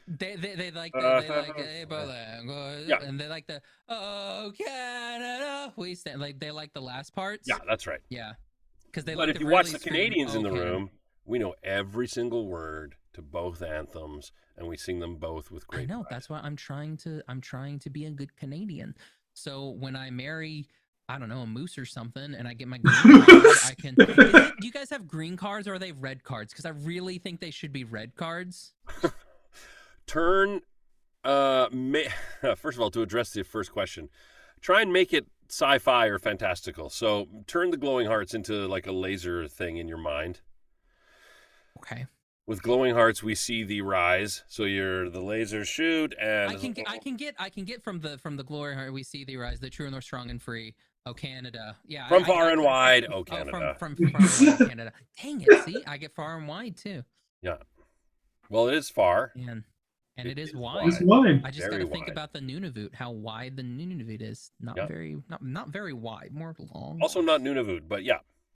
They 0.07 0.35
they, 0.35 0.55
they 0.55 0.71
like 0.75 0.91
the, 0.93 1.25
they 1.27 1.35
like 1.35 1.55
hey, 1.55 1.85
Berlin, 1.89 2.45
go- 2.45 2.83
Yeah. 2.85 3.01
and 3.01 3.19
they 3.19 3.27
like 3.27 3.47
the 3.47 3.63
oh 3.89 4.51
Canada 4.55 5.73
we 5.75 5.95
stand 5.95 6.21
like 6.21 6.39
they 6.39 6.51
like 6.51 6.71
the 6.73 6.81
last 6.81 7.15
parts. 7.15 7.47
Yeah, 7.47 7.57
that's 7.67 7.87
right. 7.87 8.01
yeah. 8.09 8.33
Because 8.85 9.05
they 9.05 9.15
But 9.15 9.21
like 9.21 9.29
if 9.29 9.37
to 9.37 9.41
you 9.45 9.49
watch 9.49 9.65
really 9.65 9.73
the 9.73 9.79
scream, 9.79 9.93
Canadians 9.95 10.35
oh, 10.35 10.37
in 10.37 10.43
the 10.43 10.49
"Oh, 10.51 10.53
room, 10.53 10.91
we 11.25 11.39
know 11.39 11.55
every 11.63 12.07
single 12.07 12.47
word 12.47 12.95
to 13.13 13.21
both 13.21 13.61
anthems, 13.61 14.31
and 14.57 14.67
we 14.67 14.77
sing 14.77 14.99
them 14.99 15.15
both 15.15 15.51
with 15.51 15.67
great. 15.67 15.83
I 15.83 15.85
know 15.85 16.01
pride. 16.01 16.07
that's 16.11 16.29
why 16.29 16.39
I'm 16.39 16.55
trying 16.55 16.97
to 16.97 17.21
I'm 17.27 17.41
trying 17.41 17.79
to 17.79 17.89
be 17.89 18.05
a 18.05 18.11
good 18.11 18.35
Canadian. 18.35 18.95
So 19.33 19.69
when 19.69 19.95
I 19.95 20.09
marry, 20.11 20.67
I 21.09 21.17
don't 21.19 21.29
know, 21.29 21.41
a 21.41 21.47
moose 21.47 21.77
or 21.77 21.85
something, 21.85 22.33
and 22.33 22.47
I 22.47 22.53
get 22.53 22.67
my 22.67 22.77
green 22.77 23.21
card, 23.25 23.45
I 23.65 23.73
can. 23.79 23.95
It, 23.97 24.53
do 24.59 24.67
you 24.67 24.71
guys 24.71 24.89
have 24.89 25.07
green 25.07 25.35
cards 25.37 25.67
or 25.67 25.73
are 25.75 25.79
they 25.79 25.91
red 25.91 26.23
cards? 26.23 26.53
Because 26.53 26.65
I 26.65 26.69
really 26.69 27.17
think 27.17 27.39
they 27.41 27.51
should 27.51 27.73
be 27.73 27.83
red 27.83 28.15
cards. 28.15 28.73
turn 30.07 30.61
uh 31.23 31.67
ma- 31.71 31.99
first 32.55 32.77
of 32.77 32.81
all 32.81 32.91
to 32.91 33.01
address 33.01 33.31
the 33.31 33.43
first 33.43 33.71
question 33.71 34.09
try 34.61 34.81
and 34.81 34.93
make 34.93 35.13
it 35.13 35.25
sci-fi 35.49 36.05
or 36.05 36.19
fantastical 36.19 36.89
so 36.89 37.27
turn 37.47 37.71
the 37.71 37.77
glowing 37.77 38.05
hearts 38.07 38.33
into 38.33 38.67
like 38.67 38.85
a 38.85 38.91
laser 38.91 39.47
thing 39.47 39.77
in 39.77 39.87
your 39.87 39.97
mind 39.97 40.41
Okay, 41.79 42.05
with 42.47 42.61
glowing 42.61 42.93
hearts 42.95 43.21
we 43.21 43.35
see 43.35 43.63
the 43.63 43.81
rise 43.81 44.43
so 44.47 44.63
you're 44.63 45.09
the 45.09 45.19
laser 45.21 45.65
shoot 45.65 46.15
and 46.21 46.51
I 46.51 46.55
can 46.55 46.71
get 46.71 46.89
I 46.89 46.97
can 46.99 47.15
get 47.15 47.35
I 47.37 47.49
can 47.49 47.65
get 47.65 47.83
from 47.83 47.99
the 47.99 48.17
from 48.17 48.37
the 48.37 48.43
glory 48.43 48.75
heart 48.75 48.93
we 48.93 49.03
see 49.03 49.25
the 49.25 49.37
rise, 49.37 49.59
the 49.59 49.69
true 49.69 49.85
and 49.85 49.95
the 49.95 50.01
strong 50.01 50.29
and 50.29 50.41
free. 50.41 50.75
Oh 51.07 51.13
Canada, 51.13 51.75
yeah. 51.85 52.07
From 52.07 52.23
I- 52.23 52.25
I- 52.25 52.27
far 52.27 52.45
I- 52.47 52.51
and 52.53 52.63
wide, 52.63 53.05
oh, 53.11 53.17
oh, 53.19 53.23
Canada. 53.23 53.75
from 53.77 53.95
from 53.95 54.09
far 54.11 54.21
and 54.21 54.59
wide, 54.59 54.69
Canada. 54.69 54.93
Dang 55.21 55.41
it! 55.41 55.63
See, 55.65 55.83
I 55.85 55.97
get 55.97 56.15
far 56.15 56.37
and 56.37 56.47
wide 56.47 56.77
too, 56.77 57.03
Yeah. 57.43 57.57
well 58.49 58.67
it 58.67 58.73
is 58.73 58.89
far 58.89 59.31
and 59.35 59.63
and 60.17 60.27
It 60.29 60.37
it 60.37 60.41
is 60.41 60.49
is 60.49 60.55
wide. 60.55 60.87
It's 60.87 61.01
wine. 61.01 61.41
I 61.43 61.51
just 61.51 61.69
got 61.69 61.77
to 61.77 61.85
think 61.87 62.07
about 62.07 62.31
the 62.31 62.39
Nunavut, 62.39 62.95
how 62.95 63.11
wide 63.11 63.57
the 63.57 63.63
Nunavut 63.63 64.21
is. 64.21 64.49
Not 64.61 64.77
Yeah. 64.77 64.85
very, 64.87 65.17
not 65.29 65.43
not 65.43 65.69
very 65.69 65.91
wide, 65.93 66.29
more 66.31 66.55
long. 66.73 66.99
also 67.01 67.21
not 67.21 67.41
nunavut 67.41 67.87
but 67.87 68.03
yeah 68.03 68.19